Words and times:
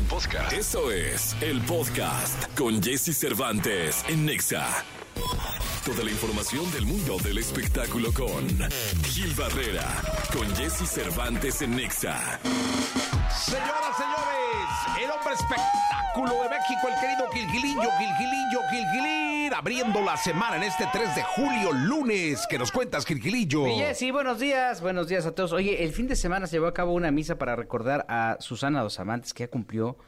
Podcast. 0.00 0.52
Eso 0.52 0.90
es 0.90 1.36
el 1.40 1.60
podcast 1.62 2.46
con 2.56 2.82
Jesse 2.82 3.16
Cervantes 3.16 4.04
en 4.08 4.26
Nexa. 4.26 4.66
Toda 5.84 6.02
la 6.04 6.10
información 6.10 6.70
del 6.72 6.86
mundo 6.86 7.18
del 7.18 7.38
espectáculo 7.38 8.12
con 8.12 8.48
Gil 9.04 9.32
Barrera, 9.34 9.86
con 10.32 10.48
Jesse 10.56 10.88
Cervantes 10.88 11.62
en 11.62 11.76
Nexa. 11.76 12.40
Señoras, 13.44 13.96
señores, 13.96 15.02
el 15.04 15.10
hombre 15.10 15.34
espectáculo 15.34 16.42
de 16.42 16.48
México, 16.48 16.88
el 16.88 17.00
querido 17.00 17.30
Gilgilillo, 17.32 17.90
Gilgilillo, 17.98 18.60
Abriendo 19.54 20.00
la 20.00 20.16
semana 20.16 20.56
en 20.56 20.62
este 20.62 20.84
3 20.92 21.14
de 21.14 21.22
julio, 21.22 21.72
lunes. 21.72 22.46
¿Qué 22.48 22.58
nos 22.58 22.72
cuentas, 22.72 23.04
Gilgilillo? 23.04 23.64
Oye, 23.64 23.94
sí, 23.94 24.10
buenos 24.10 24.40
días, 24.40 24.80
buenos 24.80 25.08
días 25.08 25.26
a 25.26 25.34
todos. 25.34 25.52
Oye, 25.52 25.84
el 25.84 25.92
fin 25.92 26.08
de 26.08 26.16
semana 26.16 26.46
se 26.46 26.56
llevó 26.56 26.66
a 26.68 26.74
cabo 26.74 26.94
una 26.94 27.10
misa 27.10 27.36
para 27.36 27.54
recordar 27.54 28.06
a 28.08 28.38
Susana 28.40 28.82
Dos 28.82 28.98
Amantes, 28.98 29.34
que 29.34 29.44
ya 29.44 29.48
cumplió 29.48 29.98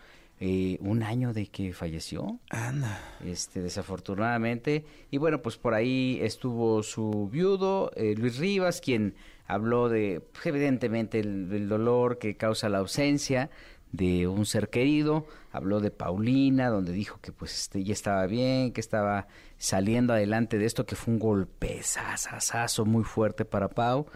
eh, 0.40 0.78
un 0.80 1.02
año 1.02 1.32
de 1.32 1.46
que 1.48 1.72
falleció. 1.72 2.38
Anda. 2.50 2.98
Este, 3.24 3.60
desafortunadamente. 3.60 4.86
Y 5.10 5.18
bueno, 5.18 5.42
pues 5.42 5.58
por 5.58 5.74
ahí 5.74 6.18
estuvo 6.22 6.82
su 6.82 7.28
viudo, 7.30 7.90
eh, 7.96 8.14
Luis 8.16 8.38
Rivas, 8.38 8.80
quien 8.80 9.14
habló 9.46 9.90
de, 9.90 10.22
pues, 10.32 10.46
evidentemente, 10.46 11.20
el, 11.20 11.50
el 11.52 11.68
dolor 11.68 12.18
que 12.18 12.36
causa 12.36 12.68
la 12.70 12.78
ausencia 12.78 13.50
de 13.96 14.26
un 14.26 14.44
ser 14.44 14.70
querido, 14.70 15.26
habló 15.52 15.80
de 15.80 15.92
Paulina, 15.92 16.68
donde 16.68 16.92
dijo 16.92 17.20
que 17.20 17.30
pues 17.30 17.54
este 17.54 17.84
ya 17.84 17.92
estaba 17.92 18.26
bien, 18.26 18.72
que 18.72 18.80
estaba 18.80 19.28
saliendo 19.56 20.12
adelante 20.12 20.58
de 20.58 20.66
esto, 20.66 20.84
que 20.84 20.96
fue 20.96 21.14
un 21.14 21.20
golpezazazazo 21.20 22.84
muy 22.84 23.04
fuerte 23.04 23.44
para 23.44 23.68
Pau 23.68 24.06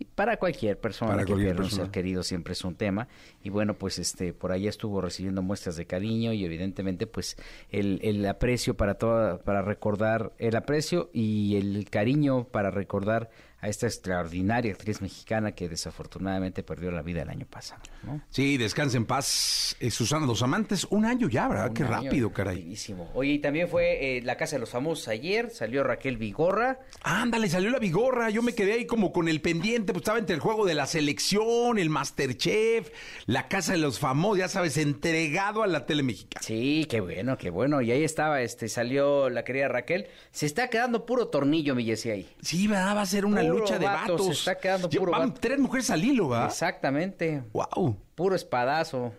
y 0.00 0.04
para 0.04 0.38
cualquier 0.38 0.78
persona 0.78 1.12
Para 1.12 1.24
que 1.24 1.32
cualquier 1.32 1.50
pierde 1.50 1.62
un 1.62 1.66
persona. 1.66 1.84
ser 1.84 1.90
querido 1.92 2.22
siempre 2.22 2.52
es 2.52 2.64
un 2.64 2.76
tema 2.76 3.08
y 3.42 3.50
bueno 3.50 3.74
pues 3.74 3.98
este 3.98 4.32
por 4.32 4.52
ahí 4.52 4.68
estuvo 4.68 5.00
recibiendo 5.00 5.42
muestras 5.42 5.76
de 5.76 5.86
cariño 5.86 6.32
y 6.32 6.44
evidentemente 6.44 7.06
pues 7.08 7.36
el, 7.70 7.98
el 8.02 8.24
aprecio 8.26 8.76
para 8.76 8.94
toda 8.94 9.38
para 9.38 9.62
recordar 9.62 10.32
el 10.38 10.54
aprecio 10.54 11.10
y 11.12 11.56
el 11.56 11.88
cariño 11.90 12.44
para 12.44 12.70
recordar 12.70 13.30
a 13.60 13.68
esta 13.68 13.86
extraordinaria 13.86 14.72
actriz 14.72 15.00
mexicana 15.02 15.52
que 15.52 15.68
desafortunadamente 15.68 16.62
perdió 16.62 16.90
la 16.90 17.02
vida 17.02 17.22
el 17.22 17.28
año 17.28 17.46
pasado 17.46 17.82
¿no? 18.04 18.20
Sí, 18.30 18.56
descansa 18.56 18.96
en 18.96 19.04
paz. 19.04 19.76
Eh, 19.80 19.90
Susana 19.90 20.26
Dos 20.26 20.42
Amantes, 20.42 20.86
un 20.90 21.04
año 21.04 21.28
ya, 21.28 21.48
¿verdad? 21.48 21.68
Un 21.68 21.74
Qué 21.74 21.82
año, 21.82 21.92
rápido, 21.92 22.32
caray. 22.32 22.56
rapidísimo. 22.56 23.10
Oye, 23.14 23.32
y 23.32 23.38
también 23.40 23.68
fue 23.68 24.18
eh, 24.18 24.22
la 24.22 24.36
Casa 24.36 24.56
de 24.56 24.60
los 24.60 24.70
Famosos 24.70 25.08
ayer, 25.08 25.50
salió 25.50 25.82
Raquel 25.82 26.16
Vigorra. 26.16 26.78
Ándale, 27.02 27.48
salió 27.48 27.70
la 27.70 27.78
vigorra. 27.78 28.30
Yo 28.30 28.42
me 28.42 28.54
quedé 28.54 28.74
ahí 28.74 28.86
como 28.86 29.12
con 29.12 29.28
el 29.28 29.40
pendiente, 29.40 29.92
pues 29.92 30.02
estaba 30.02 30.18
entre 30.18 30.34
el 30.34 30.40
juego 30.40 30.64
de 30.64 30.74
la 30.74 30.86
selección, 30.86 31.78
el 31.78 31.90
Masterchef, 31.90 32.90
la 33.26 33.48
casa 33.48 33.72
de 33.72 33.78
los 33.78 33.98
famosos, 33.98 34.38
ya 34.38 34.48
sabes, 34.48 34.76
entregado 34.76 35.62
a 35.62 35.66
la 35.66 35.86
tele 35.86 36.02
mexicana. 36.02 36.44
Sí, 36.46 36.86
qué 36.88 37.00
bueno, 37.00 37.36
qué 37.38 37.50
bueno. 37.50 37.80
Y 37.82 37.90
ahí 37.90 38.04
estaba, 38.04 38.40
este, 38.42 38.68
salió 38.68 39.28
la 39.30 39.44
querida 39.44 39.68
Raquel. 39.68 40.06
Se 40.30 40.46
está 40.46 40.68
quedando 40.68 41.04
puro 41.06 41.28
tornillo, 41.28 41.74
mi 41.74 41.84
Jessy, 41.84 42.10
ahí. 42.10 42.28
Sí, 42.40 42.68
¿verdad? 42.68 42.96
Va 42.96 43.02
a 43.02 43.06
ser 43.06 43.24
una 43.24 43.42
lucha 43.48 43.78
de 43.78 43.86
vato, 43.86 44.12
vatos. 44.12 44.26
se 44.26 44.32
está 44.32 44.58
quedando 44.58 44.88
puro 44.88 45.12
van 45.12 45.28
vato. 45.30 45.40
tres 45.40 45.58
mujeres 45.58 45.90
al 45.90 46.04
hilo, 46.04 46.28
¿verdad? 46.28 46.46
Exactamente. 46.46 47.42
Wow. 47.52 47.96
Puro 48.14 48.34
espadazo, 48.34 49.12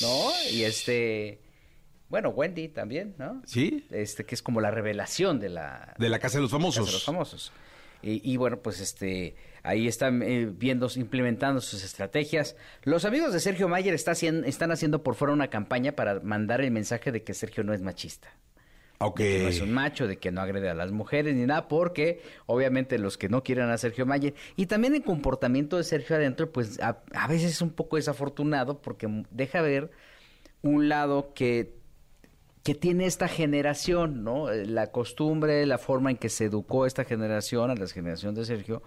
¿no? 0.00 0.30
Y 0.50 0.62
este, 0.64 1.40
bueno, 2.08 2.30
Wendy 2.30 2.68
también, 2.68 3.14
¿no? 3.18 3.42
¿Sí? 3.46 3.86
Este, 3.90 4.24
que 4.24 4.34
es 4.34 4.42
como 4.42 4.60
la 4.60 4.70
revelación 4.70 5.40
de 5.40 5.48
la, 5.48 5.94
De 5.98 6.08
la 6.08 6.18
casa 6.18 6.38
de 6.38 6.42
los 6.42 6.50
famosos. 6.50 6.80
Casa 6.80 6.90
de 6.90 6.92
los 6.92 7.04
famosos. 7.04 7.52
Y, 8.02 8.32
y 8.32 8.36
bueno, 8.36 8.58
pues 8.58 8.80
este, 8.80 9.36
ahí 9.62 9.86
están 9.86 10.22
eh, 10.22 10.46
viendo, 10.52 10.88
implementando 10.96 11.60
sus 11.60 11.84
estrategias. 11.84 12.56
Los 12.82 13.04
amigos 13.04 13.32
de 13.32 13.40
Sergio 13.40 13.68
Mayer 13.68 13.94
está 13.94 14.12
están 14.12 14.72
haciendo 14.72 15.02
por 15.02 15.14
fuera 15.14 15.32
una 15.32 15.48
campaña 15.48 15.92
para 15.92 16.20
mandar 16.20 16.60
el 16.60 16.70
mensaje 16.70 17.12
de 17.12 17.22
que 17.22 17.32
Sergio 17.32 17.64
no 17.64 17.72
es 17.72 17.80
machista. 17.80 18.28
Ok. 19.06 19.16
que 19.16 19.42
no 19.42 19.48
es 19.48 19.60
un 19.60 19.72
macho, 19.72 20.06
de 20.06 20.18
que 20.18 20.30
no 20.32 20.40
agrede 20.40 20.68
a 20.70 20.74
las 20.74 20.92
mujeres 20.92 21.34
ni 21.34 21.46
nada, 21.46 21.68
porque 21.68 22.22
obviamente 22.46 22.98
los 22.98 23.18
que 23.18 23.28
no 23.28 23.42
quieren 23.42 23.68
a 23.70 23.78
Sergio 23.78 24.06
Mayer 24.06 24.34
y 24.56 24.66
también 24.66 24.94
el 24.94 25.02
comportamiento 25.02 25.76
de 25.76 25.84
Sergio 25.84 26.16
adentro, 26.16 26.50
pues 26.50 26.80
a, 26.80 27.02
a 27.14 27.28
veces 27.28 27.52
es 27.52 27.62
un 27.62 27.70
poco 27.70 27.96
desafortunado 27.96 28.80
porque 28.80 29.08
deja 29.30 29.60
ver 29.62 29.90
un 30.62 30.88
lado 30.88 31.32
que 31.34 31.80
que 32.62 32.76
tiene 32.76 33.06
esta 33.06 33.26
generación, 33.26 34.22
¿no? 34.22 34.48
Eh, 34.50 34.66
La 34.66 34.92
costumbre, 34.92 35.66
la 35.66 35.78
forma 35.78 36.10
en 36.12 36.16
que 36.16 36.28
se 36.28 36.44
educó 36.44 36.86
esta 36.86 37.04
generación, 37.04 37.70
a 37.70 37.74
la 37.74 37.86
generación 37.88 38.34
de 38.36 38.44
Sergio, 38.44 38.82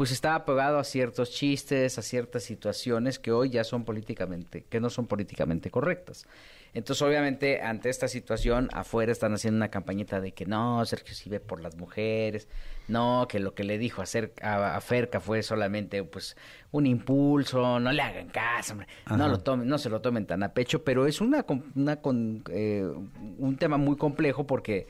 pues 0.00 0.12
estaba 0.12 0.46
pegado 0.46 0.78
a 0.78 0.84
ciertos 0.84 1.30
chistes, 1.30 1.98
a 1.98 2.00
ciertas 2.00 2.42
situaciones 2.42 3.18
que 3.18 3.32
hoy 3.32 3.50
ya 3.50 3.64
son 3.64 3.84
políticamente, 3.84 4.64
que 4.66 4.80
no 4.80 4.88
son 4.88 5.06
políticamente 5.06 5.70
correctas. 5.70 6.26
Entonces, 6.72 7.02
obviamente, 7.02 7.60
ante 7.60 7.90
esta 7.90 8.08
situación, 8.08 8.70
afuera 8.72 9.12
están 9.12 9.34
haciendo 9.34 9.58
una 9.58 9.68
campañita 9.68 10.22
de 10.22 10.32
que 10.32 10.46
no, 10.46 10.82
Sergio 10.86 11.14
sí 11.14 11.28
ve 11.28 11.38
por 11.38 11.60
las 11.60 11.76
mujeres, 11.76 12.48
no, 12.88 13.26
que 13.28 13.40
lo 13.40 13.52
que 13.52 13.62
le 13.62 13.76
dijo 13.76 14.00
a, 14.00 14.06
Cer- 14.06 14.32
a, 14.40 14.74
a 14.74 14.80
Ferca 14.80 15.20
fue 15.20 15.42
solamente, 15.42 16.02
pues, 16.02 16.34
un 16.70 16.86
impulso, 16.86 17.78
no 17.78 17.92
le 17.92 18.00
hagan 18.00 18.30
caso, 18.30 18.72
hombre, 18.72 18.88
no 19.10 19.28
lo 19.28 19.40
tomen, 19.40 19.68
no 19.68 19.76
se 19.76 19.90
lo 19.90 20.00
tomen 20.00 20.24
tan 20.24 20.42
a 20.42 20.54
pecho, 20.54 20.82
pero 20.82 21.06
es 21.06 21.20
una, 21.20 21.44
una 21.74 21.96
con, 22.00 22.42
eh, 22.50 22.90
un 23.36 23.56
tema 23.58 23.76
muy 23.76 23.98
complejo 23.98 24.46
porque, 24.46 24.86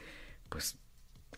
pues, 0.49 0.79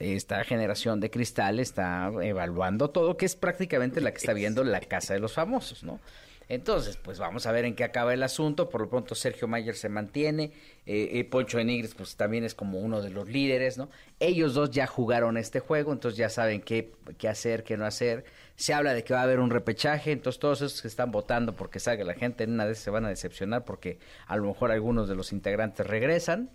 esta 0.03 0.43
generación 0.45 1.01
de 1.01 1.11
cristal 1.11 1.61
está 1.61 2.11
evaluando 2.23 2.91
todo, 2.91 3.17
que 3.17 3.27
es 3.27 3.37
prácticamente 3.37 4.01
la 4.01 4.11
que 4.11 4.19
está 4.19 4.33
viendo 4.33 4.65
la 4.65 4.81
casa 4.81 5.15
de 5.15 5.21
los 5.21 5.33
famosos, 5.33 5.85
¿no? 5.85 6.01
Entonces, 6.49 6.99
pues 6.99 7.19
vamos 7.19 7.47
a 7.47 7.53
ver 7.53 7.65
en 7.65 7.75
qué 7.75 7.83
acaba 7.85 8.13
el 8.13 8.23
asunto. 8.23 8.69
Por 8.69 8.83
lo 8.83 8.91
pronto, 8.91 9.15
Sergio 9.15 9.49
Mayer 9.49 9.75
se 9.75 9.89
mantiene. 9.89 10.53
eh, 10.85 11.09
eh, 11.13 11.25
Poncho 11.25 11.57
de 11.57 11.65
Nigris, 11.65 11.95
pues 11.95 12.17
también 12.17 12.45
es 12.45 12.55
como 12.55 12.79
uno 12.81 13.01
de 13.01 13.09
los 13.09 13.27
líderes, 13.29 13.79
¿no? 13.79 13.89
Ellos 14.21 14.53
dos 14.53 14.71
ya 14.71 14.87
jugaron 14.87 15.39
este 15.39 15.61
juego, 15.61 15.93
entonces 15.93 16.19
ya 16.19 16.29
saben 16.29 16.61
qué, 16.61 16.93
qué 17.17 17.29
hacer, 17.29 17.65
qué 17.65 17.77
no 17.77 17.87
hacer. 17.87 18.25
Se 18.57 18.75
habla 18.75 18.93
de 18.93 19.03
que 19.03 19.15
va 19.15 19.21
a 19.21 19.23
haber 19.23 19.41
un 19.41 19.51
repechaje, 19.51 20.13
entonces 20.13 20.41
todos 20.41 20.61
esos 20.61 20.83
que 20.83 20.89
están 20.89 21.11
votando 21.11 21.55
porque 21.55 21.81
salga 21.81 22.05
la 22.05 22.15
gente 22.15 22.45
en 22.45 22.53
una 22.53 22.67
vez 22.67 22.79
se 22.79 22.91
van 22.91 23.07
a 23.07 23.09
decepcionar 23.09 23.65
porque 23.65 23.99
a 24.27 24.37
lo 24.37 24.45
mejor 24.45 24.73
algunos 24.73 25.09
de 25.09 25.15
los 25.15 25.33
integrantes 25.33 25.87
regresan. 25.87 26.51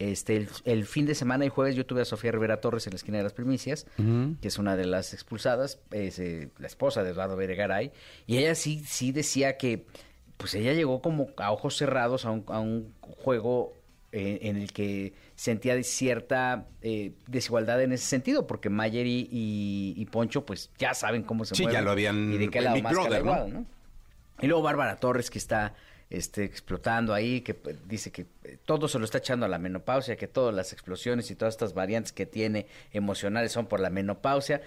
Este, 0.00 0.34
el, 0.36 0.48
el 0.64 0.86
fin 0.86 1.04
de 1.04 1.14
semana 1.14 1.44
y 1.44 1.50
jueves 1.50 1.76
yo 1.76 1.84
tuve 1.84 2.00
a 2.00 2.04
Sofía 2.06 2.32
Rivera 2.32 2.60
Torres 2.62 2.86
en 2.86 2.92
la 2.92 2.96
esquina 2.96 3.18
de 3.18 3.22
las 3.24 3.34
primicias, 3.34 3.86
que 4.40 4.48
es 4.48 4.58
una 4.58 4.74
de 4.74 4.86
las 4.86 5.12
expulsadas, 5.12 5.78
es 5.90 6.18
eh, 6.18 6.48
la 6.58 6.66
esposa 6.68 7.02
de 7.04 7.10
Eduardo 7.10 7.36
Beregaray, 7.36 7.92
y 8.26 8.38
ella 8.38 8.54
sí, 8.54 8.82
sí 8.86 9.12
decía 9.12 9.58
que, 9.58 9.84
pues 10.38 10.54
ella 10.54 10.72
llegó 10.72 11.02
como 11.02 11.28
a 11.36 11.52
ojos 11.52 11.76
cerrados 11.76 12.24
a 12.24 12.30
un, 12.30 12.44
a 12.48 12.60
un 12.60 12.94
juego 13.02 13.74
eh, 14.12 14.38
en 14.42 14.56
el 14.56 14.72
que 14.72 15.12
sentía 15.34 15.74
de 15.76 15.84
cierta 15.84 16.66
eh, 16.80 17.12
desigualdad 17.26 17.82
en 17.82 17.92
ese 17.92 18.06
sentido, 18.06 18.46
porque 18.46 18.70
Mayer 18.70 19.06
y, 19.06 19.28
y- 19.30 19.94
y 19.98 20.06
Poncho, 20.06 20.46
pues 20.46 20.70
ya 20.78 20.94
saben 20.94 21.22
cómo 21.24 21.44
se 21.44 21.54
Sí, 21.54 21.62
ya 21.64 21.68
mueven 21.68 21.84
lo 21.84 21.90
habían- 21.90 22.32
y 22.32 22.38
de 22.38 22.48
qué 22.48 22.62
lado 22.62 22.80
más 22.80 22.92
Brother, 22.92 23.22
¿no? 23.24 23.46
¿no? 23.48 23.66
Y 24.40 24.46
luego 24.46 24.62
Bárbara 24.62 24.96
Torres, 24.96 25.28
que 25.30 25.36
está 25.38 25.74
este, 26.10 26.44
explotando 26.44 27.14
ahí, 27.14 27.40
que 27.40 27.54
pues, 27.54 27.76
dice 27.88 28.10
que 28.10 28.26
eh, 28.44 28.58
todo 28.64 28.88
se 28.88 28.98
lo 28.98 29.04
está 29.04 29.18
echando 29.18 29.46
a 29.46 29.48
la 29.48 29.58
menopausia, 29.58 30.16
que 30.16 30.26
todas 30.28 30.54
las 30.54 30.72
explosiones 30.72 31.30
y 31.30 31.36
todas 31.36 31.54
estas 31.54 31.72
variantes 31.72 32.12
que 32.12 32.26
tiene 32.26 32.66
emocionales 32.92 33.52
son 33.52 33.66
por 33.66 33.80
la 33.80 33.90
menopausia. 33.90 34.60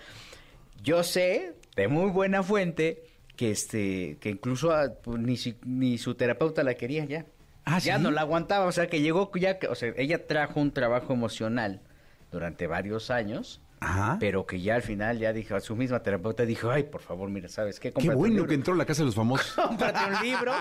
Yo 0.82 1.04
sé, 1.04 1.54
de 1.76 1.88
muy 1.88 2.10
buena 2.12 2.44
fuente, 2.44 3.04
que 3.36 3.52
este 3.52 4.18
que 4.20 4.30
incluso 4.30 4.72
ah, 4.72 4.94
pues, 5.02 5.20
ni, 5.20 5.38
ni 5.66 5.98
su 5.98 6.16
terapeuta 6.16 6.64
la 6.64 6.76
quería 6.76 7.06
ya. 7.06 7.26
Ah, 7.66 7.80
ya 7.80 7.98
¿sí? 7.98 8.04
no 8.04 8.12
la 8.12 8.22
aguantaba, 8.22 8.66
o 8.66 8.72
sea, 8.72 8.88
que 8.88 9.02
llegó 9.02 9.32
ya, 9.36 9.60
que- 9.60 9.68
o 9.68 9.76
sea, 9.76 9.94
ella 9.98 10.28
trajo 10.28 10.60
un 10.60 10.72
trabajo 10.72 11.14
emocional 11.14 11.82
durante 12.32 12.68
varios 12.68 13.10
años. 13.12 13.62
Ajá. 13.84 14.18
Pero 14.20 14.46
que 14.46 14.62
ya 14.62 14.76
al 14.76 14.82
final 14.82 15.20
ya 15.20 15.34
dijo, 15.34 15.60
su 15.60 15.76
misma 15.76 16.02
terapeuta 16.02 16.46
dijo, 16.46 16.72
ay, 16.72 16.84
por 16.84 17.02
favor, 17.02 17.30
mira, 17.30 17.50
¿sabes 17.50 17.80
qué? 17.80 17.92
Qué 17.92 18.10
un 18.10 18.16
bueno 18.16 18.36
libro. 18.36 18.48
que 18.48 18.56
entró 18.56 18.74
a 18.74 18.78
la 18.78 18.86
casa 18.86 19.02
de 19.02 19.08
los 19.08 19.16
famosos. 19.16 19.52
Cómprate 19.56 20.00
un 20.06 20.22
libro. 20.24 20.54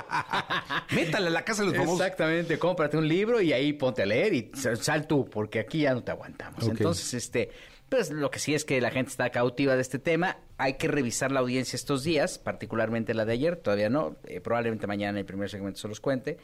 Métale 0.95 1.29
a 1.29 1.31
la 1.31 1.45
casa 1.45 1.63
de 1.63 1.69
los 1.69 1.77
famosos. 1.77 2.01
Exactamente, 2.01 2.59
cómprate 2.59 2.97
un 2.97 3.07
libro 3.07 3.41
y 3.41 3.53
ahí 3.53 3.73
ponte 3.73 4.03
a 4.03 4.07
leer 4.07 4.35
y 4.35 4.51
sal 4.55 5.07
tú, 5.07 5.29
porque 5.31 5.61
aquí 5.61 5.81
ya 5.81 5.95
no 5.95 6.03
te 6.03 6.11
aguantamos. 6.11 6.67
Entonces, 6.67 7.15
este, 7.15 7.51
pues 7.89 8.11
lo 8.11 8.31
que 8.31 8.39
sí 8.39 8.55
es 8.55 8.65
que 8.65 8.81
la 8.81 8.91
gente 8.91 9.11
está 9.11 9.29
cautiva 9.31 9.77
de 9.77 9.83
este 9.83 9.99
tema. 9.99 10.39
Hay 10.57 10.75
que 10.75 10.89
revisar 10.89 11.31
la 11.31 11.41
audiencia 11.41 11.77
estos 11.77 12.05
días, 12.05 12.39
particularmente 12.39 13.13
la 13.13 13.25
de 13.25 13.35
ayer, 13.35 13.57
todavía 13.57 13.91
no, 13.91 14.17
eh, 14.25 14.41
probablemente 14.41 14.87
mañana 14.87 15.11
en 15.11 15.19
el 15.19 15.25
primer 15.27 15.51
segmento 15.51 15.79
se 15.79 15.89
los 15.89 16.01
cuente, 16.01 16.39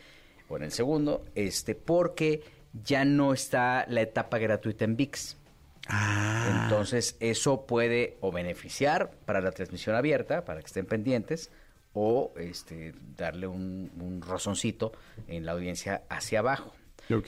o 0.49 0.57
en 0.57 0.65
el 0.65 0.73
segundo, 0.73 1.25
este, 1.35 1.75
porque 1.75 2.43
ya 2.73 3.05
no 3.05 3.33
está 3.33 3.87
la 3.89 4.03
etapa 4.03 4.37
gratuita 4.37 4.85
en 4.85 4.97
VIX. 4.97 5.38
Ah. 5.89 6.63
Entonces, 6.65 7.17
eso 7.21 7.67
puede 7.67 8.17
o 8.21 8.31
beneficiar 8.31 9.11
para 9.25 9.41
la 9.41 9.53
transmisión 9.53 9.97
abierta, 9.97 10.45
para 10.45 10.61
que 10.61 10.67
estén 10.67 10.87
pendientes, 10.87 11.51
o 11.95 12.33
este, 12.37 12.95
darle 13.17 13.47
un, 13.47 13.91
un 13.99 14.23
rozoncito 14.23 14.93
en 15.27 15.47
la 15.47 15.53
audiencia 15.53 16.03
hacia 16.09 16.41
abajo. 16.41 16.75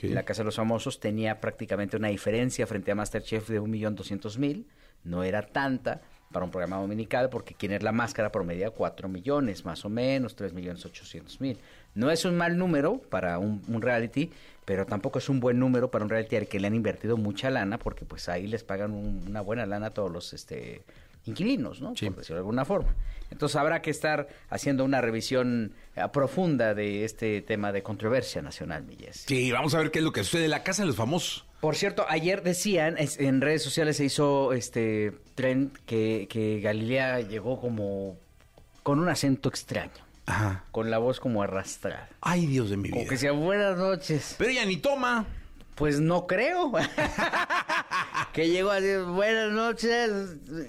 La 0.03 0.23
Casa 0.23 0.41
de 0.41 0.45
los 0.45 0.55
Famosos 0.55 0.99
tenía 0.99 1.41
prácticamente 1.41 1.97
una 1.97 2.09
diferencia 2.09 2.67
frente 2.67 2.91
a 2.91 2.95
Masterchef 2.95 3.49
de 3.49 3.59
1.200.000, 3.59 4.65
no 5.03 5.23
era 5.23 5.41
tanta 5.47 6.01
para 6.31 6.45
un 6.45 6.51
programa 6.51 6.77
dominical, 6.77 7.29
porque 7.29 7.53
quien 7.53 7.71
es 7.73 7.83
la 7.83 7.91
máscara 7.91 8.31
promedia 8.31 8.71
4 8.71 9.07
millones, 9.09 9.65
más 9.65 9.83
o 9.85 9.89
menos, 9.89 10.35
3.800.000. 10.37 11.57
No 11.95 12.09
es 12.11 12.25
un 12.25 12.37
mal 12.37 12.57
número 12.57 12.99
para 13.09 13.37
un, 13.39 13.61
un 13.67 13.81
reality, 13.81 14.31
pero 14.65 14.85
tampoco 14.85 15.19
es 15.19 15.27
un 15.29 15.39
buen 15.39 15.59
número 15.59 15.91
para 15.91 16.03
un 16.05 16.09
reality 16.09 16.37
al 16.37 16.47
que 16.47 16.59
le 16.59 16.67
han 16.67 16.75
invertido 16.75 17.17
mucha 17.17 17.49
lana, 17.49 17.77
porque 17.77 18.05
pues 18.05 18.29
ahí 18.29 18.47
les 18.47 18.63
pagan 18.63 18.91
un- 18.91 19.23
una 19.27 19.41
buena 19.41 19.65
lana 19.65 19.87
a 19.87 19.89
todos 19.91 20.11
los 20.11 20.33
este 20.33 20.83
inquilinos, 21.25 21.81
¿no? 21.81 21.95
Sí. 21.95 22.07
Por 22.09 22.17
decirlo 22.19 22.37
de 22.37 22.39
alguna 22.39 22.65
forma. 22.65 22.95
Entonces 23.29 23.55
habrá 23.55 23.81
que 23.81 23.91
estar 23.91 24.27
haciendo 24.49 24.83
una 24.83 25.01
revisión 25.01 25.73
eh, 25.95 26.01
profunda 26.11 26.73
de 26.73 27.05
este 27.05 27.41
tema 27.41 27.71
de 27.71 27.83
controversia 27.83 28.41
nacional, 28.41 28.83
mi 28.83 28.95
Jessy. 28.95 29.25
Sí, 29.27 29.51
vamos 29.51 29.75
a 29.75 29.79
ver 29.79 29.91
qué 29.91 29.99
es 29.99 30.05
lo 30.05 30.11
que 30.11 30.23
sucede 30.23 30.45
en 30.45 30.51
la 30.51 30.63
casa 30.63 30.81
de 30.81 30.87
los 30.87 30.95
famosos. 30.95 31.45
Por 31.61 31.75
cierto, 31.75 32.05
ayer 32.09 32.41
decían, 32.43 32.97
es- 32.97 33.19
en 33.19 33.39
redes 33.39 33.61
sociales 33.63 33.97
se 33.97 34.05
hizo 34.05 34.51
este 34.53 35.13
trend 35.35 35.77
que, 35.85 36.27
que 36.29 36.59
Galilea 36.59 37.21
llegó 37.21 37.61
como 37.61 38.17
con 38.83 38.99
un 38.99 39.07
acento 39.09 39.47
extraño, 39.47 39.91
Ajá. 40.25 40.63
con 40.71 40.89
la 40.89 40.97
voz 40.97 41.19
como 41.19 41.43
arrastrada. 41.43 42.09
Ay, 42.19 42.47
Dios 42.47 42.69
de 42.71 42.77
mi 42.77 42.89
Como 42.89 43.01
vida. 43.01 43.09
que 43.09 43.15
decía, 43.15 43.31
buenas 43.31 43.77
noches. 43.77 44.35
Pero 44.39 44.49
ella 44.49 44.65
ni 44.65 44.77
toma. 44.77 45.25
Pues 45.75 45.99
no 45.99 46.27
creo. 46.27 46.71
que 48.33 48.49
llegó 48.49 48.71
a 48.71 48.79
decir, 48.81 49.03
buenas 49.05 49.51
noches, 49.51 50.11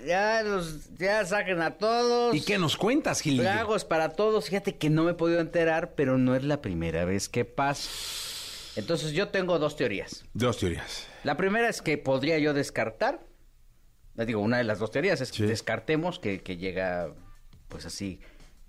ya, 0.06 0.42
los, 0.42 0.94
ya 0.96 1.24
saquen 1.26 1.60
a 1.60 1.72
todos. 1.72 2.34
¿Y 2.34 2.40
qué 2.42 2.56
nos 2.58 2.76
cuentas, 2.76 3.20
Gilillo? 3.20 3.42
Tragos 3.44 3.84
para 3.84 4.10
todos. 4.10 4.46
Fíjate 4.46 4.76
que 4.76 4.90
no 4.90 5.04
me 5.04 5.10
he 5.12 5.14
podido 5.14 5.40
enterar, 5.40 5.92
pero 5.96 6.18
no 6.18 6.34
es 6.34 6.44
la 6.44 6.60
primera 6.62 7.04
vez 7.04 7.28
que 7.28 7.44
pasa. 7.44 7.88
Entonces 8.76 9.12
yo 9.12 9.28
tengo 9.28 9.58
dos 9.58 9.76
teorías. 9.76 10.24
Dos 10.34 10.58
teorías. 10.58 11.06
La 11.24 11.36
primera 11.36 11.68
es 11.68 11.82
que 11.82 11.98
podría 11.98 12.38
yo 12.38 12.54
descartar, 12.54 13.20
les 14.14 14.26
digo, 14.26 14.40
una 14.40 14.58
de 14.58 14.64
las 14.64 14.78
dos 14.78 14.90
teorías 14.90 15.20
es 15.20 15.30
que 15.30 15.38
Sí. 15.38 15.42
descartemos 15.44 16.18
que, 16.18 16.42
que 16.42 16.56
llega 16.56 17.12
pues 17.68 17.84
así 17.86 18.20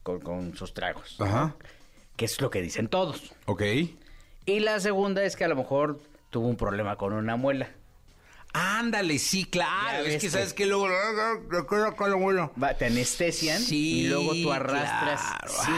con, 0.04 0.20
con 0.22 0.56
sus 0.56 0.74
tragos, 0.74 1.16
Ajá. 1.20 1.56
que 2.18 2.26
es 2.26 2.40
lo 2.42 2.50
que 2.50 2.62
dicen 2.62 2.88
todos. 2.88 3.34
Ok. 3.46 3.64
Y 4.46 4.60
la 4.60 4.80
segunda 4.80 5.24
es 5.24 5.36
que 5.36 5.46
a 5.46 5.48
lo 5.48 5.56
mejor 5.56 6.02
tuvo 6.30 6.48
un 6.48 6.58
problema 6.58 6.98
con 6.98 7.14
una 7.14 7.36
muela. 7.38 7.70
Ándale, 8.54 9.18
sí, 9.20 9.46
claro. 9.46 10.06
Es 10.06 10.22
que 10.22 10.30
sabes 10.30 10.54
que 10.54 10.66
luego. 10.68 10.88
te 12.78 12.86
anestesian 12.86 13.60
Sí, 13.62 14.02
y 14.02 14.08
luego 14.10 14.34
tú 14.34 14.52
arrastras. 14.52 15.22
claro. 15.22 15.54
sí. 15.66 15.72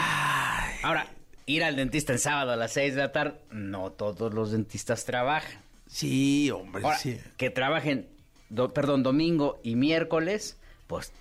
Ahora, 0.82 1.06
ir 1.46 1.62
al 1.64 1.76
dentista 1.76 2.12
el 2.12 2.18
sábado 2.18 2.52
a 2.52 2.56
las 2.56 2.72
6 2.72 2.94
de 2.94 3.00
la 3.00 3.12
tarde, 3.12 3.38
no 3.50 3.90
todos 3.92 4.34
los 4.34 4.50
dentistas 4.52 5.04
trabajan. 5.04 5.60
Sí, 5.86 6.50
hombre, 6.50 6.82
Ahora, 6.84 6.98
sí. 6.98 7.18
que 7.36 7.50
trabajen, 7.50 8.08
do- 8.48 8.72
perdón, 8.74 9.02
domingo 9.04 9.60
y 9.62 9.76
miércoles, 9.76 10.58
pues 10.88 11.12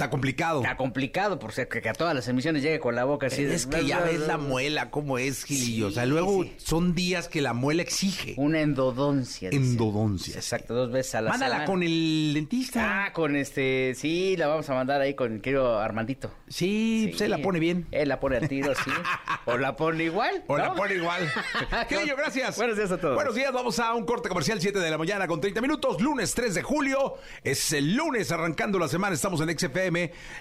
Está 0.00 0.08
complicado. 0.08 0.62
Está 0.62 0.78
complicado, 0.78 1.38
por 1.38 1.52
ser 1.52 1.68
que, 1.68 1.82
que 1.82 1.90
a 1.90 1.92
todas 1.92 2.14
las 2.14 2.26
emisiones 2.26 2.62
llegue 2.62 2.80
con 2.80 2.94
la 2.94 3.04
boca 3.04 3.26
así. 3.26 3.44
de- 3.44 3.54
es 3.54 3.66
que 3.66 3.84
ya 3.84 4.00
ves 4.00 4.20
la 4.20 4.38
muela 4.38 4.90
cómo 4.90 5.18
es, 5.18 5.44
Gilillo. 5.44 5.88
o 5.88 5.90
sea, 5.90 6.06
luego 6.06 6.42
sí. 6.44 6.54
son 6.56 6.94
días 6.94 7.28
que 7.28 7.42
la 7.42 7.52
muela 7.52 7.82
exige. 7.82 8.32
Una 8.38 8.62
endodoncia. 8.62 9.50
Endodoncia, 9.52 10.36
Exacto, 10.36 10.72
dos 10.72 10.90
veces 10.90 11.16
a 11.16 11.20
la 11.20 11.30
Mándala 11.32 11.52
semana. 11.56 11.66
con 11.70 11.82
el 11.82 12.30
dentista. 12.32 13.04
Ah, 13.04 13.12
con 13.12 13.36
este, 13.36 13.92
sí, 13.94 14.38
la 14.38 14.46
vamos 14.46 14.70
a 14.70 14.74
mandar 14.74 15.02
ahí 15.02 15.12
con 15.12 15.34
el 15.34 15.40
querido 15.42 15.78
Armandito. 15.78 16.32
sí, 16.48 17.12
se 17.18 17.28
la 17.28 17.36
pone 17.42 17.58
bien. 17.60 17.86
Él 17.90 18.08
la 18.08 18.20
pone 18.20 18.38
al 18.38 18.48
tiro, 18.48 18.72
sí. 18.74 18.90
o 19.44 19.58
la 19.58 19.76
pone 19.76 20.04
igual. 20.04 20.44
O 20.46 20.56
la 20.56 20.72
pone 20.72 20.94
igual. 20.94 21.30
Gilillo, 21.90 22.16
gracias. 22.16 22.56
Buenos 22.56 22.78
días 22.78 22.90
a 22.90 22.98
todos. 22.98 23.16
Buenos 23.16 23.34
días, 23.34 23.52
vamos 23.52 23.78
a 23.78 23.92
un 23.92 24.06
corte 24.06 24.30
comercial 24.30 24.58
7 24.62 24.78
de 24.78 24.90
la 24.90 24.96
mañana 24.96 25.26
con 25.26 25.42
30 25.42 25.60
minutos. 25.60 26.00
Lunes 26.00 26.34
3 26.34 26.54
de 26.54 26.62
julio. 26.62 27.16
Es 27.44 27.70
el 27.74 27.94
lunes 27.94 28.32
arrancando 28.32 28.78
la 28.78 28.88
semana. 28.88 29.14
Estamos 29.14 29.42
en 29.42 29.50
XFM, 29.58 29.89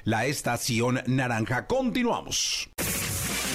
la 0.04 0.26
estación 0.26 1.02
naranja. 1.08 1.66
Continuamos. 1.66 2.70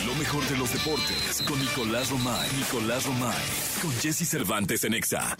Lo 0.07 0.15
mejor 0.17 0.45
de 0.49 0.57
los 0.57 0.73
deportes 0.73 1.43
con 1.47 1.59
Nicolás 1.61 2.11
Romay. 2.11 2.49
Nicolás 2.57 3.07
Romay. 3.07 3.35
Con 3.81 3.93
Jesse 4.01 4.29
Cervantes 4.29 4.83
en 4.85 4.95
Exa. 4.95 5.37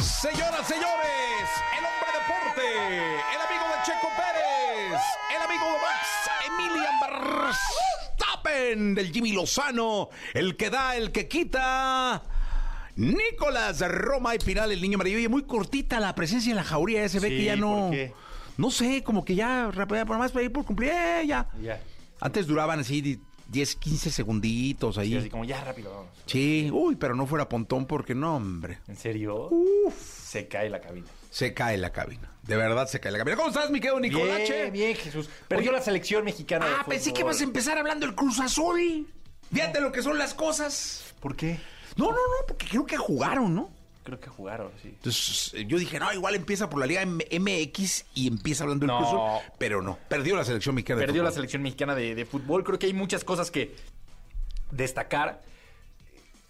Señoras, 0.00 0.66
señores, 0.66 1.48
el 1.78 1.84
hombre 1.84 2.10
deporte, 2.18 2.66
el 2.66 3.40
amigo 3.40 3.64
de 3.70 3.82
Checo 3.84 4.08
Pérez, 4.16 5.00
el 5.34 5.42
amigo 5.42 5.64
de 5.64 5.78
Max 5.78 6.06
Emilian 6.46 7.00
Verstappen, 7.00 8.94
del 8.94 9.12
Jimmy 9.12 9.32
Lozano, 9.32 10.08
el 10.34 10.56
que 10.56 10.70
da, 10.70 10.96
el 10.96 11.12
que 11.12 11.28
quita. 11.28 12.22
Nicolás 12.96 13.80
Roma 13.86 14.34
y 14.34 14.38
Piral, 14.38 14.72
el 14.72 14.80
niño 14.80 14.96
amarillo. 14.96 15.18
Oye, 15.18 15.28
muy 15.28 15.42
cortita 15.44 16.00
la 16.00 16.14
presencia 16.14 16.50
en 16.50 16.56
la 16.56 16.64
jauría. 16.64 17.04
Ese 17.04 17.20
ve 17.20 17.28
Sí, 17.28 17.36
que 17.36 17.44
ya 17.44 17.56
no. 17.56 17.88
¿por 17.88 17.90
qué? 17.90 18.14
No 18.56 18.70
sé, 18.70 19.02
como 19.02 19.24
que 19.24 19.34
ya, 19.34 19.70
rápido, 19.70 20.06
por 20.06 20.18
más 20.18 20.32
por 20.32 20.64
cumplir, 20.64 20.90
eh, 20.90 21.24
ya. 21.26 21.48
Ya. 21.60 21.80
Antes 22.20 22.46
duraban 22.46 22.80
así 22.80 23.00
de 23.00 23.18
10, 23.48 23.76
15 23.76 24.10
segunditos 24.10 24.98
ahí. 24.98 25.14
Y 25.14 25.16
así 25.18 25.30
como, 25.30 25.44
ya 25.44 25.62
rápido, 25.62 25.90
vamos. 25.90 26.08
Sí, 26.26 26.70
uy, 26.72 26.96
pero 26.96 27.14
no 27.14 27.26
fuera 27.26 27.48
pontón 27.48 27.86
porque 27.86 28.14
no, 28.14 28.36
hombre. 28.36 28.78
¿En 28.88 28.96
serio? 28.96 29.50
Se 30.24 30.48
cae 30.48 30.70
la 30.70 30.80
cabina. 30.80 31.06
Se 31.30 31.52
cae 31.52 31.76
la 31.76 31.90
cabina. 31.92 32.32
De 32.42 32.56
verdad 32.56 32.86
se 32.86 32.98
cae 32.98 33.12
la 33.12 33.18
cabina. 33.18 33.36
¿Cómo 33.36 33.48
estás, 33.48 33.70
mi 33.70 33.78
querido 33.78 34.00
Nicolache? 34.00 34.70
Bien, 34.70 34.72
bien, 34.72 34.96
Jesús. 34.96 35.28
Perdió 35.48 35.70
Oye. 35.70 35.78
la 35.78 35.84
selección 35.84 36.24
mexicana 36.24 36.66
de 36.66 36.72
Ah, 36.72 36.84
pensé 36.88 37.12
que 37.12 37.20
ibas 37.20 37.40
a 37.40 37.44
empezar 37.44 37.76
hablando 37.76 38.06
del 38.06 38.14
Cruz 38.14 38.40
Azul. 38.40 39.06
Fíjate 39.52 39.80
lo 39.80 39.92
que 39.92 40.02
son 40.02 40.18
las 40.18 40.34
cosas. 40.34 41.14
¿Por 41.20 41.36
qué? 41.36 41.60
No, 41.96 42.06
no, 42.06 42.12
no, 42.12 42.46
porque 42.48 42.66
creo 42.66 42.86
que 42.86 42.96
jugaron, 42.96 43.54
¿no? 43.54 43.70
Creo 44.06 44.20
que 44.20 44.28
jugaron, 44.30 44.70
sí. 44.80 44.88
Entonces 44.88 45.52
yo 45.66 45.78
dije, 45.78 45.98
no, 45.98 46.12
igual 46.12 46.34
empieza 46.36 46.70
por 46.70 46.78
la 46.80 46.86
Liga 46.86 47.02
M- 47.02 47.24
MX 47.40 48.06
y 48.14 48.28
empieza 48.28 48.62
hablando 48.64 48.86
del 48.86 48.94
No. 48.94 49.40
Pero 49.58 49.82
no, 49.82 49.98
perdió 50.08 50.36
la 50.36 50.44
selección 50.44 50.74
mexicana. 50.76 51.00
de 51.00 51.06
Perdió 51.06 51.22
la 51.22 51.28
fútbol. 51.30 51.34
selección 51.34 51.62
mexicana 51.62 51.94
de, 51.96 52.14
de 52.14 52.24
fútbol. 52.24 52.62
Creo 52.64 52.78
que 52.78 52.86
hay 52.86 52.92
muchas 52.94 53.24
cosas 53.24 53.50
que 53.50 53.74
destacar. 54.70 55.42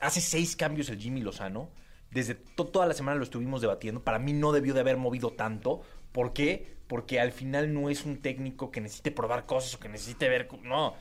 Hace 0.01 0.21
seis 0.21 0.57
cambios 0.57 0.89
el 0.91 0.99
Jimmy 1.01 1.23
Lozano. 1.23 1.71
Desde 2.11 2.35
to- 2.35 2.67
toda 2.67 2.87
la 2.87 2.95
semana 2.95 3.17
lo 3.17 3.25
estuvimos 3.25 3.61
debatiendo. 3.61 4.03
Para 4.03 4.19
mí 4.19 4.33
no 4.33 4.53
debió 4.53 4.75
de 4.75 4.81
haber 4.81 4.97
movido 4.99 5.31
tanto. 5.33 5.81
¿Por 6.13 6.33
qué? 6.33 6.77
Porque 6.87 7.21
al 7.21 7.33
final 7.33 7.73
no 7.75 7.89
es 7.91 8.05
un 8.05 8.19
técnico 8.19 8.71
que 8.71 8.81
necesite 8.81 9.11
probar 9.11 9.47
cosas 9.47 9.75
o 9.75 9.81
que 9.81 9.89
necesite 9.89 10.29
ver... 10.29 10.49
No. 10.63 10.95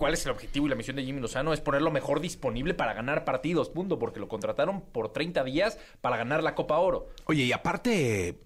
¿Cuál 0.00 0.14
es 0.14 0.24
el 0.24 0.32
objetivo 0.32 0.64
y 0.66 0.70
la 0.70 0.76
misión 0.76 0.96
de 0.96 1.04
Jimmy 1.04 1.20
Lozano? 1.20 1.52
Es 1.52 1.60
poner 1.60 1.82
lo 1.82 1.90
mejor 1.90 2.20
disponible 2.22 2.72
para 2.72 2.94
ganar 2.94 3.26
partidos, 3.26 3.68
punto. 3.68 3.98
Porque 3.98 4.18
lo 4.18 4.28
contrataron 4.28 4.80
por 4.80 5.12
30 5.12 5.44
días 5.44 5.78
para 6.00 6.16
ganar 6.16 6.42
la 6.42 6.54
Copa 6.54 6.78
Oro. 6.78 7.10
Oye, 7.26 7.42
y 7.42 7.52
aparte, 7.52 8.38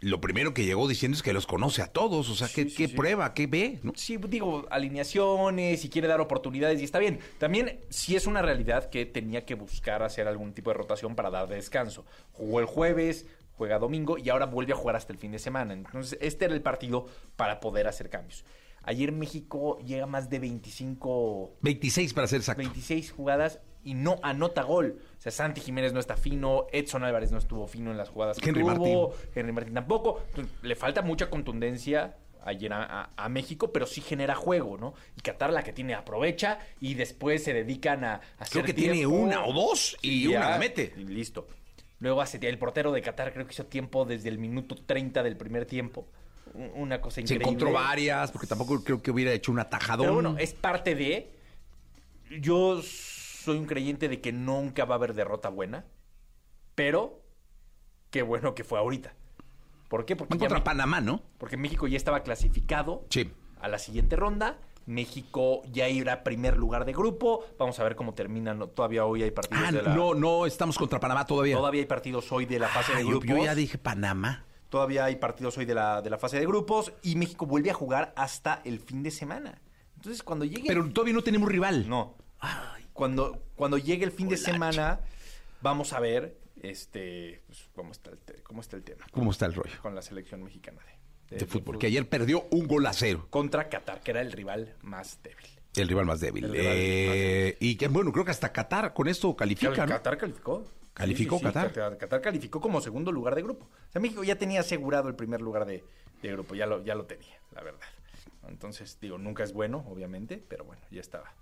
lo 0.00 0.18
primero 0.22 0.54
que 0.54 0.64
llegó 0.64 0.88
diciendo 0.88 1.14
es 1.14 1.22
que 1.22 1.34
los 1.34 1.46
conoce 1.46 1.82
a 1.82 1.88
todos. 1.88 2.30
O 2.30 2.34
sea, 2.34 2.48
¿qué, 2.48 2.62
Sí, 2.62 2.70
sí, 2.70 2.76
qué 2.78 2.88
sí. 2.88 2.96
prueba? 2.96 3.34
¿Qué 3.34 3.46
ve? 3.46 3.80
¿No? 3.82 3.92
Sí, 3.94 4.16
digo, 4.16 4.66
alineaciones 4.70 5.84
y 5.84 5.90
quiere 5.90 6.08
dar 6.08 6.22
oportunidades 6.22 6.80
y 6.80 6.84
está 6.84 6.98
bien. 7.00 7.20
También 7.36 7.80
sí 7.90 8.16
es 8.16 8.26
una 8.26 8.40
realidad 8.40 8.88
que 8.88 9.04
tenía 9.04 9.44
que 9.44 9.56
buscar 9.56 10.02
hacer 10.02 10.26
algún 10.26 10.54
tipo 10.54 10.70
de 10.70 10.74
rotación 10.78 11.14
para 11.16 11.28
dar 11.28 11.48
descanso. 11.48 12.06
Jugó 12.32 12.60
el 12.60 12.66
jueves, 12.66 13.26
juega 13.58 13.78
domingo 13.78 14.16
y 14.16 14.30
ahora 14.30 14.46
vuelve 14.46 14.72
a 14.72 14.76
jugar 14.76 14.96
hasta 14.96 15.12
el 15.12 15.18
fin 15.18 15.32
de 15.32 15.38
semana. 15.38 15.74
Entonces, 15.74 16.18
este 16.22 16.46
era 16.46 16.54
el 16.54 16.62
partido 16.62 17.04
para 17.36 17.60
poder 17.60 17.88
hacer 17.88 18.08
cambios. 18.08 18.42
Ayer 18.86 19.12
México 19.12 19.78
llega 19.78 20.06
más 20.06 20.28
de 20.30 20.38
25 20.38 21.54
26 21.62 22.12
para 22.14 22.26
ser 22.26 22.40
exacto. 22.40 22.62
26 22.62 23.12
jugadas 23.12 23.60
y 23.82 23.94
no 23.94 24.18
anota 24.22 24.62
gol. 24.62 24.98
O 25.18 25.20
sea, 25.20 25.32
Santi 25.32 25.60
Jiménez 25.60 25.92
no 25.92 26.00
está 26.00 26.16
fino, 26.16 26.66
Edson 26.72 27.04
Álvarez 27.04 27.32
no 27.32 27.38
estuvo 27.38 27.66
fino 27.66 27.90
en 27.90 27.96
las 27.98 28.08
jugadas 28.08 28.38
que 28.38 28.48
Henry 28.48 28.62
tuvo, 28.62 29.08
Martín. 29.10 29.30
Henry 29.34 29.52
Martín 29.52 29.74
tampoco. 29.74 30.22
Entonces, 30.28 30.54
le 30.62 30.74
falta 30.76 31.02
mucha 31.02 31.28
contundencia 31.30 32.16
ayer 32.46 32.72
a, 32.74 32.82
a- 32.84 33.10
a 33.16 33.28
México, 33.28 33.72
pero 33.72 33.86
sí 33.86 34.00
genera 34.02 34.34
juego, 34.34 34.76
¿no? 34.76 34.94
Y 35.16 35.20
Qatar 35.22 35.52
la 35.52 35.62
que 35.62 35.72
tiene 35.72 35.94
aprovecha 35.94 36.58
y 36.80 36.94
después 36.94 37.42
se 37.44 37.52
dedican 37.54 38.04
a, 38.04 38.14
a 38.14 38.20
hacer 38.38 38.62
Creo 38.62 38.64
que 38.64 38.74
tiene 38.74 39.06
una 39.06 39.44
o 39.46 39.52
dos 39.52 39.96
y 40.02 40.26
una 40.26 40.50
la 40.50 40.58
mete. 40.58 40.92
y 40.96 41.04
listo. 41.04 41.46
Luego 42.00 42.20
hace 42.20 42.38
el 42.46 42.58
portero 42.58 42.92
de 42.92 43.00
Qatar 43.00 43.32
creo 43.32 43.46
que 43.46 43.52
hizo 43.52 43.64
tiempo 43.66 44.04
desde 44.04 44.28
el 44.28 44.38
minuto 44.38 44.74
30 44.74 45.22
del 45.22 45.36
primer 45.38 45.64
tiempo. 45.64 46.06
Un- 46.54 46.70
Una 46.74 47.00
cosa 47.00 47.16
Se 47.16 47.20
increíble. 47.22 47.44
encontró 47.44 47.72
varias, 47.72 48.30
porque 48.30 48.46
tampoco 48.46 48.82
creo 48.82 49.02
que 49.02 49.10
hubiera 49.10 49.32
hecho 49.32 49.52
un 49.52 49.58
atajadón. 49.58 50.04
Pero 50.06 50.14
bueno, 50.14 50.36
es 50.38 50.54
parte 50.54 50.94
de. 50.94 51.30
Yo 52.40 52.80
soy 52.82 53.58
un 53.58 53.66
creyente 53.66 54.08
de 54.08 54.20
que 54.20 54.32
nunca 54.32 54.84
va 54.84 54.94
a 54.94 54.98
haber 54.98 55.14
derrota 55.14 55.48
buena. 55.48 55.84
Pero 56.74 57.20
qué 58.10 58.22
bueno 58.22 58.54
que 58.54 58.64
fue 58.64 58.78
ahorita. 58.78 59.14
¿Por 59.88 60.04
qué? 60.06 60.16
Porque, 60.16 60.38
contra 60.38 60.64
Panamá, 60.64 61.00
¿no? 61.00 61.22
porque 61.38 61.56
México 61.56 61.86
ya 61.86 61.96
estaba 61.96 62.22
clasificado 62.22 63.04
Sí. 63.10 63.30
a 63.60 63.68
la 63.68 63.78
siguiente 63.78 64.16
ronda. 64.16 64.58
México 64.86 65.62
ya 65.72 65.88
irá 65.88 66.12
a 66.12 66.24
primer 66.24 66.56
lugar 66.56 66.84
de 66.84 66.92
grupo. 66.92 67.44
Vamos 67.58 67.78
a 67.80 67.84
ver 67.84 67.96
cómo 67.96 68.12
terminan. 68.14 68.58
Todavía 68.74 69.04
hoy 69.06 69.22
hay 69.22 69.30
partidos 69.30 69.64
Ah, 69.68 69.72
de 69.72 69.82
la. 69.82 69.94
no, 69.94 70.14
no, 70.14 70.46
estamos 70.46 70.76
contra 70.76 71.00
Panamá 71.00 71.24
todavía. 71.26 71.56
Todavía 71.56 71.80
hay 71.80 71.86
partidos 71.86 72.30
hoy 72.32 72.44
de 72.46 72.58
la 72.58 72.68
fase 72.68 72.92
Ah, 72.94 72.98
de 72.98 73.02
yo, 73.04 73.08
grupos. 73.10 73.28
yo 73.28 73.44
ya 73.44 73.54
dije 73.54 73.78
Panamá. 73.78 74.44
Todavía 74.74 75.04
hay 75.04 75.14
partidos 75.14 75.56
hoy 75.56 75.66
de 75.66 75.74
la, 75.76 76.02
de 76.02 76.10
la 76.10 76.18
fase 76.18 76.36
de 76.40 76.46
grupos. 76.46 76.92
Y 77.02 77.14
México 77.14 77.46
vuelve 77.46 77.70
a 77.70 77.74
jugar 77.74 78.12
hasta 78.16 78.60
el 78.64 78.80
fin 78.80 79.04
de 79.04 79.12
semana. 79.12 79.62
Entonces, 79.94 80.24
cuando 80.24 80.44
llegue. 80.44 80.64
Pero 80.66 80.90
todavía 80.90 81.14
no 81.14 81.22
tenemos 81.22 81.48
rival. 81.48 81.88
No. 81.88 82.16
Cuando, 82.92 83.40
cuando 83.54 83.78
llegue 83.78 84.04
el 84.04 84.10
fin 84.10 84.28
de 84.28 84.36
semana, 84.36 84.98
vamos 85.62 85.92
a 85.92 86.00
ver 86.00 86.36
este 86.60 87.40
pues, 87.46 87.68
cómo, 87.72 87.92
está 87.92 88.10
el 88.10 88.18
te- 88.18 88.42
cómo 88.42 88.62
está 88.62 88.74
el 88.76 88.82
tema 88.82 89.06
¿Cómo 89.12 89.30
está 89.30 89.46
el 89.46 89.54
rollo 89.54 89.74
con 89.80 89.94
la 89.94 90.02
selección 90.02 90.42
mexicana 90.42 90.80
de, 91.30 91.36
de 91.36 91.46
fútbol? 91.46 91.78
Que 91.78 91.86
ayer 91.86 92.08
perdió 92.08 92.44
un 92.50 92.66
gol 92.66 92.84
a 92.86 92.92
cero. 92.92 93.28
Contra 93.30 93.68
Qatar, 93.68 94.00
que 94.00 94.10
era 94.10 94.22
el 94.22 94.32
rival 94.32 94.74
más 94.82 95.20
débil. 95.22 95.46
El 95.76 95.86
rival 95.88 96.06
más 96.06 96.18
débil. 96.18 96.46
El 96.46 96.50
rival 96.52 96.66
Eh, 96.76 97.56
Y 97.60 97.76
que, 97.76 97.86
bueno, 97.86 98.10
creo 98.10 98.24
que 98.24 98.32
hasta 98.32 98.52
Qatar 98.52 98.92
con 98.92 99.06
esto 99.06 99.36
califica, 99.36 99.86
¿no? 99.86 99.92
Qatar 99.92 100.18
calificó. 100.18 100.64
Calificó 100.94 101.40
Qatar. 101.40 101.68
Qatar. 101.72 101.98
Qatar 101.98 102.20
calificó 102.20 102.60
como 102.60 102.80
segundo 102.80 103.10
lugar 103.12 103.34
de 103.34 103.42
grupo. 103.42 103.66
O 103.66 103.92
sea, 103.92 104.00
México 104.00 104.22
ya 104.24 104.36
tenía 104.38 104.60
asegurado 104.60 105.08
el 105.08 105.14
primer 105.16 105.40
lugar 105.42 105.66
de, 105.66 105.84
de 106.22 106.32
grupo, 106.32 106.54
ya 106.54 106.66
lo, 106.66 106.82
ya 106.84 106.94
lo 106.94 107.04
tenía, 107.04 107.34
la 107.52 107.62
verdad. 107.62 107.80
Entonces, 108.48 108.98
digo, 109.00 109.18
nunca 109.18 109.42
es 109.42 109.52
bueno, 109.52 109.84
obviamente, 109.88 110.42
pero 110.48 110.64
bueno, 110.64 110.82
ya 110.90 111.00
estaba. 111.00 111.32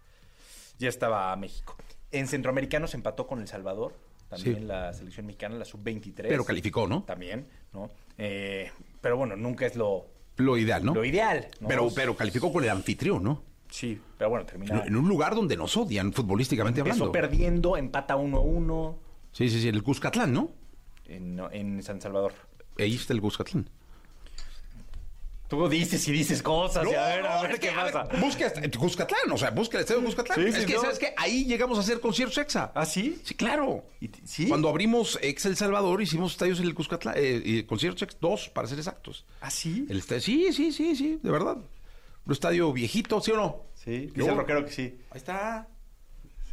Ya 0.79 0.89
estaba 0.89 1.35
México. 1.37 1.77
En 2.11 2.27
Centroamericano 2.29 2.87
se 2.87 2.97
empató 2.97 3.27
con 3.27 3.41
El 3.41 3.49
Salvador, 3.49 3.95
también 4.29 4.57
Sí. 4.57 4.63
la 4.65 4.93
selección 4.95 5.27
mexicana, 5.27 5.57
la 5.57 5.65
sub-23. 5.65 6.15
Pero 6.29 6.45
calificó, 6.45 6.87
¿no? 6.87 7.03
También, 7.05 7.47
¿no? 7.73 7.91
Eh, 8.19 8.71
pero 9.01 9.17
bueno, 9.17 9.37
nunca 9.37 9.67
es 9.67 9.77
lo, 9.77 10.07
Lo 10.37 10.57
ideal, 10.57 10.85
¿no? 10.85 10.95
lo 10.95 11.05
ideal. 11.05 11.49
¿no? 11.61 11.69
Pero, 11.69 11.89
pero 11.95 12.17
calificó 12.17 12.53
con 12.53 12.65
el 12.65 12.71
anfitrión, 12.71 13.23
¿no? 13.23 13.43
Sí, 13.69 14.01
pero 14.19 14.31
bueno, 14.31 14.43
En, 14.43 14.47
termina. 14.47 14.85
en 14.87 14.97
un 14.97 15.09
lugar 15.09 15.35
donde 15.35 15.57
nos 15.57 15.77
odian 15.77 16.13
futbolísticamente 16.13 16.81
Empezó 16.81 17.05
hablando. 17.05 17.13
perdiendo, 17.13 17.77
empata 17.77 18.17
1-1 18.17 18.97
Sí, 19.33 19.49
sí, 19.49 19.61
sí, 19.61 19.69
el 19.69 19.83
Cuscatlán, 19.83 20.33
¿no? 20.33 20.53
en, 21.07 21.41
en 21.53 21.83
San 21.83 22.01
Salvador. 22.01 22.33
Ahí 22.79 22.95
está 22.95 23.13
el 23.13 23.21
Cuscatlán. 23.21 23.69
Tú 25.49 25.69
dices 25.69 26.09
y 26.09 26.13
dices 26.13 26.43
cosas. 26.43 26.87
y 26.91 26.95
a 26.95 27.07
ver, 27.09 27.27
a 27.27 27.37
no, 27.37 27.43
ver 27.43 27.53
qué 27.53 27.59
que, 27.61 27.71
a 27.71 27.85
ver, 27.85 27.93
pasa. 27.93 28.17
busca 28.19 28.51
Cuscatlán, 28.79 29.31
o 29.31 29.37
sea, 29.37 29.51
busca 29.51 29.77
el 29.77 29.83
estadio 29.83 30.01
de 30.01 30.07
Cuscatlán. 30.07 30.39
Sí, 30.39 30.45
es 30.49 30.55
sí, 30.55 30.65
que, 30.67 30.75
no. 30.77 30.81
¿sabes 30.81 30.99
qué? 30.99 31.13
Ahí 31.19 31.45
llegamos 31.45 31.77
a 31.77 31.83
hacer 31.83 32.01
conciertos 32.01 32.39
exa. 32.39 32.73
¿Ah, 32.75 32.87
sí? 32.87 33.21
Sí, 33.23 33.35
claro. 33.35 33.85
¿Y 34.01 34.09
t- 34.09 34.21
sí? 34.25 34.49
Cuando 34.49 34.71
abrimos 34.71 35.19
Ex 35.21 35.45
El 35.45 35.57
Salvador, 35.57 36.01
hicimos 36.01 36.33
estadios 36.33 36.59
en 36.61 36.65
el 36.67 36.75
Cuscatlán, 36.75 37.15
eh, 37.19 37.43
y 37.45 37.63
conciertos 37.65 38.01
ex, 38.03 38.17
dos, 38.19 38.49
para 38.49 38.67
ser 38.67 38.79
exactos. 38.79 39.27
¿Ah, 39.43 39.51
sí? 39.51 39.85
El 39.91 39.99
estadio, 39.99 40.23
sí, 40.23 40.53
sí, 40.55 40.73
sí, 40.73 40.97
sí, 40.97 41.21
de 41.23 41.31
verdad. 41.31 41.59
Un 42.25 42.33
estadio 42.33 42.73
viejito, 42.73 43.21
¿sí 43.21 43.33
o 43.33 43.37
no? 43.37 43.63
Sí, 43.75 44.11
dice 44.15 44.31
el 44.31 44.37
rockero 44.37 44.65
que 44.65 44.73
sí. 44.73 45.01
Ahí 45.11 45.19
está. 45.19 45.69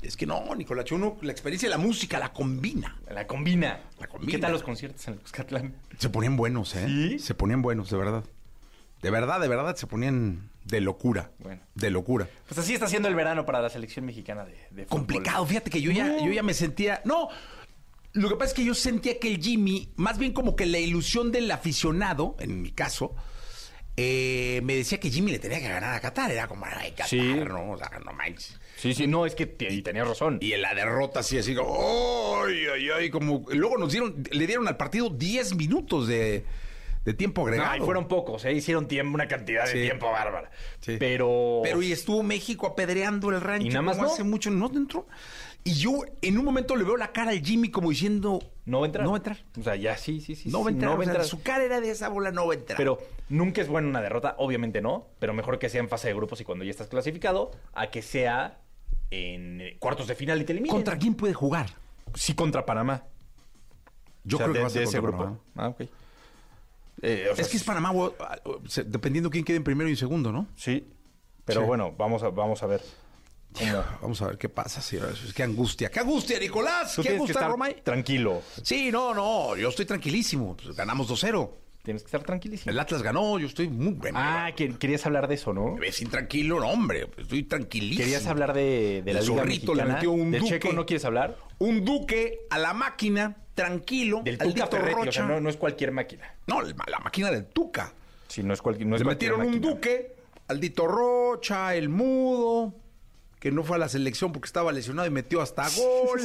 Es 0.02 0.16
que 0.16 0.26
no, 0.26 0.56
Nicolás, 0.56 0.92
uno 0.92 1.18
la 1.22 1.32
experiencia 1.32 1.68
de 1.68 1.72
la 1.76 1.78
música 1.82 2.20
la 2.20 2.32
combina. 2.32 2.98
La 3.10 3.28
combina. 3.28 3.82
La 4.00 4.06
¿Y 4.06 4.10
combina. 4.10 4.32
¿Qué 4.32 4.38
tal 4.40 4.52
los 4.54 4.64
conciertos 4.64 5.06
en 5.08 5.16
el 5.16 5.20
Cuscatlán? 5.20 5.76
Se 5.98 6.10
ponían 6.10 6.38
buenos, 6.38 6.74
¿eh? 6.76 6.86
¿Sí? 6.88 7.20
Se 7.20 7.34
ponían 7.34 7.62
buenos, 7.62 7.90
de 7.90 7.98
verdad. 7.98 8.24
De 9.02 9.12
verdad, 9.12 9.40
de 9.42 9.48
verdad, 9.48 9.76
se 9.76 9.88
ponían 9.88 10.50
de 10.66 10.82
locura. 10.82 11.32
Bueno. 11.40 11.62
De 11.76 11.90
locura. 11.90 12.28
Pues 12.48 12.58
así 12.60 12.74
está 12.74 12.88
siendo 12.88 13.08
el 13.10 13.16
verano 13.16 13.46
para 13.46 13.62
la 13.62 13.70
selección 13.70 14.06
mexicana 14.06 14.46
de, 14.46 14.52
de 14.72 14.86
fútbol. 14.86 14.88
Complicado, 15.00 15.46
fíjate 15.46 15.70
que 15.70 15.82
yo 15.82 15.92
ya, 15.92 16.18
yo 16.24 16.32
ya 16.32 16.44
me 16.44 16.54
sentía. 16.54 17.02
No, 17.06 17.30
lo 18.14 18.30
que 18.30 18.36
pasa 18.36 18.50
es 18.50 18.54
que 18.54 18.64
yo 18.66 18.74
sentía 18.76 19.20
que 19.20 19.28
el 19.30 19.42
Jimmy, 19.42 19.92
más 19.98 20.18
bien 20.18 20.32
como 20.34 20.56
que 20.56 20.66
la 20.66 20.80
ilusión 20.80 21.32
del 21.32 21.50
aficionado, 21.52 22.36
en 22.40 22.62
mi 22.62 22.72
caso, 22.72 23.16
eh, 23.98 24.62
me 24.64 24.76
decía 24.76 25.00
que 25.00 25.10
Jimmy 25.10 25.32
le 25.32 25.40
tenía 25.40 25.60
que 25.60 25.70
ganar 25.70 25.94
a 25.96 26.00
Qatar. 26.00 26.32
Era 26.32 26.48
como, 26.48 26.66
ay, 26.66 26.92
Qatar, 26.92 27.08
Sí. 27.10 27.20
no, 27.48 27.72
o 27.72 27.78
sea, 27.78 27.90
no 28.06 28.14
manches. 28.14 28.59
Sí, 28.80 28.94
sí, 28.94 29.08
no, 29.08 29.26
es 29.26 29.36
que 29.36 29.44
y 29.60 29.82
tenías 29.82 30.08
razón. 30.08 30.38
Y 30.42 30.54
en 30.54 30.62
la 30.62 30.74
derrota 30.74 31.20
así, 31.20 31.38
así 31.38 31.54
ay, 31.54 32.66
ay, 32.74 32.90
ay, 32.98 33.10
como, 33.10 33.46
luego 33.50 33.78
nos 33.78 33.92
dieron, 33.92 34.24
le 34.32 34.48
dieron 34.48 34.68
al 34.70 34.78
partido 34.78 35.10
10 35.10 35.56
minutos 35.56 36.08
de, 36.08 36.46
de 37.04 37.14
tiempo 37.14 37.42
agregado. 37.42 37.76
y 37.76 37.82
fueron 37.82 38.08
pocos, 38.08 38.46
¿eh? 38.46 38.54
hicieron 38.54 38.88
tiempo, 38.88 39.16
una 39.16 39.28
cantidad 39.28 39.66
de 39.66 39.72
Sí. 39.74 39.82
tiempo 39.82 40.10
bárbara. 40.12 40.50
Sí. 40.80 40.96
Pero. 40.98 41.60
Pero 41.64 41.82
y 41.82 41.92
estuvo 41.92 42.24
México 42.24 42.68
apedreando 42.68 43.30
el 43.32 43.42
rancho. 43.42 43.68
¿Y 43.68 43.70
nada 43.70 43.82
más 43.82 43.98
no? 43.98 44.06
hace 44.06 44.24
mucho 44.24 44.50
no 44.50 44.72
entró. 44.74 45.06
Y 45.66 45.74
yo 45.74 46.00
en 46.22 46.38
un 46.38 46.46
momento 46.46 46.76
le 46.78 46.86
veo 46.86 46.96
la 46.96 47.12
cara 47.12 47.32
al 47.32 47.42
Jimmy 47.46 47.70
como 47.70 47.90
diciendo, 47.90 48.40
No 48.66 48.80
va 48.80 48.86
a 48.86 48.88
entrar. 48.88 49.04
No 49.04 49.12
va 49.12 49.18
a 49.18 49.20
entrar. 49.20 49.38
O 49.60 49.64
sea, 49.64 49.76
ya 49.76 49.98
sí, 49.98 50.22
sí, 50.22 50.36
sí. 50.36 50.48
no 50.50 50.60
sí, 50.60 50.64
va 50.64 50.70
a 50.70 50.72
entrar. 50.72 50.92
No 50.92 50.98
va 50.98 51.04
o 51.04 51.16
sea, 51.16 51.24
su 51.26 51.42
cara 51.42 51.66
era 51.66 51.82
de 51.82 51.92
esa 51.92 52.08
bola, 52.08 52.32
no 52.32 52.48
va 52.48 52.54
a 52.54 52.58
entrar. 52.58 52.78
Pero 52.78 53.00
nunca 53.28 53.62
es 53.62 53.68
buena 53.68 53.90
una 53.90 54.02
derrota, 54.02 54.36
obviamente 54.38 54.82
no, 54.82 55.08
pero 55.20 55.34
mejor 55.34 55.60
que 55.60 55.68
sea 55.68 55.82
en 55.82 55.90
fase 55.90 56.08
de 56.08 56.14
grupos 56.14 56.40
y 56.40 56.46
cuando 56.46 56.64
ya 56.64 56.72
estás 56.72 56.88
clasificado, 56.88 57.52
a 57.74 57.88
que 57.92 58.02
sea 58.02 58.60
en 59.12 59.62
eh, 59.62 59.78
cuartos 59.80 60.08
de 60.08 60.16
final 60.16 60.42
y 60.42 60.46
te 60.46 60.52
eliminen. 60.54 60.76
¿Contra 60.76 60.98
quién 60.98 61.16
puede 61.16 61.34
jugar? 61.34 61.70
Sí, 62.16 62.34
contra 62.34 62.66
Panamá. 62.66 63.04
Yo 64.24 64.38
O 64.38 64.40
sea, 64.40 64.46
creo 64.46 64.54
que 64.54 64.58
de, 64.60 64.64
va 64.64 64.68
a 64.68 64.70
ser 64.70 64.82
de 64.82 64.88
ese 64.88 65.00
contra 65.02 65.18
grupo. 65.18 65.24
Panamá. 65.24 65.40
Ah, 65.56 65.68
ok. 65.70 65.90
Eh, 67.02 67.30
o 67.32 67.36
sea, 67.36 67.46
Es 67.46 67.50
que 67.52 67.58
es 67.58 67.64
Panamá, 67.64 67.92
dependiendo 68.86 69.30
quién 69.30 69.46
quede 69.46 69.58
en 69.58 69.64
primero 69.64 69.88
y 69.90 69.94
en 69.94 69.98
segundo, 69.98 70.32
¿no? 70.32 70.48
Sí, 70.56 70.86
pero 71.46 71.62
Sí. 71.62 71.68
bueno, 71.68 71.94
vamos 71.98 72.24
a, 72.24 72.30
vamos 72.30 72.62
a 72.64 72.68
ver. 72.68 72.82
Vamos 74.02 74.22
a 74.22 74.28
ver 74.28 74.38
qué 74.38 74.48
pasa. 74.48 74.80
Sí, 74.82 75.00
qué 75.36 75.42
angustia. 75.44 75.90
¡Qué 75.90 76.00
angustia, 76.00 76.38
Nicolás! 76.40 76.96
¡Qué 76.98 77.02
que 77.02 77.10
angustia, 77.16 77.48
Romay! 77.48 77.82
tranquilo. 77.84 78.44
Sí, 78.62 78.92
no, 78.92 79.14
no. 79.14 79.56
Yo 79.58 79.70
estoy 79.70 79.86
tranquilísimo. 79.86 80.56
Pues, 80.56 80.76
ganamos 80.76 81.08
2-0. 81.10 81.50
Tienes 81.90 82.04
que 82.04 82.08
estar 82.08 82.22
tranquilísimo. 82.22 82.72
El 82.72 82.80
Atlas 82.80 83.02
ganó. 83.02 83.40
Yo 83.40 83.48
estoy 83.48 83.68
muy 83.68 83.94
bien. 83.94 84.14
Ah, 84.16 84.52
que- 84.56 84.78
querías 84.78 85.04
hablar 85.08 85.28
de 85.28 85.34
eso, 85.34 85.54
¿no? 85.54 85.74
Me 85.74 85.80
ves 85.80 86.00
intranquilo, 86.04 86.60
no, 86.60 86.68
hombre. 86.70 87.08
Estoy 87.18 87.42
tranquilísimo. 87.42 88.04
Querías 88.06 88.28
hablar 88.28 88.54
de, 88.54 89.02
de 89.04 89.12
la 89.14 89.20
El 89.22 89.26
Liga 89.26 89.42
zorrito 89.42 89.74
le 89.74 89.82
Mexicana. 89.82 89.94
metió 89.96 90.12
un 90.12 90.30
¿De 90.30 90.38
duque. 90.38 90.52
Checo 90.52 90.74
no 90.74 90.86
quieres 90.86 91.06
hablar? 91.06 91.36
Un 91.58 91.84
duque 91.84 92.42
a 92.52 92.60
la 92.60 92.74
máquina, 92.76 93.36
tranquilo. 93.56 94.22
Del 94.24 94.38
Tuca 94.38 94.68
Ferretti, 94.68 94.94
o 94.94 94.98
Rocha. 94.98 95.12
sea, 95.12 95.26
no, 95.26 95.42
no 95.42 95.50
es 95.50 95.58
cualquier 95.58 95.92
máquina. 95.92 96.32
No, 96.46 96.62
la, 96.62 96.76
la 96.88 97.00
máquina 97.00 97.32
del 97.32 97.46
Tuca. 97.48 97.92
Sí, 98.28 98.44
no 98.44 98.54
es, 98.54 98.62
cualquier 98.62 98.88
no 98.88 98.96
es 98.96 99.02
Le 99.02 99.06
cualquier 99.06 99.32
metieron 99.32 99.48
un 99.48 99.56
máquina. 99.60 99.74
duque, 99.74 100.16
Aldito 100.48 100.86
Rocha, 100.86 101.74
el 101.74 101.90
mudo, 101.90 102.76
que 103.40 103.52
no 103.52 103.64
fue 103.64 103.78
a 103.78 103.80
la 103.80 103.90
selección 103.90 104.32
porque 104.32 104.46
estaba 104.46 104.72
lesionado 104.72 105.08
y 105.08 105.12
metió 105.12 105.42
hasta 105.42 105.68
gol. 105.76 106.22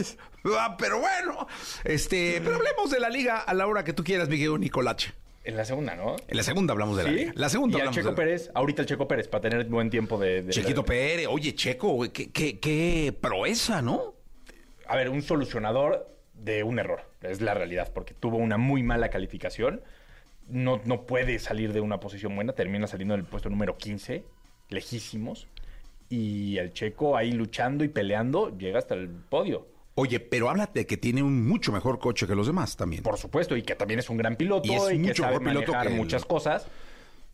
Ah, 0.58 0.76
pero 0.78 0.98
bueno, 1.00 1.46
este, 1.84 2.42
pero 2.44 2.56
hablemos 2.56 2.90
de 2.90 3.00
la 3.00 3.08
liga 3.08 3.38
a 3.40 3.54
la 3.54 3.66
hora 3.66 3.82
que 3.82 3.94
tú 3.94 4.04
quieras, 4.04 4.28
Miguel 4.28 4.60
Nicolache. 4.60 5.14
En 5.44 5.56
la 5.58 5.64
segunda, 5.66 5.94
¿no? 5.94 6.16
En 6.26 6.36
la 6.36 6.42
segunda 6.42 6.72
hablamos 6.72 6.96
de 6.96 7.04
la 7.04 7.10
¿Sí? 7.10 7.14
liga. 7.16 7.32
La 7.36 7.48
segunda 7.50 7.76
y 7.76 7.80
hablamos 7.80 7.96
Checo 7.96 8.08
de 8.08 8.12
la- 8.12 8.16
Pérez, 8.16 8.50
ahorita 8.54 8.82
el 8.82 8.88
Checo 8.88 9.06
Pérez, 9.06 9.28
para 9.28 9.42
tener 9.42 9.64
buen 9.66 9.90
tiempo 9.90 10.18
de... 10.18 10.42
de- 10.42 10.52
Chequito 10.52 10.84
Pérez, 10.84 11.26
oye, 11.28 11.54
Checo, 11.54 12.00
qué, 12.12 12.30
qué, 12.30 12.58
qué 12.58 13.14
proeza, 13.20 13.82
¿no? 13.82 14.14
A 14.86 14.96
ver, 14.96 15.10
un 15.10 15.20
solucionador 15.22 16.08
de 16.32 16.62
un 16.62 16.78
error, 16.78 17.02
es 17.22 17.40
la 17.42 17.52
realidad, 17.54 17.90
porque 17.94 18.14
tuvo 18.14 18.38
una 18.38 18.56
muy 18.56 18.82
mala 18.82 19.10
calificación, 19.10 19.82
no, 20.48 20.80
no 20.84 21.02
puede 21.06 21.38
salir 21.38 21.72
de 21.74 21.80
una 21.80 22.00
posición 22.00 22.34
buena, 22.34 22.54
termina 22.54 22.86
saliendo 22.86 23.14
del 23.14 23.24
puesto 23.24 23.50
número 23.50 23.76
15, 23.76 24.24
lejísimos, 24.70 25.46
y 26.08 26.56
el 26.58 26.72
Checo 26.72 27.16
ahí 27.16 27.32
luchando 27.32 27.84
y 27.84 27.88
peleando 27.88 28.56
llega 28.56 28.78
hasta 28.78 28.94
el 28.94 29.08
podio. 29.08 29.66
Oye, 29.96 30.18
pero 30.20 30.50
háblate 30.50 30.80
de 30.80 30.86
que 30.86 30.96
tiene 30.96 31.22
un 31.22 31.46
mucho 31.46 31.72
mejor 31.72 31.98
coche 31.98 32.26
que 32.26 32.34
los 32.34 32.46
demás 32.46 32.76
también. 32.76 33.02
Por 33.02 33.16
supuesto, 33.16 33.56
y 33.56 33.62
que 33.62 33.74
también 33.76 34.00
es 34.00 34.10
un 34.10 34.16
gran 34.16 34.36
piloto 34.36 34.66
Y 34.66 34.74
es 34.74 34.82
y, 34.84 34.88
que 34.88 34.98
mucho 34.98 35.22
sabe 35.22 35.38
mejor 35.38 35.52
piloto 35.52 35.72
manejar 35.72 35.92
que 35.92 35.98
muchas 35.98 36.24
cosas. 36.24 36.66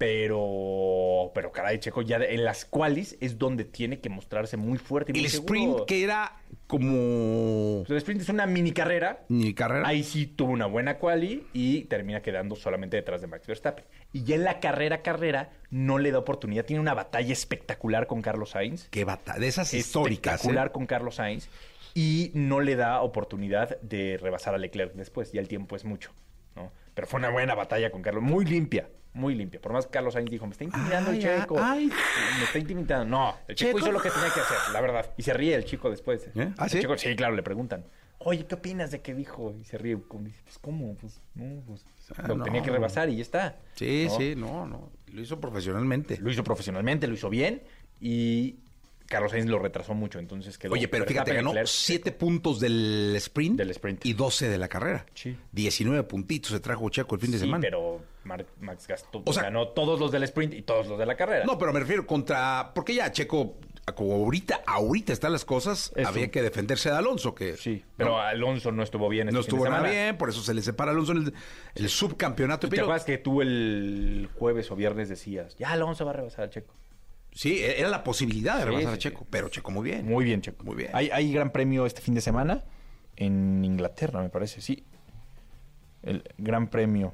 Pero, 0.00 1.30
pero 1.34 1.52
caray, 1.52 1.78
Checo, 1.78 2.00
ya 2.00 2.16
en 2.16 2.42
las 2.42 2.64
cuales 2.64 3.18
es 3.20 3.38
donde 3.38 3.66
tiene 3.66 4.00
que 4.00 4.08
mostrarse 4.08 4.56
muy 4.56 4.78
fuerte 4.78 5.12
y 5.12 5.14
muy 5.14 5.24
el 5.24 5.30
seguro. 5.30 5.54
sprint 5.54 5.84
que 5.86 6.04
era 6.04 6.38
como 6.66 7.84
El 7.86 7.96
sprint 7.98 8.22
es 8.22 8.30
una 8.30 8.46
mini 8.46 8.72
carrera. 8.72 9.24
mi 9.28 9.52
carrera. 9.52 9.86
Ahí 9.86 10.02
sí 10.02 10.24
tuvo 10.24 10.52
una 10.52 10.64
buena 10.64 10.96
quali 10.96 11.44
y 11.52 11.82
termina 11.82 12.22
quedando 12.22 12.56
solamente 12.56 12.96
detrás 12.96 13.20
de 13.20 13.26
Max 13.26 13.46
Verstappen. 13.46 13.84
Y 14.14 14.24
ya 14.24 14.36
en 14.36 14.44
la 14.44 14.58
carrera, 14.58 15.02
carrera, 15.02 15.50
no 15.68 15.98
le 15.98 16.12
da 16.12 16.18
oportunidad. 16.18 16.64
Tiene 16.64 16.80
una 16.80 16.94
batalla 16.94 17.34
espectacular 17.34 18.06
con 18.06 18.22
Carlos 18.22 18.52
Sainz. 18.52 18.88
Qué 18.88 19.04
bata, 19.04 19.38
de 19.38 19.48
esas 19.48 19.74
históricas. 19.74 20.36
espectacular 20.36 20.68
¿eh? 20.68 20.72
con 20.72 20.86
Carlos 20.86 21.16
Sainz. 21.16 21.50
Y 21.94 22.30
no 22.34 22.60
le 22.60 22.76
da 22.76 23.00
oportunidad 23.02 23.80
de 23.80 24.18
rebasar 24.20 24.54
a 24.54 24.58
Leclerc 24.58 24.94
después. 24.94 25.32
Ya 25.32 25.40
el 25.40 25.48
tiempo 25.48 25.76
es 25.76 25.84
mucho. 25.84 26.12
¿no? 26.56 26.70
Pero 26.94 27.06
fue 27.06 27.18
una 27.18 27.30
buena 27.30 27.54
batalla 27.54 27.90
con 27.90 28.02
Carlos. 28.02 28.22
Muy 28.22 28.44
limpia. 28.44 28.88
Muy 29.12 29.34
limpia. 29.34 29.60
Por 29.60 29.72
más 29.72 29.86
que 29.86 29.92
Carlos 29.92 30.14
Sainz 30.14 30.30
dijo, 30.30 30.46
me 30.46 30.52
está 30.52 30.62
intimidando 30.64 31.10
el 31.10 31.18
Checo. 31.20 31.58
ay. 31.60 31.86
Me 32.38 32.44
está 32.44 32.58
intimidando. 32.58 33.04
No, 33.06 33.36
el 33.48 33.56
Checo, 33.56 33.70
Checo. 33.78 33.78
hizo 33.80 33.92
lo 33.92 34.00
que 34.00 34.10
tenía 34.10 34.32
que 34.32 34.40
hacer, 34.40 34.56
la 34.72 34.80
verdad. 34.80 35.12
Y 35.16 35.22
se 35.24 35.32
ríe 35.34 35.54
el 35.56 35.64
chico 35.64 35.90
después. 35.90 36.28
¿Eh? 36.36 36.52
¿Ah, 36.58 36.64
El 36.64 36.70
sí? 36.70 36.78
Checo- 36.78 36.96
sí, 36.96 37.16
claro, 37.16 37.34
le 37.34 37.42
preguntan. 37.42 37.84
Oye, 38.18 38.46
¿qué 38.46 38.54
opinas 38.54 38.90
de 38.92 39.00
qué 39.00 39.14
dijo? 39.14 39.52
Y 39.58 39.64
se 39.64 39.78
ríe. 39.78 39.96
dice, 39.96 40.40
Pues, 40.44 40.58
¿cómo? 40.60 40.94
Pues, 40.94 41.20
no, 41.34 41.60
pues, 41.66 41.84
Ah, 42.16 42.28
lo 42.28 42.36
no. 42.36 42.44
tenía 42.44 42.62
que 42.62 42.70
rebasar 42.70 43.08
y 43.08 43.16
ya 43.16 43.22
está. 43.22 43.56
Sí, 43.74 44.06
¿no? 44.08 44.16
sí, 44.16 44.34
no, 44.36 44.66
no. 44.66 44.90
Lo 45.12 45.20
hizo 45.22 45.40
profesionalmente. 45.40 46.18
Lo 46.18 46.30
hizo 46.30 46.44
profesionalmente, 46.44 47.06
lo 47.08 47.14
hizo 47.14 47.30
bien 47.30 47.62
y 48.00 48.58
Carlos 49.10 49.32
Sainz 49.32 49.50
lo 49.50 49.58
retrasó 49.58 49.92
mucho, 49.92 50.20
entonces 50.20 50.56
quedó. 50.56 50.72
Oye, 50.72 50.86
pero 50.86 51.04
fíjate, 51.04 51.34
ganó 51.34 51.50
Leclerc. 51.50 51.66
7 51.68 52.12
puntos 52.12 52.60
del 52.60 53.12
sprint, 53.16 53.58
Del 53.58 53.70
sprint. 53.72 54.06
y 54.06 54.12
12 54.12 54.48
de 54.48 54.56
la 54.56 54.68
carrera. 54.68 55.04
Sí. 55.14 55.36
19 55.50 56.04
puntitos 56.04 56.52
se 56.52 56.60
trajo 56.60 56.88
Checo 56.90 57.16
el 57.16 57.20
fin 57.20 57.32
de 57.32 57.38
Sí, 57.38 57.44
semana. 57.44 57.60
pero 57.60 58.00
Max 58.60 58.86
gastó, 58.86 59.22
O 59.26 59.32
sea- 59.32 59.42
ganó 59.42 59.68
todos 59.68 59.98
los 59.98 60.12
del 60.12 60.22
sprint 60.22 60.54
y 60.54 60.62
todos 60.62 60.86
los 60.86 60.96
de 60.98 61.06
la 61.06 61.16
carrera. 61.16 61.44
No, 61.44 61.58
pero 61.58 61.72
me 61.72 61.80
refiero 61.80 62.06
contra. 62.06 62.70
Porque 62.72 62.94
ya 62.94 63.10
Checo, 63.10 63.56
como 63.96 64.14
ahorita, 64.14 64.60
ahorita 64.64 65.12
están 65.12 65.32
las 65.32 65.44
cosas, 65.44 65.92
Eso. 65.96 66.08
había 66.08 66.30
que 66.30 66.40
defenderse 66.42 66.90
de 66.90 66.96
Alonso, 66.96 67.34
que. 67.34 67.56
Sí, 67.56 67.82
pero 67.96 68.10
no, 68.10 68.20
Alonso 68.20 68.70
no 68.70 68.84
estuvo 68.84 69.08
bien. 69.08 69.26
no 69.26 69.40
este 69.40 69.50
fin 69.50 69.58
estuvo 69.58 69.68
nada 69.68 69.90
bien, 69.90 70.16
por 70.18 70.28
eso 70.28 70.40
se 70.42 70.54
le 70.54 70.62
separa 70.62 70.92
a 70.92 70.94
Alonso 70.94 71.10
en 71.12 71.18
el, 71.18 71.34
el 71.74 71.88
subcampeonato. 71.88 72.68
¿Te 72.68 72.80
acuerdas 72.80 73.04
que 73.04 73.18
tú 73.18 73.42
el 73.42 74.28
jueves 74.38 74.70
o 74.70 74.76
viernes 74.76 75.08
decías, 75.08 75.56
ya 75.56 75.70
Alonso 75.72 76.04
va 76.04 76.12
a 76.12 76.14
rebasar 76.14 76.44
al 76.44 76.50
Checo? 76.50 76.72
Sí, 77.32 77.60
era 77.62 77.88
la 77.88 78.02
posibilidad 78.04 78.58
de 78.58 78.64
rebasar 78.66 78.92
sí, 78.92 78.94
a 78.94 78.98
Checo, 78.98 79.20
sí. 79.20 79.26
pero 79.30 79.48
Checo 79.48 79.70
muy 79.70 79.84
bien. 79.90 80.06
Muy 80.06 80.24
bien, 80.24 80.40
Checo. 80.42 80.64
Muy 80.64 80.76
bien. 80.76 80.90
Hay, 80.92 81.10
hay 81.10 81.32
gran 81.32 81.50
premio 81.50 81.86
este 81.86 82.00
fin 82.00 82.14
de 82.14 82.20
semana 82.20 82.64
en 83.16 83.64
Inglaterra, 83.64 84.22
me 84.22 84.28
parece, 84.28 84.60
sí. 84.60 84.84
El 86.02 86.24
gran 86.38 86.68
premio 86.68 87.12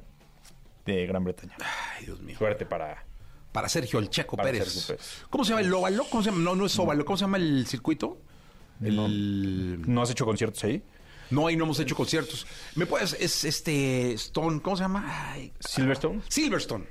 de 0.85 1.05
Gran 1.05 1.23
Bretaña. 1.23 1.55
Ay, 1.59 2.05
Dios 2.05 2.21
mío. 2.21 2.37
Suerte 2.37 2.65
para, 2.65 3.03
Para 3.51 3.67
Sergio 3.67 3.99
el 3.99 4.09
Checo 4.09 4.37
Para 4.37 4.49
Pérez. 4.49 4.71
Sergio 4.71 4.95
Pérez. 4.95 5.25
¿Cómo 5.29 5.43
se 5.43 5.49
llama 5.49 5.61
el 5.61 5.73
óvalo? 5.73 6.05
¿Cómo 6.09 6.23
se 6.23 6.29
llama? 6.29 6.41
No, 6.41 6.55
no 6.55 6.65
es 6.65 6.79
óvalo. 6.79 7.03
¿Cómo 7.03 7.17
se 7.17 7.25
llama 7.25 7.37
el 7.37 7.67
circuito? 7.67 8.21
El... 8.81 9.81
¿No 9.85 10.01
has 10.01 10.11
hecho 10.11 10.25
conciertos 10.25 10.63
ahí? 10.63 10.81
No, 11.29 11.47
ahí 11.47 11.57
no 11.57 11.65
hemos 11.65 11.79
hecho 11.79 11.95
conciertos. 11.95 12.47
¿Me 12.75 12.85
puedes? 12.85 13.13
Es 13.13 13.43
este 13.43 14.13
Stone, 14.13 14.61
¿cómo 14.61 14.77
se 14.77 14.83
llama? 14.83 15.31
Ay, 15.31 15.51
¿Silverstone? 15.59 16.21
Silverstone. 16.29 16.85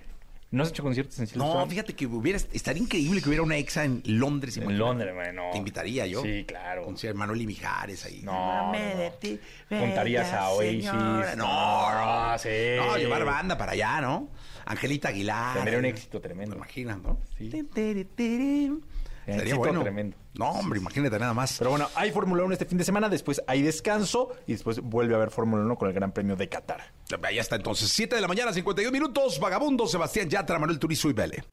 ¿No 0.51 0.63
has 0.63 0.69
hecho 0.71 0.83
conciertos 0.83 1.19
en 1.19 1.27
Silverstone? 1.27 1.61
No, 1.65 1.67
fíjate 1.69 1.95
que 1.95 2.07
hubiera, 2.07 2.39
estaría 2.39 2.81
increíble 2.81 3.21
que 3.21 3.29
hubiera 3.29 3.43
una 3.43 3.57
exa 3.57 3.85
en 3.85 4.01
Londres. 4.05 4.57
En 4.57 4.63
imagínate. 4.63 4.89
Londres, 4.89 5.15
bueno. 5.15 5.43
Te 5.51 5.59
invitaría 5.59 6.07
yo. 6.07 6.23
Sí, 6.23 6.45
claro. 6.47 6.85
Con 6.85 6.97
Manuel 7.15 7.43
y 7.43 7.47
Mijares 7.47 8.05
ahí. 8.05 8.21
No, 8.23 8.73
no. 8.73 8.79
de 8.79 9.13
ti, 9.21 9.41
Juntarías 9.69 10.33
a 10.33 10.51
Oasis. 10.51 10.85
No, 10.85 11.37
no. 11.37 12.31
No, 12.33 12.39
sí. 12.39 12.49
No, 12.77 12.97
llevar 12.97 13.25
banda 13.25 13.59
para 13.59 13.73
allá, 13.73 14.01
¿no? 14.01 14.31
Angelita 14.67 15.09
Aguilar. 15.09 15.55
Tendría 15.55 15.79
un 15.79 15.85
éxito 15.85 16.21
tremendo. 16.21 16.55
¿Te 16.55 16.59
imaginas, 16.59 16.99
no? 17.03 17.19
Sí. 17.37 17.51
Sería 19.27 19.43
Éxito 19.43 19.59
bueno. 19.59 19.83
tremendo. 19.83 20.17
No, 20.35 20.51
hombre, 20.51 20.79
imagínate 20.79 21.19
nada 21.19 21.35
más. 21.35 21.57
Pero 21.59 21.71
bueno, 21.71 21.89
hay 21.95 22.13
Fórmula 22.13 22.45
1 22.45 22.53
este 22.53 22.65
fin 22.65 22.79
de 22.79 22.85
semana, 22.85 23.09
después 23.09 23.43
hay 23.47 23.63
descanso 23.63 24.31
y 24.47 24.53
después 24.53 24.81
vuelve 24.81 25.15
a 25.15 25.17
haber 25.17 25.31
Fórmula 25.31 25.65
1 25.65 25.77
con 25.77 25.89
el 25.89 25.95
Gran 25.95 26.13
Premio 26.13 26.37
de 26.37 26.49
Qatar. 26.49 26.93
Ya 27.09 27.41
está 27.41 27.57
entonces, 27.57 27.91
7 27.91 28.15
de 28.15 28.23
la 28.23 28.29
mañana, 28.29 28.53
51 28.53 28.93
minutos. 28.93 29.41
Vagabundo, 29.41 29.87
Sebastián 29.87 30.29
Yatra, 30.29 30.59
Manuel 30.59 30.79
Turizo 30.79 31.11
y 31.11 31.13
Vele. 31.13 31.45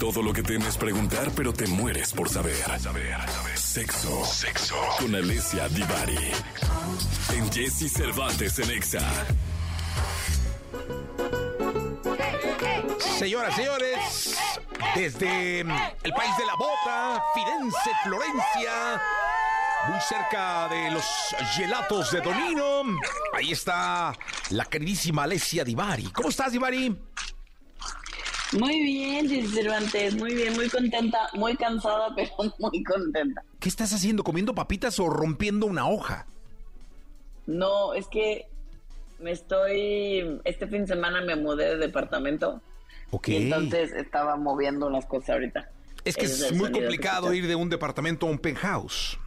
Todo 0.00 0.22
lo 0.22 0.32
que 0.32 0.42
temes 0.42 0.76
preguntar, 0.76 1.30
pero 1.36 1.52
te 1.52 1.66
mueres 1.68 2.12
por 2.12 2.28
saber. 2.28 2.56
Saber, 2.56 2.80
saber. 2.80 3.56
Sexo. 3.56 4.24
Sexo. 4.24 4.74
Con 4.98 5.14
Alicia 5.14 5.68
Divari. 5.68 6.18
En 7.32 7.50
Jesse 7.52 7.92
Cervantes 7.92 8.58
en 8.58 8.70
Exa. 8.70 9.00
Señoras, 13.18 13.54
señores, 13.54 14.36
desde 14.96 15.60
el 15.60 16.12
país 16.14 16.36
de 16.36 16.46
la 16.46 16.56
bota, 16.58 17.22
Firenze, 17.32 17.90
Florencia, 18.02 19.00
muy 19.88 20.00
cerca 20.00 20.68
de 20.68 20.90
los 20.90 21.04
gelatos 21.54 22.10
de 22.10 22.20
Donino, 22.20 22.82
ahí 23.32 23.52
está 23.52 24.12
la 24.50 24.64
queridísima 24.64 25.22
Alessia 25.22 25.62
Divari. 25.62 26.10
¿Cómo 26.10 26.28
estás, 26.28 26.52
Divari? 26.52 26.96
Muy 28.58 28.80
bien, 28.80 29.48
Cervantes, 29.48 30.16
muy 30.16 30.34
bien, 30.34 30.54
muy 30.54 30.68
contenta, 30.68 31.28
muy 31.34 31.56
cansada, 31.56 32.12
pero 32.16 32.30
muy 32.58 32.82
contenta. 32.82 33.44
¿Qué 33.60 33.68
estás 33.68 33.92
haciendo? 33.92 34.24
¿Comiendo 34.24 34.56
papitas 34.56 34.98
o 34.98 35.08
rompiendo 35.08 35.66
una 35.66 35.88
hoja? 35.88 36.26
No, 37.46 37.94
es 37.94 38.08
que 38.08 38.48
me 39.20 39.30
estoy, 39.30 40.40
este 40.44 40.66
fin 40.66 40.82
de 40.82 40.88
semana 40.88 41.20
me 41.20 41.36
mudé 41.36 41.66
de 41.66 41.76
departamento 41.76 42.60
Y 43.26 43.36
entonces 43.36 43.92
estaba 43.92 44.36
moviendo 44.36 44.86
unas 44.86 45.06
cosas 45.06 45.30
ahorita. 45.30 45.68
es 46.04 46.16
que 46.16 46.26
Ese 46.26 46.46
es 46.46 46.52
muy 46.52 46.70
complicado 46.70 47.32
ir 47.32 47.46
de 47.46 47.54
un 47.54 47.70
departamento 47.70 48.26
a 48.26 48.30
un 48.30 48.38
penthouse. 48.38 49.18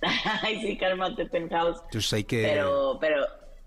Ay, 0.42 0.60
sí, 0.60 0.76
cálmate, 0.76 1.26
penthouse. 1.26 1.80
Entonces 1.84 2.12
hay 2.12 2.24
que... 2.24 2.42
Pero, 2.42 2.98
pero, 3.00 3.24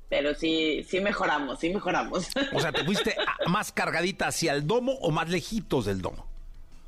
pero 0.10 0.34
sí, 0.34 0.84
sí 0.88 1.00
mejoramos, 1.00 1.60
sí 1.60 1.74
mejoramos. 1.74 2.30
O 2.54 2.60
sea, 2.60 2.72
¿te 2.72 2.84
fuiste 2.86 3.16
más 3.48 3.72
cargadita 3.72 4.28
hacia 4.28 4.54
el 4.54 4.66
domo 4.66 4.94
o 4.94 5.12
más 5.12 5.30
lejitos 5.30 5.86
del 5.86 6.02
domo? 6.02 6.28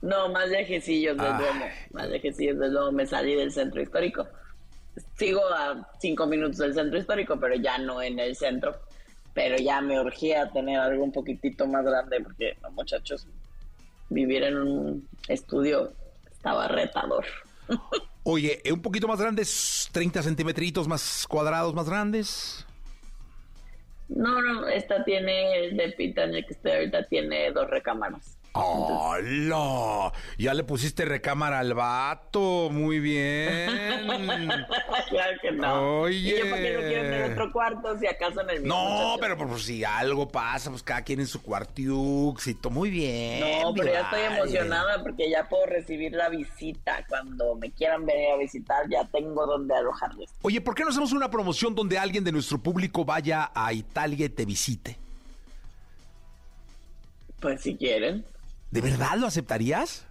No, 0.02 0.30
más 0.30 0.50
viajecillos 0.50 1.18
del 1.18 1.32
Ay. 1.32 1.44
Duomo. 1.44 1.66
Más 1.92 2.10
viajecillos 2.10 2.60
del 2.60 2.74
Duomo. 2.74 2.92
Me 2.92 3.06
salí 3.08 3.34
del 3.34 3.52
centro 3.52 3.82
histórico. 3.82 4.28
Sigo 5.18 5.42
a 5.54 5.90
cinco 6.00 6.28
minutos 6.28 6.58
del 6.58 6.74
centro 6.74 7.00
histórico, 7.00 7.40
pero 7.40 7.56
ya 7.56 7.78
no 7.80 8.02
en 8.02 8.20
el 8.20 8.36
centro. 8.36 8.76
Pero 9.36 9.58
ya 9.58 9.82
me 9.82 10.00
urgía 10.00 10.50
tener 10.52 10.80
algo 10.80 11.04
un 11.04 11.12
poquitito 11.12 11.68
más 11.68 11.86
grande, 11.86 12.20
porque, 12.22 12.58
no, 12.64 12.72
muchachos, 12.72 13.28
vivir 14.10 14.44
en 14.44 14.58
un 14.58 15.08
estudio 15.28 15.94
estaba 16.32 16.68
retador. 16.68 17.26
Oye, 18.24 18.60
¿eh, 18.64 18.72
un 18.72 18.82
poquito 18.82 19.08
más 19.08 19.20
grandes, 19.22 19.88
30 19.92 20.24
centímetritos 20.24 20.88
más 20.88 21.28
cuadrados 21.28 21.76
más 21.76 21.88
grandes. 21.88 22.66
No, 24.08 24.42
no, 24.42 24.68
esta 24.68 25.04
tiene, 25.04 25.66
el 25.66 25.78
de 25.78 25.90
Pitania 25.92 26.44
que 26.44 26.54
estoy 26.54 26.72
ahorita, 26.72 27.04
tiene 27.08 27.52
dos 27.52 27.70
recámaras. 27.70 28.38
¡Hola! 28.58 30.14
Ya 30.38 30.54
le 30.54 30.64
pusiste 30.64 31.04
recámara 31.04 31.60
al 31.60 31.74
vato, 31.74 32.70
muy 32.72 33.02
bien. 33.02 33.70
claro 35.10 35.38
que 35.42 35.52
no. 35.52 36.00
Oye. 36.04 36.16
¿Y 36.16 36.40
yo 36.40 36.50
para 36.50 36.62
qué 36.62 36.74
lo 36.74 36.80
quiero 36.80 37.06
en 37.06 37.14
el 37.14 37.32
otro 37.34 37.52
cuarto, 37.52 38.00
si 38.00 38.08
acaso 38.08 38.40
en 38.40 38.50
el 38.52 38.62
mismo? 38.62 38.74
No, 38.74 38.90
muchacho? 38.90 39.18
pero 39.20 39.38
pues, 39.50 39.64
si 39.64 39.84
algo 39.84 40.30
pasa, 40.30 40.70
pues 40.70 40.84
cada 40.84 41.02
quien 41.02 41.20
en 41.20 41.28
su 41.28 41.42
cuartiuxito, 41.42 42.70
muy 42.70 42.90
bien. 42.90 43.42
No, 43.42 43.74
pero 43.74 43.92
ya 43.92 44.02
estoy 44.04 44.22
emocionada 44.22 45.04
porque 45.04 45.30
ya 45.30 45.50
puedo 45.50 45.66
recibir 45.66 46.14
la 46.14 46.30
visita. 46.30 47.06
Cuando 47.10 47.56
me 47.56 47.72
quieran 47.72 48.06
venir 48.06 48.30
a 48.30 48.38
visitar, 48.38 48.88
ya 48.90 49.04
tengo 49.04 49.46
donde 49.46 49.76
alojarles. 49.76 50.30
Oye, 50.44 50.62
¿por 50.62 50.76
qué 50.76 50.84
no 50.84 50.92
hacemos 50.92 51.12
una 51.12 51.30
promoción 51.30 51.76
donde 51.76 51.98
alguien 51.98 52.24
de 52.24 52.32
nuestro 52.32 52.58
público 52.58 53.04
vaya 53.04 53.52
a 53.54 53.74
Italia 53.74 54.28
y 54.28 54.30
te 54.30 54.46
visite? 54.46 54.98
Pues 57.42 57.62
si 57.62 57.76
quieren, 57.76 58.24
¿De 58.72 58.82
verdad 58.82 59.16
lo 59.18 59.28
aceptarías? 59.28 60.06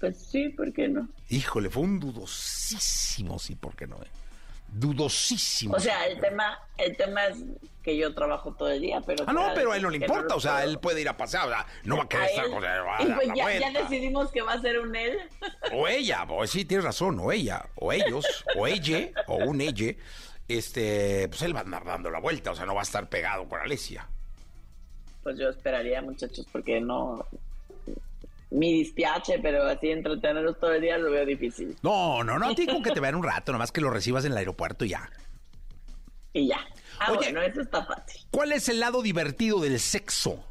pues 0.00 0.18
sí, 0.18 0.50
¿por 0.50 0.70
qué 0.74 0.86
no? 0.88 1.08
Híjole, 1.30 1.70
fue 1.70 1.82
un 1.82 1.98
dudosísimo, 1.98 3.38
sí, 3.38 3.54
¿por 3.54 3.74
qué 3.74 3.86
no? 3.86 3.96
eh? 4.02 4.06
Dudosísimo. 4.68 5.74
O 5.76 5.80
sea, 5.80 6.04
el 6.06 6.20
tema, 6.20 6.58
el 6.76 6.94
tema 6.96 7.24
es 7.28 7.38
que 7.82 7.96
yo 7.96 8.12
trabajo 8.14 8.52
todo 8.54 8.68
el 8.70 8.82
día, 8.82 9.00
pero... 9.06 9.24
Ah, 9.26 9.32
no, 9.32 9.52
pero 9.54 9.72
a 9.72 9.76
él 9.76 9.82
no 9.82 9.88
le 9.88 9.96
importa, 9.98 10.28
lo 10.34 10.36
o 10.36 10.40
sea, 10.40 10.56
puedo. 10.56 10.68
él 10.70 10.78
puede 10.78 11.00
ir 11.00 11.08
a 11.08 11.16
pasear, 11.16 11.46
o 11.46 11.50
sea, 11.50 11.66
no 11.84 11.96
va 11.96 12.02
a 12.02 12.08
querer 12.08 12.26
A 12.26 12.28
estar 12.28 12.44
él- 12.44 12.50
con 12.50 12.64
él, 12.64 12.80
y 13.08 13.12
pues 13.12 13.28
ya, 13.34 13.70
decidimos 13.82 14.30
que 14.30 14.42
va 14.42 14.52
a 14.54 14.60
ser 14.60 14.78
un 14.80 14.94
él. 14.94 15.16
O 15.72 15.88
ella, 15.88 16.24
o 16.28 16.46
sí, 16.46 16.66
tienes 16.66 16.84
razón, 16.84 17.18
o 17.20 17.32
ella, 17.32 17.64
o 17.76 17.90
ellos, 17.92 18.26
o 18.56 18.66
ella, 18.66 19.08
o 19.26 19.36
un 19.36 19.62
ella, 19.62 19.94
este, 20.48 21.28
pues 21.28 21.40
él 21.42 21.54
va 21.56 21.60
a 21.60 21.62
andar 21.62 21.84
dando 21.84 22.10
la 22.10 22.20
vuelta, 22.20 22.50
o 22.50 22.54
sea, 22.54 22.66
no 22.66 22.74
va 22.74 22.80
a 22.80 22.84
estar 22.84 23.08
pegado 23.08 23.48
con 23.48 23.58
Alesia. 23.60 24.06
Pues 25.24 25.36
yo 25.38 25.48
esperaría, 25.48 26.00
muchachos, 26.02 26.46
porque 26.52 26.80
no... 26.80 27.26
Mi 28.50 28.72
dispiache, 28.72 29.40
pero 29.40 29.64
así 29.64 29.90
entretenerlos 29.90 30.60
todo 30.60 30.74
el 30.74 30.82
día 30.82 30.96
lo 30.96 31.10
veo 31.10 31.26
difícil. 31.26 31.76
No, 31.82 32.22
no, 32.22 32.38
no, 32.38 32.50
a 32.50 32.54
ti 32.54 32.66
con 32.70 32.84
que 32.84 32.92
te 32.92 33.00
vean 33.00 33.16
un 33.16 33.24
rato, 33.24 33.50
nomás 33.50 33.72
que 33.72 33.80
lo 33.80 33.90
recibas 33.90 34.24
en 34.24 34.30
el 34.30 34.38
aeropuerto 34.38 34.84
y 34.84 34.90
ya. 34.90 35.10
Y 36.32 36.46
ya. 36.46 36.60
Ah, 37.00 37.10
Oye. 37.10 37.32
bueno, 37.32 37.42
eso 37.42 37.62
está 37.62 37.84
fácil. 37.84 38.22
¿Cuál 38.30 38.52
es 38.52 38.68
el 38.68 38.78
lado 38.78 39.02
divertido 39.02 39.58
del 39.58 39.80
sexo? 39.80 40.44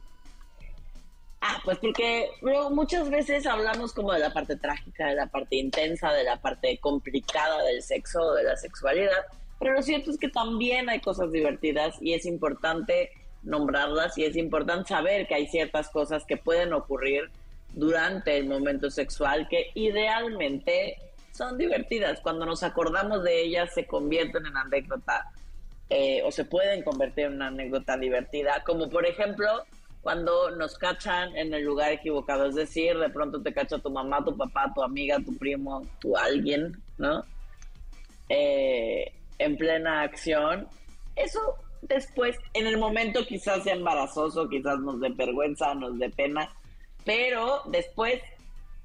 Ah, 1.39 1.61
pues 1.63 1.77
porque 1.77 2.29
luego 2.41 2.71
muchas 2.71 3.09
veces 3.09 3.45
hablamos 3.45 3.93
como 3.93 4.11
de 4.11 4.19
la 4.19 4.33
parte 4.33 4.57
trágica, 4.57 5.07
de 5.07 5.15
la 5.15 5.27
parte 5.27 5.57
intensa, 5.57 6.11
de 6.11 6.23
la 6.23 6.41
parte 6.41 6.77
complicada 6.79 7.63
del 7.63 7.81
sexo, 7.81 8.33
de 8.33 8.43
la 8.43 8.57
sexualidad, 8.57 9.25
pero 9.59 9.75
lo 9.75 9.81
cierto 9.81 10.11
es 10.11 10.17
que 10.17 10.29
también 10.29 10.89
hay 10.89 10.99
cosas 10.99 11.31
divertidas 11.31 11.95
y 12.01 12.13
es 12.13 12.25
importante 12.25 13.11
nombrarlas 13.43 14.17
y 14.17 14.25
es 14.25 14.35
importante 14.35 14.89
saber 14.89 15.27
que 15.27 15.35
hay 15.35 15.47
ciertas 15.47 15.89
cosas 15.89 16.23
que 16.25 16.37
pueden 16.37 16.73
ocurrir 16.73 17.29
durante 17.73 18.37
el 18.37 18.47
momento 18.47 18.89
sexual 18.89 19.47
que 19.49 19.71
idealmente 19.73 20.97
son 21.31 21.57
divertidas. 21.57 22.19
Cuando 22.21 22.45
nos 22.45 22.63
acordamos 22.63 23.23
de 23.23 23.41
ellas 23.41 23.73
se 23.73 23.85
convierten 23.85 24.45
en 24.45 24.57
anécdota 24.57 25.31
eh, 25.89 26.21
o 26.23 26.31
se 26.31 26.45
pueden 26.45 26.83
convertir 26.83 27.25
en 27.25 27.33
una 27.33 27.47
anécdota 27.47 27.97
divertida, 27.97 28.63
como 28.65 28.89
por 28.89 29.05
ejemplo 29.05 29.47
cuando 30.01 30.51
nos 30.51 30.77
cachan 30.77 31.35
en 31.37 31.53
el 31.53 31.63
lugar 31.63 31.93
equivocado, 31.93 32.47
es 32.47 32.55
decir, 32.55 32.97
de 32.97 33.09
pronto 33.09 33.41
te 33.41 33.53
cacha 33.53 33.79
tu 33.79 33.89
mamá, 33.89 34.23
tu 34.23 34.35
papá, 34.35 34.69
tu 34.75 34.83
amiga, 34.83 35.17
tu 35.19 35.37
primo, 35.37 35.81
tu 36.01 36.17
alguien, 36.17 36.73
¿no? 36.97 37.23
Eh, 38.27 39.13
en 39.39 39.57
plena 39.57 40.01
acción. 40.01 40.67
Eso 41.15 41.39
después, 41.87 42.37
en 42.53 42.67
el 42.67 42.77
momento 42.77 43.25
quizás 43.25 43.63
sea 43.63 43.73
embarazoso, 43.73 44.49
quizás 44.49 44.79
nos 44.79 44.99
dé 44.99 45.09
vergüenza, 45.09 45.73
nos 45.75 45.97
dé 45.99 46.09
pena, 46.09 46.49
pero 47.05 47.61
después 47.65 48.21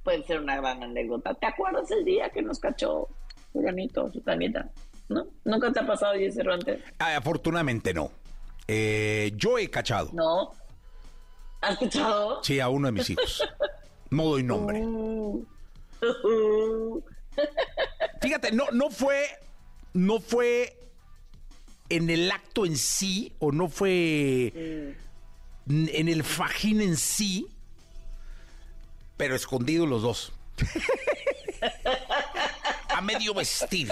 puede 0.03 0.25
ser 0.25 0.41
una 0.41 0.57
gran 0.57 0.83
anécdota. 0.83 1.35
¿Te 1.35 1.47
acuerdas 1.47 1.91
el 1.91 2.05
día 2.05 2.31
que 2.31 2.43
nos 2.43 2.59
cachó 2.59 3.09
fulanito, 3.53 4.11
su 4.13 4.21
tanita? 4.21 4.71
¿No? 5.09 5.27
¿Nunca 5.45 5.73
te 5.73 5.81
ha 5.81 5.87
pasado, 5.87 6.15
Jesse 6.15 6.35
Cervantes? 6.35 6.83
Ah, 6.99 7.17
afortunadamente 7.17 7.95
no. 7.95 8.11
Eh, 8.67 9.33
yo 9.37 9.59
he 9.59 9.71
cachado. 9.71 10.11
¿No? 10.13 10.53
¿Has 11.61 11.73
escuchado? 11.73 12.43
Sí, 12.43 12.61
a 12.61 12.69
uno 12.69 12.87
de 12.87 12.93
mis 12.93 13.11
hijos. 13.11 13.47
No 14.11 14.25
doy 14.25 14.43
nombre. 14.43 14.81
Uh, 14.81 15.47
uh, 16.25 17.05
Fíjate, 18.21 18.53
no, 18.53 18.65
no 18.73 18.91
fue, 18.91 19.25
no 19.93 20.21
fue 20.21 20.78
en 21.91 22.11
el 22.11 22.31
acto 22.31 22.67
en 22.67 22.77
sí, 22.77 23.35
o 23.39 23.53
no 23.53 23.69
fue 23.69 24.53
n- 25.69 25.91
en 25.93 26.09
el 26.09 26.25
fajín 26.25 26.81
en 26.81 26.97
sí, 26.97 27.47
pero 29.17 29.35
escondidos 29.35 29.89
los 29.89 30.03
dos. 30.03 30.33
a 32.89 33.01
medio 33.01 33.35
vestir. 33.35 33.89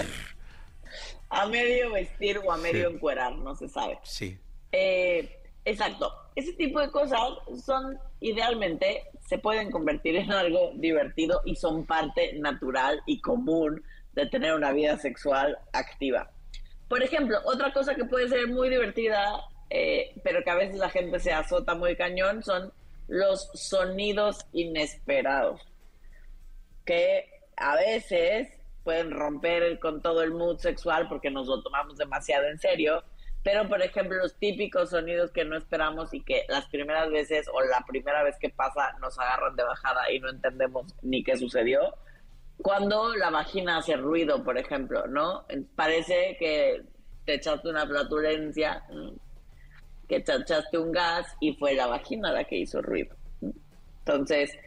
a 1.29 1.45
medio 1.47 1.91
vestir 1.91 2.37
o 2.39 2.51
a 2.51 2.57
medio 2.57 2.89
Sí. 2.89 2.95
encuerar, 2.95 3.35
no 3.35 3.55
se 3.55 3.67
sabe. 3.69 3.99
Sí. 4.03 4.37
Eh, 4.71 5.33
Exacto. 5.65 6.09
Ese 6.37 6.53
tipo 6.53 6.79
de 6.79 6.89
cosas 6.91 7.19
son 7.65 7.99
idealmente 8.21 9.03
se 9.27 9.37
pueden 9.37 9.69
convertir 9.69 10.15
en 10.15 10.31
algo 10.31 10.71
divertido 10.75 11.41
y 11.43 11.57
son 11.57 11.85
parte 11.85 12.39
natural 12.39 13.01
y 13.05 13.19
común 13.19 13.83
de 14.13 14.27
tener 14.27 14.53
una 14.53 14.71
vida 14.71 14.97
sexual 14.97 15.57
activa. 15.73 16.31
Por 16.87 17.03
ejemplo, 17.03 17.39
otra 17.45 17.73
cosa 17.73 17.95
que 17.95 18.05
puede 18.05 18.29
ser 18.29 18.47
muy 18.47 18.69
divertida, 18.69 19.41
eh, 19.69 20.13
pero 20.23 20.43
que 20.43 20.49
a 20.49 20.55
veces 20.55 20.77
la 20.77 20.89
gente 20.89 21.19
se 21.19 21.31
azota 21.31 21.75
muy 21.75 21.95
cañón, 21.95 22.43
son 22.43 22.71
los 23.07 23.49
sonidos 23.53 24.45
inesperados, 24.53 25.61
que 26.85 27.29
a 27.55 27.75
veces 27.75 28.49
pueden 28.83 29.11
romper 29.11 29.79
con 29.79 30.01
todo 30.01 30.23
el 30.23 30.31
mood 30.31 30.59
sexual 30.59 31.07
porque 31.09 31.29
nos 31.29 31.47
lo 31.47 31.61
tomamos 31.61 31.97
demasiado 31.97 32.47
en 32.47 32.57
serio 32.57 33.03
pero, 33.47 33.65
por 33.69 33.81
ejemplo, 33.81 34.17
los 34.17 34.35
típicos 34.35 34.89
sonidos 34.89 35.31
que 35.31 35.45
no 35.45 35.55
esperamos 35.55 36.13
y 36.13 36.21
que 36.21 36.43
las 36.49 36.65
primeras 36.65 37.09
veces 37.09 37.47
o 37.47 37.61
la 37.61 37.81
primera 37.87 38.21
vez 38.21 38.35
que 38.37 38.49
pasa 38.49 38.91
nos 38.99 39.17
agarran 39.17 39.55
de 39.55 39.63
bajada 39.63 40.11
y 40.11 40.19
no 40.19 40.29
entendemos 40.29 40.93
ni 41.01 41.23
qué 41.23 41.37
sucedió. 41.37 41.95
Cuando 42.61 43.15
la 43.15 43.29
vagina 43.29 43.77
hace 43.77 43.95
ruido, 43.95 44.43
por 44.43 44.57
ejemplo, 44.57 45.05
¿no? 45.07 45.45
Parece 45.75 46.35
que 46.39 46.83
te 47.25 47.35
echaste 47.35 47.69
una 47.69 47.85
flatulencia, 47.85 48.83
que 50.07 50.19
te 50.21 50.35
echaste 50.35 50.77
un 50.77 50.91
gas 50.91 51.27
y 51.39 51.53
fue 51.53 51.73
la 51.75 51.87
vagina 51.87 52.31
la 52.31 52.45
que 52.45 52.57
hizo 52.57 52.81
ruido. 52.81 53.15
Entonces, 53.99 54.57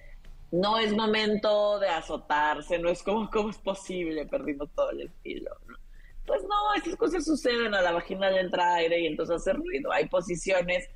no 0.53 0.79
es 0.79 0.93
momento 0.93 1.79
de 1.79 1.89
azotarse, 1.89 2.79
no 2.79 2.91
es 2.91 3.03
como, 3.03 3.31
¿cómo 3.31 3.51
es 3.51 3.59
posible? 3.59 4.27
Perdimos 4.27 4.69
todo 4.75 4.91
el 4.91 5.03
estilo, 5.03 5.51
¿no? 5.67 5.77
Pues 6.27 6.43
no, 6.43 6.75
estas 6.77 6.97
cosas 6.97 7.25
suceden, 7.25 7.75
a 7.75 7.83
la 7.83 7.93
vagina 7.93 8.31
le 8.31 8.41
entra 8.41 8.75
aire 8.75 9.01
y 9.01 9.07
entonces 9.07 9.37
hace 9.37 9.53
ruido. 9.53 9.91
Hay 9.91 10.09
posiciones 10.09 10.89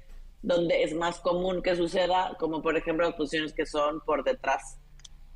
donde 0.43 0.83
es 0.83 0.95
más 0.95 1.19
común 1.21 1.63
que 1.63 1.75
suceda, 1.75 2.37
como 2.39 2.63
por 2.63 2.77
ejemplo 2.77 3.07
las 3.07 3.17
posiciones 3.17 3.53
que 3.53 3.67
son 3.67 4.01
por 4.03 4.23
detrás, 4.23 4.79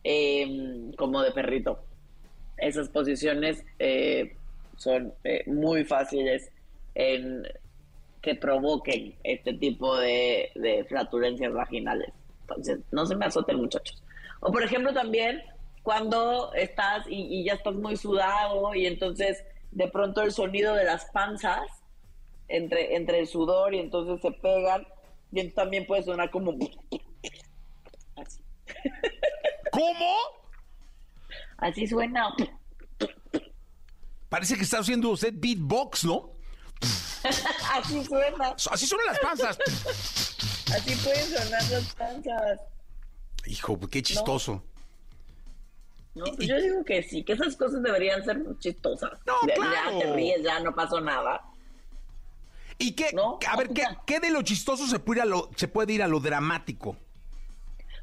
em, 0.04 0.92
como 0.92 1.22
de 1.22 1.32
perrito. 1.32 1.80
Esas 2.56 2.88
posiciones 2.88 3.64
eh, 3.78 4.36
son 4.76 5.12
eh, 5.24 5.44
muy 5.46 5.84
fáciles 5.84 6.50
que 8.20 8.34
provoquen 8.34 9.14
este 9.22 9.54
tipo 9.54 9.96
de, 9.96 10.50
de 10.56 10.84
flatulencias 10.88 11.52
vaginales. 11.52 12.12
Entonces, 12.40 12.80
no 12.90 13.06
se 13.06 13.14
me 13.14 13.26
azoten 13.26 13.56
muchachos. 13.56 14.02
O 14.40 14.50
por 14.50 14.64
ejemplo 14.64 14.92
también 14.92 15.42
cuando 15.84 16.52
estás 16.54 17.06
y 17.08 17.44
ya 17.44 17.54
estás 17.54 17.74
muy 17.74 17.96
sudado 17.96 18.74
y 18.74 18.86
entonces 18.86 19.44
de 19.70 19.88
pronto 19.88 20.22
el 20.22 20.32
sonido 20.32 20.74
de 20.74 20.84
las 20.84 21.04
panzas 21.06 21.62
entre, 22.48 22.96
entre 22.96 23.20
el 23.20 23.26
sudor 23.26 23.74
y 23.74 23.78
entonces 23.80 24.20
se 24.20 24.30
pegan 24.32 24.86
y 25.30 25.48
también 25.50 25.86
puede 25.86 26.02
sonar 26.02 26.30
como 26.30 26.52
así. 28.16 28.40
¿Cómo? 29.72 30.16
Así 31.58 31.86
suena. 31.86 32.34
Parece 34.28 34.56
que 34.56 34.62
está 34.62 34.78
haciendo 34.78 35.10
usted 35.10 35.34
beatbox, 35.34 36.04
¿no? 36.04 36.32
así 37.72 38.04
suena. 38.04 38.54
Así 38.70 38.86
suenan 38.86 39.06
las 39.06 39.18
panzas. 39.18 39.58
así 40.74 40.94
pueden 41.02 41.26
sonar 41.26 41.62
las 41.70 41.94
panzas. 41.94 42.60
Hijo, 43.46 43.78
qué 43.90 44.02
chistoso. 44.02 44.62
No, 46.14 46.24
pues 46.34 46.48
yo 46.48 46.60
digo 46.60 46.84
que 46.84 47.02
sí, 47.02 47.22
que 47.22 47.34
esas 47.34 47.56
cosas 47.56 47.82
deberían 47.82 48.24
ser 48.24 48.42
chistosas. 48.58 49.12
No, 49.24 49.34
claro. 49.54 49.98
Ya 49.98 50.06
te 50.06 50.12
ríes, 50.12 50.42
ya 50.42 50.60
no 50.60 50.74
pasó 50.74 51.00
nada. 51.00 51.42
¿Y 52.78 52.92
qué? 52.92 53.10
A 53.48 53.56
ver, 53.56 53.70
¿qué, 53.70 53.84
¿qué, 54.06 54.20
de 54.20 54.30
lo 54.30 54.42
chistoso 54.42 54.86
se 54.86 54.98
puede, 54.98 55.20
ir 55.20 55.22
a 55.22 55.26
lo, 55.26 55.50
se 55.56 55.68
puede 55.68 55.92
ir 55.92 56.02
a 56.02 56.08
lo 56.08 56.20
dramático? 56.20 56.96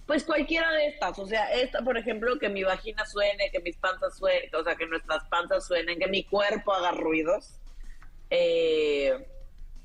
Pues 0.06 0.24
cualquiera 0.24 0.72
de 0.72 0.88
estas, 0.88 1.18
o 1.18 1.26
sea, 1.26 1.52
esta, 1.54 1.82
por 1.82 1.98
ejemplo, 1.98 2.38
que 2.38 2.50
mi 2.50 2.64
vagina 2.64 3.06
suene, 3.06 3.50
que 3.52 3.60
mis 3.60 3.76
panzas 3.78 4.18
suenen, 4.18 4.54
o 4.54 4.64
sea, 4.64 4.76
que 4.76 4.86
nuestras 4.86 5.24
panzas 5.26 5.66
suenen, 5.66 5.98
que 5.98 6.08
mi 6.08 6.24
cuerpo 6.24 6.74
haga 6.74 6.92
ruidos, 6.92 7.60
eh, 8.30 9.26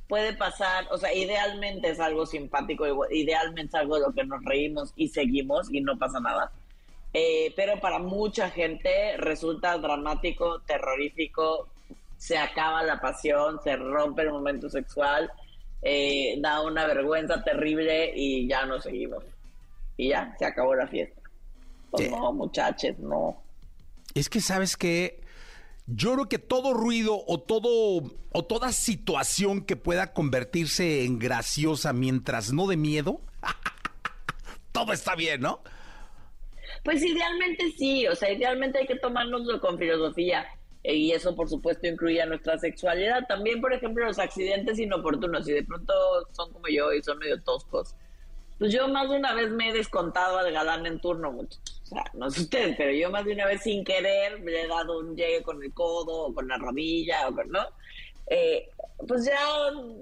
puede 0.09 0.35
pasar, 0.35 0.87
o 0.91 0.99
sea, 0.99 1.15
idealmente 1.15 1.89
es 1.89 2.01
algo 2.01 2.27
simpático, 2.27 2.85
idealmente 3.11 3.69
es 3.69 3.75
algo 3.75 3.95
de 3.95 4.03
lo 4.03 4.13
que 4.13 4.25
nos 4.25 4.45
reímos 4.45 4.93
y 4.97 5.09
seguimos 5.09 5.73
y 5.73 5.81
no 5.81 5.99
pasa 5.99 6.21
nada. 6.21 6.53
Eh, 7.13 7.53
pero 7.57 7.81
para 7.81 7.99
mucha 7.99 8.51
gente 8.51 9.17
resulta 9.17 9.79
dramático, 9.79 10.61
terrorífico, 10.63 11.69
se 12.17 12.37
acaba 12.37 12.83
la 12.83 13.01
pasión, 13.01 13.61
se 13.63 13.77
rompe 13.77 14.23
el 14.23 14.31
momento 14.31 14.69
sexual, 14.69 15.33
eh, 15.81 16.37
da 16.39 16.61
una 16.61 16.87
vergüenza 16.87 17.43
terrible 17.43 18.13
y 18.15 18.47
ya 18.47 18.67
no 18.67 18.81
seguimos. 18.81 19.25
Y 20.01 20.09
ya, 20.09 20.35
se 20.39 20.47
acabó 20.47 20.75
la 20.75 20.89
fiesta. 20.89 21.21
Pues 21.91 22.11
no, 22.11 22.33
muchachos, 22.33 22.99
no. 23.01 23.43
Es 24.15 24.31
que 24.31 24.41
sabes 24.41 24.79
que 24.79 25.21
yo 25.87 26.15
creo 26.15 26.27
que 26.27 26.39
todo 26.39 26.73
ruido 26.73 27.23
o 27.27 27.39
todo 27.39 28.11
o 28.33 28.45
toda 28.47 28.73
situación 28.73 29.61
que 29.61 29.77
pueda 29.77 30.15
convertirse 30.15 31.05
en 31.05 31.19
graciosa 31.19 31.93
mientras 31.93 32.51
no 32.51 32.67
de 32.67 32.79
miedo, 32.79 33.21
todo 34.73 34.95
está 34.95 35.15
bien, 35.17 35.43
¿no? 35.43 35.61
Pues 36.83 37.05
idealmente 37.05 37.71
sí, 37.77 38.07
o 38.07 38.17
sea, 38.17 38.33
idealmente 38.33 38.79
hay 38.79 38.87
que 38.87 38.97
tomárnoslo 38.97 39.61
con 39.61 39.79
filosofía. 39.79 40.47
Eh, 40.83 40.95
y 40.95 41.13
eso, 41.13 41.37
por 41.37 41.51
supuesto, 41.51 41.87
incluye 41.87 42.23
a 42.23 42.27
nuestra 42.27 42.57
sexualidad. 42.57 43.27
También, 43.29 43.61
por 43.61 43.75
ejemplo, 43.75 44.07
los 44.07 44.19
accidentes 44.19 44.79
inoportunos. 44.79 45.45
Si 45.45 45.53
de 45.53 45.63
pronto 45.63 45.93
son 46.33 46.51
como 46.55 46.69
yo 46.69 46.91
y 46.95 47.03
son 47.03 47.19
medio 47.19 47.39
toscos. 47.43 47.95
Pues 48.61 48.75
yo 48.75 48.87
más 48.89 49.09
de 49.09 49.17
una 49.17 49.33
vez 49.33 49.51
me 49.51 49.71
he 49.71 49.73
descontado 49.73 50.37
al 50.37 50.53
galán 50.53 50.85
en 50.85 51.01
turno, 51.01 51.33
mucho. 51.33 51.59
O 51.85 51.87
sea, 51.87 52.05
no 52.13 52.31
sé 52.31 52.43
ustedes, 52.43 52.77
pero 52.77 52.93
yo 52.93 53.11
más 53.11 53.25
de 53.25 53.33
una 53.33 53.47
vez 53.47 53.63
sin 53.63 53.83
querer 53.83 54.39
me 54.43 54.53
he 54.53 54.69
dado 54.69 54.99
un 54.99 55.17
llegue 55.17 55.43
con 55.43 55.63
el 55.63 55.73
codo 55.73 56.27
o 56.27 56.35
con 56.35 56.47
la 56.47 56.59
rodilla, 56.59 57.27
o 57.27 57.35
con, 57.35 57.49
¿no? 57.49 57.67
Eh, 58.27 58.69
pues 59.09 59.25
ya, 59.25 59.39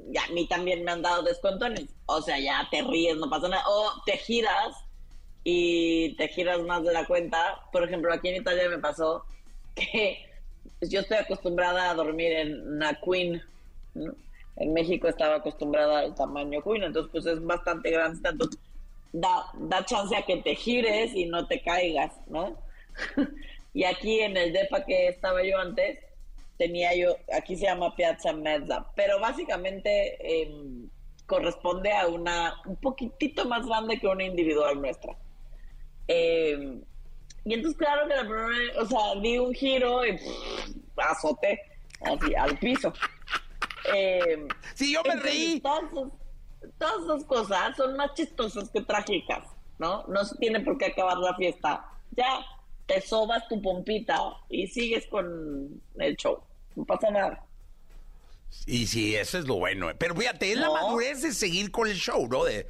ya 0.09 0.25
a 0.25 0.29
mí 0.31 0.49
también 0.49 0.83
me 0.83 0.91
han 0.91 1.03
dado 1.03 1.23
descontones. 1.23 1.87
O 2.07 2.21
sea, 2.21 2.41
ya 2.41 2.67
te 2.69 2.83
ríes, 2.83 3.17
no 3.17 3.31
pasa 3.31 3.49
nada. 3.49 3.63
O 3.69 4.03
te 4.05 4.17
giras 4.17 4.77
y 5.45 6.17
te 6.17 6.27
giras 6.27 6.59
más 6.63 6.83
de 6.83 6.93
la 6.93 7.07
cuenta. 7.07 7.61
Por 7.71 7.85
ejemplo, 7.85 8.13
aquí 8.13 8.27
en 8.31 8.43
Italia 8.43 8.69
me 8.69 8.79
pasó 8.79 9.25
que 9.77 10.19
yo 10.81 10.99
estoy 10.99 11.19
acostumbrada 11.19 11.91
a 11.91 11.95
dormir 11.95 12.33
en 12.33 12.75
una 12.75 12.99
queen. 13.01 13.41
En 14.59 14.73
México 14.73 15.09
estaba 15.09 15.37
acostumbrada 15.37 16.01
al 16.01 16.15
tamaño 16.15 16.63
queen, 16.63 16.83
entonces 16.83 17.11
pues 17.13 17.27
es 17.27 17.45
bastante 17.45 17.91
grande, 17.91 18.21
tanto 18.21 18.49
da, 19.13 19.45
da 19.55 19.85
chance 19.85 20.15
a 20.17 20.23
que 20.23 20.39
te 20.39 20.55
gires 20.55 21.15
y 21.15 21.27
no 21.27 21.47
te 21.47 21.63
caigas, 21.63 22.13
¿no? 22.27 22.57
y 23.75 23.85
aquí 23.85 24.21
en 24.21 24.37
el 24.37 24.53
depa 24.53 24.85
que 24.85 25.09
estaba 25.09 25.45
yo 25.45 25.59
antes, 25.59 25.99
tenía 26.57 26.95
yo, 26.95 27.17
aquí 27.33 27.57
se 27.57 27.67
llama 27.67 27.95
Piazza 27.95 28.33
Mezza, 28.33 28.91
pero 28.97 29.21
básicamente 29.21 30.43
em, 30.43 30.91
corresponde 31.27 31.93
a 31.93 32.09
una 32.09 32.55
un 32.67 32.77
poquitito 32.77 33.45
más 33.45 33.65
grande 33.65 34.01
que 34.01 34.09
una 34.09 34.25
individual 34.25 34.81
nuestra. 34.81 35.17
Eh, 36.09 36.81
y 37.45 37.55
entonces, 37.55 37.79
claro 37.79 38.09
que 38.09 38.15
la 38.15 38.23
primera, 38.23 38.83
o 38.83 38.87
sea, 38.87 39.15
di 39.23 39.39
un 39.39 39.55
giro 39.55 40.05
y 40.05 40.19
azoté 40.97 41.61
así 42.01 42.35
al 42.35 42.59
piso. 42.59 42.93
Eh, 43.95 44.49
sí, 44.75 44.93
yo 44.93 45.03
me 45.03 45.17
reí. 45.17 45.61
Todas, 45.61 47.05
esas 47.05 47.25
cosas 47.25 47.77
son 47.77 47.97
más 47.97 48.15
chistosas 48.15 48.69
que 48.71 48.83
trágicas, 48.83 49.45
¿no? 49.79 50.05
No 50.09 50.25
se 50.25 50.37
tiene 50.37 50.61
por 50.61 50.77
qué 50.79 50.87
acabar 50.87 51.19
la 51.19 51.35
fiesta. 51.37 51.85
Ya 52.17 52.45
te 52.87 53.01
sobas 53.01 53.47
tu 53.49 53.61
pompita 53.63 54.19
y 54.49 54.67
sigues 54.67 55.07
con 55.07 55.81
el 55.97 56.17
show. 56.17 56.43
No 56.75 56.85
pasa 56.85 57.11
nada. 57.11 57.45
Y 58.67 58.87
sí, 58.87 59.15
eso 59.15 59.39
es 59.39 59.47
lo 59.47 59.57
bueno. 59.57 59.89
Pero 59.99 60.15
fíjate, 60.15 60.53
es 60.53 60.59
la 60.59 60.71
madurez 60.71 61.23
de 61.23 61.33
seguir 61.33 61.71
con 61.71 61.89
el 61.89 61.97
show, 61.97 62.27
¿no? 62.29 62.45
De, 62.45 62.67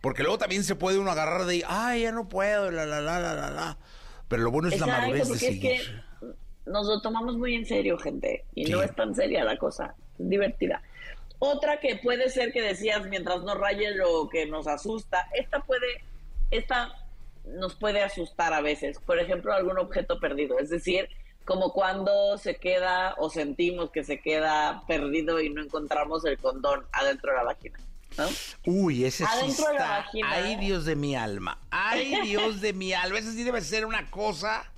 porque 0.00 0.22
luego 0.22 0.38
también 0.38 0.64
se 0.64 0.74
puede 0.74 0.98
uno 0.98 1.10
agarrar 1.10 1.44
de, 1.44 1.64
ay, 1.66 2.02
ya 2.02 2.12
no 2.12 2.28
puedo, 2.28 2.70
la, 2.70 2.86
la, 2.86 3.00
la, 3.00 3.18
la, 3.20 3.34
la, 3.34 3.78
Pero 4.28 4.42
lo 4.42 4.50
bueno 4.50 4.68
es 4.68 4.80
la 4.80 4.86
madurez 4.86 5.28
de 5.28 5.38
seguir. 5.38 5.72
Es 5.72 5.86
que 5.86 5.92
nos 6.66 6.86
lo 6.86 7.00
tomamos 7.00 7.36
muy 7.36 7.54
en 7.54 7.66
serio, 7.66 7.98
gente. 7.98 8.46
Y 8.54 8.64
no 8.66 8.82
es 8.82 8.94
tan 8.94 9.14
seria 9.14 9.44
la 9.44 9.56
cosa. 9.56 9.94
Divertida. 10.18 10.82
Otra 11.38 11.78
que 11.80 11.96
puede 11.96 12.30
ser 12.30 12.52
que 12.52 12.60
decías 12.62 13.06
mientras 13.06 13.42
no 13.42 13.54
raye 13.54 13.94
lo 13.94 14.28
que 14.28 14.46
nos 14.46 14.66
asusta. 14.66 15.28
Esta 15.32 15.60
puede, 15.60 16.02
esta 16.50 16.92
nos 17.44 17.74
puede 17.76 18.02
asustar 18.02 18.52
a 18.52 18.60
veces. 18.60 18.98
Por 18.98 19.18
ejemplo, 19.18 19.52
algún 19.52 19.78
objeto 19.78 20.18
perdido. 20.18 20.58
Es 20.58 20.68
decir, 20.68 21.08
como 21.44 21.72
cuando 21.72 22.36
se 22.38 22.56
queda 22.56 23.14
o 23.18 23.30
sentimos 23.30 23.90
que 23.90 24.04
se 24.04 24.20
queda 24.20 24.82
perdido 24.86 25.40
y 25.40 25.48
no 25.48 25.62
encontramos 25.62 26.24
el 26.24 26.38
condón 26.38 26.84
adentro 26.92 27.30
de 27.30 27.36
la 27.38 27.44
vagina. 27.44 27.78
Uy, 28.66 29.04
ese 29.04 29.24
sí 29.24 29.46
está. 29.46 30.06
Ay, 30.24 30.56
Dios 30.56 30.84
de 30.84 30.96
mi 30.96 31.14
alma. 31.14 31.58
Ay, 31.70 32.20
Dios 32.22 32.60
de 32.60 32.72
mi 32.72 32.92
alma. 32.92 33.18
Ese 33.18 33.32
sí 33.32 33.44
debe 33.44 33.60
ser 33.60 33.86
una 33.86 34.10
cosa. 34.10 34.70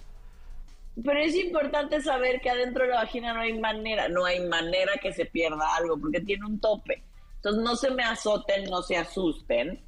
Pero 1.03 1.19
es 1.19 1.35
importante 1.37 2.01
saber 2.01 2.41
que 2.41 2.51
adentro 2.51 2.85
de 2.85 2.91
la 2.91 2.97
vagina 2.97 3.33
no 3.33 3.41
hay 3.41 3.59
manera, 3.59 4.09
no 4.09 4.25
hay 4.25 4.41
manera 4.41 4.93
que 5.01 5.13
se 5.13 5.25
pierda 5.25 5.77
algo, 5.77 5.99
porque 5.99 6.21
tiene 6.21 6.47
un 6.47 6.61
tope. 6.61 7.03
Entonces 7.37 7.63
no 7.63 7.77
se 7.77 7.91
me 7.91 8.03
azoten, 8.03 8.65
no 8.65 8.83
se 8.83 8.97
asusten, 8.97 9.81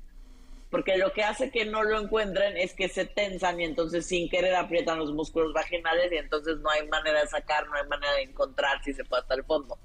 porque 0.73 0.97
lo 0.97 1.12
que 1.12 1.23
hace 1.23 1.51
que 1.51 1.67
no 1.67 1.83
lo 1.83 2.01
encuentren 2.01 2.57
es 2.57 2.73
que 2.73 2.88
se 2.88 3.05
tensan 3.05 3.61
y 3.61 3.65
entonces 3.65 4.07
sin 4.07 4.31
querer 4.31 4.55
aprietan 4.55 4.99
los 4.99 5.12
músculos 5.12 5.53
vaginales 5.53 6.11
y 6.11 6.17
entonces 6.17 6.57
no 6.61 6.71
hay 6.71 6.88
manera 6.88 7.21
de 7.21 7.27
sacar, 7.27 7.67
no 7.67 7.75
hay 7.75 7.87
manera 7.87 8.15
de 8.15 8.23
encontrar 8.23 8.83
si 8.83 8.95
se 8.95 9.05
puede 9.05 9.21
hasta 9.21 9.35
el 9.35 9.45
fondo. 9.45 9.79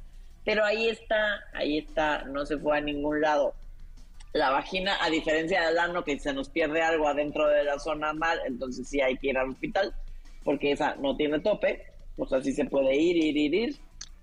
Pero 0.45 0.63
ahí 0.63 0.87
está, 0.87 1.43
ahí 1.53 1.79
está, 1.79 2.23
no 2.23 2.45
se 2.45 2.57
fue 2.57 2.77
a 2.77 2.81
ningún 2.81 3.19
lado. 3.19 3.53
La 4.31 4.49
vagina, 4.49 4.95
a 5.01 5.09
diferencia 5.09 5.67
del 5.67 5.77
ano, 5.77 6.05
que 6.05 6.17
se 6.19 6.33
nos 6.33 6.47
pierde 6.47 6.81
algo 6.81 7.09
adentro 7.09 7.47
de 7.49 7.65
la 7.65 7.79
zona 7.79 8.13
mal, 8.13 8.39
entonces 8.45 8.87
sí 8.87 9.01
hay 9.01 9.17
que 9.17 9.27
ir 9.27 9.37
al 9.37 9.49
hospital, 9.49 9.93
porque 10.47 10.71
esa 10.71 10.95
no 10.95 11.17
tiene 11.17 11.41
tope, 11.41 11.83
pues 12.15 12.31
así 12.31 12.53
se 12.53 12.63
puede 12.63 12.95
ir, 12.95 13.17
ir, 13.17 13.35
ir, 13.35 13.53
ir. 13.53 13.75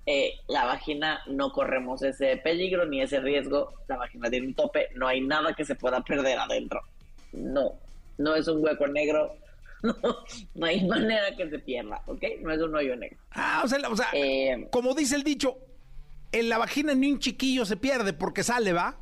Eh, 0.06 0.32
la 0.48 0.64
vagina 0.64 1.20
no 1.26 1.52
corremos 1.52 2.02
ese 2.02 2.38
peligro 2.38 2.86
ni 2.86 3.02
ese 3.02 3.20
riesgo. 3.20 3.74
La 3.88 3.98
vagina 3.98 4.30
tiene 4.30 4.46
un 4.46 4.54
tope, 4.54 4.88
no 4.94 5.06
hay 5.06 5.20
nada 5.20 5.52
que 5.52 5.66
se 5.66 5.74
pueda 5.74 6.00
perder 6.02 6.38
adentro. 6.38 6.80
No, 7.34 7.74
no 8.16 8.34
es 8.34 8.48
un 8.48 8.64
hueco 8.64 8.86
negro, 8.86 9.36
no, 9.82 9.94
no 10.54 10.66
hay 10.66 10.82
manera 10.86 11.36
que 11.36 11.50
se 11.50 11.58
pierda, 11.58 12.00
¿ok? 12.06 12.22
No 12.40 12.52
es 12.52 12.62
un 12.62 12.74
hoyo 12.74 12.96
negro. 12.96 13.18
Ah, 13.32 13.60
o 13.62 13.68
sea, 13.68 13.86
o 13.86 13.94
sea 13.94 14.08
Eh, 14.14 14.66
como 14.70 14.94
dice 14.94 15.16
el 15.16 15.24
dicho, 15.24 15.58
en 16.32 16.48
la 16.48 16.56
vagina 16.56 16.94
ni 16.94 17.12
un 17.12 17.18
chiquillo 17.18 17.66
se 17.66 17.76
pierde 17.76 18.14
porque 18.14 18.42
sale, 18.42 18.72
¿va? 18.72 18.98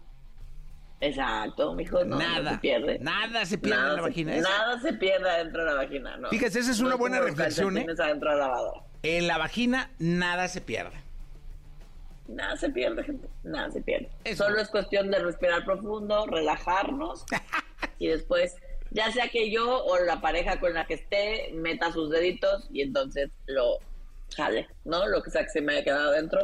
Exacto, 1.05 1.75
mijo, 1.75 2.05
no, 2.05 2.17
no 2.17 2.19
nada, 2.19 2.53
se 2.53 2.59
pierde. 2.59 2.99
nada 3.01 3.45
se 3.45 3.59
pierde 3.59 3.81
en 3.81 3.89
la 3.89 3.95
se- 3.97 4.01
vagina. 4.03 4.35
Esa- 4.37 4.49
Nada 4.49 4.81
se 4.81 4.93
pierde 4.95 5.29
adentro 5.31 5.65
de 5.65 5.71
la 5.71 5.75
vagina, 5.77 6.17
no. 6.17 6.29
Fíjese, 6.29 6.61
esa 6.61 6.71
es 6.71 6.81
No 6.81 6.87
una 6.87 6.95
buena 6.97 7.19
reflexión, 7.21 7.77
¿eh? 7.77 7.81
calcetines 7.85 8.01
adentro 8.01 8.31
de 8.31 8.37
la 8.37 8.47
lavadora. 8.47 8.81
En 9.03 9.27
la 9.27 9.37
vagina 9.39 9.91
nada 9.99 10.47
se 10.47 10.61
pierde. 10.61 10.97
Nada 12.29 12.57
se 12.57 12.71
pierde, 12.71 13.03
gente. 13.03 13.29
Nada 13.43 13.71
se 13.71 13.81
pierde. 13.83 14.09
Eso. 14.25 14.45
Solo 14.45 14.61
es 14.61 14.69
cuestión 14.69 15.11
de 15.11 15.19
respirar 15.19 15.65
profundo, 15.65 16.25
relajarnos 16.27 17.25
y 17.99 18.07
después, 18.07 18.57
ya 18.91 19.11
sea 19.11 19.29
que 19.29 19.51
yo 19.51 19.85
o 19.85 19.99
la 20.05 20.21
pareja 20.21 20.61
con 20.61 20.73
la 20.73 20.87
que 20.87 20.95
esté 20.95 21.51
meta 21.53 21.93
sus 21.93 22.11
deditos 22.11 22.69
y 22.73 22.83
entonces 22.83 23.31
lo 23.47 23.79
jale, 24.37 24.69
¿no? 24.85 25.07
Lo 25.09 25.23
que 25.23 25.31
sea 25.31 25.43
que 25.43 25.51
se 25.51 25.61
me 25.61 25.73
haya 25.73 25.85
quedado 25.85 26.11
adentro, 26.11 26.39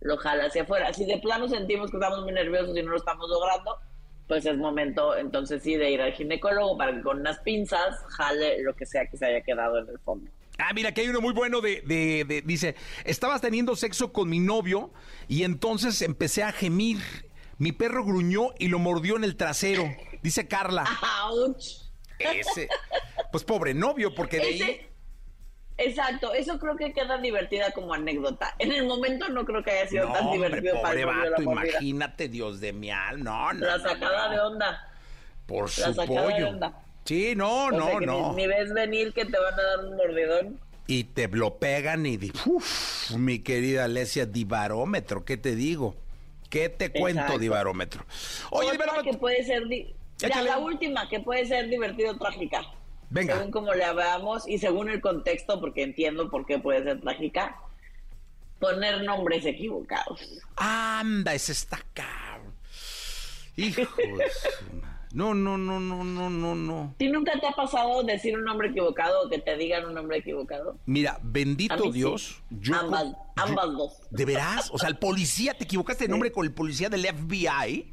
lo 0.00 0.16
jala 0.18 0.44
hacia 0.44 0.62
afuera. 0.64 0.92
Si 0.92 1.06
de 1.06 1.18
plano 1.18 1.48
sentimos 1.48 1.90
que 1.90 1.96
estamos 1.96 2.22
muy 2.22 2.32
nerviosos 2.32 2.76
y 2.76 2.82
no 2.82 2.90
lo 2.90 2.98
estamos 2.98 3.28
logrando, 3.28 3.78
pues 4.28 4.46
es 4.46 4.56
momento 4.56 5.16
entonces 5.16 5.62
sí 5.62 5.76
de 5.76 5.90
ir 5.90 6.00
al 6.00 6.12
ginecólogo 6.12 6.76
para 6.78 6.94
que 6.94 7.02
con 7.02 7.20
unas 7.20 7.38
pinzas 7.40 7.96
jale 8.08 8.62
lo 8.62 8.74
que 8.74 8.86
sea 8.86 9.06
que 9.06 9.16
se 9.16 9.26
haya 9.26 9.40
quedado 9.42 9.78
en 9.78 9.88
el 9.88 9.98
fondo. 9.98 10.30
Ah, 10.58 10.72
mira, 10.74 10.92
que 10.92 11.00
hay 11.00 11.08
uno 11.08 11.20
muy 11.20 11.32
bueno 11.32 11.60
de, 11.60 11.80
de- 11.82 12.24
de- 12.26 12.42
dice, 12.42 12.74
estabas 13.04 13.40
teniendo 13.40 13.74
sexo 13.74 14.12
con 14.12 14.28
mi 14.28 14.38
novio 14.38 14.92
y 15.28 15.42
entonces 15.44 16.02
empecé 16.02 16.42
a 16.42 16.52
gemir. 16.52 16.98
Mi 17.58 17.72
perro 17.72 18.04
gruñó 18.04 18.48
y 18.58 18.68
lo 18.68 18.78
mordió 18.78 19.16
en 19.16 19.24
el 19.24 19.36
trasero. 19.36 19.84
Dice 20.22 20.48
Carla. 20.48 20.84
¡Auch! 21.22 21.56
Ese. 22.18 22.68
Pues 23.30 23.44
pobre 23.44 23.72
novio, 23.74 24.14
porque 24.14 24.36
de 24.38 24.42
ahí. 24.44 24.80
Exacto, 25.84 26.32
eso 26.32 26.58
creo 26.58 26.76
que 26.76 26.92
queda 26.92 27.18
divertida 27.18 27.70
como 27.72 27.92
anécdota. 27.94 28.54
En 28.58 28.72
el 28.72 28.86
momento 28.86 29.28
no 29.28 29.44
creo 29.44 29.62
que 29.62 29.70
haya 29.72 29.88
sido 29.88 30.06
No, 30.06 30.12
tan 30.12 30.26
hombre, 30.26 30.48
divertido 30.48 30.74
para 30.82 30.88
pobre 30.88 30.98
de 31.00 31.04
vato, 31.30 31.42
imagínate, 31.42 32.28
Dios 32.28 32.60
de 32.60 32.72
mi 32.72 32.90
alma. 32.90 33.24
No, 33.24 33.52
no. 33.54 33.66
La 33.66 33.78
sacada 33.80 34.26
no. 34.28 34.32
de 34.34 34.40
onda. 34.40 34.88
Por 35.46 35.68
su 35.70 35.94
pollo. 35.96 36.48
onda. 36.50 36.72
Sí, 37.04 37.34
no, 37.34 37.64
O 37.66 37.70
no, 37.72 37.86
sea, 37.88 37.98
que 37.98 38.06
no. 38.06 38.30
Ni, 38.34 38.42
ni 38.42 38.46
ves 38.46 38.72
venir 38.72 39.12
que 39.12 39.24
te 39.24 39.36
van 39.38 39.54
a 39.54 39.62
dar 39.62 39.84
un 39.86 39.96
mordidón. 39.96 40.60
Y 40.86 41.04
te 41.04 41.26
lo 41.28 41.58
pegan 41.58 42.06
y 42.06 42.16
di- 42.16 42.32
uf, 42.46 43.10
mi 43.12 43.40
querida 43.40 43.84
Alesia, 43.84 44.26
divarómetro, 44.26 45.24
¿qué 45.24 45.36
te 45.36 45.54
digo? 45.56 45.96
¿Qué 46.50 46.68
te 46.68 46.92
cuento, 46.92 47.20
Exacto. 47.22 47.38
divarómetro? 47.38 48.04
Oye, 48.50 48.70
Otra 48.72 49.02
que 49.02 49.14
puede 49.14 49.42
ser... 49.42 49.66
di- 49.66 49.94
Ya, 50.18 50.42
la 50.42 50.58
última, 50.58 51.08
que 51.08 51.18
puede 51.20 51.46
ser 51.46 51.68
divertido 51.68 52.12
o 52.12 52.16
trágica. 52.18 52.62
Venga. 53.12 53.36
Según 53.36 53.50
como 53.50 53.74
la 53.74 53.92
veamos 53.92 54.48
y 54.48 54.58
según 54.58 54.88
el 54.88 55.00
contexto, 55.00 55.60
porque 55.60 55.82
entiendo 55.82 56.30
por 56.30 56.46
qué 56.46 56.58
puede 56.58 56.82
ser 56.82 57.00
trágica, 57.00 57.56
poner 58.58 59.02
nombres 59.04 59.44
equivocados. 59.44 60.20
Anda, 60.56 61.34
ese 61.34 61.52
está 61.52 61.78
cabrón. 61.92 62.54
Hijo 63.56 63.82
de 63.82 64.30
su 64.30 64.74
ma- 64.80 65.06
No, 65.12 65.34
no, 65.34 65.58
no, 65.58 65.78
no, 65.78 66.02
no, 66.04 66.30
no, 66.30 66.54
no. 66.54 66.94
¿Ti 66.96 67.08
nunca 67.08 67.38
te 67.38 67.46
ha 67.46 67.52
pasado 67.52 68.02
decir 68.02 68.34
un 68.38 68.44
nombre 68.44 68.68
equivocado 68.70 69.26
o 69.26 69.28
que 69.28 69.38
te 69.38 69.58
digan 69.58 69.84
un 69.84 69.92
nombre 69.94 70.16
equivocado? 70.18 70.78
Mira, 70.86 71.18
bendito 71.22 71.76
mí 71.76 71.82
sí. 71.92 71.98
Dios. 71.98 72.40
Yo, 72.48 72.74
ambas, 72.76 73.04
yo- 73.08 73.16
ambas 73.36 73.66
dos. 73.76 73.92
¿De 74.10 74.24
veras? 74.24 74.70
O 74.72 74.78
sea, 74.78 74.88
el 74.88 74.96
policía, 74.96 75.52
¿te 75.52 75.64
equivocaste 75.64 76.04
de 76.04 76.08
nombre 76.08 76.32
con 76.32 76.46
el 76.46 76.54
policía 76.54 76.88
del 76.88 77.04
FBI? 77.04 77.92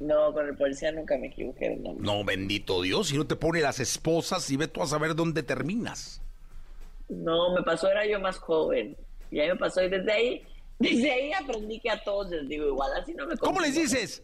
No, 0.00 0.32
con 0.32 0.48
el 0.48 0.56
policía 0.56 0.90
nunca 0.92 1.16
me 1.18 1.26
equivoqué 1.28 1.68
de 1.70 1.76
nombre. 1.76 2.04
No, 2.04 2.24
bendito 2.24 2.80
Dios, 2.82 3.08
si 3.08 3.16
no 3.18 3.26
te 3.26 3.36
pone 3.36 3.60
las 3.60 3.80
esposas 3.80 4.50
y 4.50 4.56
ve 4.56 4.66
tú 4.66 4.82
a 4.82 4.86
saber 4.86 5.14
dónde 5.14 5.42
terminas. 5.42 6.22
No, 7.08 7.52
me 7.54 7.62
pasó, 7.62 7.88
era 7.90 8.06
yo 8.06 8.18
más 8.18 8.38
joven. 8.38 8.96
Y 9.30 9.40
ahí 9.40 9.48
me 9.48 9.56
pasó, 9.56 9.82
y 9.82 9.88
desde 9.90 10.10
ahí, 10.12 10.46
desde 10.78 11.10
ahí 11.12 11.32
aprendí 11.32 11.78
que 11.80 11.90
a 11.90 12.02
todos 12.02 12.30
les 12.30 12.48
digo 12.48 12.66
igual, 12.66 12.90
así 13.00 13.12
no 13.14 13.26
me 13.26 13.36
¿Cómo 13.36 13.60
les 13.60 13.74
confundo. 13.74 13.98
dices? 14.00 14.22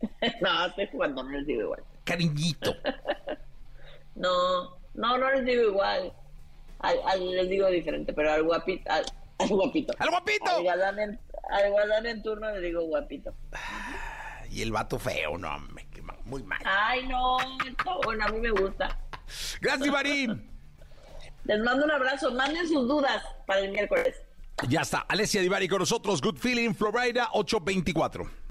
no, 0.42 0.66
estoy 0.66 0.86
jugando, 0.92 1.22
no 1.22 1.30
les 1.30 1.46
digo 1.46 1.62
igual. 1.62 1.82
Cariñito. 2.04 2.74
No, 4.14 4.78
no, 4.94 5.18
no 5.18 5.30
les 5.32 5.44
digo 5.44 5.62
igual. 5.64 6.12
Al, 6.78 6.96
al- 7.06 7.30
les 7.36 7.48
digo 7.50 7.68
diferente, 7.68 8.12
pero 8.14 8.32
al 8.32 8.42
guapito, 8.44 8.90
al, 8.90 9.04
al 9.38 9.48
guapito. 9.48 9.92
¡Al 9.98 10.08
guapito! 10.10 10.50
Al 10.56 10.64
galán 10.64 10.98
en, 10.98 11.20
al 11.50 11.70
galán 11.72 12.06
en 12.06 12.22
turno 12.22 12.50
le 12.50 12.60
digo 12.66 12.82
guapito. 12.84 13.34
Y 14.50 14.62
el 14.62 14.72
vato 14.72 14.98
feo, 14.98 15.36
no, 15.38 15.58
me 15.72 15.86
quema 15.88 16.14
muy 16.24 16.42
mal. 16.42 16.60
Ay, 16.64 17.06
no, 17.06 17.38
está 17.66 17.96
bueno, 18.04 18.24
a 18.24 18.28
mí 18.28 18.40
me 18.40 18.50
gusta. 18.50 18.98
Gracias, 19.60 19.88
Marín. 19.88 20.50
Les 21.44 21.60
mando 21.60 21.84
un 21.84 21.90
abrazo, 21.90 22.32
manden 22.32 22.66
sus 22.66 22.88
dudas 22.88 23.22
para 23.46 23.60
el 23.60 23.70
miércoles. 23.72 24.16
Ya 24.68 24.80
está, 24.80 25.00
Alessia 25.00 25.40
Divari 25.42 25.68
con 25.68 25.80
nosotros, 25.80 26.20
Good 26.20 26.38
Feeling, 26.38 26.74
Florida 26.74 27.28
824. 27.32 28.46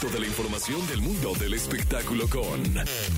Toda 0.00 0.18
la 0.18 0.26
información 0.26 0.86
del 0.88 1.00
mundo 1.00 1.32
del 1.34 1.54
espectáculo 1.54 2.28
con 2.28 2.62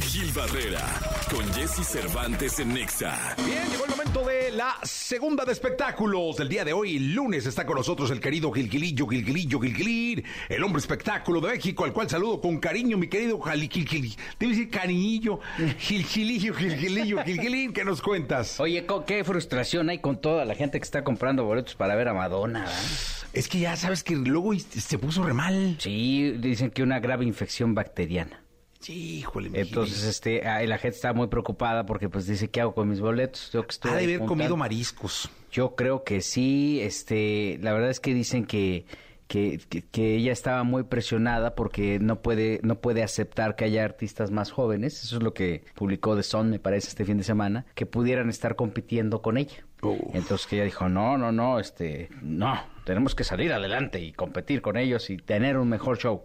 Gil 0.02 0.30
Barrera, 0.32 0.82
con 1.30 1.50
Jesse 1.54 1.82
Cervantes 1.82 2.60
en 2.60 2.74
Nexa. 2.74 3.34
Bien, 3.38 3.68
llegó 3.70 3.86
el 3.86 3.93
momento 4.14 4.30
de 4.30 4.50
la 4.50 4.76
segunda 4.82 5.44
de 5.44 5.52
espectáculos 5.52 6.36
del 6.36 6.48
día 6.48 6.64
de 6.64 6.72
hoy. 6.72 6.98
Lunes 6.98 7.46
está 7.46 7.66
con 7.66 7.76
nosotros 7.76 8.10
el 8.10 8.20
querido 8.20 8.52
Gilgilillo, 8.52 9.06
Gilgilillo, 9.06 9.60
Gilgilín, 9.60 10.24
el 10.48 10.62
hombre 10.62 10.80
espectáculo 10.80 11.40
de 11.40 11.52
México, 11.52 11.84
al 11.84 11.92
cual 11.92 12.08
saludo 12.08 12.40
con 12.40 12.58
cariño, 12.58 12.96
mi 12.96 13.08
querido 13.08 13.40
Gilgilí. 13.40 14.14
Debe 14.38 14.52
decir 14.52 14.70
cariñillo, 14.70 15.40
Gilgilillo, 15.78 16.54
Gilgilillo, 16.54 17.24
Gilgilín, 17.24 17.72
¿qué 17.72 17.84
nos 17.84 18.02
cuentas? 18.02 18.60
Oye, 18.60 18.86
qué 19.06 19.24
frustración 19.24 19.88
hay 19.88 19.98
con 19.98 20.20
toda 20.20 20.44
la 20.44 20.54
gente 20.54 20.78
que 20.78 20.84
está 20.84 21.02
comprando 21.02 21.44
boletos 21.44 21.74
para 21.74 21.94
ver 21.94 22.08
a 22.08 22.14
Madonna. 22.14 22.66
Es 23.32 23.48
que 23.48 23.58
ya 23.60 23.76
sabes 23.76 24.04
que 24.04 24.14
luego 24.14 24.54
se 24.54 24.98
puso 24.98 25.24
re 25.24 25.32
mal. 25.32 25.76
Sí, 25.78 26.32
dicen 26.38 26.70
que 26.70 26.82
una 26.82 27.00
grave 27.00 27.24
infección 27.24 27.74
bacteriana. 27.74 28.43
Sí, 28.84 29.20
híjole, 29.20 29.48
mi 29.48 29.60
Entonces, 29.60 30.04
este, 30.04 30.46
ah, 30.46 30.62
la 30.62 30.76
gente 30.76 30.96
está 30.96 31.14
muy 31.14 31.28
preocupada 31.28 31.86
porque, 31.86 32.10
pues, 32.10 32.26
dice, 32.26 32.50
¿qué 32.50 32.60
hago 32.60 32.74
con 32.74 32.86
mis 32.86 33.00
boletos? 33.00 33.50
Yo 33.50 33.62
que 33.62 33.70
estoy 33.70 33.90
Ha 33.90 33.94
de 33.94 34.04
haber 34.04 34.26
comido 34.26 34.58
mariscos. 34.58 35.30
Yo 35.50 35.74
creo 35.74 36.04
que 36.04 36.20
sí, 36.20 36.80
este, 36.82 37.58
la 37.62 37.72
verdad 37.72 37.88
es 37.88 37.98
que 37.98 38.12
dicen 38.12 38.44
que, 38.44 38.84
que, 39.26 39.58
que- 39.68 39.82
que 39.82 40.14
ella 40.16 40.32
estaba 40.32 40.64
muy 40.64 40.84
presionada 40.84 41.54
porque 41.54 41.98
no 41.98 42.20
puede, 42.22 42.60
no 42.62 42.80
puede 42.80 43.02
aceptar 43.02 43.56
que 43.56 43.64
haya 43.64 43.84
artistas 43.84 44.30
más 44.30 44.50
jóvenes, 44.50 45.02
eso 45.02 45.16
es 45.18 45.22
lo 45.22 45.32
que 45.34 45.64
publicó 45.74 46.14
The 46.16 46.22
Sun, 46.22 46.50
me 46.50 46.58
parece, 46.58 46.88
este 46.88 47.04
fin 47.04 47.18
de 47.18 47.24
semana, 47.24 47.64
que 47.74 47.86
pudieran 47.86 48.28
estar 48.28 48.56
compitiendo 48.56 49.22
con 49.22 49.36
ella. 49.36 49.64
Entonces 50.14 50.46
que 50.46 50.56
ella 50.56 50.64
dijo, 50.64 50.88
no, 50.88 51.18
no, 51.18 51.30
no, 51.32 51.58
este, 51.60 52.08
no, 52.22 52.58
tenemos 52.84 53.14
que 53.14 53.24
salir 53.24 53.52
adelante 53.52 54.00
y 54.00 54.12
competir 54.12 54.62
con 54.62 54.76
ellos 54.78 55.10
y 55.10 55.16
tener 55.18 55.58
un 55.58 55.68
mejor 55.68 55.98
show. 55.98 56.22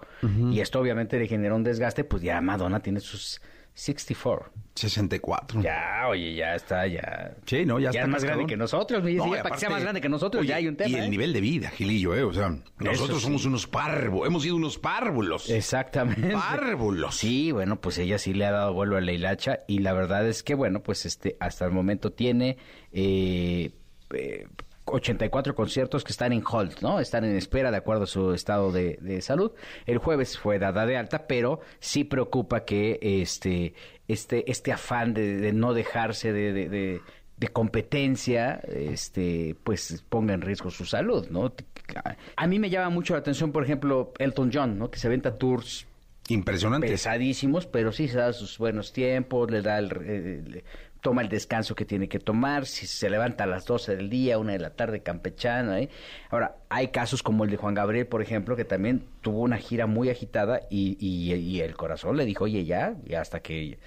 Y 0.54 0.60
esto 0.62 0.80
obviamente 0.80 1.20
le 1.20 1.28
generó 1.28 1.56
un 1.58 1.64
desgaste, 1.64 2.04
pues 2.06 2.22
ya 2.24 2.40
Madonna 2.42 2.80
tiene 2.82 3.00
sus 3.02 3.42
64. 3.74 4.52
64. 4.76 5.62
Ya, 5.62 6.08
oye, 6.10 6.36
ya 6.36 6.56
está, 6.56 6.88
ya. 6.88 7.36
Sí, 7.46 7.66
no, 7.66 7.80
ya 7.80 7.90
está 7.90 8.02
es 8.02 8.08
más 8.08 8.24
grande 8.24 8.46
que 8.46 8.58
nosotros, 8.58 9.04
mi 9.04 9.14
No, 9.14 9.26
ya 9.34 9.40
y 9.40 9.44
para 9.44 9.56
que 9.56 9.60
sea 9.62 9.70
más 9.70 9.82
grande 9.82 10.02
que 10.02 10.10
nosotros, 10.10 10.42
Oye, 10.42 10.50
ya 10.50 10.56
hay 10.58 10.68
un 10.68 10.76
tema. 10.76 10.90
Y 10.90 10.96
el 10.96 11.06
¿eh? 11.06 11.10
nivel 11.10 11.34
de 11.34 11.42
vida, 11.42 11.70
Gilillo, 11.70 12.16
¿eh? 12.16 12.24
O 12.24 12.34
sea, 12.34 12.56
nosotros 12.78 13.20
sí. 13.20 13.26
somos 13.26 13.46
unos 13.46 13.68
párvulos, 13.68 14.28
hemos 14.28 14.44
sido 14.44 14.56
unos 14.56 14.78
párvulos. 14.78 15.50
Exactamente. 15.50 16.30
Párvulos. 16.32 17.16
Sí, 17.16 17.52
bueno, 17.52 17.80
pues 17.82 17.98
ella 17.98 18.18
sí 18.18 18.34
le 18.34 18.46
ha 18.46 18.52
dado 18.52 18.74
vuelo 18.74 18.98
a 18.98 19.02
la 19.02 19.12
hilacha 19.12 19.60
y 19.68 19.80
la 19.80 19.94
verdad 19.94 20.28
es 20.28 20.44
que, 20.44 20.56
bueno, 20.56 20.82
pues 20.82 21.06
este 21.06 21.36
hasta 21.40 21.66
el 21.66 21.72
momento 21.72 22.12
tiene 22.12 22.58
eh, 22.92 23.72
eh, 24.14 24.48
84 24.92 25.56
conciertos 25.56 26.04
que 26.04 26.12
están 26.12 26.34
en 26.34 26.44
hold, 26.50 26.82
¿no? 26.82 27.00
Están 27.00 27.24
en 27.26 27.36
espera 27.36 27.72
de 27.72 27.78
acuerdo 27.78 28.04
a 28.04 28.08
su 28.08 28.34
estado 28.34 28.72
de, 28.72 28.98
de 29.02 29.22
salud. 29.22 29.52
El 29.86 29.98
jueves 30.00 30.38
fue 30.38 30.60
dada 30.60 30.86
de 30.86 30.98
alta, 30.98 31.28
pero 31.28 31.60
sí 31.80 32.04
preocupa 32.04 32.66
que 32.66 33.00
este 33.02 33.74
este 34.08 34.50
este 34.52 34.72
afán 34.72 35.14
de, 35.14 35.38
de 35.38 35.54
no 35.54 35.74
dejarse 35.74 36.34
de, 36.34 36.54
de- 36.54 36.70
de- 36.70 37.02
de 37.38 37.48
competencia, 37.48 38.56
este, 38.68 39.56
pues 39.64 40.04
ponga 40.10 40.34
en 40.34 40.42
riesgo 40.42 40.70
su 40.72 40.86
salud, 40.86 41.26
¿no? 41.30 41.54
A 42.36 42.48
mí 42.48 42.60
me 42.60 42.70
llama 42.70 42.90
mucho 42.90 43.14
la 43.14 43.20
atención, 43.20 43.54
por 43.54 43.64
ejemplo, 43.64 44.12
Elton 44.20 44.52
John, 44.54 44.78
¿no? 44.78 44.92
Que 44.92 45.00
se 45.00 45.08
venta 45.08 45.38
tours 45.38 45.88
Impresionante. 46.28 46.88
pesadísimos, 46.88 47.66
pero 47.66 47.94
sí 47.94 48.10
se 48.10 48.18
da 48.18 48.34
sus 48.34 48.58
buenos 48.58 48.92
tiempos, 48.92 49.50
le 49.50 49.62
da 49.62 49.80
el, 49.80 50.64
toma 51.02 51.22
el 51.22 51.30
descanso 51.30 51.76
que 51.76 51.86
tiene 51.86 52.08
que 52.10 52.20
tomar, 52.20 52.66
si 52.66 52.86
se 52.88 53.10
levanta 53.10 53.46
a 53.46 53.48
las 53.48 53.66
12 53.66 53.96
del 53.96 54.10
día, 54.10 54.38
una 54.38 54.54
de 54.54 54.60
la 54.60 54.72
tarde 54.72 55.02
campechana. 55.02 55.80
¿eh? 55.80 55.90
Ahora, 56.30 56.58
hay 56.70 56.90
casos 56.90 57.24
como 57.24 57.44
el 57.46 57.52
de 57.52 57.58
Juan 57.58 57.74
Gabriel, 57.74 58.06
por 58.08 58.22
ejemplo, 58.22 58.56
que 58.56 58.66
también 58.66 59.04
tuvo 59.22 59.42
una 59.42 59.58
gira 59.58 59.86
muy 59.88 60.10
agitada 60.10 60.62
y, 60.70 60.98
y- 61.00 61.34
y 61.34 61.62
el 61.62 61.76
corazón 61.76 62.18
le 62.18 62.26
dijo, 62.26 62.44
oye, 62.46 62.66
ya, 62.66 62.96
y 63.06 63.14
hasta 63.14 63.40
que 63.42 63.80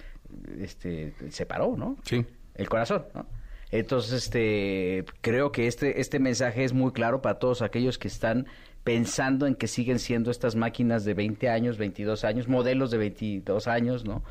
este, 0.60 1.12
se 1.30 1.46
paró, 1.46 1.76
¿no? 1.76 1.96
Sí. 2.04 2.24
El 2.54 2.68
corazón, 2.68 3.04
¿no? 3.14 3.26
Entonces, 3.70 4.12
este, 4.24 5.04
creo 5.22 5.50
que 5.50 5.66
este, 5.66 6.00
este 6.00 6.18
mensaje 6.18 6.64
es 6.64 6.74
muy 6.74 6.92
claro 6.92 7.22
para 7.22 7.38
todos 7.38 7.62
aquellos 7.62 7.98
que 7.98 8.08
están 8.08 8.46
pensando 8.84 9.46
en 9.46 9.54
que 9.54 9.66
siguen 9.66 9.98
siendo 9.98 10.30
estas 10.30 10.56
máquinas 10.56 11.04
de 11.04 11.14
20 11.14 11.48
años, 11.48 11.78
22 11.78 12.24
años, 12.24 12.48
modelos 12.48 12.90
de 12.90 12.98
22 12.98 13.68
años, 13.68 14.04
¿no? 14.04 14.22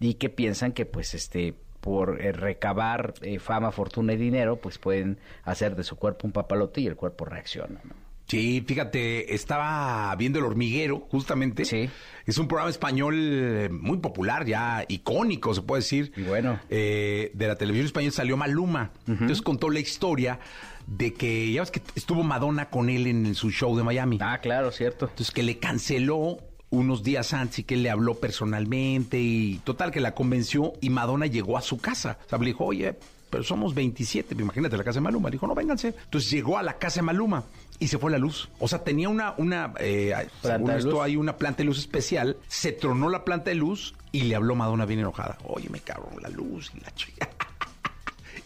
Y 0.00 0.14
que 0.14 0.28
piensan 0.28 0.72
que, 0.72 0.84
pues, 0.84 1.14
este, 1.14 1.54
por 1.80 2.20
eh, 2.20 2.32
recabar 2.32 3.14
eh, 3.22 3.38
fama, 3.38 3.72
fortuna 3.72 4.12
y 4.12 4.16
dinero, 4.16 4.56
pues 4.56 4.78
pueden 4.78 5.18
hacer 5.44 5.76
de 5.76 5.84
su 5.84 5.96
cuerpo 5.96 6.26
un 6.26 6.32
papalote 6.32 6.80
y 6.80 6.86
el 6.86 6.96
cuerpo 6.96 7.24
reacciona, 7.24 7.80
¿no? 7.84 8.10
Sí, 8.30 8.62
fíjate, 8.64 9.34
estaba 9.34 10.14
viendo 10.14 10.38
El 10.38 10.44
Hormiguero, 10.44 11.00
justamente. 11.10 11.64
Sí. 11.64 11.90
Es 12.24 12.38
un 12.38 12.46
programa 12.46 12.70
español 12.70 13.16
eh, 13.18 13.68
muy 13.72 13.98
popular, 13.98 14.46
ya 14.46 14.84
icónico, 14.86 15.52
se 15.52 15.62
puede 15.62 15.80
decir. 15.80 16.12
Y 16.16 16.22
bueno. 16.22 16.60
Eh, 16.70 17.32
de 17.34 17.48
la 17.48 17.56
televisión 17.56 17.86
española 17.86 18.12
salió 18.12 18.36
Maluma. 18.36 18.92
Entonces 19.08 19.42
contó 19.42 19.68
la 19.68 19.80
historia 19.80 20.38
de 20.86 21.12
que, 21.12 21.50
ya 21.50 21.62
ves 21.62 21.72
que 21.72 21.82
estuvo 21.96 22.22
Madonna 22.22 22.70
con 22.70 22.88
él 22.88 23.08
en 23.08 23.34
su 23.34 23.50
show 23.50 23.76
de 23.76 23.82
Miami. 23.82 24.18
Ah, 24.20 24.38
claro, 24.40 24.70
cierto. 24.70 25.06
Entonces 25.06 25.34
que 25.34 25.42
le 25.42 25.58
canceló 25.58 26.38
unos 26.70 27.02
días 27.02 27.34
antes 27.34 27.60
y 27.60 27.64
que 27.64 27.74
él 27.74 27.82
le 27.82 27.90
habló 27.90 28.14
personalmente 28.14 29.18
y 29.20 29.60
total 29.64 29.90
que 29.90 30.00
la 30.00 30.14
convenció 30.14 30.72
y 30.80 30.90
Madonna 30.90 31.26
llegó 31.26 31.58
a 31.58 31.62
su 31.62 31.78
casa. 31.78 32.18
O 32.26 32.28
sea, 32.28 32.38
le 32.38 32.46
dijo, 32.46 32.64
oye, 32.64 32.96
pero 33.28 33.44
somos 33.44 33.74
27, 33.74 34.34
imagínate 34.38 34.76
la 34.76 34.84
casa 34.84 34.98
de 34.98 35.02
Maluma. 35.02 35.28
Le 35.28 35.34
dijo, 35.34 35.46
no, 35.46 35.54
vénganse. 35.54 35.94
Entonces 36.04 36.30
llegó 36.30 36.58
a 36.58 36.62
la 36.62 36.78
casa 36.78 37.00
de 37.00 37.02
Maluma 37.02 37.44
y 37.78 37.88
se 37.88 37.98
fue 37.98 38.10
la 38.10 38.18
luz. 38.18 38.48
O 38.58 38.68
sea, 38.68 38.82
tenía 38.82 39.08
una, 39.08 39.34
una 39.38 39.72
eh, 39.78 40.14
según 40.42 40.70
esto 40.70 40.90
luz. 40.90 41.00
hay 41.02 41.16
una 41.16 41.36
planta 41.36 41.58
de 41.58 41.64
luz 41.64 41.78
especial, 41.78 42.36
se 42.48 42.72
tronó 42.72 43.08
la 43.08 43.24
planta 43.24 43.50
de 43.50 43.56
luz 43.56 43.94
y 44.12 44.22
le 44.22 44.34
habló 44.34 44.54
Madonna 44.54 44.84
bien 44.84 45.00
enojada. 45.00 45.38
Oye, 45.44 45.68
me 45.70 45.80
cabrón 45.80 46.20
la 46.20 46.28
luz 46.28 46.72
y 46.76 46.80
la 46.80 46.92
chica. 46.94 47.28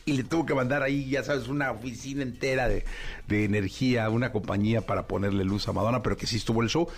y 0.04 0.12
le 0.12 0.24
tuvo 0.24 0.44
que 0.44 0.54
mandar 0.54 0.82
ahí, 0.82 1.08
ya 1.08 1.22
sabes, 1.22 1.48
una 1.48 1.70
oficina 1.72 2.22
entera 2.22 2.68
de, 2.68 2.84
de 3.26 3.44
energía, 3.44 4.10
una 4.10 4.32
compañía 4.32 4.82
para 4.82 5.06
ponerle 5.06 5.44
luz 5.44 5.66
a 5.68 5.72
Madonna, 5.72 6.02
pero 6.02 6.16
que 6.16 6.26
sí 6.26 6.36
estuvo 6.36 6.62
el 6.62 6.68
show. 6.68 6.88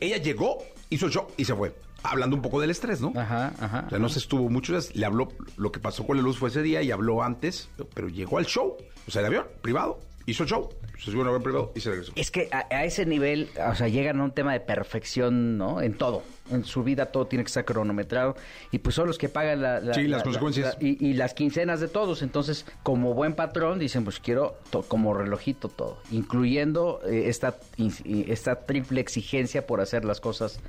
Ella 0.00 0.18
llegó, 0.18 0.58
hizo 0.90 1.06
el 1.06 1.12
show 1.12 1.28
y 1.36 1.44
se 1.44 1.54
fue. 1.54 1.74
Hablando 2.02 2.36
un 2.36 2.42
poco 2.42 2.60
del 2.60 2.70
estrés, 2.70 3.00
¿no? 3.00 3.12
Ajá, 3.16 3.52
ajá. 3.58 3.84
O 3.86 3.90
sea, 3.90 3.98
no 3.98 4.08
se 4.08 4.18
estuvo 4.18 4.48
muchos 4.48 4.84
días, 4.86 4.96
le 4.96 5.06
habló, 5.06 5.32
lo 5.56 5.72
que 5.72 5.80
pasó 5.80 6.06
con 6.06 6.16
la 6.16 6.22
luz 6.22 6.38
fue 6.38 6.50
ese 6.50 6.62
día 6.62 6.82
y 6.82 6.90
habló 6.90 7.22
antes, 7.22 7.68
pero 7.94 8.08
llegó 8.08 8.38
al 8.38 8.46
show, 8.46 8.76
o 9.08 9.10
sea, 9.10 9.20
el 9.20 9.26
avión 9.26 9.46
privado, 9.62 9.98
hizo 10.26 10.44
el 10.44 10.48
show, 10.48 10.68
se 10.98 11.06
subió 11.06 11.20
a 11.20 11.22
un 11.22 11.28
avión 11.28 11.42
privado 11.42 11.72
y 11.74 11.80
se 11.80 11.90
regresó. 11.90 12.12
Es 12.14 12.30
que 12.30 12.48
a, 12.52 12.66
a 12.70 12.84
ese 12.84 13.06
nivel, 13.06 13.48
o 13.66 13.74
sea, 13.74 13.88
llegan 13.88 14.20
a 14.20 14.24
un 14.24 14.30
tema 14.32 14.52
de 14.52 14.60
perfección, 14.60 15.56
¿no? 15.58 15.80
En 15.80 15.94
todo. 15.96 16.22
En 16.50 16.64
su 16.64 16.82
vida 16.84 17.06
todo 17.06 17.26
tiene 17.26 17.44
que 17.44 17.48
estar 17.48 17.64
cronometrado. 17.64 18.36
Y 18.70 18.78
pues 18.78 18.94
son 18.94 19.06
los 19.08 19.18
que 19.18 19.28
pagan 19.28 19.62
la... 19.62 19.80
la- 19.80 19.94
Sí, 19.94 20.02
las 20.08 20.18
la- 20.20 20.24
consecuencias. 20.24 20.76
y, 20.80 21.04
y 21.04 21.14
las 21.14 21.34
quincenas 21.34 21.80
de 21.80 21.88
todos. 21.88 22.22
Entonces, 22.22 22.66
como 22.82 23.14
buen 23.14 23.34
patrón, 23.34 23.78
dicen, 23.78 24.04
pues 24.04 24.20
quiero 24.20 24.56
to- 24.70 24.82
como 24.82 25.14
relojito 25.14 25.68
todo. 25.68 25.98
Incluyendo 26.10 27.00
eh, 27.06 27.24
esta, 27.28 27.56
esta 28.04 28.60
triple 28.66 29.00
exigencia 29.00 29.66
por 29.66 29.80
hacer 29.80 30.04
las 30.04 30.20
cosas 30.20 30.60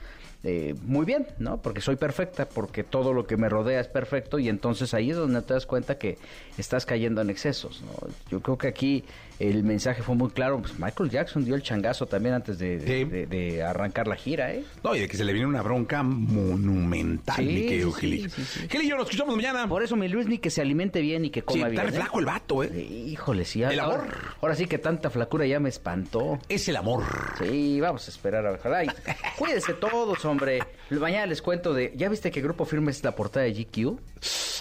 eh, 0.44 0.76
muy 0.84 1.04
bien, 1.06 1.28
¿no? 1.40 1.62
Porque 1.64 1.82
soy 1.82 1.96
perfecta, 1.96 2.48
porque 2.48 2.84
todo 2.84 3.12
lo 3.12 3.26
que 3.26 3.38
me 3.38 3.50
rodea 3.50 3.80
es 3.80 3.88
perfecto. 3.88 4.38
Y 4.40 4.50
entonces 4.50 4.94
ahí 4.94 5.10
es 5.10 5.18
donde 5.18 5.42
te 5.42 5.54
das 5.56 5.66
cuenta 5.66 5.98
que 5.98 6.18
estás 6.60 6.86
cayendo 6.86 7.22
en 7.22 7.30
excesos, 7.32 7.82
¿no? 7.82 8.08
Yo 8.30 8.40
creo 8.42 8.58
que 8.58 8.68
aquí 8.68 9.04
el 9.40 9.64
mensaje 9.64 10.04
fue 10.04 10.16
muy 10.16 10.30
claro. 10.30 10.60
Pues 10.62 10.80
Michael 10.80 11.10
Jackson 11.10 11.44
dio 11.44 11.56
el 11.56 11.64
changazo 11.64 12.06
también 12.06 12.36
antes 12.36 12.60
de, 12.60 12.78
de- 12.78 12.86
Sí. 12.88 13.04
de- 13.06 13.26
de 13.26 13.64
arrancar 13.64 14.08
la 14.08 14.16
gira, 14.16 14.54
¿eh? 14.54 14.64
No, 14.84 14.96
y 14.96 15.00
de 15.00 15.08
que 15.08 15.18
se 15.18 15.24
le 15.26 15.34
viene 15.34 15.48
una 15.48 15.64
bronca 15.68 16.02
monumental, 16.04 17.36
Sí, 17.36 17.44
mi 17.44 17.66
querido 17.68 17.92
sí, 17.94 18.00
Gilillo. 18.02 18.30
sí, 18.30 18.44
sí. 18.46 18.68
Gilillo, 18.70 18.96
nos 18.96 19.06
escuchamos 19.06 19.36
mañana. 19.36 19.68
Por 19.68 19.84
eso 19.84 19.96
mi 19.96 20.08
Luis 20.08 20.28
ni 20.28 20.38
que 20.38 20.50
se 20.50 20.62
alimente 20.62 21.02
bien 21.02 21.26
y 21.26 21.30
que 21.30 21.42
coma 21.44 21.68
está 21.68 21.82
bien. 21.82 21.84
re 21.84 21.90
¿eh? 21.90 22.02
flaco 22.02 22.20
el 22.20 22.26
vato, 22.26 22.64
¿eh? 22.64 22.70
Híjole, 22.82 23.46
sí. 23.46 23.64
El 23.64 23.80
ahora, 23.80 24.04
amor. 24.04 24.16
Ahora 24.42 24.56
sí 24.56 24.66
que 24.66 24.78
tanta 24.78 25.10
flacura 25.10 25.46
ya 25.46 25.60
me 25.60 25.70
espantó. 25.70 26.40
Es 26.48 26.68
el 26.70 26.78
amor. 26.78 27.04
Sí, 27.40 27.80
vamos 27.82 28.08
a 28.08 28.12
esperar 28.12 28.46
a 28.46 28.52
ver. 28.52 28.62
Ay, 28.74 28.88
cuídense 29.38 29.74
todos, 29.74 30.24
hombre. 30.26 30.64
Mañana 30.90 31.26
les 31.26 31.42
cuento 31.42 31.74
de... 31.74 31.92
¿Ya 31.98 32.08
viste 32.08 32.32
que 32.32 32.42
Grupo 32.42 32.64
Firme 32.66 32.92
es 32.92 33.04
la 33.04 33.14
portada 33.14 33.46
de 33.46 33.54
GQ? 33.54 34.00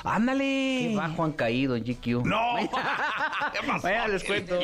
Ándale. 0.05 0.88
Qué 0.90 0.95
bajo 0.97 1.25
han 1.25 1.33
caído 1.33 1.77
en 1.77 1.85
GQ. 1.85 2.25
No. 2.27 2.57
¿Qué 3.53 3.66
pasó? 3.66 3.87
Mañana 3.87 4.09
les 4.09 4.25
cuento. 4.25 4.59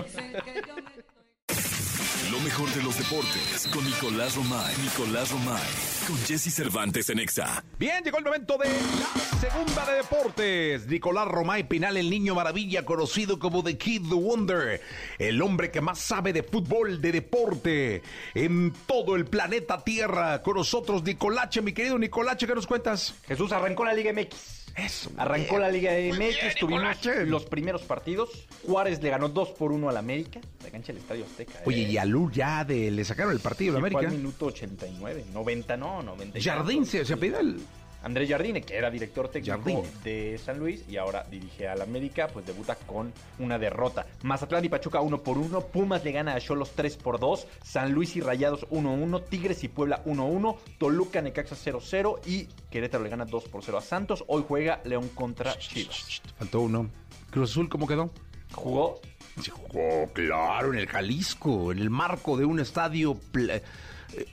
Lo 2.31 2.39
mejor 2.41 2.73
de 2.73 2.83
los 2.83 2.97
deportes 2.97 3.69
con 3.73 3.85
Nicolás 3.85 4.37
Romay. 4.37 4.75
Nicolás 4.83 5.31
Romay. 5.31 5.61
Con 6.07 6.17
Jesse 6.19 6.55
Cervantes 6.55 7.11
en 7.11 7.19
Exa. 7.19 7.65
Bien, 7.79 8.03
llegó 8.05 8.19
el 8.19 8.25
momento 8.25 8.57
de 8.59 8.69
la 8.69 9.41
segunda 9.41 9.85
de 9.87 9.97
deportes. 9.97 10.87
Nicolás 10.87 11.27
Romay 11.27 11.69
Pinal, 11.69 11.97
el 11.97 12.09
niño 12.09 12.35
maravilla, 12.35 12.85
conocido 12.85 13.39
como 13.39 13.65
The 13.65 13.77
Kid 13.77 14.03
the 14.09 14.15
Wonder. 14.15 14.81
El 15.19 15.43
hombre 15.43 15.71
que 15.71 15.81
más 15.81 15.99
sabe 15.99 16.33
de 16.33 16.43
fútbol, 16.43 17.01
de 17.01 17.13
deporte, 17.13 18.03
en 18.35 18.73
todo 18.87 19.17
el 19.17 19.27
planeta 19.27 19.83
Tierra. 19.83 20.43
Con 20.43 20.57
nosotros, 20.57 21.03
Nicolache, 21.03 21.61
mi 21.61 21.73
querido 21.73 21.99
Nicolache, 21.99 22.47
¿qué 22.47 22.55
nos 22.55 22.67
cuentas? 22.67 23.15
Jesús 23.27 23.51
arrancó 23.53 23.85
la 23.85 23.95
Liga 23.95 24.13
MX. 24.13 24.62
Eso. 24.77 25.11
Arrancó 25.17 25.59
la 25.59 25.71
Liga 25.71 25.93
MX, 25.93 26.19
bien, 26.19 26.35
tuvimos 26.59 26.83
Nicolache. 26.83 27.27
los 27.27 27.45
primeros 27.45 27.83
partidos. 27.83 28.31
Juárez 28.67 29.03
le 29.03 29.11
ganó 29.11 29.29
2 29.29 29.51
por 29.51 29.73
1 29.73 29.89
al 29.89 29.97
América. 29.97 30.41
La 30.65 30.71
cancha 30.71 30.93
del 30.93 31.03
Estadio 31.03 31.25
Azteca. 31.25 31.59
¿eh? 31.59 31.63
Oye, 31.67 31.81
y 31.83 31.97
a 31.99 32.05
Lu 32.05 32.31
ya 32.31 32.65
de, 32.65 32.91
le 32.91 33.05
sacaron 33.05 33.33
el 33.33 33.41
partido 33.41 33.73
Sí, 33.73 33.75
de 33.75 33.81
fue 33.81 33.89
América. 33.91 34.11
al 34.13 34.17
minuto 34.19 34.47
89, 34.47 35.25
90 35.33 35.77
no, 35.77 36.03
90. 36.03 36.39
y 36.39 36.43
Jardín 36.43 36.87
se, 36.87 37.05
se 37.05 37.13
apellida 37.13 37.41
el... 37.41 37.61
Andrés 38.03 38.29
Jardine, 38.29 38.63
que 38.63 38.77
era 38.77 38.91
director 38.91 39.29
técnico 39.29 39.59
Jardine. 39.59 39.83
de 40.05 40.39
San 40.39 40.59
Luis 40.59 40.85
y 40.89 40.97
ahora 40.97 41.25
dirige 41.31 41.69
al 41.69 41.83
América, 41.83 42.29
pues 42.33 42.47
debuta 42.47 42.75
con 42.75 43.13
una 43.39 43.59
derrota. 43.59 44.07
Mazatlán 44.23 44.65
y 44.65 44.69
Pachuca 44.69 45.01
1 45.01 45.23
por 45.23 45.39
1, 45.39 45.61
Pumas 45.67 46.05
le 46.05 46.13
gana 46.13 46.35
a 46.35 46.41
Cholos 46.41 46.73
3 46.75 46.97
por 46.97 47.21
2, 47.21 47.47
San 47.63 47.93
Luis 47.93 48.17
y 48.17 48.21
Rayados 48.21 48.67
1-1, 48.71 49.25
Tigres 49.29 49.63
y 49.65 49.69
Puebla 49.69 50.03
1-1, 50.05 50.57
Toluca 50.79 51.21
Necaxa 51.23 51.55
0-0 51.57 52.21
y 52.27 52.49
Querétaro 52.71 53.05
le 53.05 53.11
gana 53.11 53.25
2 53.25 53.45
por 53.45 53.65
0 53.65 53.79
a 53.79 53.83
Santos. 53.83 54.25
Hoy 54.27 54.45
juega 54.47 54.81
León 54.85 55.09
contra 55.15 55.57
Chivas. 55.59 56.23
Faltó 56.39 56.61
uno. 56.63 56.89
Cruz 57.31 57.51
Azul, 57.51 57.69
¿cómo 57.69 57.87
quedó? 57.87 58.11
Jugó 58.53 59.01
Se 59.41 59.51
jugó, 59.51 60.09
claro, 60.13 60.73
en 60.73 60.79
el 60.79 60.87
Jalisco, 60.87 61.73
en 61.73 61.79
el 61.79 61.89
marco 61.89 62.37
de 62.37 62.45
un 62.45 62.61
estadio. 62.61 63.17
eh, 63.37 63.63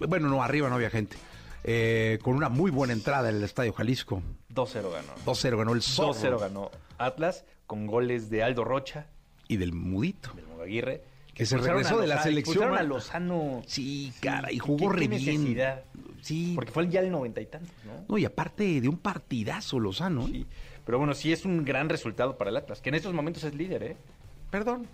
bueno, 0.08 0.28
no, 0.28 0.44
arriba 0.44 0.68
no 0.70 0.76
había 0.76 0.90
gente. 0.90 1.16
Eh, 1.64 2.20
con 2.22 2.36
una 2.36 2.50
muy 2.50 2.72
buena 2.72 2.94
entrada 2.94 3.30
en 3.30 3.36
el 3.38 3.44
estadio 3.44 3.74
Jalisco. 3.74 4.22
2-0 4.54 4.92
ganó. 4.92 5.14
2-0 5.26 5.58
ganó 5.58 5.74
el 5.74 5.82
Zorro. 5.82 6.14
2-0 6.14 6.40
ganó 6.40 6.72
Atlas 6.98 7.46
con 7.68 7.86
goles 7.86 8.30
de 8.30 8.44
Aldo 8.44 8.64
Rocha, 8.64 9.08
Y 9.48 9.58
del 9.58 9.74
Mudito. 9.74 10.32
del 10.34 10.46
Mudo 10.48 10.64
Aguirre. 10.64 11.04
Que 11.34 11.46
se 11.46 11.58
regresó 11.58 12.00
de 12.00 12.08
la 12.08 12.22
selección, 12.22 12.74
a 12.76 12.82
¿no? 12.82 12.96
Lozano. 12.96 13.62
Sí, 13.66 14.12
cara, 14.20 14.52
y 14.52 14.56
¿Qué- 14.56 14.60
jugó 14.60 14.92
qué 14.92 14.98
re 14.98 15.08
bien. 15.08 15.82
Sí. 16.22 16.52
Porque 16.54 16.72
fue 16.72 16.90
ya 16.90 17.00
el 17.00 17.10
noventa 17.12 17.40
y 17.40 17.46
tantos, 17.46 17.72
¿no? 17.86 17.94
No, 18.10 18.18
y 18.18 18.26
aparte 18.26 18.82
de 18.82 18.90
un 18.90 18.98
partidazo 18.98 19.80
Lozano. 19.80 20.24
¿eh? 20.24 20.32
Sí. 20.32 20.46
Pero 20.86 20.98
bueno, 20.98 21.14
sí 21.14 21.32
es 21.32 21.46
un 21.46 21.64
gran 21.64 21.88
resultado 21.88 22.38
para 22.38 22.50
el 22.50 22.58
Atlas, 22.58 22.82
que 22.82 22.90
en 22.90 22.96
estos 22.96 23.14
momentos 23.14 23.44
es 23.46 23.54
líder, 23.56 23.84
¿eh? 23.84 23.98
Perdón. 24.52 24.88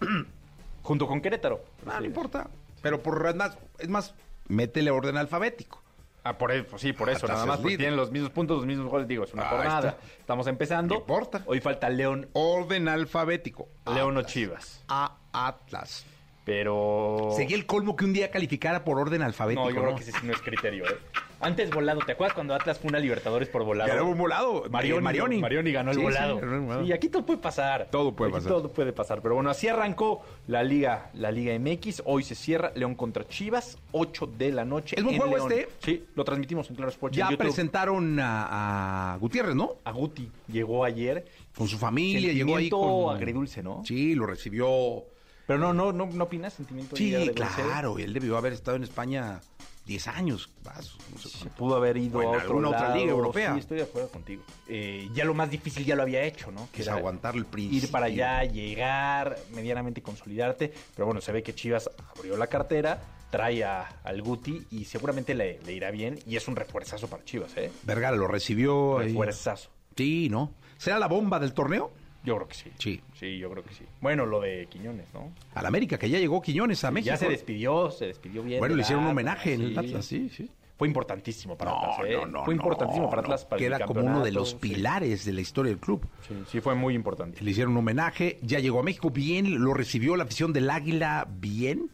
Junto 0.82 1.06
con 1.06 1.20
Querétaro. 1.20 1.64
No, 1.86 2.00
no 2.00 2.04
importa. 2.06 2.48
Pero 2.82 3.00
por 3.02 3.34
más, 3.36 3.56
es 3.78 3.88
más, 3.88 4.14
métele 4.48 4.90
orden 4.90 5.16
alfabético. 5.16 5.82
Ah, 6.24 6.38
por 6.38 6.50
eso, 6.52 6.78
sí, 6.78 6.92
por 6.94 7.10
eso, 7.10 7.26
Atlas 7.26 7.32
nada 7.32 7.42
es 7.44 7.48
más, 7.48 7.56
porque 7.58 7.68
líder. 7.68 7.78
tienen 7.80 7.96
los 7.96 8.10
mismos 8.10 8.30
puntos, 8.30 8.56
los 8.56 8.66
mismos 8.66 8.88
goles, 8.88 9.06
digo, 9.06 9.24
es 9.24 9.34
una 9.34 9.42
Ahí 9.42 9.56
jornada. 9.56 9.88
está. 9.90 10.02
Estamos 10.18 10.46
empezando. 10.46 10.94
No 10.94 11.00
importa. 11.02 11.42
Hoy 11.46 11.60
falta 11.60 11.90
León, 11.90 12.28
Orden 12.32 12.88
alfabético. 12.88 13.68
León 13.86 14.16
o 14.16 14.20
Atlas. 14.20 14.32
Chivas. 14.32 14.84
A 14.88 15.16
Atlas. 15.32 16.06
Pero... 16.44 17.30
Sería 17.36 17.56
el 17.56 17.66
colmo 17.66 17.96
que 17.96 18.04
un 18.04 18.12
día 18.12 18.30
calificara 18.30 18.84
por 18.84 18.98
orden 18.98 19.22
alfabético. 19.22 19.68
No, 19.68 19.74
yo 19.74 19.82
creo 19.82 19.94
que 19.96 20.02
ese 20.02 20.12
sí 20.12 20.18
no 20.24 20.32
es 20.32 20.40
criterio, 20.40 20.84
¿eh? 20.84 20.96
Antes 21.40 21.70
volado, 21.70 22.00
¿te 22.06 22.12
acuerdas 22.12 22.32
cuando 22.34 22.54
Atlas 22.54 22.78
fue 22.78 22.88
una 22.88 22.98
Libertadores 22.98 23.48
por 23.48 23.64
volado? 23.64 23.90
Ganó 23.92 24.06
un 24.08 24.16
volado. 24.16 24.64
Marioni, 24.70 24.98
Eh, 24.98 25.02
Marioni. 25.02 25.38
Marioni 25.40 25.72
ganó 25.72 25.90
el 25.90 25.96
Sí, 25.96 26.00
sí, 26.00 26.04
volado. 26.04 26.36
ganó 26.38 26.54
el 26.54 26.60
volado. 26.60 26.84
y 26.84 26.92
aquí 26.92 27.08
todo 27.08 27.26
puede 27.26 27.38
pasar. 27.38 27.88
Todo 27.90 28.14
puede 28.14 28.30
Aquí 28.30 28.36
pasar. 28.38 28.52
Todo 28.52 28.72
puede 28.72 28.92
pasar. 28.92 29.20
Pero 29.20 29.34
bueno, 29.34 29.50
así 29.50 29.68
arrancó 29.68 30.22
la 30.46 30.62
Liga, 30.62 31.10
la 31.14 31.30
Liga 31.32 31.58
MX. 31.58 32.02
Hoy 32.06 32.22
se 32.22 32.34
cierra 32.34 32.72
León 32.74 32.94
contra 32.94 33.26
Chivas, 33.28 33.76
8 33.92 34.26
de 34.38 34.52
la 34.52 34.64
noche. 34.64 34.96
¿Es 34.96 35.02
buen 35.02 35.16
en 35.16 35.20
juego 35.20 35.36
León. 35.48 35.52
este? 35.52 35.68
Sí, 35.80 36.04
lo 36.14 36.24
transmitimos 36.24 36.70
en 36.70 36.76
Claro 36.76 36.90
Sports. 36.90 37.14
Ya 37.16 37.28
en 37.28 37.36
presentaron 37.36 38.18
a, 38.20 39.12
a 39.14 39.16
Gutiérrez, 39.18 39.54
¿no? 39.54 39.76
A 39.84 39.92
Guti 39.92 40.30
llegó 40.48 40.84
ayer. 40.84 41.26
Con 41.54 41.68
su 41.68 41.76
familia, 41.78 42.32
llegó 42.32 42.56
ahí 42.56 42.70
con... 42.70 43.14
agridulce, 43.14 43.62
¿no? 43.62 43.82
Sí, 43.84 44.14
lo 44.14 44.26
recibió... 44.26 45.04
Pero 45.46 45.58
no, 45.58 45.72
no, 45.72 45.92
no, 45.92 46.06
no 46.06 46.24
opinas 46.24 46.54
sentimiento 46.54 46.96
Sí, 46.96 47.14
agridulce? 47.14 47.62
claro, 47.62 47.98
y 47.98 48.02
él 48.02 48.12
debió 48.12 48.36
haber 48.36 48.52
estado 48.54 48.76
en 48.76 48.82
España 48.84 49.40
10 49.86 50.08
años. 50.08 50.50
más, 50.64 50.96
no 51.12 51.18
sé 51.18 51.50
pudo 51.50 51.76
haber 51.76 51.98
ido 51.98 52.20
a 52.20 52.26
otro 52.28 52.40
alguna 52.40 52.68
otra 52.70 52.94
liga 52.96 53.10
europea. 53.10 53.52
Sí, 53.52 53.60
estoy 53.60 53.76
de 53.78 53.82
acuerdo 53.82 54.08
contigo. 54.08 54.42
Eh, 54.68 55.08
ya 55.12 55.24
lo 55.26 55.34
más 55.34 55.50
difícil 55.50 55.84
ya 55.84 55.94
lo 55.96 56.02
había 56.02 56.22
hecho, 56.22 56.50
¿no? 56.50 56.68
Que 56.72 56.80
es 56.82 56.88
aguantar 56.88 57.34
el 57.36 57.44
principio. 57.44 57.84
Ir 57.86 57.90
para 57.90 58.06
allá, 58.06 58.44
llegar, 58.44 59.36
medianamente 59.54 60.00
consolidarte. 60.02 60.72
Pero 60.94 61.04
bueno, 61.06 61.20
se 61.20 61.32
ve 61.32 61.42
que 61.42 61.54
Chivas 61.54 61.90
abrió 62.16 62.36
la 62.38 62.46
cartera, 62.46 63.02
trae 63.30 63.62
a, 63.64 63.82
al 64.04 64.22
Guti 64.22 64.66
y 64.70 64.86
seguramente 64.86 65.34
le, 65.34 65.60
le 65.60 65.72
irá 65.74 65.90
bien. 65.90 66.18
Y 66.26 66.36
es 66.36 66.48
un 66.48 66.56
refuerzazo 66.56 67.08
para 67.08 67.22
Chivas, 67.24 67.54
¿eh? 67.58 67.70
Vergara 67.82 68.16
lo 68.16 68.26
recibió. 68.28 68.98
ahí. 69.00 69.08
Refuerzazo. 69.08 69.68
Sí, 69.94 70.28
¿no? 70.30 70.54
¿Será 70.78 70.98
la 70.98 71.06
bomba 71.08 71.38
del 71.38 71.52
torneo? 71.52 71.92
Yo 72.24 72.36
creo 72.36 72.48
que 72.48 72.54
sí. 72.54 72.70
Sí. 72.78 73.00
Sí, 73.18 73.38
yo 73.38 73.50
creo 73.50 73.62
que 73.62 73.74
sí. 73.74 73.84
Bueno, 74.00 74.24
lo 74.24 74.40
de 74.40 74.66
Quiñones, 74.70 75.06
¿no? 75.12 75.30
Al 75.54 75.66
América, 75.66 75.98
que 75.98 76.08
ya 76.08 76.18
llegó 76.18 76.40
Quiñones 76.40 76.82
a 76.84 76.90
México. 76.90 77.12
Ya 77.12 77.16
se 77.18 77.28
despidió, 77.28 77.90
se 77.90 78.06
despidió 78.06 78.42
bien. 78.42 78.58
Bueno, 78.60 78.74
le 78.74 78.82
hicieron 78.82 79.04
un 79.04 79.10
homenaje 79.10 79.54
en 79.54 79.60
el. 79.62 79.78
Atlas, 79.78 80.06
sí, 80.06 80.28
sí. 80.30 80.50
Fue 80.76 80.88
importantísimo 80.88 81.56
para 81.56 81.70
No, 81.70 81.92
Atlas, 81.92 82.08
¿eh? 82.10 82.16
no, 82.16 82.26
no. 82.26 82.44
Fue 82.44 82.54
importantísimo 82.54 83.08
para. 83.08 83.22
Atlas. 83.22 83.44
Para 83.44 83.62
el 83.62 83.68
Queda 83.72 83.86
como 83.86 84.00
uno 84.00 84.24
de 84.24 84.32
los 84.32 84.50
sí. 84.50 84.56
pilares 84.60 85.24
de 85.24 85.32
la 85.32 85.40
historia 85.42 85.70
del 85.70 85.78
club. 85.78 86.06
Sí, 86.26 86.34
sí, 86.50 86.60
fue 86.60 86.74
muy 86.74 86.94
importante. 86.94 87.42
Le 87.44 87.50
hicieron 87.50 87.72
un 87.72 87.78
homenaje, 87.78 88.38
ya 88.42 88.58
llegó 88.58 88.80
a 88.80 88.82
México 88.82 89.10
bien, 89.10 89.62
lo 89.62 89.74
recibió 89.74 90.16
la 90.16 90.24
afición 90.24 90.52
del 90.52 90.70
Águila 90.70 91.28
bien. 91.30 91.90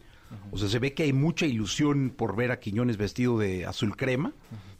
O 0.52 0.58
sea, 0.58 0.68
se 0.68 0.78
ve 0.78 0.94
que 0.94 1.04
hay 1.04 1.12
mucha 1.12 1.46
ilusión 1.46 2.10
por 2.16 2.36
ver 2.36 2.50
a 2.52 2.60
Quiñones 2.60 2.96
vestido 2.96 3.38
de 3.38 3.66
azul 3.66 3.96
crema. 3.96 4.32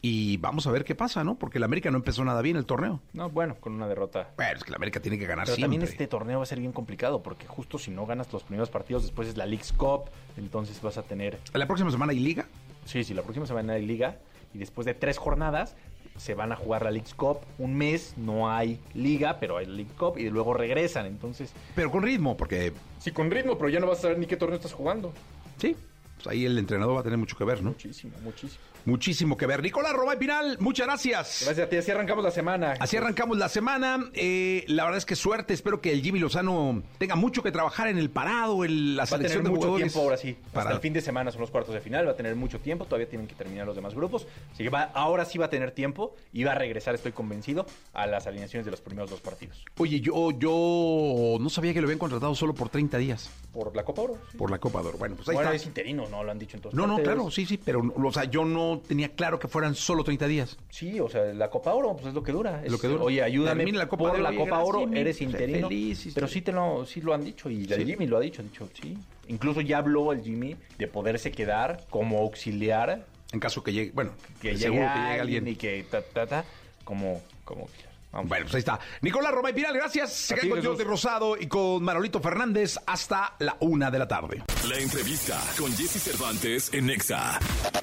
Y 0.03 0.39
vamos 0.39 0.67
a 0.67 0.71
ver 0.71 0.85
qué 0.85 0.95
pasa, 0.95 1.25
¿no? 1.25 1.35
Porque 1.39 1.59
el 1.59 1.65
América 1.65 1.91
no 1.91 1.99
empezó 1.99 2.25
nada 2.25 2.41
bien 2.41 2.57
el 2.57 2.65
torneo. 2.65 3.01
No, 3.13 3.29
bueno, 3.29 3.57
con 3.61 3.75
una 3.75 3.87
derrota. 3.87 4.31
Bueno, 4.37 4.57
es 4.57 4.65
que 4.65 4.71
el 4.71 4.77
América 4.77 5.01
tiene 5.01 5.19
que 5.19 5.27
ganar 5.27 5.45
Pero 5.45 5.57
siempre. 5.57 5.77
también 5.77 5.91
este 5.93 6.07
torneo 6.07 6.39
va 6.39 6.45
a 6.45 6.47
ser 6.47 6.59
bien 6.59 6.73
complicado 6.73 7.23
porque 7.23 7.47
justo 7.47 7.77
si 7.79 7.91
no 7.91 8.07
ganas 8.07 8.33
los 8.33 8.43
primeros 8.45 8.71
partidos, 8.71 9.03
después 9.03 9.29
es 9.29 9.37
la 9.37 9.45
League's 9.45 9.73
Cup, 9.73 10.05
entonces 10.39 10.81
vas 10.81 10.97
a 10.97 11.03
tener... 11.03 11.39
La 11.53 11.67
próxima 11.67 11.91
semana 11.91 12.13
hay 12.13 12.21
liga. 12.21 12.47
Sí, 12.87 13.05
sí, 13.05 13.13
la 13.13 13.23
próxima 13.23 13.45
semana 13.47 13.75
hay 13.75 13.85
liga 13.85 14.17
y 14.55 14.59
después 14.59 14.87
de 14.87 14.95
tres 14.95 15.19
jornadas 15.19 15.77
se 16.17 16.35
van 16.35 16.51
a 16.53 16.57
jugar 16.57 16.83
la 16.83 16.91
League's 16.91 17.15
Cup. 17.15 17.39
Un 17.59 17.75
mes 17.77 18.15
no 18.17 18.51
hay 18.51 18.81
liga, 18.95 19.39
pero 19.39 19.59
hay 19.59 19.67
League 19.67 19.93
Cup 19.99 20.17
y 20.19 20.31
luego 20.31 20.55
regresan. 20.55 21.05
Entonces, 21.05 21.53
Pero 21.75 21.91
con 21.91 22.03
ritmo, 22.03 22.39
porque 22.39 22.73
sí, 22.99 23.11
con 23.11 23.31
ritmo, 23.31 23.59
pero 23.59 23.69
ya 23.69 23.81
no 23.81 23.87
vas 23.87 23.99
a 23.99 24.03
saber 24.03 24.19
ni 24.19 24.25
qué 24.27 24.37
torneo 24.39 24.57
estás 24.57 24.73
jugando. 24.73 25.13
Sí, 25.61 25.77
pues 26.23 26.27
ahí 26.35 26.45
el 26.45 26.59
entrenador 26.59 26.97
va 26.97 27.01
a 27.01 27.05
tener 27.05 27.19
mucho 27.19 27.37
que 27.37 27.45
ver, 27.45 27.63
¿no? 27.63 27.71
Muchísimo, 27.71 28.13
muchísimo. 28.23 28.61
Muchísimo 28.87 29.37
que 29.37 29.45
ver. 29.45 29.63
Nicolás 29.63 29.93
Robay 29.93 30.19
Pinal, 30.19 30.57
muchas 30.59 30.87
gracias. 30.87 31.43
Gracias 31.45 31.67
a 31.67 31.69
ti, 31.69 31.77
así 31.77 31.91
arrancamos 31.91 32.25
la 32.25 32.31
semana. 32.31 32.75
Así 32.81 32.97
arrancamos 32.97 33.37
la 33.37 33.51
semana. 33.51 34.11
Eh, 34.15 34.65
la 34.69 34.85
verdad 34.85 34.97
es 34.97 35.05
que 35.05 35.17
suerte. 35.17 35.53
Espero 35.53 35.83
que 35.83 35.93
el 35.93 36.01
Jimmy 36.03 36.19
Lozano 36.19 36.83
tenga 36.97 37.15
mucho 37.15 37.43
que 37.43 37.53
trabajar 37.53 37.89
en 37.89 37.99
el 37.99 38.09
parado, 38.09 38.65
en 38.65 38.97
la 38.97 39.03
Va 39.03 39.05
a 39.05 39.07
tener 39.07 39.29
selección 39.29 39.45
de 39.45 39.51
mucho 39.51 39.61
jugadores. 39.67 39.93
tiempo 39.93 40.03
ahora 40.03 40.17
sí. 40.17 40.35
Para- 40.51 40.63
Hasta 40.63 40.75
el 40.77 40.81
fin 40.81 40.95
de 40.95 41.03
semana 41.03 41.31
son 41.31 41.43
los 41.43 41.51
cuartos 41.51 41.75
de 41.75 41.81
final, 41.83 42.07
va 42.07 42.13
a 42.13 42.17
tener 42.17 42.35
mucho 42.37 42.59
tiempo, 42.59 42.87
todavía 42.87 43.07
tienen 43.07 43.27
que 43.27 43.35
terminar 43.35 43.67
los 43.67 43.77
demás 43.77 43.95
grupos. 43.95 44.27
Así 44.55 44.63
que 44.65 44.71
va, 44.71 44.85
ahora 44.95 45.27
sí 45.27 45.37
va 45.37 45.45
a 45.47 45.51
tener 45.51 45.73
tiempo 45.73 46.17
y 46.33 46.45
va 46.45 46.53
a 46.53 46.55
regresar, 46.55 46.95
estoy 46.95 47.13
convencido, 47.13 47.67
a 47.93 48.07
las 48.07 48.27
alineaciones 48.27 48.65
de 48.65 48.71
los 48.71 48.81
primeros 48.81 49.11
dos 49.11 49.21
partidos. 49.21 49.63
Oye, 49.77 50.01
yo, 50.01 50.31
yo 50.31 51.37
no 51.39 51.51
sabía 51.51 51.75
que 51.75 51.83
lo 51.83 51.87
habían 51.87 51.99
contratado 51.99 52.35
solo 52.35 52.55
por 52.55 52.71
30 52.71 52.97
días 52.97 53.31
Por 53.53 53.77
la 53.77 53.85
Copa 53.85 54.03
Oro. 54.03 54.19
sí. 54.33 54.39
por 54.39 54.51
la 54.51 54.59
Copa 54.59 54.81
Oro. 54.81 54.97
Bueno, 54.97 55.17
pues 55.17 55.29
ahí 55.29 55.35
bueno, 55.35 55.51
es 55.51 55.57
está. 55.57 55.69
interino, 55.69 56.09
no 56.11 56.23
lo 56.25 56.31
han 56.33 56.39
dicho 56.39 56.57
en 56.57 56.63
todas 56.63 56.75
No, 56.75 56.87
no, 56.87 56.99
claro, 56.99 57.31
sí, 57.31 57.47
sí, 57.47 57.59
pero 57.63 57.81
o 57.97 58.13
sea, 58.13 58.25
yo 58.25 58.45
no 58.45 58.81
tenía 58.87 59.11
claro 59.11 59.39
que 59.39 59.49
fueran 59.49 59.75
solo 59.75 60.05
30 60.05 60.27
días. 60.27 60.57
Sí, 60.69 60.99
o 61.01 61.09
sea, 61.09 61.25
la 61.33 61.49
Copa 61.51 61.73
Oro, 61.75 61.95
pues 61.95 62.09
es 62.09 62.15
lo 62.15 62.23
que 62.23 62.33
dura. 62.33 62.63
Es, 62.65 62.71
Lo 62.73 62.79
que 62.79 62.89
dura. 62.89 63.05
Oye, 63.05 63.23
ayúdame 63.23 63.59
Termina 63.65 63.79
la 63.79 63.89
Copa 63.89 64.05
por 64.05 64.11
Oro, 64.13 64.23
la 64.23 64.35
Copa 64.35 64.59
Oro, 64.61 64.81
Jimmy. 64.81 64.99
eres 64.99 65.21
interino. 65.21 65.69
feliz, 65.69 66.11
pero 66.15 66.27
sí. 66.29 66.43
te 66.43 66.53
lo, 66.53 66.85
sí 66.87 67.01
lo 67.01 67.15
han 67.15 67.25
dicho 67.25 67.49
y 67.49 67.63
el 67.65 67.75
Sí. 67.75 67.87
Jimmy 67.87 68.07
lo 68.07 68.17
ha 68.17 68.21
dicho, 68.21 68.43
ha 68.43 68.45
dicho, 68.45 68.69
sí. 68.81 68.99
Incluso 69.29 69.61
ya 69.61 69.79
habló 69.79 70.13
el 70.13 70.23
Jimmy 70.23 70.57
de 70.79 70.87
poderse 70.89 71.31
quedar 71.31 71.85
como 71.89 72.19
auxiliar 72.19 73.07
En 73.33 73.39
caso 73.41 73.63
que 73.63 73.73
llegue, 73.73 73.93
bueno, 73.93 74.11
que 74.43 74.57
seguro 74.57 74.83
llegue 74.83 74.93
que 74.93 74.99
llegue 74.99 75.21
alguien 75.21 75.21
alguien. 75.21 75.49
y 75.49 75.57
que 75.57 75.85
ta, 75.89 76.03
ta, 76.03 76.27
ta, 76.27 76.45
como, 76.85 77.21
como 77.45 77.67
Vamos. 78.13 78.29
Bueno, 78.29 78.45
pues 78.45 78.55
ahí 78.55 78.61
está. 78.61 78.81
Nicolás 79.03 79.33
Romay 79.33 79.55
Pinal, 79.55 79.75
gracias. 79.75 80.13
Se 80.13 80.35
quedan 80.35 80.49
con 80.49 80.59
Jesús. 80.59 80.71
Jordi 80.77 80.85
Rosado 80.85 81.37
y 81.37 81.47
con 81.47 81.83
Manolito 81.83 82.21
Fernández 82.21 82.77
hasta 82.87 83.35
la 83.39 83.57
una 83.61 83.91
de 83.91 83.99
la 83.99 84.09
tarde. 84.09 84.43
La 84.69 84.79
entrevista 84.79 85.41
con 85.59 85.73
Jesse 85.73 86.03
Cervantes 86.03 86.73
en 86.73 86.87
Nexa. 86.87 87.39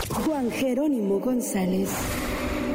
Juan 0.09 0.51
Jerónimo 0.51 1.19
González. 1.19 1.89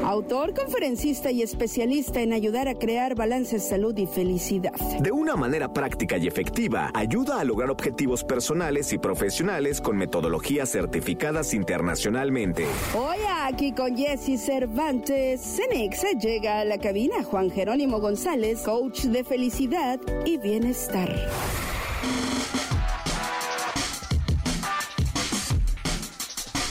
Autor, 0.04 0.52
conferencista 0.52 1.30
y 1.30 1.42
especialista 1.42 2.20
en 2.20 2.32
ayudar 2.32 2.66
a 2.66 2.74
crear 2.74 3.14
balances 3.14 3.68
salud 3.68 3.96
y 3.96 4.06
felicidad. 4.06 4.72
De 5.00 5.12
una 5.12 5.36
manera 5.36 5.72
práctica 5.72 6.16
y 6.16 6.26
efectiva, 6.26 6.90
ayuda 6.92 7.38
a 7.38 7.44
lograr 7.44 7.70
objetivos 7.70 8.24
personales 8.24 8.92
y 8.92 8.98
profesionales 8.98 9.80
con 9.80 9.96
metodologías 9.96 10.72
certificadas 10.72 11.54
internacionalmente. 11.54 12.66
Hoy 12.96 13.18
aquí 13.44 13.72
con 13.72 13.96
Jesse 13.96 14.40
Cervantes, 14.44 15.40
Cenexa 15.40 16.10
llega 16.18 16.60
a 16.60 16.64
la 16.64 16.78
cabina 16.78 17.22
Juan 17.22 17.41
Jerónimo 17.50 18.00
González, 18.00 18.60
coach 18.62 19.04
de 19.04 19.24
felicidad 19.24 20.00
y 20.24 20.38
bienestar. 20.38 21.10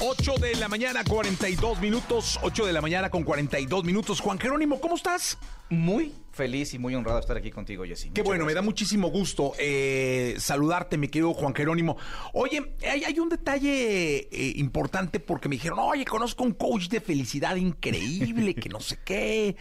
Ocho 0.03 0.33
de 0.41 0.55
la 0.55 0.67
mañana, 0.67 1.03
42 1.03 1.79
minutos. 1.79 2.39
8 2.41 2.65
de 2.65 2.73
la 2.73 2.81
mañana 2.81 3.11
con 3.11 3.21
42 3.21 3.83
minutos. 3.83 4.19
Juan 4.19 4.39
Jerónimo, 4.39 4.81
¿cómo 4.81 4.95
estás? 4.95 5.37
Muy 5.69 6.11
feliz 6.31 6.73
y 6.73 6.79
muy 6.79 6.95
honrado 6.95 7.17
de 7.17 7.21
estar 7.21 7.37
aquí 7.37 7.51
contigo, 7.51 7.83
Jessy. 7.85 8.09
Qué 8.09 8.23
bueno, 8.23 8.45
me 8.45 8.55
da 8.55 8.63
muchísimo 8.63 9.11
gusto 9.11 9.53
eh, 9.59 10.37
saludarte, 10.39 10.97
mi 10.97 11.07
querido 11.07 11.35
Juan 11.35 11.53
Jerónimo. 11.53 11.97
Oye, 12.33 12.73
hay, 12.89 13.03
hay 13.03 13.19
un 13.19 13.29
detalle 13.29 14.27
eh, 14.31 14.53
importante 14.55 15.19
porque 15.19 15.47
me 15.47 15.57
dijeron, 15.57 15.77
oye, 15.77 16.03
conozco 16.03 16.43
un 16.43 16.53
coach 16.53 16.87
de 16.87 16.99
felicidad 16.99 17.55
increíble, 17.55 18.55
que 18.55 18.69
no 18.69 18.79
sé 18.79 18.97
qué, 19.05 19.55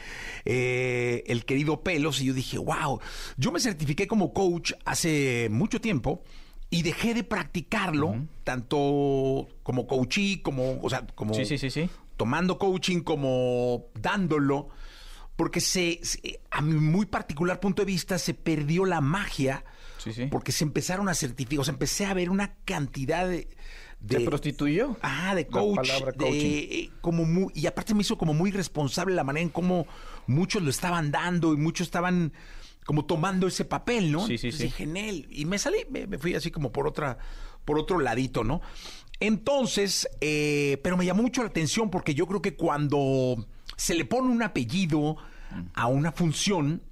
eh, 0.46 1.22
el 1.26 1.44
querido 1.44 1.82
Pelos, 1.82 2.22
y 2.22 2.24
yo 2.24 2.32
dije, 2.32 2.56
wow, 2.56 2.98
yo 3.36 3.52
me 3.52 3.60
certifiqué 3.60 4.06
como 4.06 4.32
coach 4.32 4.72
hace 4.86 5.48
mucho 5.50 5.82
tiempo 5.82 6.22
y 6.70 6.82
dejé 6.82 7.14
de 7.14 7.24
practicarlo, 7.24 8.14
tanto 8.44 9.48
como 9.62 9.86
coachí, 9.86 10.38
como, 10.40 10.80
o 10.80 10.88
sea, 10.90 11.06
como 11.14 11.34
Sí, 11.34 11.44
sí, 11.44 11.58
sí, 11.58 11.70
sí. 11.70 11.90
tomando 12.16 12.58
coaching 12.58 13.00
como 13.00 13.86
dándolo, 13.94 14.68
porque 15.36 15.60
se, 15.60 15.98
se- 16.02 16.40
a 16.50 16.60
mi 16.62 16.74
muy 16.74 17.06
particular 17.06 17.58
punto 17.60 17.82
de 17.82 17.86
vista 17.86 18.18
se 18.18 18.34
perdió 18.34 18.84
la 18.84 19.00
magia, 19.00 19.64
Sí, 19.98 20.12
sí. 20.12 20.26
porque 20.30 20.52
se 20.52 20.64
empezaron 20.64 21.08
a 21.08 21.14
certificar, 21.14 21.60
o 21.60 21.64
sea, 21.64 21.72
empecé 21.72 22.06
a 22.06 22.14
ver 22.14 22.30
una 22.30 22.54
cantidad 22.64 23.26
de... 23.28 23.48
de 24.00 24.18
¿Se 24.18 24.24
prostituyó? 24.24 24.96
Ah, 25.02 25.34
de 25.34 25.46
coach, 25.46 25.76
palabra 25.76 26.12
de, 26.12 26.18
coaching. 26.18 26.38
eh, 26.52 26.90
como 27.00 27.24
muy, 27.24 27.52
y 27.54 27.66
aparte 27.66 27.94
me 27.94 28.02
hizo 28.02 28.16
como 28.16 28.32
muy 28.32 28.50
responsable 28.50 29.14
la 29.14 29.24
manera 29.24 29.42
en 29.42 29.50
cómo 29.50 29.86
muchos 30.26 30.62
lo 30.62 30.70
estaban 30.70 31.10
dando 31.10 31.52
y 31.52 31.56
muchos 31.56 31.86
estaban 31.88 32.32
como 32.90 33.04
tomando 33.04 33.46
ese 33.46 33.64
papel, 33.64 34.10
¿no? 34.10 34.26
Sí, 34.26 34.36
sí, 34.36 34.48
Entonces 34.48 34.58
sí. 34.58 34.64
dije, 34.64 34.84
"Nel", 34.84 35.28
y 35.30 35.44
me 35.44 35.60
salí, 35.60 35.86
me, 35.90 36.08
me 36.08 36.18
fui 36.18 36.34
así 36.34 36.50
como 36.50 36.72
por 36.72 36.88
otra, 36.88 37.18
por 37.64 37.78
otro 37.78 38.00
ladito, 38.00 38.42
¿no? 38.42 38.62
Entonces, 39.20 40.08
eh, 40.20 40.80
pero 40.82 40.96
me 40.96 41.06
llamó 41.06 41.22
mucho 41.22 41.40
la 41.44 41.50
atención 41.50 41.88
porque 41.88 42.14
yo 42.16 42.26
creo 42.26 42.42
que 42.42 42.56
cuando 42.56 43.46
se 43.76 43.94
le 43.94 44.04
pone 44.04 44.28
un 44.28 44.42
apellido 44.42 45.18
a 45.74 45.86
una 45.86 46.10
función, 46.10 46.82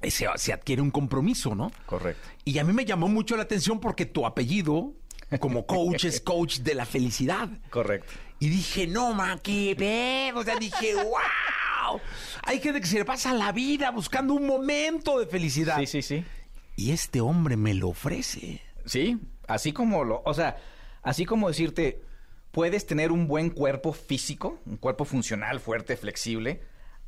eh, 0.00 0.10
se, 0.10 0.26
se 0.36 0.54
adquiere 0.54 0.80
un 0.80 0.90
compromiso, 0.90 1.54
¿no? 1.54 1.70
Correcto. 1.84 2.26
Y 2.46 2.58
a 2.58 2.64
mí 2.64 2.72
me 2.72 2.86
llamó 2.86 3.06
mucho 3.08 3.36
la 3.36 3.42
atención 3.42 3.78
porque 3.78 4.06
tu 4.06 4.24
apellido, 4.24 4.94
como 5.38 5.66
coach, 5.66 6.06
es 6.06 6.22
coach 6.22 6.60
de 6.60 6.74
la 6.74 6.86
felicidad. 6.86 7.50
Correcto. 7.68 8.10
Y 8.38 8.48
dije, 8.48 8.86
no, 8.86 9.12
ma, 9.12 9.38
qué 9.42 9.74
pedo. 9.76 10.40
O 10.40 10.44
sea, 10.44 10.56
dije, 10.56 10.94
wow. 11.90 12.00
Hay 12.42 12.60
gente 12.60 12.80
que 12.80 12.86
se 12.86 12.98
le 12.98 13.04
pasa 13.04 13.32
la 13.34 13.52
vida 13.52 13.90
buscando 13.90 14.34
un 14.34 14.46
momento 14.46 15.18
de 15.18 15.26
felicidad. 15.26 15.78
Sí, 15.78 15.86
sí, 15.86 16.02
sí. 16.02 16.24
Y 16.76 16.92
este 16.92 17.20
hombre 17.20 17.56
me 17.56 17.74
lo 17.74 17.88
ofrece. 17.88 18.62
Sí, 18.86 19.18
así 19.46 19.72
como 19.72 20.04
lo, 20.04 20.22
o 20.24 20.34
sea, 20.34 20.56
así 21.02 21.24
como 21.24 21.48
decirte, 21.48 22.02
puedes 22.50 22.86
tener 22.86 23.12
un 23.12 23.26
buen 23.26 23.50
cuerpo 23.50 23.92
físico, 23.92 24.58
un 24.66 24.76
cuerpo 24.76 25.04
funcional, 25.04 25.60
fuerte, 25.60 25.96
flexible, 25.96 26.62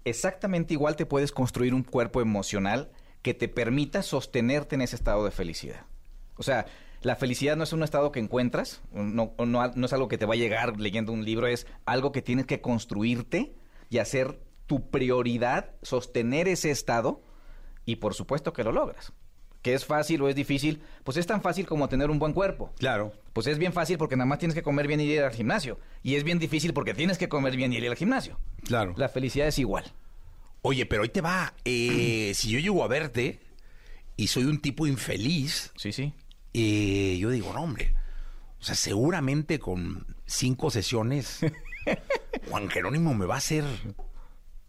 exactamente 0.05 0.75
igual 0.75 0.97
te 0.97 1.07
puedes 1.07 1.33
construir 1.33 1.75
un 1.75 1.83
cuerpo 1.83 2.21
emocional 2.21 2.91
que 3.23 3.35
te 3.35 3.49
permita 3.49 4.03
sostenerte 4.03 4.75
en 4.75 4.83
ese 4.83 4.97
estado 4.97 5.25
de 5.25 5.31
felicidad. 5.31 5.87
O 6.37 6.43
sea, 6.43 6.67
la 7.03 7.17
felicidad 7.17 7.57
no 7.57 7.65
es 7.65 7.73
un 7.73 7.83
estado 7.83 8.13
que 8.13 8.21
encuentras, 8.21 8.83
no, 8.93 9.35
no, 9.39 9.69
no 9.75 9.87
es 9.87 9.93
algo 9.93 10.09
que 10.09 10.19
te 10.19 10.27
va 10.27 10.35
a 10.35 10.37
llegar 10.37 10.79
leyendo 10.79 11.13
un 11.13 11.25
libro, 11.25 11.47
es 11.47 11.67
algo 11.85 12.13
que 12.13 12.23
tienes 12.23 12.47
que 12.47 12.61
construirte 12.61 13.55
y 13.91 13.99
hacer 13.99 14.41
tu 14.67 14.91
prioridad, 14.91 15.71
sostener 15.83 16.49
ese 16.49 16.71
estado 16.71 17.23
y 17.85 17.97
por 17.97 18.15
supuesto 18.15 18.53
que 18.53 18.65
lo 18.65 18.73
logras. 18.73 19.13
¿Que 19.63 19.75
es 19.75 19.85
fácil 19.85 20.21
o 20.23 20.29
es 20.29 20.35
difícil? 20.35 20.83
Pues 21.05 21.17
es 21.17 21.27
tan 21.27 21.41
fácil 21.41 21.67
como 21.67 21.89
tener 21.89 22.11
un 22.11 22.19
buen 22.19 22.33
cuerpo. 22.33 22.73
Claro. 22.79 23.13
Pues 23.33 23.47
es 23.47 23.59
bien 23.59 23.73
fácil 23.73 23.97
porque 23.97 24.17
nada 24.17 24.27
más 24.27 24.41
tienes 24.41 24.57
que 24.57 24.63
comer 24.63 24.89
bien 24.89 25.01
y 25.01 25.05
ir 25.05 25.23
al 25.23 25.33
gimnasio. 25.33 25.79
Y 26.03 26.17
es 26.17 26.25
bien 26.25 26.41
difícil 26.41 26.73
porque 26.75 26.95
tienes 26.95 27.17
que 27.17 27.29
comer 27.29 27.55
bien 27.57 27.73
y 27.73 27.77
ir 27.77 27.89
al 27.89 27.95
gimnasio. 27.97 28.41
Claro. 28.65 28.93
La 28.97 29.09
felicidad 29.09 29.47
es 29.47 29.59
igual. 29.61 29.85
Oye, 30.63 30.85
pero 30.87 31.03
ahí 31.05 31.11
te 31.11 31.21
va. 31.21 31.55
Eh, 31.65 32.33
si 32.35 32.51
yo 32.51 32.59
llego 32.59 32.83
a 32.83 32.89
verte 32.89 33.41
y 34.17 34.27
soy 34.27 34.45
un 34.45 34.61
tipo 34.61 34.87
infeliz, 34.89 35.71
Sí, 35.77 35.93
sí. 35.93 36.13
eh, 36.55 37.17
yo 37.21 37.31
digo, 37.31 37.53
no, 37.53 37.63
hombre. 37.63 37.95
O 38.61 38.65
sea, 38.65 38.75
seguramente 38.75 39.61
con 39.61 40.17
cinco 40.27 40.71
sesiones, 40.71 41.39
Juan 42.51 42.69
Jerónimo 42.69 43.15
me 43.15 43.27
va 43.27 43.37
a 43.37 43.39
hacer. 43.39 43.65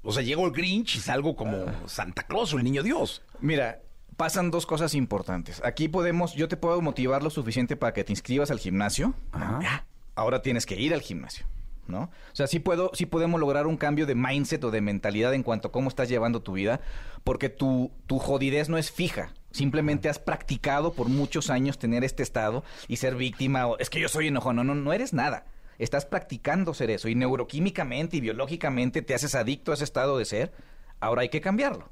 O 0.04 0.12
sea, 0.12 0.22
llego 0.22 0.45
el 0.45 0.51
Grinch 0.51 0.97
y 0.97 0.99
salgo 0.99 1.36
como 1.36 1.66
Santa 1.88 2.24
Claus 2.24 2.54
o 2.54 2.58
el 2.58 2.64
niño 2.64 2.84
Dios. 2.84 3.22
Mira, 3.39 3.82
pasan 4.18 4.51
dos 4.51 4.66
cosas 4.66 4.95
importantes. 4.95 5.62
Aquí 5.64 5.88
podemos, 5.88 6.34
yo 6.36 6.47
te 6.47 6.58
puedo 6.58 6.82
motivar 6.82 7.24
lo 7.24 7.30
suficiente 7.30 7.76
para 7.76 7.93
que 7.93 8.04
te 8.04 8.12
inscribas 8.12 8.51
al 8.51 8.60
gimnasio. 8.60 9.14
Ajá. 9.32 9.86
Ahora 10.16 10.41
tienes 10.41 10.66
que 10.66 10.80
ir 10.80 10.93
al 10.93 11.01
gimnasio, 11.01 11.45
¿no? 11.88 12.04
O 12.04 12.36
sea, 12.36 12.47
sí 12.47 12.60
puedo, 12.60 12.91
sí 12.93 13.06
podemos 13.06 13.39
lograr 13.39 13.66
un 13.66 13.78
cambio 13.78 14.06
de 14.06 14.14
mindset 14.14 14.64
o 14.64 14.72
de 14.72 14.82
mentalidad 14.82 15.34
en 15.34 15.41
cuanto 15.41 15.70
a 15.70 15.72
cómo 15.72 15.89
estás 15.89 16.10
llevando 16.10 16.41
tu 16.41 16.54
vida, 16.54 16.82
porque 17.24 17.49
tu, 17.49 17.91
tu 18.06 18.20
jodidez 18.20 18.70
no 18.70 18.78
es 18.78 18.91
fija. 18.91 19.34
Simplemente 19.51 20.10
has 20.10 20.20
practicado 20.20 20.93
por 20.93 21.08
muchos 21.10 21.49
años 21.49 21.78
tener 21.80 22.04
este 22.04 22.24
estado 22.24 22.64
y 22.88 22.97
ser 22.97 23.16
víctima. 23.16 23.68
O, 23.68 23.78
es 23.80 23.89
que 23.89 23.99
yo 23.99 24.10
soy 24.10 24.28
enojón. 24.28 24.58
No, 24.58 24.64
no, 24.64 24.76
no 24.76 24.93
eres 24.93 25.14
nada. 25.14 25.45
Estás 25.80 26.05
practicando 26.05 26.74
ser 26.74 26.89
eso 26.91 27.07
y 27.09 27.15
neuroquímicamente 27.15 28.17
y 28.17 28.21
biológicamente 28.21 29.01
te 29.01 29.13
haces 29.15 29.36
adicto 29.36 29.71
a 29.71 29.76
ese 29.76 29.84
estado 29.84 30.17
de 30.17 30.26
ser. 30.26 30.51
Ahora 30.99 31.21
hay 31.24 31.30
que 31.30 31.41
cambiarlo. 31.41 31.89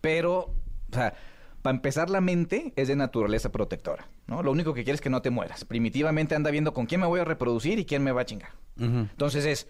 Pero, 0.00 0.38
o 0.38 0.54
sea, 0.94 1.14
para 1.62 1.74
empezar, 1.74 2.08
la 2.10 2.20
mente 2.20 2.72
es 2.76 2.86
de 2.88 2.94
naturaleza 2.96 3.50
protectora, 3.50 4.08
¿no? 4.26 4.42
Lo 4.42 4.52
único 4.52 4.74
que 4.74 4.84
quieres 4.84 4.98
es 4.98 5.02
que 5.02 5.10
no 5.10 5.22
te 5.22 5.30
mueras. 5.30 5.64
Primitivamente 5.64 6.34
anda 6.36 6.50
viendo 6.50 6.72
con 6.72 6.86
quién 6.86 7.00
me 7.00 7.06
voy 7.06 7.20
a 7.20 7.24
reproducir 7.24 7.78
y 7.78 7.84
quién 7.84 8.04
me 8.04 8.12
va 8.12 8.20
a 8.22 8.26
chingar. 8.26 8.50
Entonces 8.78 9.44
es... 9.44 9.66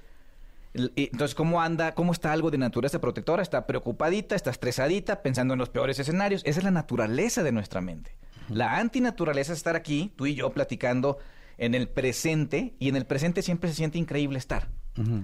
el- 0.75 0.93
y- 0.97 1.05
Entonces, 1.11 1.35
¿cómo 1.35 1.63
anda? 1.63 1.95
¿Cómo 1.95 2.13
está 2.13 2.33
algo 2.33 2.51
de 2.51 2.59
naturaleza 2.59 3.01
protectora? 3.01 3.43
Está 3.43 3.67
preocupadita, 3.67 4.35
está 4.35 4.51
estresadita, 4.51 5.23
pensando 5.23 5.55
en 5.55 5.59
los 5.61 5.71
peores 5.71 5.99
escenarios. 5.99 6.43
Esa 6.45 6.61
es 6.61 6.65
la 6.65 6.71
naturaleza 6.71 7.43
de 7.43 7.53
nuestra 7.53 7.81
mente. 7.81 8.17
La 8.51 8.77
antinaturaleza 8.79 9.53
es 9.53 9.59
estar 9.59 9.77
aquí, 9.77 10.13
tú 10.17 10.27
y 10.27 10.35
yo, 10.35 10.51
platicando 10.51 11.19
en 11.59 11.75
el 11.75 11.89
presente, 11.89 12.75
y 12.79 12.89
en 12.89 12.97
el 12.97 13.05
presente 13.07 13.43
siempre 13.43 13.69
se 13.71 13.77
siente 13.77 13.99
increíble 13.99 14.39
estar. 14.39 14.71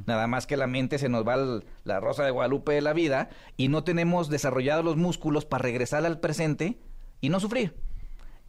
Nada 0.07 0.29
más 0.29 0.47
que 0.47 0.57
la 0.57 0.69
mente 0.69 0.99
se 0.99 1.09
nos 1.09 1.27
va 1.27 1.35
al- 1.35 1.65
la 1.83 1.99
rosa 1.99 2.25
de 2.25 2.31
Guadalupe 2.31 2.73
de 2.75 2.81
la 2.81 2.93
vida 2.93 3.29
y 3.57 3.67
no 3.67 3.83
tenemos 3.83 4.29
desarrollados 4.31 4.85
los 4.85 4.97
músculos 4.97 5.47
para 5.47 5.63
regresar 5.63 6.07
al 6.07 6.21
presente 6.21 6.79
y 7.21 7.29
no 7.29 7.41
sufrir. 7.41 7.75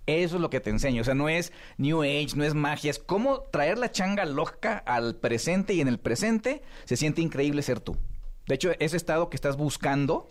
Eso 0.05 0.35
es 0.35 0.41
lo 0.41 0.51
que 0.51 0.59
te 0.59 0.69
enseño. 0.69 1.01
O 1.01 1.03
sea, 1.03 1.15
no 1.15 1.27
es 1.27 1.51
New 1.79 2.03
Age, 2.03 2.35
no 2.35 2.43
es 2.43 2.53
magia. 2.53 2.91
Es 2.91 2.99
cómo 2.99 3.39
traer 3.51 3.79
la 3.79 3.91
changa 3.91 4.23
loca 4.25 4.77
al 4.85 5.15
presente 5.15 5.73
y 5.73 5.81
en 5.81 5.87
el 5.87 5.97
presente 5.97 6.61
se 6.83 6.95
siente 6.95 7.21
increíble 7.23 7.63
ser 7.63 7.79
tú. 7.79 7.97
De 8.45 8.53
hecho, 8.53 8.73
ese 8.77 8.95
estado 8.95 9.31
que 9.31 9.35
estás 9.35 9.57
buscando 9.57 10.27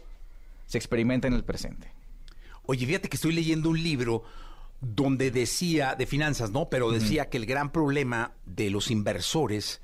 se 0.67 0.79
experimenta 0.79 1.27
en 1.27 1.35
el 1.35 1.43
presente. 1.43 1.91
Oye, 2.67 2.87
fíjate 2.87 3.09
que 3.09 3.17
estoy 3.17 3.33
leyendo 3.33 3.69
un 3.69 3.83
libro 3.83 4.23
donde 4.87 5.31
decía, 5.31 5.95
de 5.97 6.07
finanzas, 6.07 6.51
¿no? 6.51 6.69
Pero 6.69 6.91
decía 6.91 7.29
que 7.29 7.37
el 7.39 7.47
gran 7.47 7.73
problema 7.73 8.33
de 8.47 8.71
los 8.71 8.91
inversores 8.91 9.81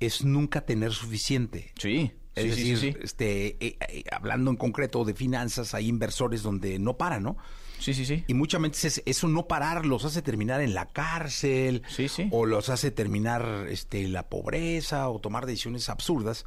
es 0.00 0.24
nunca 0.24 0.60
tener 0.62 0.92
suficiente. 0.92 1.72
Sí, 1.78 2.12
Es 2.34 2.42
sí, 2.42 2.48
decir, 2.50 2.78
sí, 2.78 2.86
sí, 2.88 2.92
sí. 2.92 2.98
este, 3.02 3.46
eh, 3.66 3.78
eh, 3.88 4.04
hablando 4.12 4.50
en 4.50 4.56
concreto 4.56 5.04
de 5.04 5.14
finanzas, 5.14 5.72
hay 5.74 5.88
inversores 5.88 6.42
donde 6.42 6.78
no 6.78 6.96
paran, 6.98 7.22
¿no? 7.22 7.36
Sí, 7.78 7.92
sí, 7.94 8.04
sí. 8.06 8.24
Y 8.26 8.34
muchas 8.34 8.60
veces 8.62 9.02
eso 9.06 9.28
no 9.28 9.48
parar 9.48 9.84
los 9.86 10.04
hace 10.04 10.22
terminar 10.22 10.60
en 10.62 10.72
la 10.74 10.86
cárcel, 10.86 11.82
Sí, 11.88 12.08
sí. 12.08 12.28
o 12.30 12.46
los 12.46 12.68
hace 12.70 12.90
terminar 12.90 13.66
este, 13.68 14.02
en 14.02 14.12
la 14.12 14.28
pobreza, 14.28 15.08
o 15.08 15.18
tomar 15.20 15.44
decisiones 15.46 15.88
absurdas. 15.88 16.46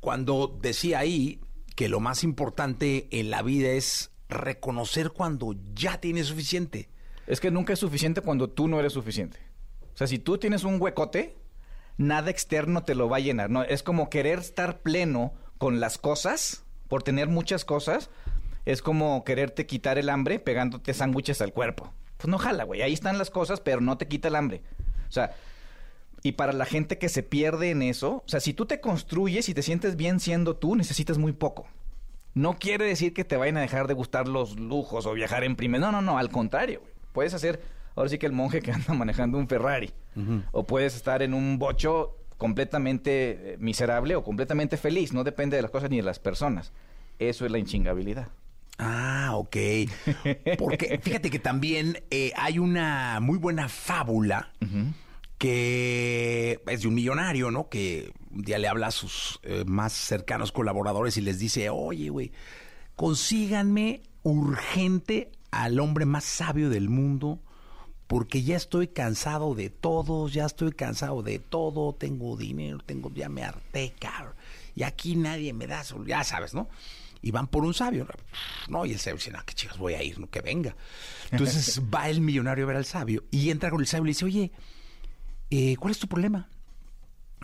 Cuando 0.00 0.58
decía 0.62 0.98
ahí 1.00 1.40
que 1.74 1.88
lo 1.88 2.00
más 2.00 2.22
importante 2.24 3.08
en 3.10 3.30
la 3.30 3.42
vida 3.42 3.70
es 3.70 4.10
reconocer 4.28 5.10
cuando 5.10 5.54
ya 5.74 6.00
tienes 6.00 6.26
suficiente. 6.26 6.90
Es 7.28 7.40
que 7.40 7.50
nunca 7.50 7.74
es 7.74 7.78
suficiente 7.78 8.22
cuando 8.22 8.48
tú 8.48 8.68
no 8.68 8.80
eres 8.80 8.94
suficiente. 8.94 9.38
O 9.92 9.96
sea, 9.98 10.06
si 10.06 10.18
tú 10.18 10.38
tienes 10.38 10.64
un 10.64 10.80
huecote, 10.80 11.36
nada 11.98 12.30
externo 12.30 12.84
te 12.84 12.94
lo 12.94 13.10
va 13.10 13.18
a 13.18 13.20
llenar. 13.20 13.50
No, 13.50 13.62
es 13.62 13.82
como 13.82 14.08
querer 14.08 14.38
estar 14.38 14.80
pleno 14.80 15.34
con 15.58 15.78
las 15.78 15.98
cosas, 15.98 16.64
por 16.88 17.02
tener 17.02 17.28
muchas 17.28 17.66
cosas, 17.66 18.08
es 18.64 18.80
como 18.80 19.24
quererte 19.24 19.66
quitar 19.66 19.98
el 19.98 20.08
hambre 20.08 20.38
pegándote 20.38 20.94
sándwiches 20.94 21.42
al 21.42 21.52
cuerpo. 21.52 21.92
Pues 22.16 22.28
no 22.28 22.38
jala, 22.38 22.64
güey. 22.64 22.80
Ahí 22.80 22.94
están 22.94 23.18
las 23.18 23.30
cosas, 23.30 23.60
pero 23.60 23.82
no 23.82 23.98
te 23.98 24.08
quita 24.08 24.28
el 24.28 24.36
hambre. 24.36 24.62
O 25.06 25.12
sea, 25.12 25.34
y 26.22 26.32
para 26.32 26.54
la 26.54 26.64
gente 26.64 26.96
que 26.96 27.10
se 27.10 27.22
pierde 27.22 27.70
en 27.70 27.82
eso, 27.82 28.22
o 28.24 28.28
sea, 28.28 28.40
si 28.40 28.54
tú 28.54 28.64
te 28.64 28.80
construyes 28.80 29.50
y 29.50 29.54
te 29.54 29.62
sientes 29.62 29.96
bien 29.96 30.18
siendo 30.18 30.56
tú, 30.56 30.76
necesitas 30.76 31.18
muy 31.18 31.32
poco. 31.32 31.66
No 32.32 32.58
quiere 32.58 32.86
decir 32.86 33.12
que 33.12 33.24
te 33.24 33.36
vayan 33.36 33.58
a 33.58 33.60
dejar 33.60 33.86
de 33.86 33.94
gustar 33.94 34.28
los 34.28 34.58
lujos 34.58 35.04
o 35.04 35.12
viajar 35.12 35.44
en 35.44 35.56
primer. 35.56 35.82
No, 35.82 35.92
no, 35.92 36.00
no, 36.00 36.16
al 36.16 36.30
contrario. 36.30 36.80
güey. 36.80 36.97
Puedes 37.12 37.34
hacer, 37.34 37.62
ahora 37.94 38.10
sí 38.10 38.18
que 38.18 38.26
el 38.26 38.32
monje 38.32 38.60
que 38.60 38.72
anda 38.72 38.94
manejando 38.94 39.38
un 39.38 39.48
Ferrari. 39.48 39.92
O 40.50 40.66
puedes 40.66 40.96
estar 40.96 41.22
en 41.22 41.32
un 41.32 41.60
bocho 41.60 42.16
completamente 42.38 43.52
eh, 43.52 43.56
miserable 43.60 44.16
o 44.16 44.24
completamente 44.24 44.76
feliz. 44.76 45.12
No 45.12 45.22
depende 45.22 45.56
de 45.56 45.62
las 45.62 45.70
cosas 45.70 45.90
ni 45.90 45.98
de 45.98 46.02
las 46.02 46.18
personas. 46.18 46.72
Eso 47.20 47.46
es 47.46 47.52
la 47.52 47.58
inchingabilidad. 47.58 48.28
Ah, 48.78 49.32
ok. 49.34 49.56
Porque 50.58 51.00
fíjate 51.02 51.30
que 51.30 51.38
también 51.38 52.02
eh, 52.10 52.32
hay 52.36 52.58
una 52.58 53.18
muy 53.20 53.38
buena 53.38 53.68
fábula 53.68 54.50
que 55.36 56.60
es 56.66 56.82
de 56.82 56.88
un 56.88 56.94
millonario, 56.94 57.50
¿no? 57.50 57.68
Que 57.68 58.12
un 58.30 58.42
día 58.42 58.58
le 58.58 58.68
habla 58.68 58.88
a 58.88 58.90
sus 58.90 59.40
eh, 59.42 59.64
más 59.66 59.92
cercanos 59.92 60.52
colaboradores 60.52 61.16
y 61.16 61.20
les 61.20 61.38
dice, 61.38 61.70
oye, 61.70 62.08
güey, 62.08 62.32
consíganme 62.96 64.02
urgente 64.22 65.30
al 65.50 65.80
hombre 65.80 66.04
más 66.04 66.24
sabio 66.24 66.70
del 66.70 66.88
mundo 66.88 67.40
porque 68.06 68.42
ya 68.42 68.56
estoy 68.56 68.88
cansado 68.88 69.54
de 69.54 69.68
todos, 69.68 70.32
ya 70.32 70.46
estoy 70.46 70.72
cansado 70.72 71.22
de 71.22 71.38
todo, 71.38 71.94
tengo 71.94 72.36
dinero, 72.38 72.78
tengo, 72.78 73.12
ya 73.12 73.28
me 73.28 73.44
harté, 73.44 73.94
cabrón. 73.98 74.34
Y 74.74 74.82
aquí 74.84 75.14
nadie 75.14 75.52
me 75.52 75.66
da, 75.66 75.84
sol- 75.84 76.06
ya 76.06 76.24
sabes, 76.24 76.54
¿no? 76.54 76.68
Y 77.20 77.32
van 77.32 77.48
por 77.48 77.64
un 77.64 77.74
sabio, 77.74 78.06
¿no? 78.68 78.86
Y 78.86 78.92
el 78.92 78.98
sabio 78.98 79.16
dice, 79.16 79.30
no, 79.30 79.44
qué 79.44 79.52
chicas 79.52 79.76
voy 79.76 79.92
a 79.94 80.02
ir, 80.02 80.18
no, 80.18 80.30
que 80.30 80.40
venga. 80.40 80.74
Entonces 81.30 81.82
va 81.94 82.08
el 82.08 82.22
millonario 82.22 82.64
a 82.64 82.68
ver 82.68 82.76
al 82.76 82.86
sabio 82.86 83.24
y 83.30 83.50
entra 83.50 83.70
con 83.70 83.80
el 83.80 83.86
sabio 83.86 84.04
y 84.04 84.06
le 84.06 84.10
dice, 84.10 84.24
oye, 84.24 84.52
eh, 85.50 85.76
¿cuál 85.76 85.90
es 85.90 85.98
tu 85.98 86.08
problema? 86.08 86.48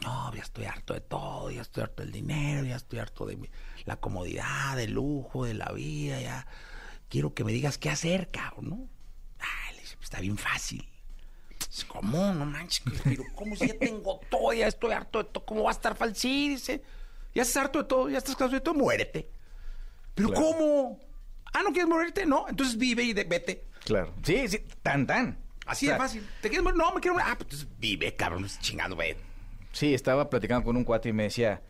No, 0.03 0.35
ya 0.35 0.43
estoy 0.43 0.65
harto 0.65 0.95
de 0.95 1.01
todo, 1.03 1.51
ya 1.51 1.61
estoy 1.63 1.83
harto 1.83 2.03
del 2.03 2.13
dinero, 2.13 2.65
ya 2.67 2.77
estoy 2.77 2.99
harto 3.01 3.27
de 3.27 3.51
la 3.85 3.97
comodidad, 3.97 4.77
del 4.77 4.93
lujo, 4.93 5.45
de 5.45 5.55
la 5.55 5.71
vida, 5.73 6.21
ya 6.21 6.47
quiero 7.09 7.35
que 7.35 7.45
me 7.45 7.53
digas 7.53 7.79
qué 7.79 7.91
hacer, 7.91 8.31
cabrón, 8.31 8.69
¿no? 8.71 8.89
Ah, 9.41 9.73
le 9.73 9.81
dice, 9.81 9.95
pues 9.97 10.05
está 10.05 10.21
bien 10.21 10.37
fácil. 10.39 10.89
Dice, 11.71 11.87
¿Cómo? 11.87 12.33
No 12.35 12.45
manches, 12.47 12.83
pero 13.05 13.25
¿cómo 13.35 13.57
si 13.57 13.69
ya 13.69 13.79
tengo 13.79 14.21
todo, 14.31 14.53
ya 14.53 14.67
estoy 14.69 14.93
harto 14.93 15.19
de 15.23 15.25
todo? 15.31 15.45
¿Cómo 15.45 15.65
va 15.65 15.71
a 15.71 15.73
estar? 15.73 15.97
Sí, 16.15 16.51
dice, 16.51 16.83
ya 17.35 17.43
estás 17.43 17.65
harto 17.65 17.79
de 17.81 17.85
todo, 17.89 18.09
ya 18.11 18.19
estás 18.19 18.37
cansado 18.37 18.53
de 18.53 18.61
todo, 18.61 18.75
muérete. 18.75 19.29
¿Pero 20.15 20.33
cómo? 20.33 21.01
Ah, 21.53 21.63
¿no 21.63 21.71
quieres 21.73 21.89
morirte? 21.89 22.27
No, 22.27 22.47
entonces 22.49 22.77
vive 22.77 23.03
y 23.03 23.13
de- 23.13 23.25
vete. 23.25 23.65
Claro. 23.85 24.15
Sí, 24.23 24.49
sí, 24.49 24.59
tan, 24.83 25.07
tan. 25.07 25.39
Así 25.67 25.89
O 25.89 25.93
de 25.93 25.99
fácil. 25.99 26.29
¿Te 26.41 26.49
quieres 26.49 26.63
morir? 26.63 26.79
No, 26.79 26.93
me 26.95 27.01
quiero 27.01 27.15
morir. 27.15 27.29
Ah, 27.31 27.35
pues 27.37 27.47
entonces 27.53 27.69
vive, 27.79 28.15
cabrón, 28.15 28.47
chingado, 28.61 28.97
ve. 28.97 29.17
Sí, 29.73 29.93
estaba 29.95 30.31
platicando 30.31 30.65
con 30.65 30.77
un 30.77 30.85
cuate 30.85 31.09
y 31.09 31.13
me 31.13 31.25
decía 31.25 31.63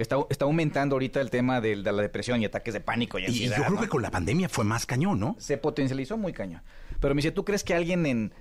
que 0.00 0.04
está, 0.04 0.16
está 0.30 0.46
aumentando 0.46 0.94
ahorita 0.94 1.20
el 1.20 1.28
tema 1.28 1.60
de, 1.60 1.76
la 1.76 1.92
depresión 1.92 2.40
y 2.40 2.46
ataques 2.46 2.72
de 2.72 2.80
pánico 2.80 3.18
y 3.18 3.22
Y, 3.22 3.24
y 3.24 3.28
ansiedad. 3.28 3.56
yo 3.58 3.62
creo 3.64 3.74
¿no? 3.74 3.80
que 3.82 3.88
con 3.88 4.00
la 4.00 4.10
pandemia 4.10 4.48
fue 4.48 4.64
más 4.64 4.86
cañón, 4.86 5.20
¿no? 5.20 5.36
se 5.38 5.58
potencializó 5.58 6.16
muy 6.16 6.32
cañón. 6.32 6.62
Pero 7.00 7.14
me 7.14 7.18
dice, 7.18 7.32
¿tú 7.32 7.44
crees 7.44 7.64
que 7.64 7.74
alguien 7.74 8.06
en, 8.06 8.32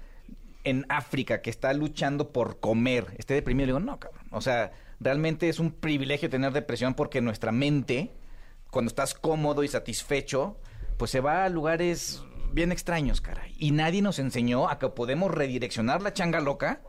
en 0.63 0.85
África 0.87 1.41
que 1.41 1.49
está 1.49 1.73
luchando 1.73 2.31
por 2.31 2.61
comer 2.61 3.07
esté 3.17 3.33
deprimido? 3.33 3.65
Le 3.65 3.73
digo, 3.73 3.79
no, 3.81 3.99
cabrón. 3.99 4.25
O 4.31 4.39
sea, 4.39 4.71
realmente 5.01 5.49
es 5.49 5.59
un 5.59 5.71
privilegio 5.71 6.29
tener 6.29 6.53
depresión 6.53 6.93
porque 6.93 7.19
nuestra 7.19 7.51
mente, 7.51 8.13
cuando 8.71 8.87
estás 8.87 9.13
cómodo 9.13 9.61
y 9.65 9.67
satisfecho, 9.67 10.61
pues 10.95 11.11
se 11.11 11.19
va 11.19 11.43
a 11.43 11.49
lugares 11.49 12.23
bien 12.53 12.71
extraños, 12.71 13.19
caray. 13.19 13.53
Y 13.57 13.71
nadie 13.71 14.01
nos 14.01 14.17
enseñó 14.17 14.69
a 14.69 14.79
que 14.79 14.87
podemos 14.87 15.29
redireccionar 15.29 16.01
la 16.01 16.13
changa 16.13 16.39
loca 16.39 16.79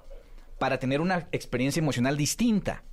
para 0.60 0.78
tener 0.78 1.00
una 1.00 1.26
experiencia 1.32 1.80
emocional 1.80 2.16
distinta. 2.16 2.84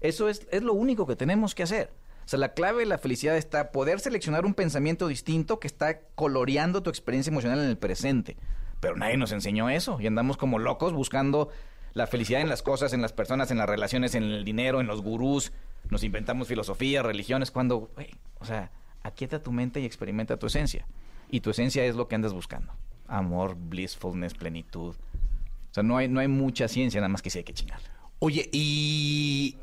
Eso 0.00 0.28
es, 0.28 0.46
es 0.50 0.62
lo 0.62 0.74
único 0.74 1.06
que 1.06 1.16
tenemos 1.16 1.54
que 1.54 1.62
hacer. 1.62 1.92
O 2.24 2.28
sea, 2.30 2.38
la 2.38 2.54
clave 2.54 2.80
de 2.80 2.86
la 2.86 2.98
felicidad 2.98 3.36
está 3.36 3.72
poder 3.72 3.98
seleccionar 3.98 4.46
un 4.46 4.54
pensamiento 4.54 5.08
distinto 5.08 5.58
que 5.58 5.66
está 5.66 6.00
coloreando 6.14 6.82
tu 6.82 6.90
experiencia 6.90 7.30
emocional 7.30 7.58
en 7.58 7.66
el 7.66 7.76
presente. 7.76 8.36
Pero 8.78 8.96
nadie 8.96 9.16
nos 9.16 9.32
enseñó 9.32 9.68
eso 9.68 10.00
y 10.00 10.06
andamos 10.06 10.36
como 10.36 10.58
locos 10.58 10.92
buscando 10.92 11.50
la 11.92 12.06
felicidad 12.06 12.40
en 12.40 12.48
las 12.48 12.62
cosas, 12.62 12.92
en 12.92 13.02
las 13.02 13.12
personas, 13.12 13.50
en 13.50 13.58
las 13.58 13.68
relaciones, 13.68 14.14
en 14.14 14.24
el 14.24 14.44
dinero, 14.44 14.80
en 14.80 14.86
los 14.86 15.02
gurús. 15.02 15.52
Nos 15.88 16.04
inventamos 16.04 16.48
filosofía, 16.48 17.02
religiones, 17.02 17.50
cuando, 17.50 17.90
güey, 17.94 18.10
o 18.38 18.44
sea, 18.44 18.70
aquieta 19.02 19.42
tu 19.42 19.52
mente 19.52 19.80
y 19.80 19.84
experimenta 19.84 20.38
tu 20.38 20.46
esencia. 20.46 20.86
Y 21.30 21.40
tu 21.40 21.50
esencia 21.50 21.84
es 21.84 21.96
lo 21.96 22.08
que 22.08 22.14
andas 22.14 22.32
buscando. 22.32 22.72
Amor, 23.06 23.56
blissfulness, 23.56 24.34
plenitud. 24.34 24.94
O 24.94 25.74
sea, 25.74 25.82
no 25.82 25.96
hay, 25.96 26.08
no 26.08 26.20
hay 26.20 26.28
mucha 26.28 26.68
ciencia, 26.68 27.00
nada 27.00 27.08
más 27.08 27.22
que 27.22 27.30
sí 27.30 27.38
hay 27.38 27.44
que 27.44 27.54
chingar. 27.54 27.80
Oye, 28.20 28.48
y. 28.52 29.56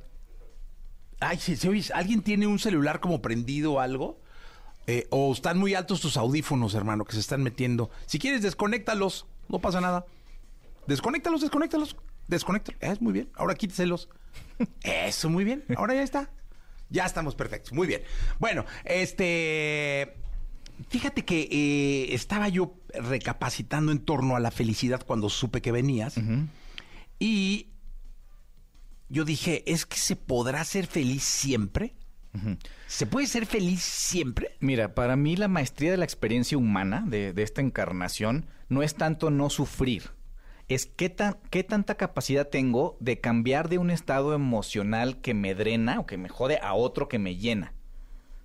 Ay, 1.19 1.37
si, 1.37 1.55
si 1.55 1.67
oyes, 1.67 1.91
¿alguien 1.91 2.21
tiene 2.21 2.45
un 2.45 2.59
celular 2.59 2.99
como 2.99 3.21
prendido 3.21 3.73
o 3.73 3.79
algo? 3.79 4.19
Eh, 4.87 5.07
o 5.09 5.31
están 5.33 5.57
muy 5.57 5.73
altos 5.75 6.01
tus 6.01 6.17
audífonos, 6.17 6.73
hermano, 6.73 7.05
que 7.05 7.13
se 7.13 7.19
están 7.19 7.43
metiendo. 7.43 7.89
Si 8.05 8.19
quieres, 8.19 8.41
desconéctalos. 8.41 9.25
No 9.49 9.59
pasa 9.59 9.81
nada. 9.81 10.05
Desconéctalos, 10.87 11.41
desconéctalos. 11.41 11.95
Desconéctalos. 12.27 12.81
Es 12.81 13.01
muy 13.01 13.13
bien. 13.13 13.29
Ahora 13.35 13.55
quíteselos. 13.55 14.09
Eso, 14.83 15.29
muy 15.29 15.43
bien. 15.43 15.63
Ahora 15.75 15.93
ya 15.93 16.03
está. 16.03 16.29
Ya 16.89 17.05
estamos 17.05 17.35
perfectos. 17.35 17.73
Muy 17.73 17.85
bien. 17.85 18.01
Bueno, 18.39 18.65
este. 18.85 20.15
Fíjate 20.89 21.25
que 21.25 21.47
eh, 21.51 22.13
estaba 22.13 22.47
yo 22.49 22.75
recapacitando 22.93 23.91
en 23.91 23.99
torno 23.99 24.35
a 24.35 24.39
la 24.39 24.51
felicidad 24.51 25.03
cuando 25.05 25.29
supe 25.29 25.61
que 25.61 25.71
venías. 25.71 26.15
Y 27.19 27.67
yo 29.09 29.25
dije, 29.25 29.63
¿es 29.71 29.85
que 29.85 29.97
se 29.97 30.15
podrá 30.15 30.63
ser 30.63 30.87
feliz 30.87 31.23
siempre? 31.23 31.95
¿Se 32.85 33.07
puede 33.07 33.25
ser 33.25 33.47
feliz 33.47 33.81
siempre? 33.81 34.55
Mira, 34.59 34.93
para 34.93 35.15
mí 35.15 35.35
la 35.35 35.47
maestría 35.47 35.89
de 35.89 35.97
la 35.97 36.05
experiencia 36.05 36.57
humana, 36.57 37.03
de, 37.07 37.33
de 37.33 37.41
esta 37.43 37.61
encarnación, 37.61 38.45
no 38.69 38.83
es 38.83 38.93
tanto 38.93 39.31
no 39.31 39.49
sufrir, 39.49 40.11
es 40.67 40.85
qué, 40.85 41.09
tan, 41.09 41.37
qué 41.49 41.63
tanta 41.63 41.95
capacidad 41.95 42.47
tengo 42.47 42.95
de 42.99 43.19
cambiar 43.19 43.69
de 43.69 43.79
un 43.79 43.89
estado 43.89 44.35
emocional 44.35 45.19
que 45.21 45.33
me 45.33 45.55
drena 45.55 45.99
o 45.99 46.05
que 46.05 46.17
me 46.17 46.29
jode 46.29 46.59
a 46.61 46.73
otro 46.75 47.07
que 47.07 47.17
me 47.17 47.37
llena. 47.37 47.73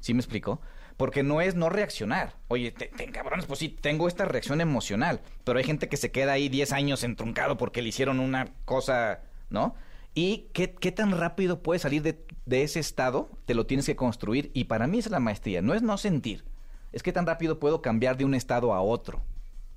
¿Sí 0.00 0.14
me 0.14 0.20
explico? 0.20 0.60
Porque 0.96 1.22
no 1.22 1.40
es 1.40 1.54
no 1.54 1.68
reaccionar. 1.68 2.36
Oye, 2.48 2.70
te, 2.70 2.86
te- 2.86 3.10
cabrones, 3.10 3.44
pues 3.46 3.58
sí, 3.58 3.68
tengo 3.68 4.08
esta 4.08 4.24
reacción 4.24 4.60
emocional. 4.60 5.20
Pero 5.44 5.58
hay 5.58 5.64
gente 5.64 5.88
que 5.88 5.96
se 5.96 6.12
queda 6.12 6.32
ahí 6.32 6.48
10 6.48 6.72
años 6.72 7.02
entruncado 7.02 7.56
porque 7.58 7.82
le 7.82 7.88
hicieron 7.88 8.20
una 8.20 8.46
cosa, 8.64 9.20
¿no? 9.50 9.74
¿Y 10.14 10.50
qué, 10.52 10.68
tan 10.68 11.12
rápido 11.12 11.62
puedes 11.62 11.82
salir 11.82 12.02
de, 12.02 12.62
ese 12.62 12.80
estado? 12.80 13.30
Te 13.46 13.54
lo 13.54 13.66
tienes 13.66 13.86
que 13.86 13.96
construir. 13.96 14.50
Y 14.54 14.64
para 14.64 14.86
mí 14.86 14.98
es 14.98 15.10
la 15.10 15.20
maestría. 15.20 15.62
No 15.62 15.74
es 15.74 15.82
no 15.82 15.96
sentir. 15.96 16.44
Es 16.92 17.02
qué 17.02 17.12
tan 17.12 17.26
rápido 17.26 17.58
puedo 17.58 17.80
cambiar 17.80 18.16
de 18.18 18.24
un 18.24 18.34
estado 18.34 18.74
a 18.74 18.82
otro. 18.82 19.22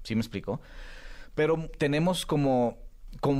¿Sí 0.03 0.13
me 0.15 0.21
explico? 0.21 0.59
Pero 1.35 1.69
tenemos 1.77 2.25
como 2.25 2.77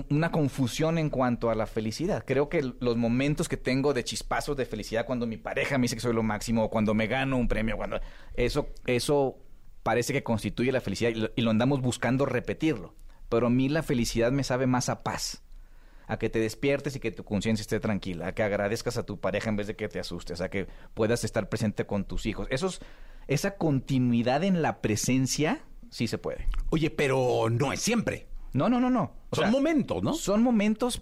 una 0.09 0.31
confusión 0.31 0.97
en 0.97 1.09
cuanto 1.09 1.49
a 1.49 1.55
la 1.55 1.65
felicidad. 1.65 2.23
Creo 2.25 2.47
que 2.47 2.73
los 2.79 2.95
momentos 2.95 3.49
que 3.49 3.57
tengo 3.57 3.93
de 3.93 4.05
chispazos 4.05 4.55
de 4.55 4.65
felicidad 4.65 5.05
cuando 5.05 5.27
mi 5.27 5.37
pareja 5.37 5.77
me 5.77 5.83
dice 5.83 5.95
que 5.95 6.01
soy 6.01 6.13
lo 6.13 6.23
máximo, 6.23 6.63
o 6.63 6.69
cuando 6.69 6.93
me 6.93 7.07
gano 7.07 7.35
un 7.37 7.49
premio, 7.49 7.75
cuando 7.75 7.99
eso 8.35 8.69
eso 8.85 9.37
parece 9.83 10.13
que 10.13 10.23
constituye 10.23 10.71
la 10.71 10.81
felicidad 10.81 11.09
y 11.11 11.15
lo, 11.15 11.29
y 11.35 11.41
lo 11.41 11.51
andamos 11.51 11.81
buscando 11.81 12.25
repetirlo. 12.25 12.95
Pero 13.27 13.47
a 13.47 13.49
mí 13.49 13.67
la 13.69 13.83
felicidad 13.83 14.31
me 14.31 14.43
sabe 14.43 14.65
más 14.65 14.87
a 14.87 15.03
paz. 15.03 15.44
A 16.07 16.17
que 16.17 16.29
te 16.29 16.39
despiertes 16.39 16.95
y 16.95 16.99
que 16.99 17.11
tu 17.11 17.23
conciencia 17.23 17.61
esté 17.61 17.79
tranquila, 17.79 18.27
a 18.27 18.31
que 18.33 18.43
agradezcas 18.43 18.97
a 18.97 19.03
tu 19.03 19.19
pareja 19.19 19.49
en 19.49 19.55
vez 19.55 19.67
de 19.67 19.75
que 19.75 19.87
te 19.87 19.99
asustes, 19.99 20.41
a 20.41 20.49
que 20.49 20.67
puedas 20.93 21.23
estar 21.23 21.49
presente 21.49 21.85
con 21.85 22.05
tus 22.05 22.25
hijos. 22.25 22.47
Esos, 22.51 22.79
esa 23.27 23.55
continuidad 23.57 24.43
en 24.43 24.61
la 24.61 24.81
presencia 24.81 25.63
sí 25.89 26.07
se 26.07 26.17
puede. 26.17 26.47
Oye, 26.69 26.89
pero 26.91 27.49
no 27.49 27.73
es 27.73 27.79
siempre. 27.81 28.27
No, 28.53 28.69
no, 28.69 28.79
no, 28.79 28.89
no. 28.89 29.13
O 29.31 29.35
Son 29.35 29.45
sea, 29.45 29.51
momentos, 29.51 30.03
¿no? 30.03 30.13
Son 30.13 30.41
momentos, 30.43 31.01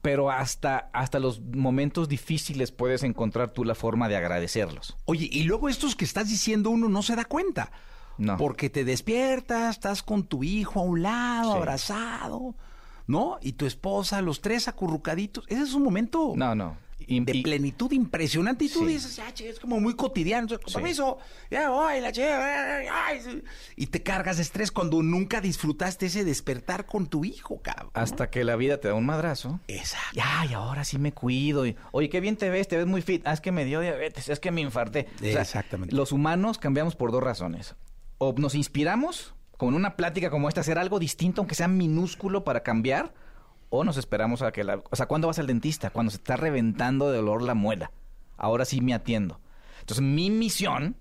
pero 0.00 0.30
hasta, 0.30 0.90
hasta 0.92 1.18
los 1.18 1.40
momentos 1.40 2.08
difíciles 2.08 2.70
puedes 2.72 3.02
encontrar 3.02 3.50
tú 3.52 3.64
la 3.64 3.74
forma 3.74 4.08
de 4.08 4.16
agradecerlos. 4.16 4.96
Oye, 5.04 5.28
y 5.30 5.42
luego 5.42 5.68
estos 5.68 5.96
que 5.96 6.04
estás 6.04 6.28
diciendo 6.28 6.70
uno 6.70 6.88
no 6.88 7.02
se 7.02 7.16
da 7.16 7.24
cuenta. 7.24 7.70
No. 8.18 8.38
Porque 8.38 8.70
te 8.70 8.84
despiertas, 8.84 9.76
estás 9.76 10.02
con 10.02 10.24
tu 10.24 10.42
hijo 10.42 10.80
a 10.80 10.84
un 10.84 11.02
lado, 11.02 11.52
Sí. 11.52 11.58
abrazado, 11.58 12.54
¿no? 13.06 13.38
Y 13.42 13.52
tu 13.52 13.66
esposa, 13.66 14.20
los 14.22 14.40
tres 14.40 14.68
acurrucaditos. 14.68 15.44
Ese 15.48 15.62
es 15.62 15.74
un 15.74 15.82
momento 15.82 16.32
No, 16.36 16.54
no. 16.54 16.84
Y- 17.08 17.20
de 17.20 17.36
y- 17.36 17.42
plenitud 17.42 17.92
impresionante. 17.92 18.64
Y 18.64 18.68
tú 18.68 18.80
Sí. 18.80 18.86
dices, 18.86 19.14
ya, 19.16 19.32
che, 19.32 19.48
es 19.50 19.60
como 19.60 19.78
muy 19.78 19.94
cotidiano. 19.94 20.48
Con 20.48 20.72
permiso, 20.72 21.18
ya 21.50 21.70
voy, 21.70 22.00
la 22.00 22.10
che, 22.10 22.24
ay, 22.32 22.86
ay, 22.90 23.20
ay". 23.28 23.42
Y 23.76 23.86
te 23.88 24.02
cargas 24.02 24.38
de 24.38 24.42
estrés 24.42 24.72
cuando 24.72 25.00
nunca 25.04 25.40
disfrutaste 25.40 26.06
ese 26.06 26.24
despertar 26.24 26.84
con 26.86 27.06
tu 27.06 27.24
hijo, 27.24 27.60
cabrón. 27.62 27.90
hasta 27.94 28.28
que 28.28 28.42
la 28.42 28.56
vida 28.56 28.80
te 28.80 28.88
da 28.88 28.94
un 28.94 29.06
madrazo. 29.06 29.60
Exacto. 29.68 30.20
Ay, 30.24 30.54
ahora 30.54 30.82
sí 30.84 30.98
me 30.98 31.12
cuido. 31.12 31.64
Y, 31.66 31.76
Oye, 31.92 32.08
qué 32.08 32.18
bien 32.20 32.36
te 32.36 32.50
ves, 32.50 32.66
te 32.66 32.76
ves 32.76 32.86
muy 32.86 33.02
fit. 33.02 33.22
Ah, 33.24 33.34
es 33.34 33.40
que 33.40 33.52
me 33.52 33.64
dio 33.64 33.80
diabetes, 33.80 34.28
es 34.28 34.40
que 34.40 34.50
me 34.50 34.62
infarté. 34.62 35.06
O 35.16 35.18
sea, 35.20 35.42
Exactamente. 35.42 35.94
Los 35.94 36.10
humanos 36.10 36.58
cambiamos 36.58 36.96
por 36.96 37.12
dos 37.12 37.22
razones. 37.22 37.76
O 38.18 38.34
nos 38.36 38.56
inspiramos 38.56 39.34
con 39.56 39.74
una 39.74 39.96
plática 39.96 40.30
como 40.30 40.48
esta, 40.48 40.60
hacer 40.60 40.78
algo 40.78 40.98
distinto, 40.98 41.40
aunque 41.40 41.54
sea 41.54 41.68
minúsculo, 41.68 42.44
para 42.44 42.62
cambiar, 42.62 43.14
o 43.70 43.84
nos 43.84 43.96
esperamos 43.96 44.42
a 44.42 44.52
que 44.52 44.64
la... 44.64 44.82
O 44.90 44.96
sea, 44.96 45.06
¿cuándo 45.06 45.28
vas 45.28 45.38
al 45.38 45.46
dentista? 45.46 45.90
Cuando 45.90 46.10
se 46.10 46.18
está 46.18 46.36
reventando 46.36 47.10
de 47.10 47.18
dolor 47.18 47.42
la 47.42 47.54
muela. 47.54 47.90
Ahora 48.36 48.64
sí 48.64 48.80
me 48.80 48.94
atiendo. 48.94 49.40
Entonces, 49.80 50.04
mi 50.04 50.30
misión 50.30 50.96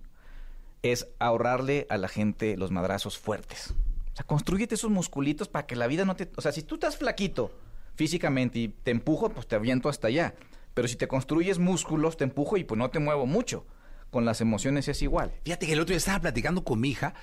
es 0.82 1.08
ahorrarle 1.20 1.88
a 1.90 1.98
la 1.98 2.08
gente 2.08 2.58
los 2.58 2.72
madrazos 2.72 3.18
fuertes. 3.18 3.74
O 4.14 4.16
sea, 4.16 4.26
construyete 4.26 4.76
esos 4.76 4.92
musculitos 4.92 5.48
para 5.48 5.66
que 5.66 5.76
la 5.76 5.88
vida 5.88 6.06
no 6.06 6.16
te... 6.16 6.32
O 6.38 6.42
sea, 6.42 6.52
si 6.52 6.64
tú 6.64 6.76
estás 6.76 6.98
flaquito 6.98 7.52
físicamente 7.96 8.60
y 8.60 8.68
te 8.70 8.92
empujo, 8.92 9.30
pues 9.30 9.48
te 9.48 9.56
aviento 9.56 9.90
hasta 9.90 10.08
allá. 10.08 10.36
Pero 10.74 10.88
si 10.88 10.96
te 10.96 11.08
construyes 11.08 11.60
músculos, 11.60 12.18
te 12.18 12.24
empujo 12.24 12.58
y 12.58 12.64
pues 12.64 12.78
no 12.78 12.90
te 12.90 13.00
muevo 13.00 13.26
mucho. 13.26 13.66
Con 14.12 14.24
las 14.26 14.40
emociones 14.42 14.88
es 14.88 15.02
igual. 15.02 15.34
Fíjate 15.44 15.66
que 15.66 15.74
el 15.74 15.80
otro 15.80 15.92
día 15.92 15.98
estaba 15.98 16.20
platicando 16.20 16.64
con 16.64 16.80
mi 16.80 16.90
hija, 16.90 17.16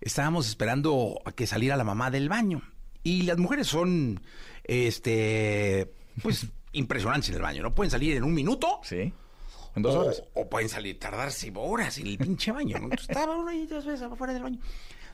estábamos 0.00 0.48
esperando 0.48 1.20
a 1.24 1.32
que 1.32 1.46
saliera 1.46 1.76
la 1.76 1.84
mamá 1.84 2.10
del 2.10 2.28
baño. 2.28 2.62
Y 3.02 3.22
las 3.22 3.38
mujeres 3.38 3.66
son, 3.66 4.20
este, 4.64 5.92
pues, 6.22 6.46
impresionantes 6.72 7.30
en 7.30 7.36
el 7.36 7.42
baño, 7.42 7.62
¿no? 7.62 7.74
Pueden 7.74 7.90
salir 7.90 8.16
en 8.16 8.24
un 8.24 8.34
minuto. 8.34 8.80
Sí. 8.82 9.12
En 9.76 9.82
dos 9.82 9.94
o, 9.94 10.00
horas. 10.00 10.22
o 10.34 10.48
pueden 10.48 10.68
salir, 10.68 10.98
tardarse 10.98 11.52
horas 11.54 11.98
en 11.98 12.08
el 12.08 12.18
pinche 12.18 12.52
baño, 12.52 12.78
¿no? 12.78 12.84
Entonces, 12.84 13.08
estaba 13.08 13.36
uno 13.36 13.50
ahí 13.50 13.66
dos 13.66 13.84
veces 13.84 14.02
afuera 14.02 14.32
del 14.32 14.42
baño. 14.42 14.58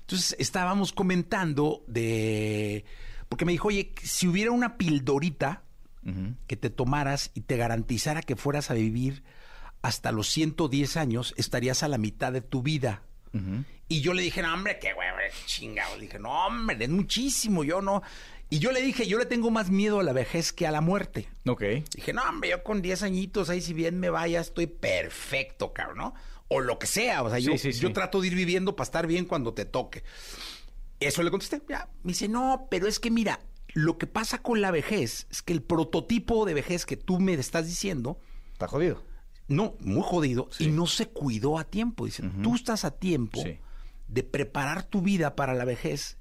Entonces 0.00 0.36
estábamos 0.38 0.92
comentando 0.92 1.82
de... 1.86 2.84
Porque 3.28 3.46
me 3.46 3.52
dijo, 3.52 3.68
oye, 3.68 3.94
si 4.02 4.28
hubiera 4.28 4.50
una 4.50 4.76
pildorita 4.76 5.62
que 6.46 6.56
te 6.56 6.68
tomaras 6.68 7.30
y 7.32 7.40
te 7.40 7.56
garantizara 7.56 8.20
que 8.20 8.36
fueras 8.36 8.70
a 8.70 8.74
vivir 8.74 9.24
hasta 9.80 10.12
los 10.12 10.28
110 10.28 10.98
años, 10.98 11.34
estarías 11.38 11.82
a 11.82 11.88
la 11.88 11.96
mitad 11.96 12.32
de 12.32 12.42
tu 12.42 12.62
vida. 12.62 13.02
Y 13.88 14.00
yo 14.00 14.14
le 14.14 14.22
dije, 14.22 14.40
no, 14.42 14.52
hombre, 14.54 14.78
qué 14.80 14.92
güey, 14.94 15.08
chingado. 15.46 15.94
Le 15.96 16.02
dije, 16.02 16.18
no, 16.18 16.46
hombre, 16.46 16.76
es 16.80 16.88
muchísimo, 16.90 17.64
yo 17.64 17.82
no. 17.82 18.02
Y 18.50 18.58
yo 18.58 18.72
le 18.72 18.80
dije, 18.80 19.06
yo 19.06 19.18
le 19.18 19.26
tengo 19.26 19.50
más 19.50 19.70
miedo 19.70 20.00
a 20.00 20.02
la 20.02 20.12
vejez 20.12 20.52
que 20.52 20.66
a 20.66 20.70
la 20.70 20.80
muerte. 20.80 21.28
Ok. 21.46 21.62
Dije, 21.94 22.12
no, 22.12 22.22
hombre, 22.22 22.50
yo 22.50 22.62
con 22.62 22.82
10 22.82 23.02
añitos, 23.02 23.50
ahí 23.50 23.60
si 23.60 23.74
bien 23.74 23.98
me 24.00 24.10
vaya, 24.10 24.40
estoy 24.40 24.66
perfecto, 24.66 25.72
cabrón, 25.72 25.98
¿no? 25.98 26.14
O 26.48 26.60
lo 26.60 26.78
que 26.78 26.86
sea, 26.86 27.22
o 27.22 27.30
sea, 27.30 27.38
yo, 27.38 27.52
Sí, 27.52 27.58
sí, 27.58 27.72
sí. 27.72 27.80
yo 27.80 27.92
trato 27.92 28.20
de 28.20 28.28
ir 28.28 28.34
viviendo 28.34 28.76
para 28.76 28.84
estar 28.84 29.06
bien 29.06 29.24
cuando 29.24 29.54
te 29.54 29.64
toque. 29.64 30.02
Eso 31.00 31.22
le 31.22 31.30
contesté, 31.30 31.60
ya. 31.68 31.88
Me 32.02 32.12
dice, 32.12 32.28
no, 32.28 32.68
pero 32.70 32.86
es 32.86 33.00
que 33.00 33.10
mira, 33.10 33.40
lo 33.74 33.98
que 33.98 34.06
pasa 34.06 34.38
con 34.40 34.60
la 34.60 34.70
vejez 34.70 35.26
es 35.30 35.42
que 35.42 35.52
el 35.52 35.62
prototipo 35.62 36.44
de 36.46 36.54
vejez 36.54 36.86
que 36.86 36.96
tú 36.96 37.18
me 37.18 37.34
estás 37.34 37.66
diciendo, 37.66 38.18
Está 38.52 38.68
jodido. 38.68 39.02
no, 39.48 39.74
muy 39.80 40.02
jodido, 40.04 40.48
y 40.58 40.68
no 40.68 40.86
se 40.86 41.06
cuidó 41.08 41.58
a 41.58 41.64
tiempo. 41.64 42.04
Dice, 42.06 42.22
tú 42.42 42.54
estás 42.54 42.84
a 42.84 42.92
tiempo 42.92 43.42
Sí. 43.42 43.58
De 44.14 44.22
preparar 44.22 44.84
tu 44.84 45.02
vida 45.02 45.34
para 45.36 45.54
la 45.54 45.64
vejez 45.64 46.18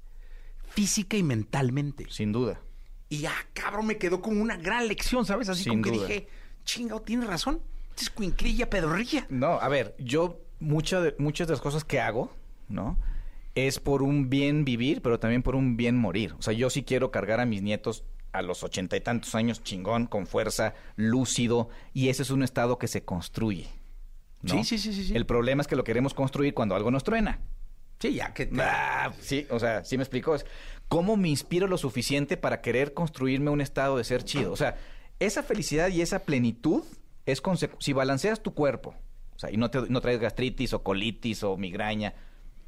física 0.68 1.16
y 1.16 1.22
mentalmente. 1.22 2.06
Sin 2.10 2.32
duda. 2.32 2.60
Y 3.08 3.18
ya, 3.18 3.32
cabrón, 3.52 3.86
me 3.86 3.98
quedó 3.98 4.20
como 4.20 4.42
una 4.42 4.56
gran 4.56 4.88
lección, 4.88 5.24
¿sabes? 5.24 5.48
Así 5.48 5.62
Sin 5.64 5.72
como 5.74 5.82
que 5.84 5.90
duda. 5.90 6.06
dije, 6.06 6.26
chingado, 6.64 7.02
tienes 7.02 7.28
razón. 7.28 7.60
Es 7.98 8.10
cuinclilla, 8.10 8.68
pedorrilla. 8.68 9.26
No, 9.30 9.52
a 9.60 9.68
ver, 9.68 9.94
yo 9.98 10.40
mucha 10.58 11.00
de- 11.00 11.14
muchas 11.18 11.46
de 11.46 11.52
las 11.52 11.60
cosas 11.60 11.84
que 11.84 12.00
hago, 12.00 12.34
¿no? 12.68 12.98
Es 13.54 13.78
por 13.78 14.02
un 14.02 14.30
bien 14.30 14.64
vivir, 14.64 15.00
pero 15.00 15.20
también 15.20 15.44
por 15.44 15.54
un 15.54 15.76
bien 15.76 15.96
morir. 15.96 16.34
O 16.38 16.42
sea, 16.42 16.52
yo 16.54 16.70
sí 16.70 16.82
quiero 16.82 17.12
cargar 17.12 17.38
a 17.38 17.46
mis 17.46 17.62
nietos 17.62 18.02
a 18.32 18.42
los 18.42 18.64
ochenta 18.64 18.96
y 18.96 19.00
tantos 19.00 19.36
años 19.36 19.62
chingón, 19.62 20.06
con 20.06 20.26
fuerza, 20.26 20.74
lúcido, 20.96 21.68
y 21.92 22.08
ese 22.08 22.22
es 22.22 22.30
un 22.30 22.42
estado 22.42 22.78
que 22.78 22.88
se 22.88 23.04
construye. 23.04 23.68
¿no? 24.42 24.54
Sí, 24.54 24.64
sí, 24.64 24.78
sí, 24.78 24.92
sí, 24.92 25.04
sí. 25.04 25.14
El 25.16 25.24
problema 25.24 25.62
es 25.62 25.68
que 25.68 25.76
lo 25.76 25.84
queremos 25.84 26.14
construir 26.14 26.52
cuando 26.52 26.74
algo 26.74 26.90
nos 26.90 27.04
truena. 27.04 27.38
Sí, 28.08 28.14
ya 28.14 28.34
que... 28.34 28.46
Sí, 29.20 29.46
o 29.50 29.58
sea, 29.58 29.82
sí 29.84 29.96
me 29.96 30.02
explico. 30.02 30.34
Es 30.34 30.44
cómo 30.88 31.16
me 31.16 31.28
inspiro 31.28 31.66
lo 31.66 31.78
suficiente 31.78 32.36
para 32.36 32.60
querer 32.60 32.92
construirme 32.92 33.50
un 33.50 33.60
estado 33.62 33.96
de 33.96 34.04
ser 34.04 34.24
chido. 34.24 34.52
O 34.52 34.56
sea, 34.56 34.76
esa 35.20 35.42
felicidad 35.42 35.88
y 35.88 36.02
esa 36.02 36.18
plenitud 36.20 36.82
es 37.24 37.42
consecu- 37.42 37.76
si 37.80 37.94
balanceas 37.94 38.42
tu 38.42 38.52
cuerpo, 38.52 38.94
o 39.34 39.38
sea, 39.38 39.50
y 39.50 39.56
no, 39.56 39.70
te, 39.70 39.80
no 39.88 40.00
traes 40.02 40.20
gastritis 40.20 40.74
o 40.74 40.82
colitis 40.82 41.42
o 41.42 41.56
migraña, 41.56 42.12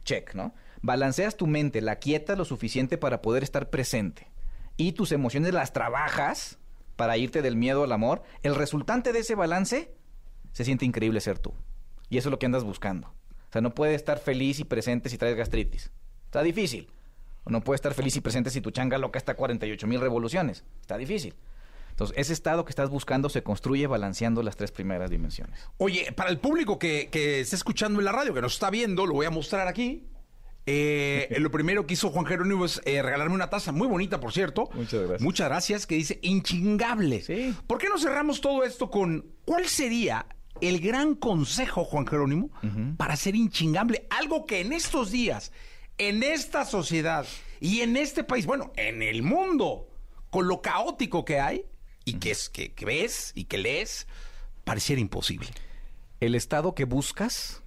check, 0.05 0.34
¿no? 0.34 0.55
balanceas 0.82 1.37
tu 1.37 1.47
mente, 1.47 1.80
la 1.80 1.97
quietas 1.97 2.39
lo 2.39 2.45
suficiente 2.45 2.97
para 2.97 3.20
poder 3.20 3.43
estar 3.43 3.70
presente 3.70 4.28
y 4.76 4.93
tus 4.93 5.11
emociones 5.11 5.53
las 5.53 5.72
trabajas 5.72 6.59
para 6.97 7.16
irte 7.18 7.43
del 7.43 7.57
miedo 7.57 7.82
al 7.84 7.93
amor, 7.93 8.22
el 8.43 8.55
resultante 8.55 9.12
de 9.12 9.18
ese 9.18 9.34
balance 9.34 9.93
se 10.53 10.64
siente 10.64 10.84
increíble 10.84 11.20
ser 11.20 11.39
tú. 11.39 11.53
Y 12.09 12.18
eso 12.18 12.28
es 12.28 12.30
lo 12.30 12.39
que 12.39 12.47
andas 12.47 12.62
buscando. 12.64 13.12
O 13.57 13.59
sea, 13.59 13.63
no 13.63 13.75
puedes 13.75 13.97
estar 13.97 14.19
feliz 14.19 14.61
y 14.61 14.65
presente 14.65 15.09
si 15.09 15.17
traes 15.17 15.35
gastritis. 15.35 15.91
Está 16.27 16.43
difícil. 16.43 16.89
O 17.45 17.51
no 17.51 17.63
puedes 17.63 17.79
estar 17.79 17.95
feliz 17.95 18.15
y 18.15 18.21
presente 18.21 18.51
si 18.51 18.61
tu 18.61 18.71
changa 18.71 18.99
loca 18.99 19.19
está 19.19 19.33
a 19.33 19.35
48 19.35 19.87
mil 19.87 19.99
revoluciones. 19.99 20.63
Está 20.83 20.99
difícil. 20.99 21.35
Entonces, 21.89 22.15
ese 22.19 22.35
estado 22.35 22.67
que 22.67 22.71
estás 22.71 22.91
buscando 22.91 23.31
se 23.31 23.43
construye 23.43 23.87
balanceando 23.87 24.43
las 24.43 24.57
tres 24.57 24.73
primeras 24.73 25.09
dimensiones. 25.09 25.59
Oye, 25.79 26.13
para 26.13 26.29
el 26.29 26.39
público 26.39 26.79
que, 26.79 27.09
que 27.11 27.41
está 27.41 27.57
escuchando 27.57 27.99
en 27.99 28.05
la 28.05 28.13
radio, 28.13 28.35
que 28.35 28.43
nos 28.43 28.53
está 28.53 28.69
viendo, 28.69 29.07
lo 29.07 29.15
voy 29.15 29.25
a 29.25 29.31
mostrar 29.31 29.69
aquí. 29.69 30.07
Eh, 30.67 31.35
lo 31.39 31.51
primero 31.51 31.87
que 31.87 31.95
hizo 31.95 32.11
Juan 32.11 32.27
Jerónimo 32.27 32.67
es 32.67 32.83
eh, 32.85 33.01
regalarme 33.01 33.37
una 33.37 33.49
taza 33.49 33.73
muy 33.73 33.87
bonita, 33.87 34.21
por 34.21 34.35
cierto. 34.35 34.69
Muchas 34.75 35.01
gracias. 35.01 35.23
Muchas 35.23 35.49
gracias, 35.49 35.87
que 35.87 35.95
dice 35.95 36.19
inchingable. 36.21 37.23
Sí. 37.23 37.57
¿Por 37.67 37.79
qué 37.79 37.89
no 37.89 37.97
cerramos 37.97 38.43
todo 38.43 38.65
esto 38.65 38.91
con 38.91 39.25
cuál 39.47 39.67
sería 39.67 40.27
el 40.61 40.81
gran 40.81 41.15
consejo, 41.15 41.85
Juan 41.85 42.07
Jerónimo, 42.07 42.51
para 42.97 43.17
ser 43.17 43.35
inchingable? 43.35 44.07
Algo 44.11 44.47
que 44.47 44.61
en 44.61 44.73
estos 44.73 45.11
días, 45.11 45.53
en 45.99 46.23
esta 46.23 46.65
sociedad 46.65 47.27
y 47.61 47.81
en 47.81 47.97
este 47.97 48.25
país, 48.25 48.47
bueno, 48.47 48.73
en 48.77 49.03
el 49.03 49.23
mundo, 49.23 49.89
con 50.31 50.49
lo 50.49 50.63
caótico 50.63 51.25
que 51.25 51.41
hay 51.41 51.65
y 52.05 52.15
que 52.15 52.31
es 52.31 52.49
que, 52.49 52.73
que 52.73 52.85
ves 52.85 53.33
y 53.35 53.45
que 53.45 53.59
lees, 53.59 54.07
pareciera 54.65 55.01
imposible. 55.01 55.49
El 56.21 56.35
estado 56.35 56.75
que 56.75 56.85
buscas 56.85 57.63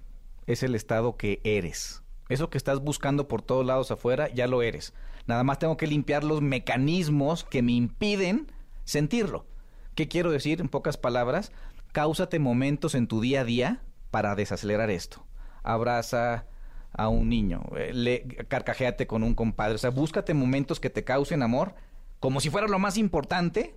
es 0.46 0.62
el 0.62 0.74
estado 0.74 1.16
que 1.16 1.40
eres. 1.44 2.02
Eso 2.28 2.50
que 2.50 2.58
estás 2.58 2.80
buscando 2.80 3.26
por 3.26 3.42
todos 3.42 3.66
lados 3.66 3.90
afuera, 3.90 4.28
ya 4.32 4.46
lo 4.46 4.62
eres. 4.62 4.92
Nada 5.26 5.44
más 5.44 5.58
tengo 5.58 5.76
que 5.76 5.86
limpiar 5.86 6.24
los 6.24 6.42
mecanismos 6.42 7.44
que 7.44 7.62
me 7.62 7.72
impiden 7.72 8.50
sentirlo. 8.84 9.46
¿Qué 9.94 10.08
quiero 10.08 10.30
decir 10.30 10.60
en 10.60 10.68
pocas 10.68 10.96
palabras? 10.96 11.52
Cáusate 11.92 12.38
momentos 12.38 12.94
en 12.94 13.06
tu 13.06 13.20
día 13.20 13.40
a 13.40 13.44
día 13.44 13.82
para 14.10 14.34
desacelerar 14.34 14.90
esto. 14.90 15.24
Abraza 15.62 16.46
a 16.92 17.08
un 17.08 17.28
niño, 17.28 17.62
eh, 17.76 17.92
le, 17.94 18.22
carcajéate 18.48 19.06
con 19.06 19.22
un 19.22 19.34
compadre. 19.34 19.74
O 19.74 19.78
sea, 19.78 19.90
búscate 19.90 20.34
momentos 20.34 20.80
que 20.80 20.90
te 20.90 21.04
causen 21.04 21.42
amor 21.42 21.74
como 22.18 22.40
si 22.40 22.50
fuera 22.50 22.68
lo 22.68 22.78
más 22.78 22.98
importante, 22.98 23.74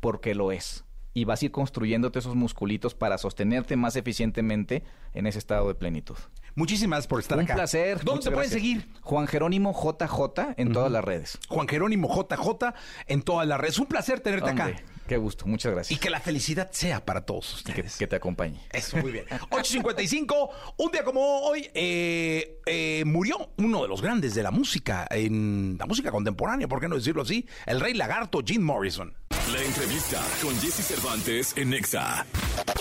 porque 0.00 0.34
lo 0.34 0.52
es. 0.52 0.84
Y 1.14 1.24
vas 1.24 1.40
a 1.40 1.46
ir 1.46 1.50
construyéndote 1.50 2.18
esos 2.18 2.34
musculitos 2.34 2.94
para 2.94 3.16
sostenerte 3.16 3.74
más 3.76 3.96
eficientemente 3.96 4.82
en 5.14 5.26
ese 5.26 5.38
estado 5.38 5.68
de 5.68 5.74
plenitud. 5.74 6.16
Muchísimas 6.54 7.06
por 7.06 7.20
estar 7.20 7.38
Un 7.38 7.44
acá. 7.44 7.54
placer. 7.54 8.04
¿Dónde 8.04 8.24
te 8.24 8.30
pueden 8.30 8.50
seguir? 8.50 8.88
Juan 9.02 9.26
Jerónimo 9.26 9.72
JJ 9.72 10.54
en 10.56 10.72
todas 10.72 10.92
las 10.92 11.04
redes. 11.04 11.38
Juan 11.48 11.68
Jerónimo 11.68 12.08
JJ 12.08 12.74
en 13.06 13.22
todas 13.22 13.46
las 13.46 13.58
redes. 13.58 13.78
Un 13.78 13.86
placer 13.86 14.20
tenerte 14.20 14.50
acá. 14.50 14.74
Qué 15.06 15.16
gusto, 15.16 15.46
muchas 15.46 15.70
Y 15.70 15.74
gracias. 15.74 16.00
que 16.00 16.10
la 16.10 16.20
felicidad 16.20 16.68
sea 16.72 17.04
para 17.04 17.20
todos 17.24 17.62
Que, 17.64 17.70
ustedes. 17.72 17.96
que 17.96 18.06
te 18.06 18.16
acompañe. 18.16 18.60
Eso, 18.72 18.96
muy 18.98 19.12
bien. 19.12 19.24
8.55, 19.50 20.50
un 20.78 20.90
día 20.90 21.04
como 21.04 21.40
hoy, 21.42 21.68
eh, 21.74 22.60
eh, 22.66 23.02
murió 23.06 23.50
uno 23.58 23.82
de 23.82 23.88
los 23.88 24.02
grandes 24.02 24.34
de 24.34 24.42
la 24.42 24.50
música, 24.50 25.06
en 25.10 25.76
la 25.78 25.86
música 25.86 26.10
contemporánea, 26.10 26.66
¿por 26.68 26.80
qué 26.80 26.88
no 26.88 26.96
decirlo 26.96 27.22
así? 27.22 27.46
El 27.66 27.80
rey 27.80 27.94
lagarto, 27.94 28.40
Jim 28.44 28.62
Morrison. 28.62 29.14
La 29.52 29.62
entrevista 29.62 30.20
con 30.42 30.54
Jesse 30.60 30.84
Cervantes 30.84 31.54
en 31.56 31.70
Nexa. 31.70 32.26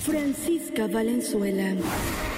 Francisca 0.04 0.88
Valenzuela. 0.88 1.76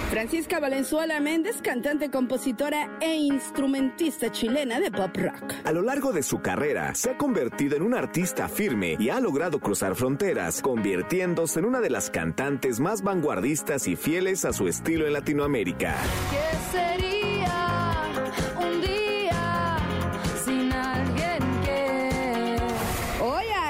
Francisca 0.09 0.59
Valenzuela 0.59 1.19
Méndez, 1.19 1.61
cantante, 1.61 2.09
compositora 2.09 2.97
e 3.01 3.15
instrumentista 3.15 4.31
chilena 4.31 4.79
de 4.79 4.89
pop 4.89 5.15
rock. 5.15 5.53
A 5.65 5.71
lo 5.71 5.81
largo 5.81 6.13
de 6.13 6.23
su 6.23 6.39
carrera, 6.39 6.95
se 6.95 7.11
ha 7.11 7.17
convertido 7.17 7.75
en 7.75 7.83
un 7.83 7.93
artista 7.93 8.47
firme 8.47 8.95
y 8.99 9.09
ha 9.09 9.19
logrado 9.19 9.59
cruzar 9.59 9.95
fronteras, 9.95 10.61
convirtiéndose 10.61 11.59
en 11.59 11.65
una 11.65 11.81
de 11.81 11.89
las 11.89 12.09
cantantes 12.09 12.79
más 12.79 13.03
vanguardistas 13.03 13.87
y 13.87 13.95
fieles 13.95 14.45
a 14.45 14.53
su 14.53 14.67
estilo 14.67 15.05
en 15.05 15.13
Latinoamérica. 15.13 15.95
¿Qué 16.31 16.77
sería 16.77 17.26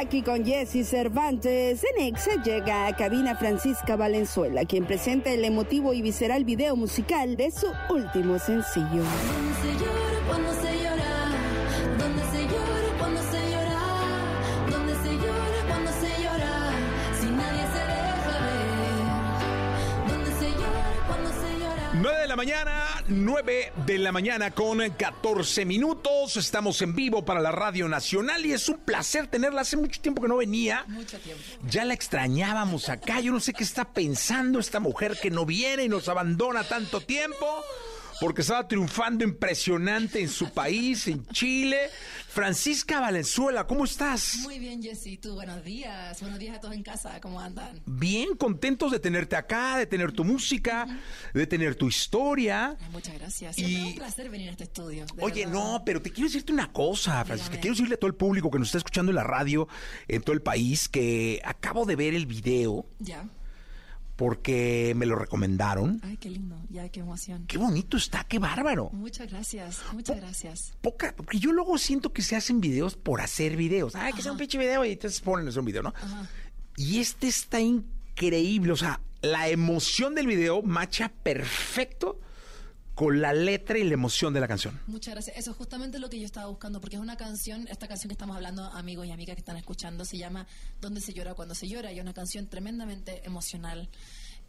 aquí 0.07 0.21
con 0.21 0.45
Jesse 0.45 0.87
Cervantes, 0.87 1.83
en 1.83 2.05
Exa 2.05 2.41
llega 2.41 2.87
a 2.87 2.95
cabina 2.95 3.35
Francisca 3.35 3.97
Valenzuela, 3.97 4.63
quien 4.63 4.85
presenta 4.85 5.31
el 5.31 5.43
emotivo 5.43 5.93
y 5.93 6.01
visceral 6.01 6.45
video 6.45 6.77
musical 6.77 7.35
de 7.35 7.51
su 7.51 7.67
último 7.89 8.39
sencillo. 8.39 9.03
9 21.99 22.19
de 22.19 22.27
la 22.27 22.35
mañana, 22.35 23.03
9 23.07 23.73
de 23.87 23.97
la 23.97 24.11
mañana 24.11 24.51
con 24.51 24.79
14 24.79 25.65
minutos. 25.65 26.37
Estamos 26.37 26.79
en 26.83 26.93
vivo 26.95 27.25
para 27.25 27.39
la 27.41 27.51
Radio 27.51 27.87
Nacional 27.87 28.45
y 28.45 28.53
es 28.53 28.69
un 28.69 28.77
placer 28.77 29.25
tenerla. 29.27 29.61
Hace 29.61 29.77
mucho 29.77 29.99
tiempo 29.99 30.21
que 30.21 30.27
no 30.27 30.37
venía. 30.37 30.85
Mucho 30.87 31.17
tiempo. 31.17 31.41
Ya 31.67 31.85
la 31.85 31.95
extrañábamos 31.95 32.89
acá. 32.89 33.19
Yo 33.19 33.31
no 33.31 33.39
sé 33.39 33.53
qué 33.53 33.63
está 33.63 33.85
pensando 33.85 34.59
esta 34.59 34.79
mujer 34.79 35.17
que 35.19 35.31
no 35.31 35.45
viene 35.45 35.85
y 35.85 35.89
nos 35.89 36.07
abandona 36.07 36.63
tanto 36.63 37.01
tiempo. 37.01 37.63
Porque 38.19 38.41
estaba 38.41 38.67
triunfando 38.67 39.23
impresionante 39.23 40.19
en 40.19 40.29
su 40.29 40.49
país, 40.49 41.07
en 41.07 41.25
Chile. 41.27 41.77
Francisca 42.27 42.99
Valenzuela, 42.99 43.65
¿cómo 43.67 43.85
estás? 43.85 44.37
Muy 44.43 44.57
bien, 44.59 44.81
Jessy. 44.81 45.17
Tú, 45.17 45.35
buenos 45.35 45.63
días. 45.63 46.19
Buenos 46.21 46.39
días 46.39 46.57
a 46.57 46.59
todos 46.59 46.73
en 46.75 46.83
casa. 46.83 47.19
¿Cómo 47.21 47.39
andan? 47.39 47.79
Bien, 47.85 48.35
contentos 48.35 48.91
de 48.91 48.99
tenerte 48.99 49.35
acá, 49.35 49.77
de 49.77 49.85
tener 49.85 50.11
tu 50.11 50.23
música, 50.23 50.87
de 51.33 51.47
tener 51.47 51.75
tu 51.75 51.87
historia. 51.87 52.75
Ay, 52.79 52.89
muchas 52.91 53.13
gracias. 53.15 53.57
Y- 53.57 53.65
Siempre 53.65 53.89
un 53.91 53.95
placer 53.97 54.29
venir 54.29 54.49
a 54.49 54.51
este 54.51 54.63
estudio. 54.65 55.05
Oye, 55.19 55.45
verdad. 55.45 55.53
no, 55.59 55.83
pero 55.85 56.01
te 56.01 56.09
quiero 56.11 56.27
decirte 56.27 56.51
una 56.51 56.71
cosa, 56.71 57.23
Francisca. 57.25 57.51
Dígame. 57.51 57.61
Quiero 57.61 57.73
decirle 57.75 57.95
a 57.95 57.99
todo 57.99 58.07
el 58.09 58.15
público 58.15 58.49
que 58.51 58.59
nos 58.59 58.67
está 58.69 58.79
escuchando 58.79 59.11
en 59.11 59.15
la 59.15 59.23
radio, 59.23 59.67
en 60.07 60.21
todo 60.23 60.33
el 60.33 60.41
país, 60.41 60.89
que 60.89 61.39
acabo 61.45 61.85
de 61.85 61.95
ver 61.95 62.13
el 62.15 62.25
video 62.25 62.85
Ya. 62.99 63.23
Porque 64.17 64.93
me 64.97 65.05
lo 65.05 65.15
recomendaron. 65.15 66.01
Ay, 66.03 66.17
qué 66.17 66.29
lindo. 66.29 66.59
Ya, 66.69 66.89
qué 66.89 66.99
emoción. 66.99 67.45
Qué 67.47 67.57
bonito 67.57 67.95
está, 67.95 68.25
qué 68.25 68.39
bárbaro. 68.39 68.89
Muchas 68.91 69.29
gracias. 69.29 69.81
Muchas 69.93 70.17
gracias. 70.17 70.73
Poca, 70.81 71.13
porque 71.15 71.39
yo 71.39 71.53
luego 71.53 71.77
siento 71.77 72.11
que 72.11 72.23
se 72.23 72.35
hacen 72.35 72.59
videos 72.59 72.95
por 72.95 73.21
hacer 73.21 73.55
videos. 73.55 73.95
Ay, 73.95 74.13
que 74.13 74.23
sea 74.23 74.31
un 74.31 74.37
pinche 74.37 74.57
video 74.57 74.83
y 74.83 74.93
entonces 74.93 75.21
ponen 75.21 75.47
un 75.57 75.65
video, 75.65 75.83
¿no? 75.83 75.93
Ajá. 75.95 76.27
Y 76.75 76.99
este 76.99 77.27
está 77.27 77.61
increíble. 77.61 78.71
O 78.71 78.75
sea, 78.75 79.01
la 79.21 79.49
emoción 79.49 80.15
del 80.15 80.25
video 80.25 80.63
macha 80.63 81.09
perfecto 81.09 82.19
con 82.97 83.21
la 83.21 83.31
letra 83.31 83.77
y 83.77 83.83
la 83.83 83.93
emoción 83.93 84.33
de 84.33 84.39
la 84.39 84.47
canción. 84.47 84.81
Muchas 84.87 85.13
gracias. 85.13 85.37
Eso 85.37 85.51
es 85.51 85.57
justamente 85.57 85.99
lo 85.99 86.09
que 86.09 86.19
yo 86.19 86.25
estaba 86.25 86.47
buscando, 86.47 86.81
porque 86.81 86.95
es 86.95 87.01
una 87.01 87.15
canción, 87.15 87.67
esta 87.67 87.87
canción 87.87 88.09
que 88.09 88.13
estamos 88.13 88.35
hablando, 88.35 88.63
amigos 88.63 89.05
y 89.05 89.11
amigas 89.11 89.35
que 89.35 89.41
están 89.41 89.55
escuchando, 89.55 90.03
se 90.03 90.17
llama 90.17 90.47
Donde 90.81 90.99
se 90.99 91.13
llora 91.13 91.35
cuando 91.35 91.53
se 91.53 91.67
llora, 91.67 91.91
y 91.91 91.97
es 91.97 92.01
una 92.01 92.15
canción 92.15 92.47
tremendamente 92.47 93.21
emocional. 93.23 93.87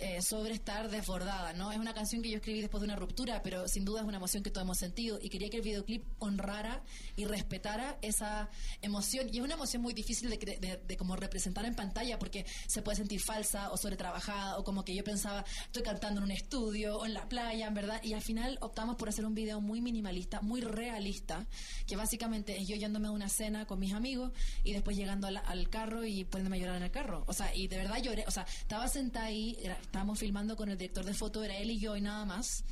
Eh, 0.00 0.22
sobre 0.22 0.54
estar 0.54 0.90
desbordada, 0.90 1.52
¿no? 1.54 1.72
Es 1.72 1.78
una 1.78 1.92
canción 1.92 2.22
que 2.22 2.30
yo 2.30 2.36
escribí 2.36 2.60
después 2.60 2.80
de 2.80 2.86
una 2.86 2.96
ruptura, 2.96 3.42
pero 3.42 3.66
sin 3.66 3.84
duda 3.84 4.00
es 4.00 4.06
una 4.06 4.18
emoción 4.18 4.42
que 4.42 4.50
todos 4.50 4.64
hemos 4.64 4.78
sentido 4.78 5.18
y 5.20 5.28
quería 5.28 5.50
que 5.50 5.56
el 5.56 5.62
videoclip 5.62 6.04
honrara 6.20 6.82
y 7.16 7.24
respetara 7.24 7.98
esa 8.00 8.48
emoción. 8.80 9.28
Y 9.32 9.38
es 9.38 9.44
una 9.44 9.54
emoción 9.54 9.82
muy 9.82 9.94
difícil 9.94 10.30
de, 10.30 10.36
de, 10.36 10.80
de 10.86 10.96
como 10.96 11.16
representar 11.16 11.64
en 11.64 11.74
pantalla 11.74 12.18
porque 12.18 12.46
se 12.66 12.82
puede 12.82 12.96
sentir 12.96 13.20
falsa 13.20 13.70
o 13.70 13.76
sobretrabajada 13.76 14.58
o 14.58 14.64
como 14.64 14.84
que 14.84 14.94
yo 14.94 15.02
pensaba, 15.02 15.44
estoy 15.64 15.82
cantando 15.82 16.20
en 16.20 16.24
un 16.24 16.30
estudio 16.30 16.98
o 16.98 17.06
en 17.06 17.14
la 17.14 17.28
playa, 17.28 17.66
en 17.66 17.74
verdad. 17.74 18.00
Y 18.02 18.12
al 18.12 18.22
final 18.22 18.58
optamos 18.60 18.96
por 18.96 19.08
hacer 19.08 19.24
un 19.26 19.34
video 19.34 19.60
muy 19.60 19.80
minimalista, 19.80 20.40
muy 20.40 20.60
realista, 20.60 21.46
que 21.86 21.96
básicamente 21.96 22.56
es 22.56 22.68
yo 22.68 22.76
yéndome 22.76 23.08
a 23.08 23.10
una 23.10 23.28
cena 23.28 23.66
con 23.66 23.80
mis 23.80 23.92
amigos 23.92 24.32
y 24.62 24.72
después 24.72 24.96
llegando 24.96 25.26
al, 25.26 25.38
al 25.38 25.68
carro 25.68 26.04
y 26.04 26.24
poniéndome 26.24 26.58
a 26.58 26.60
llorar 26.60 26.76
en 26.76 26.82
el 26.84 26.90
carro. 26.90 27.24
O 27.26 27.32
sea, 27.32 27.54
y 27.54 27.66
de 27.66 27.78
verdad 27.78 28.00
lloré. 28.00 28.24
O 28.26 28.30
sea, 28.30 28.46
estaba 28.60 28.86
sentada 28.88 29.26
ahí, 29.26 29.56
estábamos 29.88 30.18
filmando 30.18 30.54
con 30.54 30.68
el 30.68 30.76
director 30.76 31.04
de 31.04 31.14
foto, 31.14 31.42
era 31.42 31.56
él 31.56 31.70
y 31.70 31.78
yo 31.78 31.96
y 31.96 32.02
nada 32.02 32.26
más. 32.26 32.62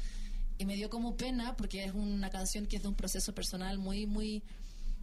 Y 0.58 0.66
me 0.66 0.76
dio 0.76 0.90
como 0.90 1.16
pena 1.16 1.56
porque 1.56 1.84
es 1.84 1.92
una 1.92 2.28
canción 2.28 2.66
que 2.66 2.76
es 2.76 2.82
de 2.82 2.88
un 2.88 2.94
proceso 2.94 3.34
personal 3.34 3.78
muy, 3.78 4.06
muy 4.06 4.42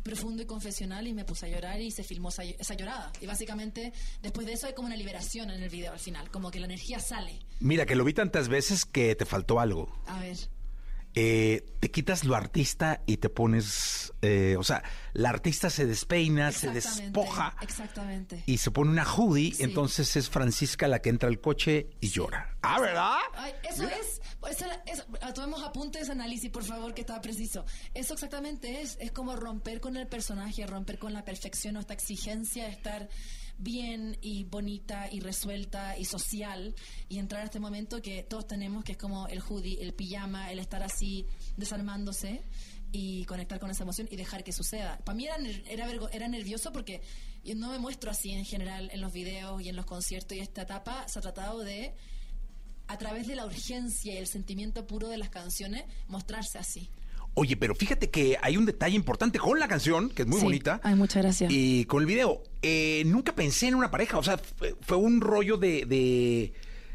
profundo 0.04 0.44
y 0.44 0.46
confesional 0.46 1.08
y 1.08 1.14
me 1.14 1.26
puse 1.26 1.48
a 1.48 1.50
llorar 1.50 1.82
y 1.82 1.90
se 1.90 2.04
filmó 2.04 2.30
esa, 2.30 2.44
esa 2.44 2.76
llorada. 2.76 3.12
Y 3.20 3.26
básicamente 3.26 3.94
después 4.22 4.46
de 4.46 4.54
eso 4.54 4.68
hay 4.68 4.74
como 4.74 4.88
una 4.88 4.96
liberación 4.96 5.50
en 5.50 5.64
el 5.64 5.70
video 5.70 5.92
al 5.92 6.00
final, 6.00 6.30
como 6.30 6.52
que 6.52 6.60
la 6.60 6.68
energía 6.68 7.00
sale. 7.00 7.40
Mira, 7.60 7.88
que 7.88 7.96
lo 7.96 8.04
vi 8.04 8.14
tantas 8.14 8.48
veces 8.48 8.86
que 8.86 9.16
te 9.16 9.26
faltó 9.26 9.60
algo. 9.60 9.92
A 10.06 10.20
ver, 10.20 10.38
eh, 11.16 11.64
te 11.80 11.92
quitas 11.92 12.24
lo 12.24 12.36
artista 12.36 13.02
y 13.06 13.18
te 13.18 13.30
pones, 13.30 14.14
eh, 14.22 14.56
o 14.58 14.64
sea, 14.64 14.84
la 15.14 15.30
artista 15.30 15.70
se 15.70 15.86
despeina, 15.86 16.52
se 16.52 16.72
despoja 16.72 17.56
Exactamente. 17.62 18.44
y 18.46 18.58
se 18.58 18.72
pone 18.72 18.90
una 18.92 19.06
hoodie, 19.06 19.54
Sí. 19.54 19.64
entonces 19.64 20.16
es 20.16 20.30
Francisca 20.30 20.88
la 20.88 21.00
que 21.00 21.10
entra 21.10 21.30
al 21.30 21.40
coche 21.40 21.90
y 22.02 22.10
llora. 22.10 22.58
Ah, 22.64 22.80
¿verdad? 22.80 23.18
Ay, 23.36 23.54
eso 23.70 23.84
es, 23.84 24.22
eso, 24.50 24.66
eso- 24.86 25.06
ah, 25.22 25.34
tomemos 25.34 25.62
apunte 25.64 26.00
de 26.00 26.04
ese 26.04 26.14
análisis, 26.14 26.50
por 26.50 26.64
favor, 26.64 26.94
que 26.94 27.02
estaba 27.02 27.22
preciso. 27.22 27.66
Eso 27.94 28.14
exactamente 28.16 28.82
es, 28.82 28.98
es 29.00 29.12
como 29.12 29.36
romper 29.36 29.82
con 29.82 29.98
el 29.98 30.08
personaje, 30.08 30.66
romper 30.66 30.98
con 30.98 31.14
la 31.14 31.24
perfección 31.24 31.78
o 31.78 31.80
esta 31.80 31.94
exigencia 31.94 32.64
de 32.66 32.72
estar 32.72 33.10
bien 33.58 34.18
y 34.22 34.44
bonita 34.44 35.08
y 35.12 35.20
resuelta 35.20 35.98
y 35.98 36.06
social 36.06 36.76
y 37.10 37.20
entrar 37.20 37.42
a 37.42 37.46
este 37.46 37.60
momento 37.60 38.02
que 38.02 38.24
todos 38.24 38.48
tenemos, 38.48 38.84
que 38.84 38.94
es 38.94 38.98
como 38.98 39.28
el 39.28 39.42
hoodie, 39.42 39.82
el 39.82 39.94
pijama, 39.94 40.52
el 40.52 40.60
estar 40.60 40.84
así 40.84 41.26
desarmándose 41.58 42.44
y 42.92 43.26
conectar 43.26 43.60
con 43.60 43.72
esa 43.72 43.84
emoción 43.84 44.08
y 44.12 44.16
dejar 44.16 44.44
que 44.44 44.52
suceda. 44.52 45.00
Para 45.04 45.16
mí 45.16 45.26
era, 45.26 45.38
era, 45.68 45.88
era 46.12 46.28
nervioso 46.28 46.72
porque 46.72 47.02
yo 47.44 47.56
no 47.56 47.72
me 47.72 47.80
muestro 47.80 48.12
así 48.12 48.32
en 48.32 48.46
general 48.46 48.90
en 48.94 49.02
los 49.02 49.12
videos 49.12 49.62
y 49.62 49.70
en 49.70 49.76
los 49.76 49.86
conciertos 49.86 50.38
y 50.38 50.42
esta 50.42 50.62
etapa 50.62 51.08
se 51.08 51.20
ha 51.20 51.22
tratado 51.22 51.60
de 51.60 51.94
a 52.88 52.98
través 52.98 53.28
de 53.28 53.36
la 53.36 53.46
urgencia 53.46 54.14
y 54.14 54.18
el 54.18 54.28
sentimiento 54.28 54.86
puro 54.86 55.08
de 55.08 55.18
las 55.18 55.30
canciones, 55.30 55.86
mostrarse 56.08 56.58
así. 56.58 56.90
Oye, 57.36 57.58
pero 57.58 57.74
fíjate 57.74 58.10
que 58.12 58.38
hay 58.42 58.58
un 58.58 58.66
detalle 58.66 58.96
importante 58.96 59.40
con 59.40 59.60
la 59.60 59.68
canción, 59.68 60.10
que 60.10 60.22
es 60.22 60.28
muy 60.28 60.40
Sí. 60.40 60.46
bonita. 60.46 60.80
Ay, 60.84 60.96
muchas 60.96 61.24
gracias. 61.24 61.52
Y 61.52 61.86
con 61.86 62.02
el 62.02 62.06
video, 62.08 62.44
eh, 62.62 63.04
nunca 63.08 63.34
pensé 63.34 63.68
en 63.68 63.76
una 63.76 63.90
pareja. 63.90 64.18
O 64.20 64.24
sea, 64.24 64.40
fue, 64.82 64.98
un 64.98 65.20
rollo 65.20 65.58
de, 65.58 65.86
de, 65.86 66.54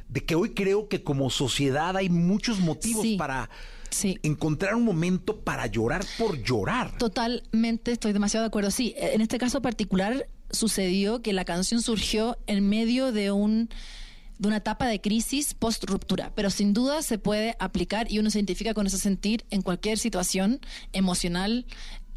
de 0.08 0.24
que 0.24 0.36
hoy 0.36 0.50
creo 0.50 0.88
que 0.88 1.02
como 1.02 1.28
sociedad 1.30 1.96
hay 1.96 2.08
muchos 2.08 2.60
motivos 2.60 3.02
Sí. 3.02 3.16
para 3.16 3.50
Sí. 3.90 4.18
encontrar 4.22 4.74
un 4.76 4.84
momento 4.84 5.40
para 5.40 5.66
llorar 5.66 6.04
por 6.18 6.40
llorar. 6.42 6.96
Totalmente, 6.98 7.90
estoy 7.92 8.12
demasiado 8.12 8.44
de 8.44 8.48
acuerdo. 8.48 8.70
Sí, 8.70 8.94
en 8.96 9.20
este 9.22 9.38
caso 9.38 9.60
particular 9.62 10.28
sucedió 10.50 11.20
que 11.20 11.32
la 11.32 11.44
canción 11.44 11.82
surgió 11.82 12.36
en 12.46 12.68
medio 12.68 13.10
de 13.12 13.32
un 13.32 13.70
de 14.38 14.48
una 14.48 14.58
etapa 14.58 14.86
de 14.86 15.00
crisis 15.00 15.54
post 15.54 15.84
ruptura, 15.84 16.32
pero 16.34 16.50
sin 16.50 16.72
duda 16.72 17.02
se 17.02 17.18
puede 17.18 17.56
aplicar 17.58 18.10
y 18.10 18.18
uno 18.18 18.30
se 18.30 18.38
identifica 18.38 18.74
con 18.74 18.86
ese 18.86 18.98
sentir 18.98 19.44
en 19.50 19.62
cualquier 19.62 19.98
situación 19.98 20.60
emocional 20.92 21.66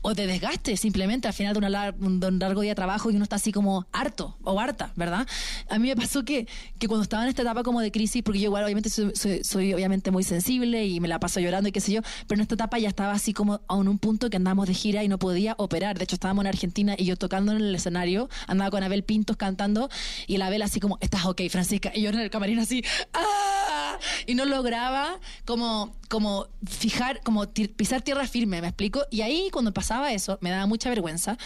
o 0.02 0.14
de 0.14 0.28
desgaste, 0.28 0.78
simplemente 0.78 1.28
al 1.28 1.34
final 1.34 1.54
de, 1.54 1.60
una 1.60 1.94
un 2.00 2.40
largo 2.40 2.62
día 2.62 2.72
de 2.72 2.76
trabajo 2.76 3.12
y 3.12 3.16
uno 3.16 3.24
está 3.24 3.36
así 3.36 3.52
como 3.52 3.86
harto 3.92 4.38
o 4.44 4.60
harta, 4.60 4.92
¿verdad? 4.96 5.28
A 5.70 5.80
mí 5.80 5.88
me 5.90 5.96
pasó 5.96 6.26
que, 6.26 6.48
que 6.80 6.88
cuando 6.88 7.04
estaba 7.04 7.24
en 7.24 7.30
esta 7.30 7.42
etapa 7.42 7.64
como 7.64 7.82
de 7.82 7.92
crisis, 7.92 8.24
porque 8.24 8.40
yo 8.40 8.46
igual 8.46 8.64
obviamente 8.64 8.90
soy, 8.90 9.74
obviamente 9.74 10.12
muy 10.12 10.24
sensible 10.24 10.86
y 10.86 11.00
me 11.00 11.08
la 11.08 11.20
paso 11.20 11.40
llorando 11.40 11.70
y 11.70 11.72
qué 11.72 11.82
sé 11.82 11.94
yo, 11.94 12.02
pero 12.28 12.40
en 12.40 12.42
esta 12.42 12.56
etapa 12.56 12.80
ya 12.80 12.90
estaba 12.90 13.14
así 13.14 13.34
como 13.34 13.62
a 13.68 13.76
un, 13.76 13.88
un 13.88 14.00
punto 14.00 14.30
que 14.30 14.38
andábamos 14.38 14.68
de 14.68 14.74
gira 14.74 15.04
y 15.04 15.08
no 15.08 15.20
podía 15.20 15.56
operar. 15.58 15.98
De 15.98 16.04
hecho, 16.04 16.16
estábamos 16.16 16.44
en 16.44 16.48
Argentina 16.48 16.96
y 16.98 17.06
yo 17.06 17.16
tocando 17.16 17.52
en 17.52 17.60
el 17.60 17.76
escenario, 17.76 18.30
andaba 18.48 18.72
con 18.72 18.84
Abel 18.84 19.04
Pintos 19.04 19.38
cantando 19.38 19.90
y 20.28 20.38
la 20.38 20.48
Abel 20.48 20.62
así 20.62 20.80
como, 20.80 20.98
estás 21.02 21.26
ok, 21.26 21.42
Francisca, 21.50 21.92
y 21.94 22.02
yo 22.02 22.10
en 22.10 22.20
el 22.20 22.30
camarín 22.30 22.60
así, 22.60 22.84
¡ah! 23.14 23.51
Y 24.26 24.36
no 24.36 24.46
lograba 24.46 25.20
como, 25.46 25.96
como 26.10 26.48
fijar, 26.68 27.22
como 27.24 27.48
pisar 27.52 28.02
tierra 28.02 28.28
firme, 28.28 28.62
¿me 28.62 28.68
explico? 28.68 29.06
Y 29.12 29.22
ahí 29.22 29.50
cuando 29.52 29.74
pasaba 29.74 30.12
eso, 30.12 30.38
me 30.42 30.50
daba 30.50 30.66
mucha 30.66 30.90
vergüenza 30.90 31.38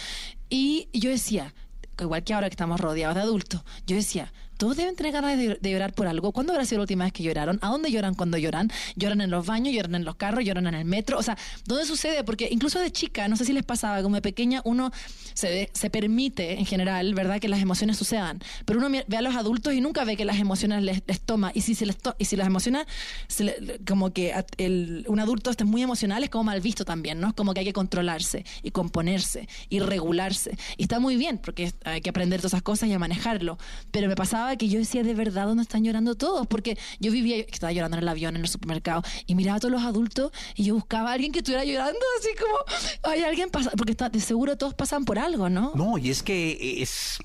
y 0.48 0.88
yo 0.92 1.10
decía, 1.10 1.54
igual 1.98 2.24
que 2.24 2.34
ahora 2.34 2.48
que 2.48 2.54
estamos 2.54 2.80
rodeados 2.80 3.16
de 3.16 3.22
adultos, 3.22 3.62
yo 3.86 3.96
decía, 3.96 4.32
todos 4.56 4.76
deben 4.76 4.96
tener 4.96 5.12
ganas 5.12 5.36
de, 5.36 5.58
de 5.60 5.70
llorar 5.70 5.92
por 5.92 6.06
algo. 6.06 6.32
¿Cuándo 6.32 6.52
habrá 6.52 6.64
sido 6.64 6.78
la 6.78 6.82
última 6.82 7.04
vez 7.04 7.12
que 7.12 7.22
lloraron? 7.22 7.58
¿A 7.62 7.68
dónde 7.68 7.90
lloran 7.90 8.14
cuando 8.14 8.38
lloran? 8.38 8.70
¿Lloran 8.96 9.20
en 9.20 9.30
los 9.30 9.46
baños? 9.46 9.74
¿Lloran 9.74 9.94
en 9.94 10.04
los 10.04 10.16
carros? 10.16 10.44
¿Lloran 10.44 10.66
en 10.66 10.74
el 10.74 10.84
metro? 10.84 11.18
O 11.18 11.22
sea, 11.22 11.36
¿dónde 11.66 11.84
sucede? 11.86 12.24
Porque 12.24 12.48
incluso 12.50 12.78
de 12.78 12.90
chica, 12.90 13.28
no 13.28 13.36
sé 13.36 13.44
si 13.44 13.52
les 13.52 13.64
pasaba, 13.64 14.02
como 14.02 14.14
de 14.16 14.22
pequeña, 14.22 14.62
uno 14.64 14.90
se, 15.34 15.70
se 15.72 15.90
permite 15.90 16.58
en 16.58 16.66
general, 16.66 17.14
¿verdad?, 17.14 17.40
que 17.40 17.48
las 17.48 17.60
emociones 17.60 17.96
sucedan. 17.96 18.40
Pero 18.64 18.78
uno 18.78 18.88
ve 19.06 19.16
a 19.16 19.22
los 19.22 19.34
adultos 19.36 19.74
y 19.74 19.80
nunca 19.80 20.04
ve 20.04 20.16
que 20.16 20.24
las 20.24 20.38
emociones 20.38 20.82
les, 20.82 21.02
les 21.06 21.20
toma. 21.20 21.50
Y 21.54 21.60
si, 21.60 21.74
se 21.74 21.86
les 21.86 21.98
to- 21.98 22.16
y 22.18 22.24
si 22.24 22.36
las 22.36 22.46
emociones, 22.46 22.86
se 23.28 23.44
le- 23.44 23.80
como 23.86 24.12
que 24.12 24.32
el- 24.56 25.04
un 25.08 25.20
adulto 25.20 25.50
esté 25.50 25.64
muy 25.64 25.82
emocional, 25.82 26.24
es 26.24 26.30
como 26.30 26.44
mal 26.44 26.60
visto 26.60 26.84
también, 26.84 27.20
¿no? 27.20 27.28
Es 27.28 27.34
como 27.34 27.52
que 27.54 27.60
hay 27.60 27.66
que 27.66 27.72
controlarse 27.72 28.44
y 28.62 28.70
componerse 28.70 29.48
y 29.68 29.80
regularse. 29.80 30.56
Y 30.76 30.82
está 30.84 31.00
muy 31.00 31.16
bien, 31.16 31.38
porque 31.38 31.72
hay 31.84 32.00
que 32.00 32.10
aprender 32.10 32.40
todas 32.40 32.52
esas 32.54 32.62
cosas 32.62 32.88
y 32.88 32.92
a 32.92 32.98
manejarlo. 32.98 33.58
Pero 33.90 34.08
me 34.08 34.16
pasaba 34.16 34.45
que 34.54 34.68
yo 34.68 34.78
decía, 34.78 35.02
de 35.02 35.14
verdad, 35.14 35.46
¿dónde 35.46 35.64
están 35.64 35.82
llorando 35.82 36.14
todos? 36.14 36.46
Porque 36.46 36.78
yo 37.00 37.10
vivía, 37.10 37.38
estaba 37.38 37.72
llorando 37.72 37.96
en 37.96 38.04
el 38.04 38.08
avión, 38.08 38.36
en 38.36 38.42
el 38.42 38.48
supermercado, 38.48 39.02
y 39.26 39.34
miraba 39.34 39.56
a 39.56 39.60
todos 39.60 39.72
los 39.72 39.82
adultos 39.82 40.30
y 40.54 40.62
yo 40.62 40.74
buscaba 40.74 41.10
a 41.10 41.14
alguien 41.14 41.32
que 41.32 41.38
estuviera 41.40 41.64
llorando, 41.64 41.98
así 42.20 42.28
como, 42.38 43.12
hay 43.12 43.22
alguien 43.24 43.50
pasa, 43.50 43.70
porque 43.76 43.90
está, 43.90 44.08
de 44.08 44.20
seguro 44.20 44.56
todos 44.56 44.74
pasan 44.74 45.04
por 45.04 45.18
algo, 45.18 45.48
¿no? 45.48 45.72
No, 45.74 45.98
y 45.98 46.10
es 46.10 46.22
que 46.22 46.82
es... 46.82 47.18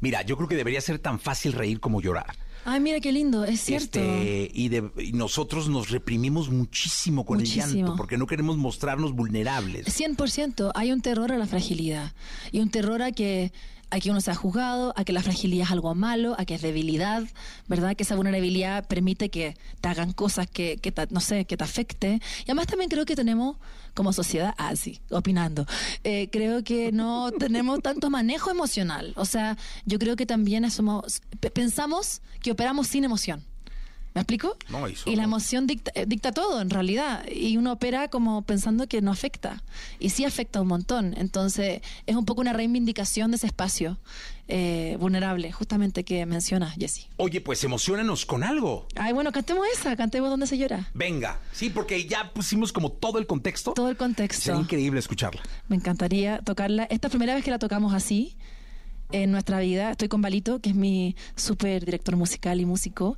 Mira, 0.00 0.22
yo 0.22 0.36
creo 0.38 0.48
que 0.48 0.56
debería 0.56 0.80
ser 0.80 0.98
tan 0.98 1.18
fácil 1.20 1.52
reír 1.52 1.80
como 1.80 2.00
llorar. 2.00 2.34
Ay, 2.68 2.80
mira 2.80 2.98
qué 2.98 3.12
lindo, 3.12 3.44
es 3.44 3.60
cierto. 3.60 4.00
Este, 4.00 4.50
y, 4.52 4.68
de- 4.68 4.90
y 4.98 5.12
nosotros 5.12 5.68
nos 5.68 5.90
reprimimos 5.90 6.50
muchísimo 6.50 7.24
con 7.24 7.38
el 7.40 7.46
llanto 7.46 7.94
porque 7.96 8.18
no 8.18 8.26
queremos 8.26 8.56
mostrarnos 8.56 9.12
vulnerables. 9.12 9.86
100%. 9.86 10.72
Hay 10.74 10.90
un 10.90 11.00
terror 11.00 11.30
a 11.30 11.38
la 11.38 11.46
fragilidad. 11.46 12.12
Y 12.50 12.58
un 12.58 12.68
terror 12.70 13.02
a 13.02 13.12
que, 13.12 13.52
a 13.90 14.00
que 14.00 14.10
uno 14.10 14.20
sea 14.20 14.34
juzgado, 14.34 14.92
a 14.96 15.04
que 15.04 15.12
la 15.12 15.22
fragilidad 15.22 15.66
es 15.66 15.70
algo 15.70 15.94
malo, 15.94 16.34
a 16.38 16.44
que 16.44 16.54
es 16.56 16.62
debilidad, 16.62 17.22
¿verdad? 17.68 17.94
Que 17.94 18.02
esa 18.02 18.16
vulnerabilidad 18.16 18.86
permite 18.88 19.28
que 19.30 19.56
te 19.80 19.88
hagan 19.88 20.12
cosas 20.12 20.48
que, 20.50 20.76
que 20.78 20.90
te- 20.92 21.06
no 21.10 21.20
sé, 21.20 21.44
que 21.44 21.56
te 21.56 21.64
afecte. 21.64 22.20
Y 22.40 22.42
además 22.50 22.66
también 22.66 22.90
creo 22.90 23.04
que 23.04 23.14
tenemos, 23.14 23.56
como 23.94 24.12
sociedad, 24.12 24.54
así, 24.58 25.00
opinando, 25.10 25.66
eh, 26.04 26.28
creo 26.32 26.64
que 26.64 26.90
no 26.92 27.30
tenemos 27.38 27.80
tanto 27.80 28.10
manejo 28.10 28.50
emocional. 28.50 29.12
O 29.16 29.24
sea, 29.24 29.56
yo 29.84 29.98
creo 29.98 30.16
que 30.16 30.26
también 30.26 30.68
somos, 30.70 31.22
pe- 31.40 31.50
pensamos 31.50 32.22
que 32.42 32.50
operamos 32.50 32.88
sin 32.88 33.04
emoción. 33.04 33.44
¿Me 34.16 34.22
explico? 34.22 34.56
No, 34.70 34.88
y 34.88 34.96
y 35.04 35.14
la 35.14 35.24
emoción 35.24 35.66
dicta, 35.66 35.92
eh, 35.94 36.06
dicta 36.06 36.32
todo, 36.32 36.62
en 36.62 36.70
realidad. 36.70 37.22
Y 37.30 37.58
uno 37.58 37.72
opera 37.72 38.08
como 38.08 38.40
pensando 38.40 38.88
que 38.88 39.02
no 39.02 39.10
afecta. 39.10 39.62
Y 39.98 40.08
sí 40.08 40.24
afecta 40.24 40.62
un 40.62 40.68
montón. 40.68 41.12
Entonces, 41.18 41.82
es 42.06 42.16
un 42.16 42.24
poco 42.24 42.40
una 42.40 42.54
reivindicación 42.54 43.30
de 43.30 43.36
ese 43.36 43.46
espacio 43.46 43.98
eh, 44.48 44.96
vulnerable, 44.98 45.52
justamente 45.52 46.02
que 46.02 46.24
menciona 46.24 46.70
Jesse. 46.70 47.08
Oye, 47.18 47.42
pues 47.42 47.62
emocionanos 47.62 48.24
con 48.24 48.42
algo. 48.42 48.88
Ay, 48.96 49.12
bueno, 49.12 49.32
cantemos 49.32 49.66
esa, 49.74 49.94
cantemos 49.96 50.30
donde 50.30 50.46
se 50.46 50.56
llora. 50.56 50.88
Venga, 50.94 51.38
sí, 51.52 51.68
porque 51.68 52.06
ya 52.06 52.32
pusimos 52.32 52.72
como 52.72 52.92
todo 52.92 53.18
el 53.18 53.26
contexto. 53.26 53.74
Todo 53.74 53.90
el 53.90 53.98
contexto. 53.98 54.40
Sería 54.44 54.62
increíble 54.62 54.98
escucharla. 54.98 55.42
Me 55.68 55.76
encantaría 55.76 56.38
tocarla. 56.38 56.84
Esta 56.84 57.08
es 57.08 57.12
la 57.12 57.18
primera 57.18 57.34
vez 57.34 57.44
que 57.44 57.50
la 57.50 57.58
tocamos 57.58 57.92
así 57.92 58.34
en 59.12 59.30
nuestra 59.30 59.60
vida. 59.60 59.90
Estoy 59.90 60.08
con 60.08 60.22
Balito, 60.22 60.60
que 60.60 60.70
es 60.70 60.74
mi 60.74 61.16
súper 61.36 61.84
director 61.84 62.16
musical 62.16 62.60
y 62.60 62.64
músico. 62.64 63.16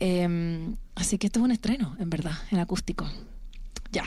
Eh, 0.00 0.74
así 0.94 1.18
que 1.18 1.26
esto 1.26 1.40
es 1.40 1.44
un 1.44 1.52
estreno, 1.52 1.94
en 1.98 2.08
verdad, 2.08 2.32
en 2.50 2.58
acústico. 2.58 3.06
Ya. 3.92 4.04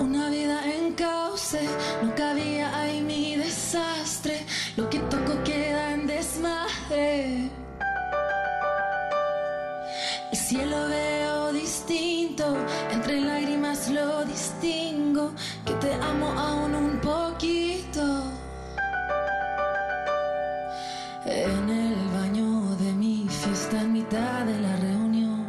Una 0.00 0.30
vida 0.30 0.60
en 0.72 0.94
cauce, 0.94 1.60
no 2.02 2.14
cabía 2.14 2.78
ahí 2.80 3.00
mi 3.00 3.36
desastre. 3.36 4.46
Lo 4.76 4.88
que 4.88 5.00
toco 5.00 5.42
queda 5.44 5.94
en 5.94 6.06
desmadre. 6.06 7.50
El 10.32 10.38
cielo 10.38 10.88
veo 10.88 11.52
distinto, 11.52 12.56
entre 12.92 13.20
lágrimas 13.20 13.88
lo 13.90 14.24
distingo, 14.24 15.32
te 15.80 15.94
amo 15.94 16.28
aún 16.38 16.74
un 16.74 16.98
poquito. 17.00 18.02
En 21.24 21.70
el 21.70 21.96
baño 22.16 22.76
de 22.76 22.92
mi 22.92 23.26
fiesta, 23.28 23.80
en 23.80 23.92
mitad 23.92 24.44
de 24.44 24.58
la 24.60 24.76
reunión, 24.76 25.46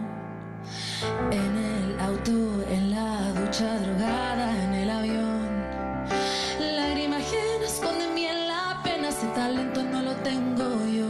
en 1.32 1.52
el 1.74 2.00
auto, 2.00 2.32
en 2.70 2.92
la 2.92 3.34
ducha 3.34 3.78
drogada, 3.80 4.48
en 4.64 4.74
el 4.74 4.90
avión. 4.90 5.50
Lágrima 6.78 7.18
ajena 7.18 7.66
esconde 7.66 8.06
en 8.06 8.48
la 8.48 8.80
pena, 8.84 9.10
ese 9.10 9.28
talento 9.36 9.84
no 9.84 10.02
lo 10.02 10.16
tengo 10.30 10.70
yo. 10.86 11.10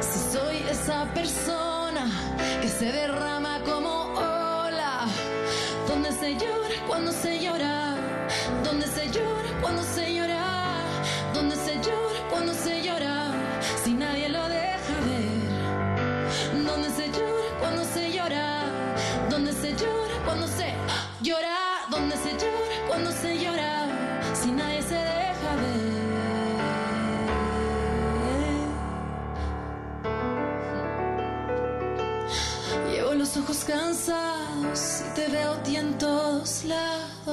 Si 0.00 0.18
soy 0.32 0.56
esa 0.70 1.04
persona 1.14 2.06
que 2.60 2.68
se 2.68 2.86
derrama 2.90 3.60
como 3.64 4.12
ola, 4.14 5.06
donde 5.88 6.10
se 6.12 6.34
llora 6.34 6.63
cuando 9.64 9.82
se 9.82 10.14
llora? 10.14 10.44
¿Dónde 11.32 11.56
se 11.56 11.74
llora 11.76 12.20
cuando 12.30 12.52
se 12.52 12.82
llora? 12.82 13.32
Si 13.82 13.94
nadie 13.94 14.28
lo 14.28 14.46
deja 14.46 14.94
ver. 15.08 16.66
¿Dónde 16.70 16.90
se 16.90 17.06
llora 17.08 17.48
cuando 17.60 17.82
se 17.82 18.12
llora? 18.12 18.46
¿Dónde 19.30 19.52
se 19.54 19.70
llora 19.72 20.16
cuando 20.26 20.46
se 20.46 20.68
llora? 21.22 21.56
¿Dónde 21.90 22.14
se 22.18 22.32
llora 22.32 22.76
cuando 22.88 23.10
se 23.10 23.38
llora? 23.42 23.72
Si 24.34 24.50
nadie 24.52 24.82
se 24.82 24.96
deja 24.96 25.50
ver. 25.62 25.94
ojos 33.36 33.64
cansados 33.64 35.02
y 35.06 35.14
te 35.14 35.28
veo 35.28 35.56
tientos 35.62 36.64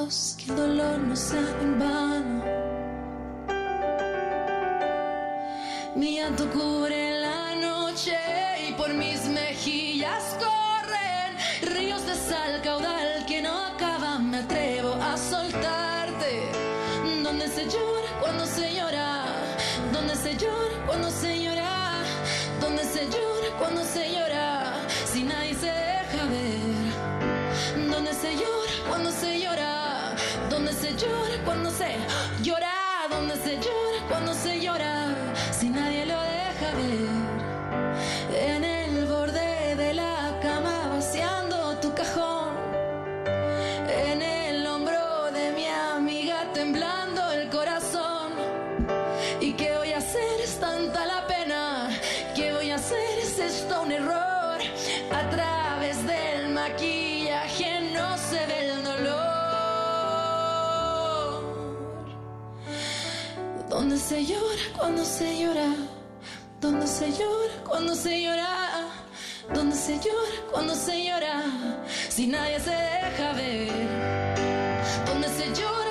que 0.08 0.50
el 0.50 0.56
dolor 0.56 0.98
no 0.98 1.14
sea 1.14 1.48
en 1.60 1.78
vano. 1.78 2.42
Mi 5.94 6.16
llanto 6.16 6.50
cubre 6.50 7.20
la 7.20 7.54
noche 7.54 8.18
y 8.68 8.72
por 8.72 8.92
mis 8.94 9.28
mejillas 9.28 10.36
corren 10.40 11.72
ríos 11.72 12.04
de 12.04 12.16
sal 12.16 12.60
caudal 12.64 13.24
que 13.28 13.42
no 13.42 13.56
acaban. 13.66 14.28
Me 14.28 14.38
atrevo 14.38 14.92
a 14.94 15.16
soltarte. 15.16 16.50
Donde 17.22 17.46
se 17.46 17.64
llora 17.66 18.10
cuando 18.20 18.44
se 18.44 18.74
llora, 18.74 19.24
donde 19.92 20.16
se 20.16 20.34
llora 20.34 20.76
cuando 20.84 21.10
se 21.10 21.40
llora, 21.44 22.02
donde 22.60 22.82
se 22.84 23.04
llora 23.06 23.48
cuando 23.60 23.84
se 23.84 24.10
llora, 24.10 24.21
llora 30.96 31.36
cuando 31.44 31.70
se 31.70 31.96
llora, 32.42 32.72
donde 33.10 33.36
se 33.36 33.56
llora 33.56 33.98
cuando 34.08 34.34
se 34.34 34.60
llora, 34.60 35.01
se 64.22 64.34
llora 64.34 64.62
cuando 64.78 65.04
se 65.04 65.38
llora? 65.40 65.74
¿Dónde 66.60 66.86
se 66.86 67.10
llora 67.10 67.54
cuando 67.68 67.94
se 67.94 68.22
llora? 68.22 68.88
¿Dónde 69.52 69.74
se 69.74 69.94
llora 69.98 70.36
cuando 70.52 70.74
se 70.74 71.04
llora? 71.04 71.42
Si 72.08 72.28
nadie 72.28 72.60
se 72.60 72.70
deja 72.70 73.32
ver. 73.32 73.72
¿Dónde 75.06 75.28
se 75.28 75.46
llora 75.60 75.81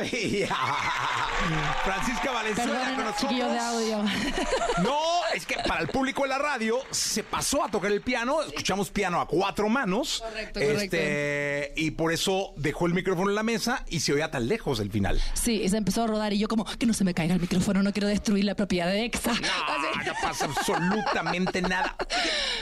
maravilla! 0.00 0.48
Francisca 1.84 2.30
Valenzuela 2.30 2.92
con 2.94 3.04
nosotros. 3.04 3.52
de 3.52 3.58
audio. 3.58 4.04
No, 4.82 4.98
es 5.34 5.44
que 5.46 5.56
para 5.66 5.80
el 5.82 5.88
público 5.88 6.22
de 6.22 6.28
la 6.28 6.38
radio 6.38 6.78
se 6.90 7.22
pasó 7.22 7.64
a 7.64 7.68
tocar 7.68 7.92
el 7.92 8.00
piano. 8.00 8.42
Escuchamos 8.42 8.90
piano 8.90 9.20
a 9.20 9.26
cuatro 9.26 9.68
manos. 9.68 10.22
Correcto, 10.24 10.60
Este, 10.60 11.72
y 11.76 11.90
por 11.92 12.12
eso 12.12 12.52
dejó 12.56 12.86
el 12.86 12.94
micrófono 12.94 13.30
en 13.30 13.36
la 13.36 13.42
mesa 13.42 13.84
y 13.88 14.00
se 14.00 14.12
oía 14.12 14.30
tan 14.30 14.48
lejos 14.48 14.80
el 14.80 14.90
final. 14.90 15.20
Sí, 15.34 15.62
y 15.62 15.68
se 15.68 15.76
empezó 15.76 16.04
a 16.04 16.06
rodar 16.06 16.32
y 16.32 16.38
yo 16.38 16.48
como, 16.48 16.64
que 16.64 16.86
no 16.86 16.94
se 16.94 17.04
me 17.04 17.14
caiga 17.14 17.34
el 17.34 17.40
micrófono, 17.40 17.82
no 17.82 17.92
quiero 17.92 18.08
destruir 18.08 18.44
la 18.44 18.54
propiedad 18.54 18.86
de 18.88 19.04
EXA. 19.04 19.32
No, 19.32 20.04
no 20.04 20.12
pasa 20.22 20.46
absolutamente 20.46 21.62
nada. 21.62 21.96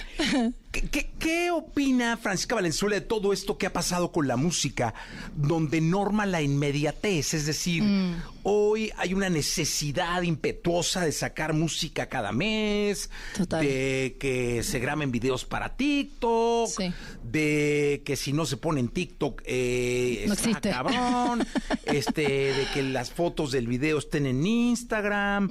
¿Qué, 0.71 0.83
qué, 0.83 1.11
qué 1.19 1.51
opina 1.51 2.17
Francisca 2.19 2.55
Valenzuela 2.55 2.97
de 2.97 3.01
todo 3.01 3.33
esto 3.33 3.57
que 3.57 3.67
ha 3.67 3.73
pasado 3.73 4.13
con 4.13 4.29
la 4.29 4.37
música, 4.37 4.93
donde 5.35 5.81
norma 5.81 6.27
la 6.27 6.43
inmediatez? 6.43 7.33
Es 7.35 7.47
decir, 7.47 7.83
Mm. 7.83 8.17
hoy 8.43 8.93
hay 8.99 9.15
una 9.15 9.31
necesidad 9.31 10.21
impetuosa 10.23 11.01
de 11.01 11.13
sacar 11.13 11.55
música 11.55 12.07
cada 12.07 12.33
mes, 12.33 13.09
Total. 13.37 13.65
de 13.65 14.17
que 14.21 14.63
se 14.63 14.79
graben 14.79 15.11
videos 15.11 15.47
para 15.47 15.75
TikTok, 15.77 16.69
Sí. 16.69 16.93
de 17.25 18.03
que 18.05 18.17
si 18.17 18.33
no 18.35 18.45
se 18.45 18.59
pone 18.59 18.81
en 18.81 18.89
TikTok 18.89 19.41
eh, 19.47 20.25
No 20.27 20.35
está 20.35 20.49
existe. 20.51 20.71
cabrón, 20.71 21.47
este, 21.87 22.23
de 22.53 22.67
que 22.75 22.83
las 22.83 23.11
fotos 23.11 23.53
del 23.53 23.67
video 23.67 23.99
estén 23.99 24.27
en 24.27 24.47
Instagram, 24.47 25.49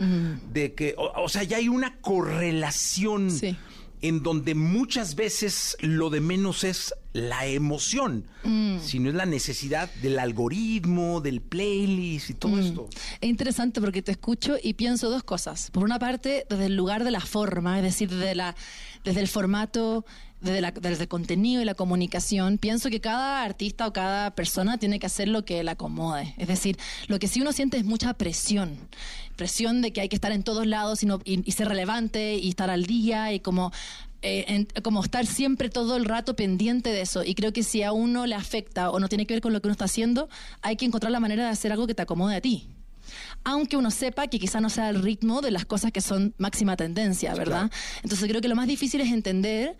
de 0.54 0.74
que, 0.74 0.94
o, 0.98 1.24
o 1.24 1.28
sea, 1.30 1.42
ya 1.44 1.58
hay 1.58 1.70
una 1.70 1.98
correlación 2.02 3.32
Sí. 3.32 3.58
En 4.02 4.22
donde 4.24 4.54
muchas 4.56 5.16
veces 5.16 5.76
lo 5.82 6.10
de 6.10 6.22
menos 6.22 6.64
es 6.64 6.94
la 7.14 7.48
emoción, 7.48 8.26
Mm. 8.44 8.78
sino 8.80 9.10
es 9.10 9.16
la 9.16 9.26
necesidad 9.26 9.92
del 9.96 10.20
algoritmo, 10.20 11.20
del 11.22 11.42
playlist 11.42 12.30
y 12.30 12.34
todo 12.36 12.52
Mm. 12.56 12.60
esto. 12.60 12.90
Es 13.20 13.28
interesante 13.30 13.82
porque 13.82 14.02
te 14.04 14.12
escucho 14.12 14.56
y 14.62 14.74
pienso 14.76 15.10
dos 15.10 15.24
cosas. 15.24 15.72
Por 15.72 15.84
una 15.84 15.98
parte, 16.00 16.46
desde 16.50 16.68
el 16.68 16.76
lugar 16.76 17.04
de 17.04 17.12
la 17.12 17.22
forma, 17.22 17.78
es 17.78 17.84
decir, 17.84 18.10
desde, 18.10 18.36
la, 18.36 18.56
desde 19.04 19.20
el 19.22 19.28
formato, 19.28 20.06
desde, 20.42 20.62
la- 20.62 20.72
desde 20.72 21.04
el 21.04 21.08
contenido 21.08 21.62
y 21.62 21.66
la 21.66 21.74
comunicación, 21.74 22.58
pienso 22.58 22.90
que 22.90 23.02
cada 23.02 23.44
artista 23.44 23.88
o 23.88 23.94
cada 23.94 24.32
persona 24.32 24.78
tiene 24.78 25.00
que 25.00 25.06
hacer 25.08 25.28
lo 25.28 25.46
que 25.46 25.64
le 25.64 25.72
acomode. 25.72 26.34
Es 26.38 26.48
decir, 26.48 26.78
lo 27.08 27.20
que 27.20 27.28
sí 27.28 27.42
uno 27.42 27.52
siente 27.52 27.78
es 27.78 27.86
mucha 27.86 28.14
presión. 28.14 28.78
Presión 29.36 29.82
de 29.82 29.92
que 29.94 30.02
hay 30.02 30.10
que 30.10 30.16
estar 30.16 30.32
en 30.32 30.44
todos 30.44 30.66
lados 30.66 31.04
y, 31.04 31.06
no- 31.06 31.22
y- 31.26 31.48
y 31.48 31.52
ser 31.54 31.68
relevante 31.68 32.36
y 32.36 32.50
estar 32.50 32.70
al 32.70 32.86
día 32.86 33.34
y 33.34 33.40
como 33.40 33.72
eh, 34.24 34.46
en- 34.48 34.68
como 34.82 35.04
estar 35.04 35.28
siempre 35.28 35.70
todo 35.70 35.96
el 35.96 36.04
rato 36.06 36.36
pendiente 36.36 36.90
de 36.92 37.02
eso. 37.02 37.24
Y 37.24 37.36
creo 37.36 37.54
que 37.54 37.62
si 37.62 37.84
a 37.84 37.92
uno 37.92 38.26
le 38.26 38.34
afecta 38.34 38.90
o 38.90 39.00
no 39.00 39.10
tiene 39.10 39.28
que 39.28 39.36
ver 39.36 39.42
con 39.42 39.54
lo 39.54 39.62
que 39.62 39.68
uno 39.68 39.74
está 39.74 39.86
haciendo, 39.86 40.28
hay 40.64 40.76
que 40.76 40.86
encontrar 40.86 41.12
la 41.12 41.20
manera 41.20 41.44
de 41.46 41.50
hacer 41.52 41.72
algo 41.72 41.86
que 41.86 41.94
te 41.94 42.02
acomode 42.02 42.36
a 42.36 42.42
ti. 42.42 42.68
Aunque 43.44 43.78
uno 43.78 43.92
sepa 43.92 44.26
que 44.28 44.40
quizá 44.40 44.60
no 44.60 44.70
sea 44.72 44.90
el 44.90 45.04
ritmo 45.04 45.42
de 45.42 45.52
las 45.52 45.66
cosas 45.66 45.92
que 45.92 46.02
son 46.02 46.34
máxima 46.40 46.76
tendencia, 46.76 47.34
¿verdad? 47.36 47.72
Entonces 48.04 48.28
creo 48.28 48.42
que 48.42 48.48
lo 48.48 48.56
más 48.56 48.68
difícil 48.68 49.00
es 49.02 49.12
entender 49.12 49.78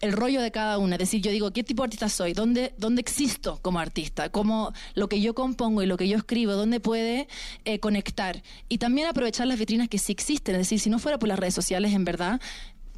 el 0.00 0.12
rollo 0.12 0.40
de 0.40 0.50
cada 0.50 0.78
una. 0.78 0.96
Es 0.96 1.00
decir, 1.00 1.20
yo 1.20 1.30
digo, 1.30 1.50
¿qué 1.52 1.62
tipo 1.62 1.82
de 1.82 1.86
artista 1.86 2.08
soy? 2.08 2.32
¿Dónde, 2.32 2.74
dónde 2.78 3.00
existo 3.00 3.58
como 3.62 3.78
artista? 3.78 4.30
¿Cómo 4.30 4.72
lo 4.94 5.08
que 5.08 5.20
yo 5.20 5.34
compongo 5.34 5.82
y 5.82 5.86
lo 5.86 5.96
que 5.96 6.08
yo 6.08 6.16
escribo, 6.16 6.52
dónde 6.52 6.80
puede 6.80 7.28
eh, 7.64 7.78
conectar? 7.80 8.42
Y 8.68 8.78
también 8.78 9.08
aprovechar 9.08 9.46
las 9.46 9.58
vitrinas 9.58 9.88
que 9.88 9.98
sí 9.98 10.12
existen. 10.12 10.54
Es 10.54 10.62
decir, 10.62 10.80
si 10.80 10.90
no 10.90 10.98
fuera 10.98 11.18
por 11.18 11.28
las 11.28 11.38
redes 11.38 11.54
sociales, 11.54 11.92
en 11.92 12.04
verdad, 12.04 12.40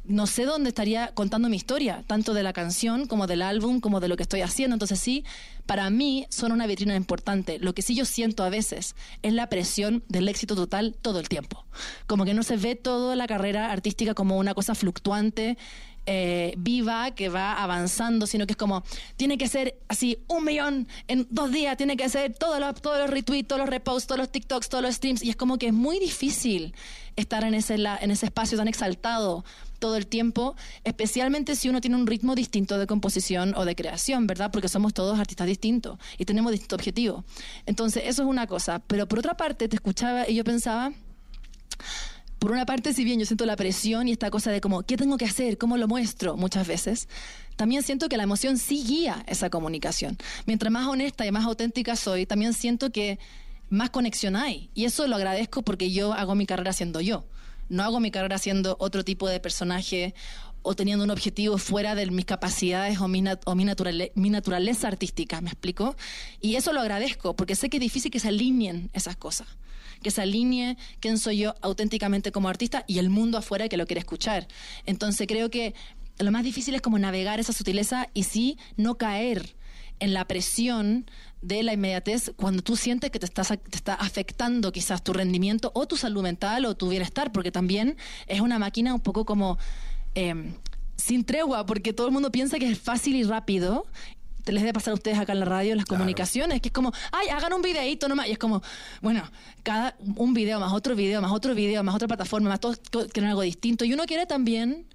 no 0.05 0.27
sé 0.27 0.45
dónde 0.45 0.69
estaría 0.69 1.13
contando 1.13 1.47
mi 1.49 1.55
historia, 1.55 2.03
tanto 2.07 2.33
de 2.33 2.43
la 2.43 2.51
canción 2.51 3.07
como 3.07 3.25
del 3.25 3.41
álbum, 3.41 3.79
como 3.79 3.99
de 3.99 4.09
lo 4.09 4.17
que 4.17 4.23
estoy 4.23 4.41
haciendo. 4.41 4.75
Entonces 4.75 4.99
sí, 4.99 5.23
para 5.65 5.89
mí 5.89 6.25
son 6.29 6.51
una 6.51 6.67
vitrina 6.67 6.95
importante. 6.95 7.57
Lo 7.59 7.73
que 7.73 7.81
sí 7.81 7.95
yo 7.95 8.05
siento 8.05 8.43
a 8.43 8.49
veces 8.49 8.95
es 9.21 9.33
la 9.33 9.47
presión 9.47 10.03
del 10.09 10.27
éxito 10.27 10.55
total 10.55 10.95
todo 11.01 11.19
el 11.19 11.29
tiempo. 11.29 11.65
Como 12.05 12.25
que 12.25 12.33
no 12.33 12.43
se 12.43 12.57
ve 12.57 12.75
toda 12.75 13.15
la 13.15 13.27
carrera 13.27 13.71
artística 13.71 14.13
como 14.13 14.37
una 14.37 14.53
cosa 14.53 14.75
fluctuante. 14.75 15.57
Eh, 16.05 16.53
viva 16.57 17.11
que 17.11 17.29
va 17.29 17.53
avanzando, 17.61 18.27
sino 18.27 18.45
que 18.45 18.53
es 18.53 18.57
como 18.57 18.83
tiene 19.15 19.37
que 19.37 19.47
ser 19.47 19.77
así 19.87 20.19
un 20.27 20.43
millón 20.43 20.87
en 21.07 21.27
dos 21.29 21.51
días, 21.51 21.77
tiene 21.77 21.95
que 21.95 22.09
ser 22.09 22.33
todos 22.33 22.59
los, 22.59 22.81
todos 22.81 22.99
los 22.99 23.09
retweets, 23.09 23.47
todos 23.47 23.61
los 23.61 23.69
reposts, 23.69 24.07
todos 24.07 24.19
los 24.19 24.31
TikToks, 24.31 24.69
todos 24.69 24.83
los 24.83 24.95
streams, 24.95 25.23
y 25.23 25.29
es 25.29 25.35
como 25.35 25.57
que 25.57 25.67
es 25.67 25.73
muy 25.73 25.99
difícil 25.99 26.73
estar 27.15 27.43
en 27.43 27.53
ese, 27.53 27.75
en 27.75 28.11
ese 28.11 28.25
espacio 28.25 28.57
tan 28.57 28.67
exaltado 28.67 29.45
todo 29.79 29.97
el 29.97 30.07
tiempo, 30.07 30.55
especialmente 30.85 31.55
si 31.55 31.67
uno 31.67 31.81
tiene 31.81 31.97
un 31.97 32.07
ritmo 32.07 32.35
distinto 32.35 32.77
de 32.77 32.87
composición 32.87 33.53
o 33.55 33.65
de 33.65 33.75
creación, 33.75 34.27
¿verdad? 34.27 34.49
Porque 34.49 34.69
somos 34.69 34.93
todos 34.93 35.19
artistas 35.19 35.45
distintos 35.45 35.99
y 36.17 36.25
tenemos 36.25 36.53
distintos 36.53 36.77
objetivos. 36.77 37.25
Entonces, 37.65 38.03
eso 38.05 38.23
es 38.23 38.29
una 38.29 38.47
cosa. 38.47 38.79
Pero 38.87 39.07
por 39.07 39.19
otra 39.19 39.35
parte, 39.35 39.67
te 39.67 39.75
escuchaba 39.75 40.27
y 40.29 40.35
yo 40.35 40.45
pensaba, 40.45 40.93
por 42.43 42.51
una 42.51 42.65
parte, 42.65 42.91
si 42.91 43.05
bien 43.05 43.21
yo 43.21 43.25
siento 43.25 43.45
la 43.45 43.55
presión 43.55 44.09
y 44.09 44.11
esta 44.11 44.29
cosa 44.29 44.51
de 44.51 44.59
como, 44.59 44.83
¿qué 44.83 44.97
tengo 44.97 45.15
que 45.15 45.23
hacer? 45.23 45.57
¿Cómo 45.57 45.77
lo 45.77 45.87
muestro? 45.87 46.35
Muchas 46.35 46.67
veces, 46.67 47.07
también 47.55 47.83
siento 47.83 48.09
que 48.09 48.17
la 48.17 48.23
emoción 48.23 48.57
sí 48.57 48.83
guía 48.85 49.23
esa 49.27 49.49
comunicación. 49.49 50.17
Mientras 50.45 50.69
más 50.69 50.85
honesta 50.85 51.25
y 51.25 51.31
más 51.31 51.45
auténtica 51.45 51.95
soy, 51.95 52.25
también 52.25 52.53
siento 52.53 52.91
que 52.91 53.17
más 53.69 53.91
conexión 53.91 54.35
hay. 54.35 54.69
Y 54.73 54.83
eso 54.83 55.07
lo 55.07 55.15
agradezco 55.15 55.61
porque 55.61 55.93
yo 55.93 56.11
hago 56.11 56.35
mi 56.35 56.45
carrera 56.45 56.73
siendo 56.73 56.99
yo. 56.99 57.23
No 57.69 57.81
hago 57.81 58.01
mi 58.01 58.11
carrera 58.11 58.37
siendo 58.37 58.75
otro 58.77 59.05
tipo 59.05 59.29
de 59.29 59.39
personaje 59.39 60.13
o 60.63 60.75
teniendo 60.75 61.05
un 61.05 61.11
objetivo 61.11 61.57
fuera 61.57 61.95
de 61.95 62.11
mis 62.11 62.25
capacidades 62.25 62.99
o 62.99 63.07
mi, 63.07 63.23
mi 64.15 64.29
naturaleza 64.29 64.89
artística, 64.89 65.39
¿me 65.39 65.49
explico? 65.49 65.95
Y 66.41 66.55
eso 66.55 66.73
lo 66.73 66.81
agradezco, 66.81 67.37
porque 67.37 67.55
sé 67.55 67.69
que 67.69 67.77
es 67.77 67.81
difícil 67.81 68.11
que 68.11 68.19
se 68.19 68.27
alineen 68.27 68.89
esas 68.91 69.15
cosas, 69.15 69.47
que 70.03 70.11
se 70.11 70.21
alinee 70.21 70.77
quién 70.99 71.17
soy 71.17 71.39
yo 71.39 71.55
auténticamente 71.61 72.31
como 72.31 72.49
artista 72.49 72.83
y 72.87 72.99
el 72.99 73.09
mundo 73.09 73.37
afuera 73.37 73.67
que 73.67 73.77
lo 73.77 73.87
quiere 73.87 73.99
escuchar. 73.99 74.47
Entonces 74.85 75.27
creo 75.27 75.49
que 75.49 75.73
lo 76.19 76.31
más 76.31 76.43
difícil 76.43 76.75
es 76.75 76.81
como 76.81 76.99
navegar 76.99 77.39
esa 77.39 77.53
sutileza 77.53 78.09
y 78.13 78.23
sí 78.23 78.57
no 78.77 78.95
caer 78.95 79.55
en 79.99 80.13
la 80.13 80.27
presión 80.27 81.05
de 81.41 81.63
la 81.63 81.73
inmediatez 81.73 82.31
cuando 82.35 82.61
tú 82.61 82.75
sientes 82.75 83.11
que 83.11 83.19
te, 83.19 83.25
estás, 83.25 83.47
te 83.47 83.77
está 83.77 83.93
afectando 83.95 84.71
quizás 84.71 85.03
tu 85.03 85.13
rendimiento 85.13 85.71
o 85.75 85.87
tu 85.87 85.97
salud 85.97 86.23
mental 86.23 86.65
o 86.65 86.75
tu 86.75 86.89
bienestar, 86.89 87.31
porque 87.31 87.51
también 87.51 87.97
es 88.27 88.41
una 88.41 88.59
máquina 88.59 88.93
un 88.93 89.01
poco 89.01 89.25
como 89.25 89.57
eh, 90.15 90.53
sin 90.95 91.25
tregua, 91.25 91.65
porque 91.65 91.93
todo 91.93 92.07
el 92.07 92.13
mundo 92.13 92.31
piensa 92.31 92.59
que 92.59 92.69
es 92.69 92.79
fácil 92.79 93.15
y 93.15 93.23
rápido. 93.23 93.85
Te 94.43 94.51
les 94.51 94.61
debe 94.61 94.73
pasar 94.73 94.91
a 94.91 94.95
ustedes 94.95 95.17
acá 95.17 95.33
en 95.33 95.39
la 95.39 95.45
radio, 95.45 95.75
las 95.75 95.85
comunicaciones, 95.85 96.61
que 96.61 96.69
es 96.69 96.73
como, 96.73 96.91
ay, 97.11 97.29
hagan 97.29 97.53
un 97.53 97.61
videíto 97.61 98.07
nomás. 98.07 98.27
Y 98.27 98.31
es 98.31 98.37
como, 98.37 98.61
bueno, 99.01 99.23
cada 99.63 99.95
un 100.15 100.33
video 100.33 100.59
más 100.59 100.73
otro 100.73 100.95
video, 100.95 101.21
más 101.21 101.31
otro 101.31 101.55
video, 101.55 101.83
más 101.83 101.95
otra 101.95 102.07
plataforma, 102.07 102.49
más 102.49 102.59
todos 102.59 102.79
quieren 103.11 103.29
algo 103.29 103.41
distinto. 103.41 103.85
Y 103.85 103.93
uno 103.93 104.03
quiere 104.05 104.25
también 104.25 104.85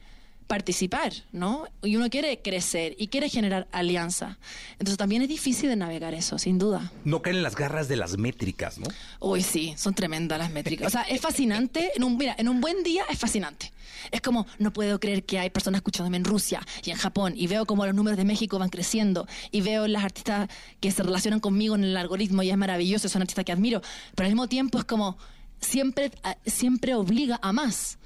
participar, 0.48 1.12
¿no? 1.30 1.66
Y 1.82 1.94
uno 1.96 2.10
quiere 2.10 2.40
crecer 2.40 2.96
y 2.98 3.06
quiere 3.08 3.28
generar 3.28 3.68
alianza. 3.70 4.38
Entonces 4.72 4.96
también 4.96 5.22
es 5.22 5.28
difícil 5.28 5.68
de 5.68 5.76
navegar 5.76 6.14
eso, 6.14 6.38
sin 6.38 6.58
duda. 6.58 6.90
No 7.04 7.22
caen 7.22 7.36
en 7.36 7.42
las 7.44 7.54
garras 7.54 7.86
de 7.86 7.96
las 7.96 8.16
métricas, 8.18 8.78
¿no? 8.78 8.88
Uy, 9.20 9.42
sí, 9.42 9.74
son 9.76 9.94
tremendas 9.94 10.38
las 10.38 10.50
métricas. 10.50 10.86
O 10.88 10.90
sea, 10.90 11.02
es 11.02 11.20
fascinante. 11.20 11.92
En 11.94 12.02
un, 12.02 12.16
mira, 12.16 12.34
en 12.38 12.48
un 12.48 12.60
buen 12.60 12.82
día 12.82 13.04
es 13.10 13.18
fascinante. 13.18 13.72
Es 14.10 14.20
como, 14.22 14.46
no 14.58 14.72
puedo 14.72 14.98
creer 14.98 15.24
que 15.24 15.38
hay 15.38 15.50
personas 15.50 15.80
escuchándome 15.80 16.16
en 16.16 16.24
Rusia 16.24 16.60
y 16.82 16.90
en 16.90 16.96
Japón 16.96 17.34
y 17.36 17.46
veo 17.46 17.66
como 17.66 17.84
los 17.84 17.94
números 17.94 18.16
de 18.16 18.24
México 18.24 18.58
van 18.58 18.70
creciendo 18.70 19.28
y 19.50 19.60
veo 19.60 19.86
las 19.86 20.02
artistas 20.02 20.48
que 20.80 20.90
se 20.90 21.02
relacionan 21.02 21.40
conmigo 21.40 21.74
en 21.74 21.84
el 21.84 21.96
algoritmo 21.96 22.42
y 22.42 22.50
es 22.50 22.56
maravilloso, 22.56 23.08
son 23.08 23.20
artistas 23.22 23.44
que 23.44 23.52
admiro. 23.52 23.82
Pero 24.14 24.26
al 24.26 24.32
mismo 24.32 24.48
tiempo 24.48 24.78
es 24.78 24.84
como, 24.84 25.18
siempre, 25.60 26.10
a- 26.22 26.36
siempre 26.46 26.94
obliga 26.94 27.38
a 27.42 27.52
más. 27.52 27.98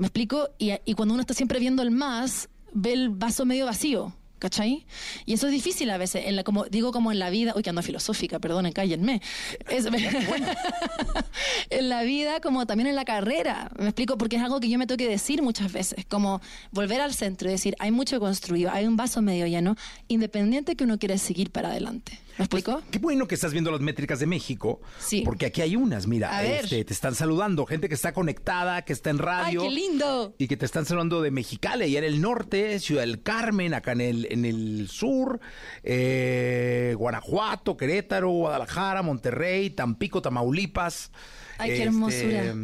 ¿Me 0.00 0.06
explico? 0.06 0.48
Y, 0.58 0.72
y 0.86 0.94
cuando 0.94 1.12
uno 1.12 1.20
está 1.20 1.34
siempre 1.34 1.60
viendo 1.60 1.82
el 1.82 1.90
más, 1.90 2.48
ve 2.72 2.94
el 2.94 3.10
vaso 3.10 3.44
medio 3.44 3.66
vacío. 3.66 4.16
¿Cachai? 4.38 4.86
Y 5.26 5.34
eso 5.34 5.48
es 5.48 5.52
difícil 5.52 5.90
a 5.90 5.98
veces, 5.98 6.24
en 6.24 6.34
la, 6.34 6.44
como 6.44 6.64
digo 6.64 6.92
como 6.92 7.12
en 7.12 7.18
la 7.18 7.28
vida, 7.28 7.52
uy, 7.54 7.62
que 7.62 7.68
ando 7.68 7.82
filosófica, 7.82 8.38
perdonen, 8.38 8.72
cállenme. 8.72 9.20
Es- 9.68 9.84
en 11.68 11.88
la 11.90 12.02
vida 12.04 12.40
como 12.40 12.64
también 12.66 12.86
en 12.88 12.96
la 12.96 13.04
carrera, 13.04 13.70
me 13.78 13.84
explico, 13.88 14.16
porque 14.16 14.36
es 14.36 14.42
algo 14.42 14.58
que 14.58 14.70
yo 14.70 14.78
me 14.78 14.86
tengo 14.86 14.96
que 14.96 15.08
decir 15.10 15.42
muchas 15.42 15.70
veces, 15.70 16.06
como 16.06 16.40
volver 16.70 17.02
al 17.02 17.12
centro 17.12 17.48
y 17.50 17.52
decir, 17.52 17.76
hay 17.80 17.90
mucho 17.90 18.18
construido, 18.18 18.70
hay 18.72 18.86
un 18.86 18.96
vaso 18.96 19.20
medio 19.20 19.46
lleno, 19.46 19.76
independiente 20.08 20.74
que 20.74 20.84
uno 20.84 20.98
quiere 20.98 21.18
seguir 21.18 21.50
para 21.50 21.68
adelante. 21.68 22.18
¿Me 22.40 22.44
explico? 22.46 22.82
Qué 22.90 22.98
bueno 22.98 23.28
que 23.28 23.34
estás 23.34 23.52
viendo 23.52 23.70
las 23.70 23.80
métricas 23.82 24.18
de 24.18 24.26
México. 24.26 24.80
Sí. 24.98 25.20
Porque 25.24 25.44
aquí 25.44 25.60
hay 25.60 25.76
unas, 25.76 26.06
mira, 26.06 26.34
A 26.36 26.40
ver. 26.40 26.64
este, 26.64 26.82
te 26.86 26.92
están 26.94 27.14
saludando, 27.14 27.66
gente 27.66 27.86
que 27.88 27.94
está 27.94 28.14
conectada, 28.14 28.82
que 28.82 28.94
está 28.94 29.10
en 29.10 29.18
radio. 29.18 29.60
¡Ay, 29.62 29.68
qué 29.68 29.74
lindo! 29.74 30.34
Y 30.38 30.48
que 30.48 30.56
te 30.56 30.64
están 30.64 30.86
saludando 30.86 31.20
de 31.20 31.30
Mexicali, 31.30 31.84
allá 31.84 31.98
en 31.98 32.04
el 32.04 32.20
norte, 32.22 32.78
Ciudad 32.80 33.02
del 33.02 33.22
Carmen, 33.22 33.74
acá 33.74 33.92
en 33.92 34.00
el, 34.00 34.26
en 34.30 34.46
el 34.46 34.88
sur, 34.90 35.38
eh, 35.82 36.94
Guanajuato, 36.96 37.76
Querétaro, 37.76 38.30
Guadalajara, 38.30 39.02
Monterrey, 39.02 39.68
Tampico, 39.70 40.22
Tamaulipas. 40.22 41.10
Ay, 41.58 41.68
qué 41.68 41.74
Este, 41.76 41.86
hermosura. 41.88 42.54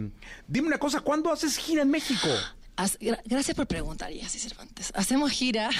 Dime 0.49 0.69
una 0.69 0.79
cosa, 0.79 1.01
¿cuándo 1.01 1.31
haces 1.31 1.59
gira 1.59 1.83
en 1.83 1.91
México? 1.91 2.29
Gracias 3.25 3.57
por 3.57 3.67
preguntar, 3.67 4.13
Jessy 4.13 4.39
Cervantes. 4.39 4.93
Hacemos 4.95 5.31
gira. 5.31 5.71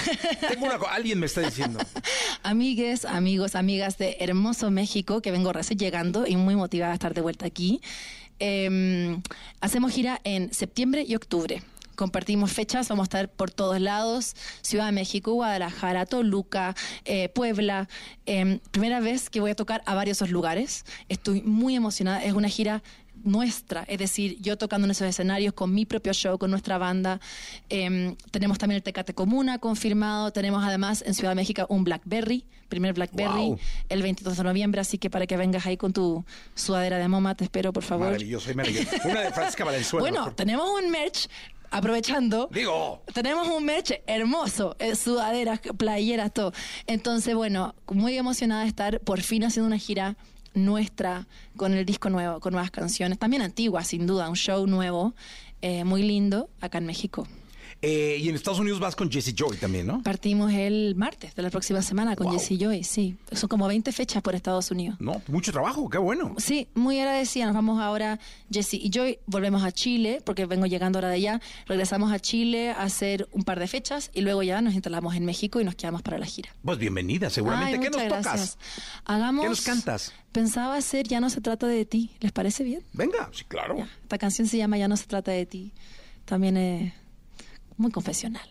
Tengo 0.49 0.67
una 0.67 0.77
alguien 0.91 1.19
me 1.19 1.27
está 1.27 1.43
diciendo. 1.43 1.79
Amigues, 2.43 3.05
amigos, 3.05 3.55
amigas 3.55 3.99
de 3.99 4.17
Hermoso 4.21 4.71
México, 4.71 5.21
que 5.21 5.31
vengo 5.31 5.53
recién 5.53 5.79
llegando 5.79 6.27
y 6.27 6.37
muy 6.37 6.57
motivada 6.57 6.93
a 6.93 6.95
estar 6.95 7.13
de 7.13 7.21
vuelta 7.21 7.47
aquí. 7.47 7.81
Eh, 8.39 9.19
hacemos 9.61 9.93
gira 9.93 10.21
en 10.25 10.53
septiembre 10.55 11.05
y 11.07 11.15
octubre. 11.15 11.63
Compartimos 11.97 12.53
fechas, 12.53 12.89
vamos 12.89 13.05
a 13.05 13.09
estar 13.09 13.29
por 13.31 13.51
todos 13.51 13.81
lados, 13.81 14.37
Ciudad 14.61 14.85
de 14.85 14.93
México, 14.93 15.33
Guadalajara, 15.33 16.05
Toluca, 16.05 16.77
eh, 17.07 17.31
Puebla. 17.31 17.89
Eh, 18.27 18.61
primera 18.71 19.01
vez 19.01 19.31
que 19.31 19.41
voy 19.41 19.53
a 19.53 19.55
tocar 19.55 19.83
a 19.87 19.95
varios 19.95 20.19
esos 20.19 20.31
lugares. 20.31 20.85
Estoy 21.09 21.41
muy 21.43 21.75
emocionada, 21.75 22.23
es 22.23 22.35
una 22.35 22.49
gira 22.49 22.83
nuestra, 23.27 23.83
es 23.89 23.99
decir, 23.99 24.39
yo 24.41 24.57
tocando 24.57 24.87
en 24.87 24.91
esos 24.93 25.07
escenarios 25.09 25.53
con 25.53 25.75
mi 25.75 25.85
propio 25.87 26.13
show, 26.13 26.39
con 26.39 26.51
nuestra 26.51 26.79
banda. 26.79 27.21
Eh, 27.69 28.17
tenemos 28.31 28.59
también 28.59 28.77
el 28.77 28.83
Tecate 28.83 29.15
Comuna 29.15 29.59
confirmado, 29.59 30.33
tenemos 30.33 30.65
además 30.65 31.03
en 31.07 31.15
Ciudad 31.15 31.31
de 31.33 31.37
México 31.37 31.67
un 31.69 31.85
Blackberry, 31.85 32.45
primer 32.69 32.95
Blackberry, 32.95 33.47
Wow. 33.49 33.59
el 33.89 34.03
22 34.03 34.37
de 34.37 34.43
noviembre, 34.45 34.81
así 34.81 34.99
que 34.99 35.11
para 35.11 35.27
que 35.27 35.37
vengas 35.37 35.67
ahí 35.67 35.77
con 35.77 35.93
tu 35.93 36.25
sudadera 36.55 36.99
de 36.99 37.09
MoMA, 37.09 37.35
te 37.35 37.45
espero, 37.45 37.73
por 37.73 37.83
favor. 37.83 38.07
Maravilloso, 38.07 38.53
maravilloso. 38.55 38.89
Una 39.05 39.21
de 39.21 39.31
Francisca 39.33 39.65
Valenzuela. 39.65 40.03
Bueno, 40.03 40.21
mejor. 40.21 40.35
tenemos 40.35 40.69
un 40.83 40.91
merch, 40.91 41.29
aprovechando. 41.71 42.49
Digo. 42.53 43.03
Tenemos 43.13 43.49
un 43.49 43.65
merch 43.65 43.93
hermoso, 44.07 44.77
eh, 44.79 44.95
sudaderas, 44.97 45.61
playeras, 45.77 46.33
todo. 46.33 46.53
Entonces, 46.87 47.35
bueno, 47.35 47.75
muy 47.91 48.17
emocionada 48.17 48.63
de 48.63 48.69
estar 48.69 49.01
por 49.01 49.21
fin 49.21 49.45
haciendo 49.45 49.67
una 49.67 49.79
gira 49.79 50.17
nuestra 50.57 51.27
con 51.57 51.73
el 51.75 51.87
disco 51.87 52.11
nuevo, 52.11 52.41
con 52.41 52.53
nuevas 52.53 52.71
canciones, 52.71 53.19
también 53.19 53.43
antiguas, 53.43 53.87
sin 53.87 54.07
duda, 54.07 54.29
un 54.29 54.37
show 54.37 54.67
nuevo, 54.67 55.15
eh, 55.63 55.85
muy 55.85 56.03
lindo, 56.03 56.49
acá 56.61 56.79
en 56.79 56.87
México. 56.87 57.29
Eh, 57.83 58.19
y 58.21 58.29
en 58.29 58.35
Estados 58.35 58.59
Unidos 58.59 58.81
vas 58.81 58.97
con 58.97 59.11
Jesse 59.11 59.35
Joy 59.35 59.59
también, 59.59 59.87
¿no? 59.87 60.03
Partimos 60.03 60.53
el 60.53 60.95
martes 60.97 61.35
de 61.35 61.43
la 61.43 61.51
próxima 61.51 61.83
semana 61.83 62.17
con 62.17 62.27
Wow. 62.29 62.39
Jesse 62.39 62.59
Joy, 62.59 62.83
sí. 62.85 63.17
Son 63.33 63.49
como 63.49 63.69
20 63.69 63.93
fechas 63.93 64.23
por 64.23 64.35
Estados 64.35 64.71
Unidos. 64.71 64.97
No, 64.99 65.21
mucho 65.29 65.53
trabajo, 65.53 65.89
qué 65.91 65.99
bueno. 65.99 66.35
Sí, 66.39 66.69
muy 66.75 66.99
agradecida. 66.99 67.45
Nos 67.47 67.55
vamos 67.55 67.81
ahora, 67.81 68.19
Jesse 68.51 68.75
y 68.75 68.91
Joy, 68.91 69.19
volvemos 69.27 69.63
a 69.63 69.73
Chile, 69.73 70.21
porque 70.25 70.47
vengo 70.47 70.67
llegando 70.67 70.99
ahora 70.99 71.09
de 71.11 71.17
allá. 71.17 71.41
Regresamos 71.67 72.13
a 72.13 72.19
Chile 72.19 72.71
a 72.71 72.83
hacer 72.83 73.29
un 73.33 73.45
par 73.45 73.61
de 73.61 73.67
fechas 73.69 74.11
y 74.15 74.23
luego 74.23 74.43
ya 74.43 74.61
nos 74.63 74.75
instalamos 74.75 75.15
en 75.15 75.25
México 75.25 75.61
y 75.61 75.65
nos 75.65 75.75
quedamos 75.75 76.03
para 76.03 76.19
la 76.19 76.27
gira. 76.27 76.51
Pues 76.65 76.79
bienvenida, 76.79 77.29
seguramente. 77.31 77.75
Ay, 77.75 77.81
¿Qué 77.81 77.91
nos 77.91 78.03
tocas? 78.03 78.25
gracias. 78.25 78.59
Hagamos. 79.05 79.43
¿Qué 79.45 79.49
nos 79.51 79.61
cantas? 79.61 80.13
Pensaba 80.33 80.77
hacer 80.77 81.07
Ya 81.09 81.21
no 81.21 81.31
se 81.31 81.41
trata 81.41 81.67
de 81.67 81.85
ti. 81.85 82.11
¿Les 82.21 82.33
parece 82.33 82.65
bien? 82.65 82.83
Venga, 82.93 83.31
sí, 83.33 83.45
claro. 83.45 83.77
Ya. 83.79 83.89
Esta 84.03 84.19
canción 84.19 84.49
se 84.49 84.57
llama 84.59 84.77
Ya 84.79 84.89
no 84.89 84.97
se 84.97 85.05
trata 85.07 85.31
de 85.31 85.47
ti. 85.47 85.73
También 86.25 86.57
es 86.57 86.93
muy 87.77 87.91
confesional. 87.91 88.49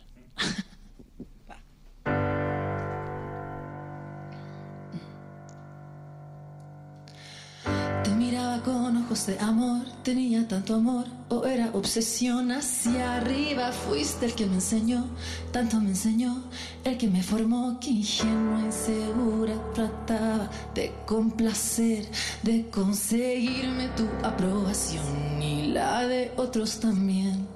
Te 8.03 8.11
miraba 8.11 8.61
con 8.61 8.97
ojos 8.97 9.26
de 9.26 9.39
amor, 9.39 9.82
tenía 10.03 10.47
tanto 10.47 10.76
amor, 10.76 11.07
o 11.30 11.45
era 11.45 11.71
obsesión 11.73 12.51
hacia 12.51 13.15
arriba. 13.15 13.71
Fuiste 13.71 14.28
el 14.28 14.36
que 14.36 14.45
me 14.45 14.55
enseñó, 14.55 15.07
tanto 15.51 15.80
me 15.80 15.89
enseñó, 15.89 16.43
el 16.84 16.97
que 16.97 17.07
me 17.07 17.23
formó, 17.23 17.80
que 17.80 17.89
ingenua, 17.89 18.61
insegura, 18.61 19.55
trataba 19.73 20.51
de 20.76 20.93
complacer, 21.07 22.07
de 22.43 22.69
conseguirme 22.69 23.88
tu 23.89 24.05
aprobación 24.23 25.41
y 25.41 25.67
la 25.67 26.05
de 26.05 26.32
otros 26.38 26.80
también. 26.80 27.55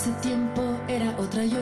Ese 0.00 0.12
tiempo 0.22 0.62
era 0.88 1.14
otra 1.18 1.44
yo, 1.44 1.60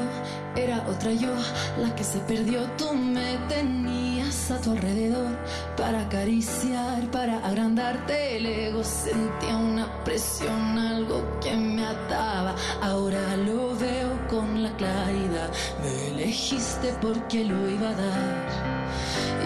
era 0.54 0.86
otra 0.88 1.10
yo, 1.10 1.34
la 1.82 1.92
que 1.96 2.04
se 2.04 2.20
perdió. 2.20 2.62
Tú 2.78 2.94
me 2.94 3.36
tenías 3.48 4.52
a 4.52 4.60
tu 4.60 4.70
alrededor 4.70 5.36
para 5.76 6.02
acariciar, 6.02 7.10
para 7.10 7.38
agrandarte 7.38 8.36
el 8.36 8.46
ego. 8.46 8.84
Sentía 8.84 9.56
una 9.56 10.04
presión, 10.04 10.78
algo 10.78 11.20
que 11.40 11.56
me 11.56 11.84
ataba. 11.84 12.54
Ahora 12.80 13.36
lo 13.38 13.76
veo 13.76 14.28
con 14.28 14.62
la 14.62 14.70
claridad. 14.76 15.50
Me 15.82 16.22
elegiste 16.22 16.94
porque 17.02 17.44
lo 17.44 17.68
iba 17.68 17.88
a 17.88 17.94
dar. 17.94 18.46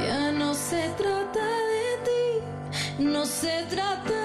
Ya 0.07 0.33
no 0.33 0.53
se 0.53 0.91
trata 0.99 1.47
de 1.73 1.87
ti, 2.05 3.05
no 3.05 3.25
se 3.25 3.65
trata 3.71 4.22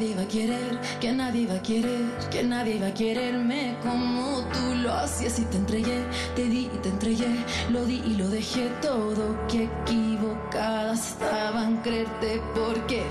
nadie 0.00 0.12
iba 0.12 0.22
a 0.22 0.28
querer, 0.28 0.80
que 0.98 1.12
nadie 1.12 1.42
iba 1.42 1.54
a 1.54 1.62
querer, 1.62 2.30
que 2.30 2.42
nadie 2.42 2.76
iba 2.76 2.86
a 2.86 2.94
quererme 2.94 3.76
como 3.82 4.40
tú 4.50 4.74
lo 4.76 4.94
hacías 4.94 5.38
y 5.38 5.42
te 5.44 5.58
entregué, 5.58 6.02
te 6.34 6.44
di 6.44 6.70
y 6.74 6.78
te 6.82 6.88
entregué, 6.88 7.28
lo 7.70 7.84
di 7.84 8.02
y 8.06 8.16
lo 8.16 8.26
dejé 8.28 8.70
todo, 8.80 9.36
que 9.46 9.64
equivocada 9.64 10.94
estaba 10.94 11.64
en 11.64 11.76
creerte 11.78 12.40
porque 12.54 13.02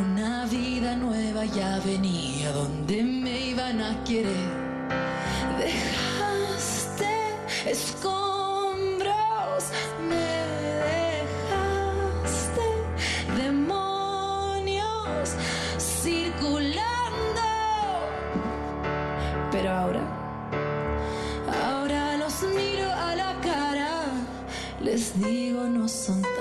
una 0.00 0.46
vida 0.46 0.94
nueva 0.94 1.44
ya 1.46 1.80
venía 1.84 2.52
donde 2.52 3.02
me 3.02 3.48
iban 3.48 3.80
a 3.80 4.04
querer. 4.04 4.48
Dejaste 5.58 7.10
escombros, 7.66 8.39
ahora, 19.80 20.02
ahora 21.64 22.16
los 22.18 22.42
miro 22.42 22.88
a 22.92 23.14
la 23.16 23.32
cara, 23.40 23.92
les 24.82 25.18
digo 25.18 25.62
no 25.64 25.88
son 25.88 26.20
tanto. 26.22 26.39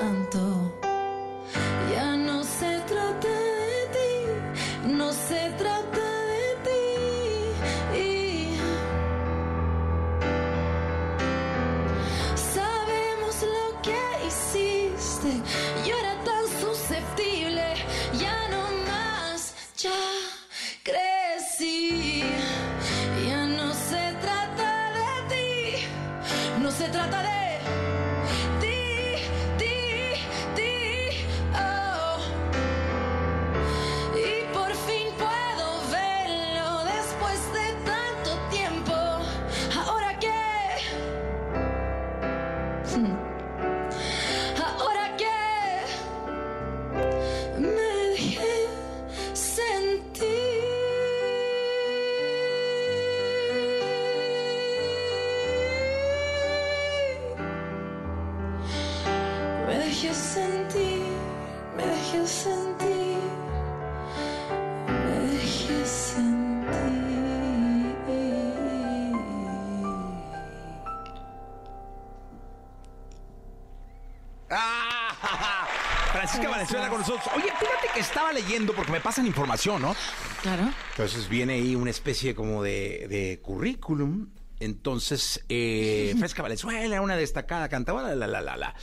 Francisca 76.40 76.50
Valenzuela 76.50 76.90
con 76.90 77.00
nosotros. 77.00 77.28
Oye, 77.36 77.52
fíjate 77.60 77.88
que 77.94 78.00
estaba 78.00 78.32
leyendo 78.32 78.74
porque 78.74 78.92
me 78.92 79.02
pasan 79.02 79.26
información, 79.28 79.82
¿no? 79.82 79.96
Claro. 80.42 80.72
Entonces 80.92 81.28
viene 81.28 81.54
ahí 81.54 81.76
una 81.76 81.90
especie 81.90 82.34
como 82.34 82.64
de, 82.64 83.08
de 83.10 83.40
currículum. 83.42 84.30
Entonces, 84.60 85.44
eh, 85.50 86.14
Francisca 86.18 86.42
Valenzuela, 86.42 87.02
una 87.02 87.16
destacada 87.16 87.68
cantadora, 87.70 88.16
la, 88.16 88.28
la, 88.28 88.42
la, 88.42 88.58
la. 88.58 88.76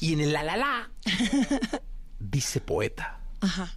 Y 0.00 0.12
en 0.12 0.20
el 0.20 0.32
la, 0.32 0.42
la, 0.42 0.56
la, 0.56 0.90
dice 2.18 2.60
poeta. 2.60 3.20
Ajá. 3.40 3.74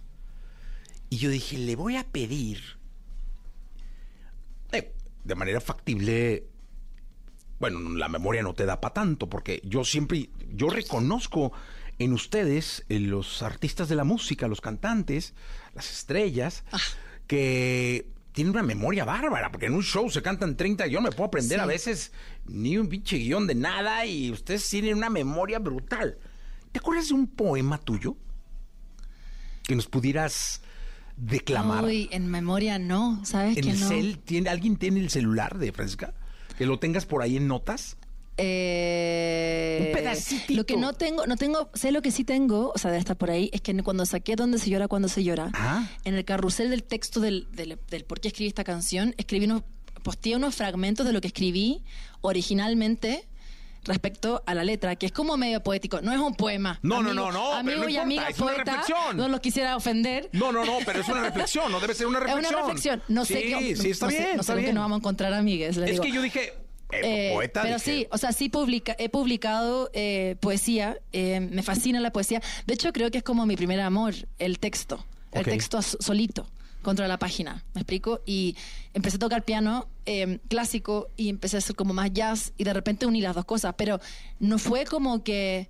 Y 1.10 1.18
yo 1.18 1.28
dije, 1.28 1.58
le 1.58 1.76
voy 1.76 1.96
a 1.96 2.04
pedir, 2.04 2.78
eh, 4.72 4.94
de 5.24 5.34
manera 5.34 5.60
factible, 5.60 6.46
bueno, 7.58 7.96
la 7.96 8.08
memoria 8.08 8.42
no 8.42 8.54
te 8.54 8.64
da 8.64 8.80
para 8.80 8.94
tanto, 8.94 9.28
porque 9.28 9.60
yo 9.64 9.84
siempre, 9.84 10.30
yo 10.54 10.70
reconozco 10.70 11.52
en 12.02 12.12
ustedes, 12.12 12.84
en 12.88 13.10
los 13.10 13.42
artistas 13.42 13.88
de 13.88 13.96
la 13.96 14.04
música, 14.04 14.48
los 14.48 14.60
cantantes, 14.60 15.34
las 15.74 15.90
estrellas, 15.90 16.64
que 17.26 18.08
tienen 18.32 18.52
una 18.52 18.62
memoria 18.62 19.04
bárbara, 19.04 19.50
porque 19.50 19.66
en 19.66 19.74
un 19.74 19.82
show 19.82 20.08
se 20.10 20.22
cantan 20.22 20.56
30, 20.56 20.86
yo 20.86 21.00
no 21.00 21.08
me 21.08 21.12
puedo 21.14 21.26
aprender 21.28 21.58
Sí. 21.58 21.62
a 21.62 21.66
veces 21.66 22.12
ni 22.46 22.78
un 22.78 22.88
pinche 22.88 23.18
guion 23.18 23.46
de 23.46 23.54
nada 23.54 24.06
y 24.06 24.30
ustedes 24.30 24.68
tienen 24.68 24.96
una 24.96 25.10
memoria 25.10 25.58
brutal. 25.58 26.18
¿Te 26.72 26.78
acuerdas 26.78 27.08
de 27.08 27.14
un 27.14 27.26
poema 27.26 27.78
tuyo? 27.78 28.16
Que 29.64 29.76
nos 29.76 29.86
pudieras 29.86 30.62
declamar. 31.16 31.84
Uy, 31.84 32.08
en 32.10 32.26
memoria 32.28 32.78
no, 32.78 33.20
¿sabes 33.24 33.56
en 33.58 33.64
que 33.64 33.70
el 33.70 33.80
no? 33.80 33.88
cel, 33.88 34.18
¿tiene, 34.18 34.48
¿alguien 34.48 34.76
tiene 34.76 35.00
el 35.00 35.10
celular 35.10 35.58
de 35.58 35.70
Francisca? 35.72 36.14
Que 36.58 36.66
lo 36.66 36.78
tengas 36.78 37.06
por 37.06 37.22
ahí 37.22 37.36
en 37.36 37.46
notas. 37.46 37.96
Eh, 38.36 39.84
Un 39.88 39.92
pedacitito. 39.92 40.54
Lo 40.54 40.66
que 40.66 40.76
no 40.76 40.92
tengo, 40.94 41.26
no 41.26 41.36
tengo, 41.36 41.70
sé 41.74 41.92
lo 41.92 42.02
que 42.02 42.10
sí 42.10 42.24
tengo, 42.24 42.72
o 42.74 42.78
sea, 42.78 42.96
estar 42.96 43.16
por 43.16 43.30
ahí, 43.30 43.50
es 43.52 43.60
que 43.60 43.74
cuando 43.82 44.06
saqué 44.06 44.36
Donde 44.36 44.58
se 44.58 44.70
llora, 44.70 44.88
cuando 44.88 45.08
se 45.08 45.22
llora, 45.24 45.50
Ah. 45.54 45.86
en 46.04 46.14
el 46.14 46.24
carrusel 46.24 46.70
del 46.70 46.82
texto 46.84 47.20
del, 47.20 47.48
del, 47.52 47.78
del 47.90 48.04
por 48.04 48.20
qué 48.20 48.28
escribí 48.28 48.48
esta 48.48 48.64
canción, 48.64 49.14
escribí 49.18 49.44
unos, 49.46 49.62
posteé 50.02 50.36
unos 50.36 50.54
fragmentos 50.54 51.06
de 51.06 51.12
lo 51.12 51.20
que 51.20 51.28
escribí 51.28 51.82
originalmente 52.22 53.26
respecto 53.84 54.42
a 54.46 54.54
la 54.54 54.62
letra, 54.62 54.94
que 54.94 55.06
es 55.06 55.12
como 55.12 55.36
medio 55.36 55.60
poético, 55.62 56.00
no 56.02 56.12
es 56.12 56.18
un 56.20 56.34
poema. 56.36 56.78
No, 56.82 57.02
no, 57.02 57.10
Amigo- 57.10 57.14
no, 57.14 57.32
no, 57.32 57.48
pero 57.48 57.56
Amigo 57.56 57.82
no 57.82 57.88
y 57.88 57.92
importa, 57.94 58.02
amiga 58.02 58.28
es 58.28 58.38
una 58.38 58.52
poeta, 58.52 58.64
reflexión. 58.76 59.16
no 59.16 59.28
los 59.28 59.40
quisiera 59.40 59.76
ofender. 59.76 60.28
No, 60.32 60.52
no, 60.52 60.64
no, 60.64 60.78
pero 60.86 61.00
es 61.00 61.08
una 61.08 61.20
reflexión, 61.30 61.70
no 61.72 61.80
debe 61.80 61.94
ser 61.94 62.06
una 62.06 62.18
Es 62.18 62.24
reflexión. 62.24 62.54
una 62.54 62.62
reflexión. 62.66 63.02
No 63.08 63.24
sé 63.24 63.34
sí, 63.34 63.42
qué. 63.48 63.76
Sí, 63.76 63.90
está 63.90 64.06
no 64.06 64.10
sé- 64.12 64.18
bien. 64.18 64.30
no 64.36 64.40
está 64.40 64.42
sé 64.44 64.52
con 64.52 64.56
qué 64.58 64.62
bien. 64.62 64.74
nos 64.76 64.84
vamos 64.84 64.96
a 64.96 64.98
encontrar 65.00 65.32
amigues. 65.34 65.76
Es 65.76 65.84
digo. 65.90 66.02
que 66.04 66.12
yo 66.12 66.22
dije, 66.22 66.52
eh, 66.92 67.30
Eh, 67.30 67.30
poeta. 67.34 67.62
pero 67.62 67.76
dije, 67.76 67.90
sí, 67.92 68.06
o 68.10 68.18
sea, 68.18 68.32
sí 68.32 68.48
publica, 68.48 68.94
he 68.98 69.08
publicado 69.08 69.90
eh, 69.92 70.36
poesía, 70.40 70.98
eh, 71.12 71.40
me 71.40 71.62
fascina 71.62 72.00
la 72.00 72.12
poesía. 72.12 72.40
De 72.66 72.74
hecho, 72.74 72.92
creo 72.92 73.10
que 73.10 73.18
es 73.18 73.24
como 73.24 73.46
mi 73.46 73.56
primer 73.56 73.80
amor, 73.80 74.14
el 74.38 74.58
texto, 74.58 75.04
el 75.32 75.44
texto 75.44 75.80
solito 75.82 76.46
contra 76.82 77.06
la 77.08 77.16
página, 77.18 77.64
¿me 77.74 77.80
explico? 77.82 78.20
Y 78.26 78.56
empecé 78.92 79.16
a 79.16 79.20
tocar 79.20 79.44
piano 79.44 79.86
eh, 80.04 80.40
clásico 80.48 81.08
y 81.16 81.28
empecé 81.28 81.56
a 81.56 81.58
hacer 81.58 81.76
como 81.76 81.94
más 81.94 82.12
jazz 82.12 82.52
y 82.58 82.64
de 82.64 82.72
repente 82.72 83.06
uní 83.06 83.20
las 83.20 83.34
dos 83.36 83.44
cosas, 83.44 83.74
pero 83.78 84.00
no 84.40 84.58
fue 84.58 84.84
como 84.84 85.22
que 85.22 85.68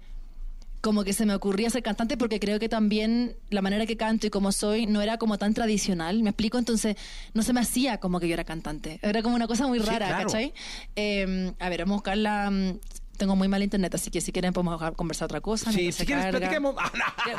como 0.83 1.05
que 1.05 1.13
se 1.15 1.25
me 1.25 1.35
ocurría 1.35 1.71
ser 1.71 1.83
cantante 1.83 2.17
porque 2.19 2.39
creo 2.41 2.59
que 2.59 2.69
también 2.69 3.35
la 3.51 3.63
manera 3.63 3.87
que 3.87 3.97
canto 3.97 4.27
y 4.27 4.31
como 4.31 4.53
soy 4.53 4.85
no 4.87 5.01
era 5.01 5.17
como 5.17 5.39
tan 5.39 5.55
tradicional, 5.55 6.23
¿me 6.23 6.31
explico? 6.31 6.59
Entonces 6.59 6.97
no 7.33 7.43
se 7.43 7.53
me 7.55 7.61
hacía 7.61 7.99
como 7.99 8.21
que 8.21 8.29
yo 8.29 8.35
era 8.35 8.45
cantante. 8.45 8.99
Era 9.01 9.23
como 9.23 9.35
una 9.37 9.47
cosa 9.47 9.67
muy 9.69 9.79
Sí, 9.81 9.87
rara, 9.87 10.09
claro. 10.09 10.25
¿cachai? 10.27 10.53
Eh, 10.97 11.53
a 11.59 11.69
ver, 11.71 11.81
vamos 11.81 11.93
a 11.93 11.97
buscar 11.97 12.17
la... 12.19 12.51
mm, 12.51 12.79
Tengo 13.17 13.37
muy 13.37 13.47
mal 13.47 13.63
internet, 13.63 13.95
así 13.95 14.11
que 14.11 14.21
si 14.21 14.33
quieren 14.33 14.53
podemos 14.53 14.81
conversar 14.97 15.27
otra 15.27 15.41
cosa. 15.41 15.71
Sí, 15.71 15.93
si 15.93 16.05
quieres, 16.05 16.27
platiquemos. 16.27 16.75
Ah, 16.77 16.91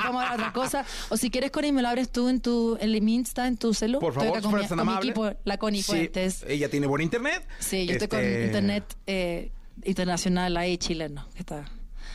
Vamos 0.06 0.24
a 0.24 0.34
otra 0.36 0.54
cosa. 0.54 0.86
O 1.10 1.18
si 1.18 1.30
quieres, 1.30 1.52
Connie, 1.52 1.74
me 1.74 1.82
lo 1.82 1.90
abres 1.90 2.10
tú 2.12 2.30
en 2.30 2.40
tu 2.40 2.78
en 2.80 3.04
mi 3.04 3.16
Insta, 3.16 3.46
en 3.48 3.58
tu 3.58 3.74
celu. 3.74 4.00
Por 4.00 4.14
favor, 4.14 4.40
si 4.40 4.46
mi, 4.48 4.52
fueras 4.52 4.70
tan 4.70 4.78
con 4.78 4.88
mi 4.88 4.94
amable. 4.94 5.10
equipo, 5.12 5.32
la 5.44 5.58
Connie 5.58 5.82
Sí, 5.84 5.92
Fuentes. 5.92 6.46
Ella 6.48 6.70
tiene 6.70 6.88
buen 6.88 7.02
internet. 7.02 7.46
Sí, 7.60 7.86
yo 7.88 7.94
estoy 7.94 8.08
con 8.08 8.20
Este, 8.22 8.46
internet 8.46 8.84
eh, 9.08 9.52
internacional 9.84 10.56
ahí 10.56 10.78
chileno. 10.78 11.28
que 11.34 11.40
está... 11.40 11.66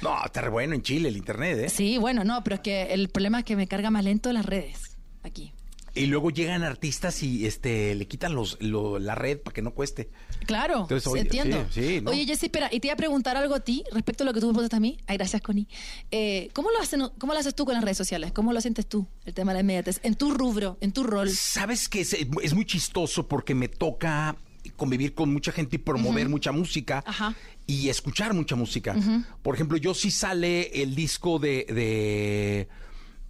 No, 0.02 0.24
está 0.24 0.40
re 0.42 0.48
bueno 0.50 0.74
en 0.74 0.82
Chile 0.82 1.08
el 1.08 1.16
internet, 1.16 1.58
¿eh? 1.58 1.68
Sí, 1.68 1.98
bueno, 1.98 2.24
no, 2.24 2.42
pero 2.44 2.56
es 2.56 2.60
que 2.62 2.82
el 2.94 3.08
problema 3.08 3.40
es 3.40 3.44
que 3.44 3.56
me 3.56 3.66
carga 3.66 3.90
más 3.90 4.04
lento 4.04 4.32
las 4.32 4.46
redes 4.46 4.96
aquí. 5.22 5.52
Y 5.94 6.06
luego 6.06 6.30
llegan 6.30 6.62
artistas 6.62 7.24
y 7.24 7.46
este 7.46 7.94
le 7.96 8.06
quitan 8.06 8.32
los, 8.34 8.56
lo- 8.60 9.00
la 9.00 9.16
red 9.16 9.38
para 9.40 9.52
que 9.52 9.62
no 9.62 9.72
cueste. 9.74 10.10
Claro, 10.46 10.82
Entonces, 10.82 11.08
oye, 11.08 11.22
entiendo. 11.22 11.66
sí, 11.72 11.82
sí, 11.96 12.00
¿no? 12.00 12.10
Oye, 12.12 12.24
Jessy, 12.24 12.46
espera, 12.46 12.68
y 12.70 12.78
te 12.78 12.86
iba 12.86 12.94
a 12.94 12.96
preguntar 12.96 13.36
algo 13.36 13.56
a 13.56 13.60
ti 13.60 13.82
respecto 13.90 14.22
a 14.22 14.26
lo 14.26 14.32
que 14.32 14.38
tú 14.38 14.46
me 14.46 14.52
preguntaste 14.52 14.76
a 14.76 14.80
mí. 14.80 14.98
Ay, 15.08 15.16
gracias, 15.16 15.42
Connie. 15.42 15.66
Eh, 16.12 16.50
¿cómo, 16.52 16.70
lo 16.70 16.78
hacen, 16.78 17.02
¿Cómo 17.18 17.32
lo 17.32 17.40
haces 17.40 17.54
tú 17.56 17.64
con 17.64 17.74
las 17.74 17.82
redes 17.82 17.96
sociales? 17.96 18.30
¿Cómo 18.30 18.52
lo 18.52 18.60
sientes 18.60 18.86
tú, 18.86 19.08
el 19.24 19.34
tema 19.34 19.50
de 19.52 19.56
la 19.56 19.60
inmediatez? 19.62 19.98
En 20.04 20.14
tu 20.14 20.30
rubro, 20.30 20.78
en 20.80 20.92
tu 20.92 21.02
rol. 21.02 21.30
Sabes 21.30 21.88
que 21.88 22.02
es, 22.02 22.12
es 22.42 22.54
muy 22.54 22.64
chistoso 22.64 23.26
porque 23.26 23.56
me 23.56 23.66
toca 23.66 24.36
convivir 24.78 25.12
con 25.12 25.30
mucha 25.30 25.52
gente 25.52 25.76
y 25.76 25.78
promover 25.78 26.30
mucha 26.30 26.52
música 26.52 27.04
Ajá. 27.06 27.34
y 27.66 27.90
escuchar 27.90 28.32
mucha 28.32 28.56
música. 28.56 28.96
Por 29.42 29.54
ejemplo, 29.54 29.76
yo 29.76 29.92
sí 29.92 30.10
sale 30.10 30.82
el 30.82 30.94
disco 30.94 31.38
de, 31.38 31.66
de, 31.68 32.68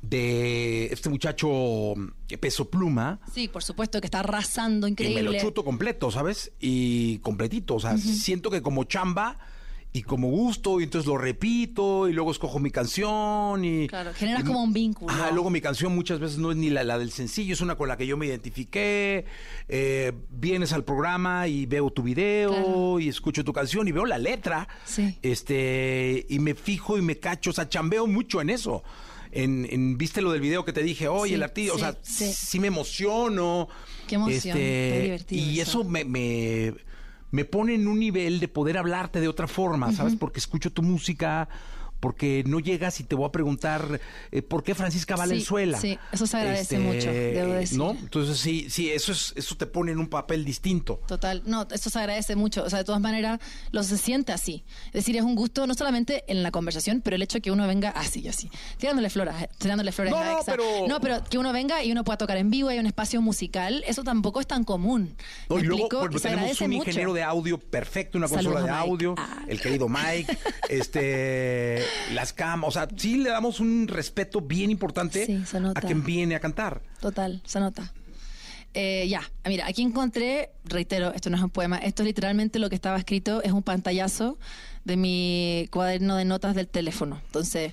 de 0.02 0.86
este 0.92 1.08
muchacho 1.08 1.94
eh, 2.28 2.38
Peso 2.38 2.70
Pluma. 2.70 3.18
Sí, 3.34 3.48
por 3.48 3.64
supuesto, 3.64 4.00
que 4.00 4.06
está 4.06 4.20
arrasando 4.20 4.86
Y 4.86 4.92
me 4.92 4.96
lo 4.96 5.10
increíble. 5.10 5.40
chuto 5.40 5.64
completo, 5.64 6.10
¿sabes? 6.12 6.52
Y 6.60 7.18
completito. 7.18 7.74
O 7.74 7.80
sea, 7.80 7.98
siento 7.98 8.50
que 8.50 8.62
como 8.62 8.84
chamba 8.84 9.38
y 9.92 10.02
como 10.02 10.28
gusto, 10.28 10.80
y 10.80 10.84
entonces 10.84 11.06
lo 11.08 11.16
repito, 11.16 12.08
y 12.08 12.12
luego 12.12 12.30
escojo 12.30 12.58
mi 12.58 12.70
canción. 12.70 13.64
y 13.64 13.88
Claro, 13.88 14.12
generas 14.14 14.42
y- 14.42 14.46
como 14.46 14.62
un 14.62 14.72
vínculo. 14.72 15.12
Ajá, 15.12 15.30
luego 15.30 15.48
mi 15.50 15.60
canción 15.60 15.94
muchas 15.94 16.20
veces 16.20 16.38
no 16.38 16.50
es 16.50 16.56
ni 16.58 16.68
la, 16.70 16.84
la 16.84 16.98
del 16.98 17.10
sencillo, 17.10 17.54
es 17.54 17.60
una 17.62 17.74
con 17.76 17.88
la 17.88 17.96
que 17.96 18.06
yo 18.06 18.16
me 18.16 18.26
identifiqué. 18.26 19.24
Eh, 19.68 20.12
vienes 20.30 20.72
al 20.72 20.84
programa 20.84 21.48
y 21.48 21.66
veo 21.66 21.90
tu 21.90 22.02
video 22.02 22.50
Claro. 22.50 23.00
y 23.00 23.08
escucho 23.08 23.42
tu 23.44 23.52
canción 23.52 23.88
y 23.88 23.92
veo 23.92 24.04
la 24.04 24.18
letra. 24.18 24.68
Sí. 24.84 25.16
Este, 25.22 26.26
y 26.28 26.38
me 26.38 26.54
fijo 26.54 26.98
y 26.98 27.02
me 27.02 27.18
cacho, 27.18 27.50
o 27.50 27.52
sea, 27.52 27.68
chambeo 27.68 28.06
mucho 28.06 28.40
en 28.40 28.50
eso. 28.50 28.82
en, 29.30 29.66
en- 29.70 29.98
viste 29.98 30.22
lo 30.22 30.32
del 30.32 30.40
video 30.40 30.64
que 30.64 30.72
te 30.72 30.82
dije, 30.82 31.06
oye, 31.06 31.28
Sí, 31.30 31.34
el 31.34 31.42
artista, 31.42 31.74
o 31.74 31.78
sea, 31.78 31.98
sí. 32.02 32.32
sí. 32.32 32.58
me 32.60 32.68
emociono. 32.68 33.68
Qué 34.06 34.14
emoción, 34.14 34.36
Este, 34.38 34.52
qué 34.58 35.00
divertido 35.02 35.42
Y 35.44 35.60
eso. 35.60 35.80
eso 35.82 35.84
me, 35.84 36.04
me, 36.06 36.72
me 37.30 37.44
pone 37.44 37.74
en 37.74 37.86
un 37.86 37.98
nivel 37.98 38.40
de 38.40 38.48
poder 38.48 38.78
hablarte 38.78 39.20
de 39.20 39.28
otra 39.28 39.46
forma, 39.46 39.92
¿sabes? 39.92 40.16
Porque 40.16 40.38
escucho 40.38 40.72
tu 40.72 40.82
música, 40.82 41.48
porque 42.00 42.44
no 42.46 42.60
llegas 42.60 43.00
y 43.00 43.04
te 43.04 43.14
voy 43.14 43.26
a 43.26 43.32
preguntar 43.32 44.00
eh, 44.30 44.42
por 44.42 44.62
qué 44.62 44.74
Francisca 44.74 45.16
Valenzuela. 45.16 45.78
sí, 45.78 45.98
eso 46.12 46.26
se 46.26 46.36
agradece 46.36 46.78
mucho, 46.78 47.10
debo 47.12 47.52
decir. 47.54 47.76
¿No? 47.78 47.90
Entonces 47.90 48.38
sí, 48.38 48.68
sí, 48.70 48.90
eso 48.90 49.12
es, 49.12 49.32
eso 49.36 49.56
te 49.56 49.66
pone 49.66 49.92
en 49.92 49.98
un 49.98 50.08
papel 50.08 50.44
distinto. 50.44 51.00
Total, 51.06 51.42
no, 51.46 51.66
esto 51.70 51.90
se 51.90 51.98
agradece 51.98 52.36
mucho. 52.36 52.62
O 52.64 52.70
sea, 52.70 52.78
de 52.78 52.84
todas 52.84 53.00
maneras, 53.00 53.40
lo 53.72 53.82
se 53.82 53.98
siente 53.98 54.32
así. 54.32 54.64
Es 54.86 54.92
decir, 54.92 55.16
es 55.16 55.22
un 55.22 55.34
gusto 55.34 55.66
no 55.66 55.74
solamente 55.74 56.24
en 56.28 56.42
la 56.42 56.50
conversación, 56.50 57.00
pero 57.02 57.16
el 57.16 57.22
hecho 57.22 57.38
de 57.38 57.42
que 57.42 57.50
uno 57.50 57.66
venga 57.66 57.90
así 57.90 58.20
y 58.20 58.28
así, 58.28 58.50
tirándole 58.78 59.10
flores, 59.10 59.34
tirándole 59.58 59.90
flores 59.92 60.12
No, 60.12 60.18
a 60.18 60.32
Exa. 60.34 60.52
pero- 60.52 60.86
No, 60.88 61.00
pero 61.00 61.24
que 61.24 61.38
uno 61.38 61.52
venga 61.52 61.82
y 61.82 61.90
uno 61.92 62.04
pueda 62.04 62.16
tocar 62.18 62.36
en 62.36 62.50
vivo, 62.50 62.68
hay 62.68 62.78
un 62.78 62.86
espacio 62.86 63.20
musical, 63.20 63.82
eso 63.86 64.04
tampoco 64.04 64.40
es 64.40 64.46
tan 64.46 64.64
común. 64.64 65.16
No, 65.48 65.56
¿Me 65.56 65.62
y 65.62 65.64
luego 65.64 65.82
explico? 65.84 65.98
bueno, 66.00 66.16
Y 66.16 66.18
se 66.20 66.28
tenemos 66.28 66.60
un 66.60 66.68
mucho. 66.70 66.78
ingeniero 66.90 67.12
de 67.12 67.22
audio 67.22 67.58
perfecto, 67.58 68.18
una 68.18 68.28
consola 68.28 68.60
de 68.62 68.70
Mike. 68.70 68.78
audio, 68.78 69.14
Ah. 69.18 69.42
el 69.48 69.60
querido 69.60 69.88
Mike, 69.88 70.38
este, 70.68 71.84
las 72.12 72.32
cam, 72.32 72.64
o 72.64 72.70
sea, 72.70 72.88
sí 72.96 73.18
le 73.18 73.30
damos 73.30 73.60
un 73.60 73.88
respeto 73.88 74.40
bien 74.40 74.70
importante 74.70 75.26
Sí, 75.26 75.42
a 75.74 75.80
quien 75.80 76.04
viene 76.04 76.34
a 76.34 76.40
cantar. 76.40 76.82
Total, 77.00 77.42
se 77.44 77.60
nota. 77.60 77.92
Eh, 78.74 79.08
ya, 79.08 79.22
mira, 79.46 79.66
aquí 79.66 79.82
encontré, 79.82 80.50
reitero, 80.64 81.12
esto 81.14 81.30
no 81.30 81.36
es 81.36 81.42
un 81.42 81.50
poema, 81.50 81.78
esto 81.78 82.02
es 82.02 82.06
literalmente 82.06 82.58
lo 82.58 82.68
que 82.68 82.74
estaba 82.74 82.98
escrito, 82.98 83.42
es 83.42 83.52
un 83.52 83.62
pantallazo 83.62 84.38
de 84.84 84.96
mi 84.96 85.68
cuaderno 85.70 86.16
de 86.16 86.24
notas 86.24 86.54
del 86.54 86.68
teléfono. 86.68 87.20
Entonces, 87.26 87.72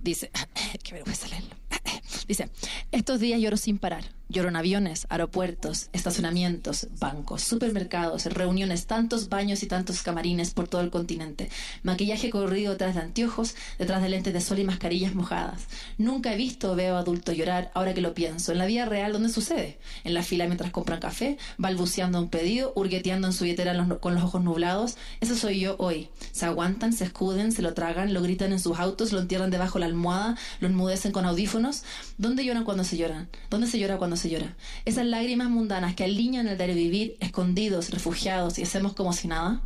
dice, 0.00 0.30
qué 0.82 0.94
vergüenza 0.94 1.28
leerlo. 1.28 1.54
Dice, 2.28 2.48
estos 2.92 3.20
días 3.20 3.40
lloro 3.40 3.56
sin 3.56 3.78
parar. 3.78 4.04
Lloro 4.32 4.48
en 4.48 4.56
aviones, 4.56 5.06
aeropuertos, 5.10 5.90
estacionamientos, 5.92 6.86
bancos, 6.98 7.42
supermercados, 7.42 8.24
reuniones, 8.24 8.86
tantos 8.86 9.28
baños 9.28 9.62
y 9.62 9.66
tantos 9.66 10.00
camarines 10.00 10.54
por 10.54 10.68
todo 10.68 10.80
el 10.80 10.88
continente. 10.88 11.50
Maquillaje 11.82 12.30
corrido 12.30 12.72
detrás 12.72 12.94
de 12.94 13.02
anteojos, 13.02 13.54
detrás 13.78 14.00
de 14.00 14.08
lentes 14.08 14.32
de 14.32 14.40
sol 14.40 14.58
y 14.58 14.64
mascarillas 14.64 15.14
mojadas. 15.14 15.64
Nunca 15.98 16.32
he 16.32 16.38
visto 16.38 16.72
o 16.72 16.74
veo 16.74 16.96
adulto 16.96 17.32
llorar, 17.32 17.70
ahora 17.74 17.92
que 17.92 18.00
lo 18.00 18.14
pienso. 18.14 18.52
En 18.52 18.58
la 18.58 18.64
vida 18.64 18.86
real, 18.86 19.12
¿dónde 19.12 19.28
sucede? 19.28 19.78
En 20.02 20.14
la 20.14 20.22
fila 20.22 20.46
mientras 20.46 20.70
compran 20.70 20.98
café, 20.98 21.36
balbuceando 21.58 22.18
un 22.18 22.30
pedido, 22.30 22.72
hurgueteando 22.74 23.26
en 23.26 23.34
su 23.34 23.44
billetera 23.44 23.86
con 24.00 24.14
los 24.14 24.24
ojos 24.24 24.42
nublados. 24.42 24.96
Eso 25.20 25.36
soy 25.36 25.60
yo 25.60 25.76
hoy. 25.78 26.08
Se 26.30 26.46
aguantan, 26.46 26.94
se 26.94 27.04
escuden, 27.04 27.52
se 27.52 27.60
lo 27.60 27.74
tragan, 27.74 28.14
lo 28.14 28.22
gritan 28.22 28.52
en 28.52 28.60
sus 28.60 28.78
autos, 28.78 29.12
lo 29.12 29.20
entierran 29.20 29.50
debajo 29.50 29.74
de 29.74 29.80
la 29.80 29.86
almohada, 29.86 30.38
lo 30.60 30.68
enmudecen 30.68 31.12
con 31.12 31.26
audífonos. 31.26 31.82
¿Dónde 32.16 32.46
lloran 32.46 32.64
cuando 32.64 32.82
se 32.82 32.96
lloran? 32.96 33.28
¿Dónde 33.50 33.66
se 33.66 33.78
llora 33.78 33.98
cuando 33.98 34.16
se 34.16 34.21
llora? 34.30 34.56
Esas 34.84 35.06
lágrimas 35.06 35.50
mundanas 35.50 35.94
que 35.94 36.04
alinean 36.04 36.46
el 36.46 36.58
de 36.58 36.74
vivir, 36.74 37.16
escondidos, 37.20 37.90
refugiados 37.90 38.58
y 38.58 38.62
hacemos 38.62 38.92
como 38.94 39.12
si 39.12 39.28
nada. 39.28 39.62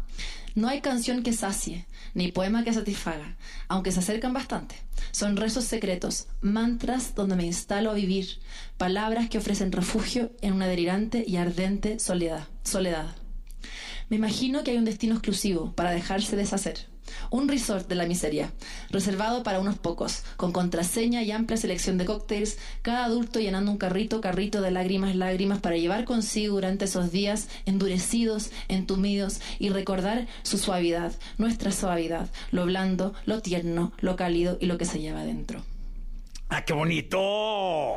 No 0.55 0.69
hay 0.69 0.81
canción 0.81 1.23
que 1.23 1.35
sacie, 1.35 1.87
ni 2.15 2.33
poema 2.33 2.65
que 2.65 2.73
satisfaga, 2.73 3.37
aunque 3.69 3.93
se 3.93 4.01
acercan 4.01 4.33
bastante. 4.33 4.77
Son 5.13 5.37
rezos 5.37 5.65
secretos, 5.65 6.29
mantras 6.41 7.15
donde 7.15 7.37
me 7.37 7.45
instalo 7.45 7.91
a 7.91 7.95
vivir, 7.95 8.39
palabras 8.79 9.29
que 9.29 9.37
ofrecen 9.39 9.71
refugio 9.71 10.33
en 10.41 10.55
una 10.55 10.67
delirante 10.67 11.25
y 11.27 11.37
ardente 11.37 11.99
soledad. 11.99 12.49
soledad. 12.63 13.15
Me 14.09 14.17
imagino 14.17 14.65
que 14.65 14.71
hay 14.71 14.79
un 14.79 14.85
destino 14.85 15.15
exclusivo 15.15 15.73
para 15.73 15.91
dejarse 15.91 16.37
deshacer. 16.37 16.87
Un 17.31 17.49
resort 17.49 17.89
de 17.89 17.95
la 17.95 18.07
miseria, 18.07 18.53
reservado 18.91 19.43
para 19.43 19.61
unos 19.61 19.79
pocos, 19.79 20.23
con 20.37 20.53
contraseña 20.53 21.23
y 21.23 21.33
amplia 21.33 21.57
selección 21.57 21.99
de 21.99 22.05
cócteles, 22.05 22.59
cada 22.83 23.05
adulto 23.05 23.41
llenando 23.41 23.71
un 23.71 23.79
carrito, 23.79 24.21
carrito 24.21 24.61
de 24.61 24.71
lágrimas, 24.71 25.17
lágrimas, 25.17 25.61
para 25.61 25.77
llevar 25.77 26.05
consigo 26.05 26.55
durante 26.55 26.87
esos 26.87 27.11
días 27.11 27.49
endurecidos, 27.65 28.51
entumidos, 28.69 29.41
y 29.59 29.71
recordar 29.71 30.27
su 30.43 30.59
suavidad, 30.59 31.13
nuestra 31.39 31.73
suavidad, 31.73 32.29
lo 32.51 32.67
blando, 32.67 33.15
lo 33.25 33.41
tierno, 33.41 33.93
lo 33.99 34.17
cálido 34.17 34.59
y 34.61 34.67
lo 34.67 34.79
que 34.79 34.85
se 34.85 35.01
lleva 35.01 35.25
dentro. 35.25 35.63
¡Ah, 36.49 36.63
qué 36.63 36.73
bonito! 36.73 37.97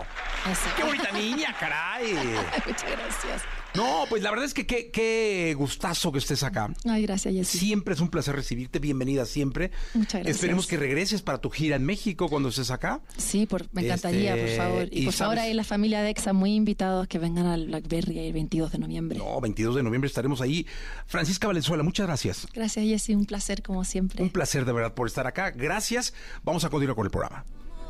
Eso. 0.50 0.70
¡Qué 0.76 0.84
bonita 0.84 1.12
niña, 1.12 1.56
caray! 1.60 2.14
Muchas 2.66 2.92
gracias. 2.92 3.59
No, 3.76 4.06
pues 4.10 4.24
la 4.24 4.32
verdad 4.32 4.46
es 4.46 4.54
que 4.54 4.66
qué, 4.66 4.90
qué 4.92 5.54
gustazo 5.58 6.12
que 6.12 6.18
estés 6.20 6.44
acá. 6.44 6.74
Ay, 6.86 7.04
gracias, 7.04 7.34
Jessy. 7.34 7.58
Siempre 7.60 7.94
es 7.94 8.00
un 8.00 8.10
placer 8.10 8.36
recibirte, 8.36 8.80
bienvenida 8.80 9.26
siempre. 9.26 9.72
Muchas 9.94 10.14
gracias. 10.22 10.36
Esperemos 10.36 10.68
que 10.68 10.78
regreses 10.78 11.22
para 11.22 11.38
tu 11.40 11.50
gira 11.50 11.76
en 11.76 11.86
México 11.86 12.30
cuando 12.30 12.50
estés 12.50 12.72
acá. 12.72 13.02
Sí, 13.18 13.46
por, 13.46 13.68
me 13.74 13.84
encantaría, 13.86 14.36
Este, 14.36 14.58
por 14.58 14.66
favor. 14.66 14.88
Y, 14.92 15.02
y 15.02 15.06
por 15.06 15.14
favor, 15.14 15.40
ahí 15.40 15.54
la 15.54 15.64
familia 15.64 16.02
de 16.02 16.10
EXA 16.10 16.34
muy 16.34 16.56
invitados 16.56 17.08
que 17.08 17.20
vengan 17.20 17.46
al 17.46 17.68
Blackberry 17.68 18.20
el 18.20 18.34
22 18.34 18.72
de 18.72 18.78
noviembre. 18.80 19.18
No, 19.20 19.40
22 19.40 19.76
de 19.76 19.84
noviembre 19.84 20.08
estaremos 20.08 20.42
ahí. 20.42 20.66
Francisca 21.06 21.48
Valenzuela, 21.48 21.84
muchas 21.84 22.08
gracias. 22.08 22.48
Gracias, 22.54 22.86
Jessy. 22.86 23.14
Un 23.16 23.26
placer, 23.26 23.62
como 23.62 23.84
siempre. 23.84 24.24
Un 24.24 24.30
placer 24.30 24.66
de 24.66 24.74
verdad 24.74 24.94
por 24.94 25.08
estar 25.08 25.28
acá. 25.28 25.52
Gracias. 25.52 26.14
Vamos 26.44 26.64
a 26.66 26.70
continuar 26.70 26.96
con 26.96 27.06
el 27.06 27.12
programa. 27.12 27.46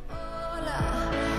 Donde 0.10 1.39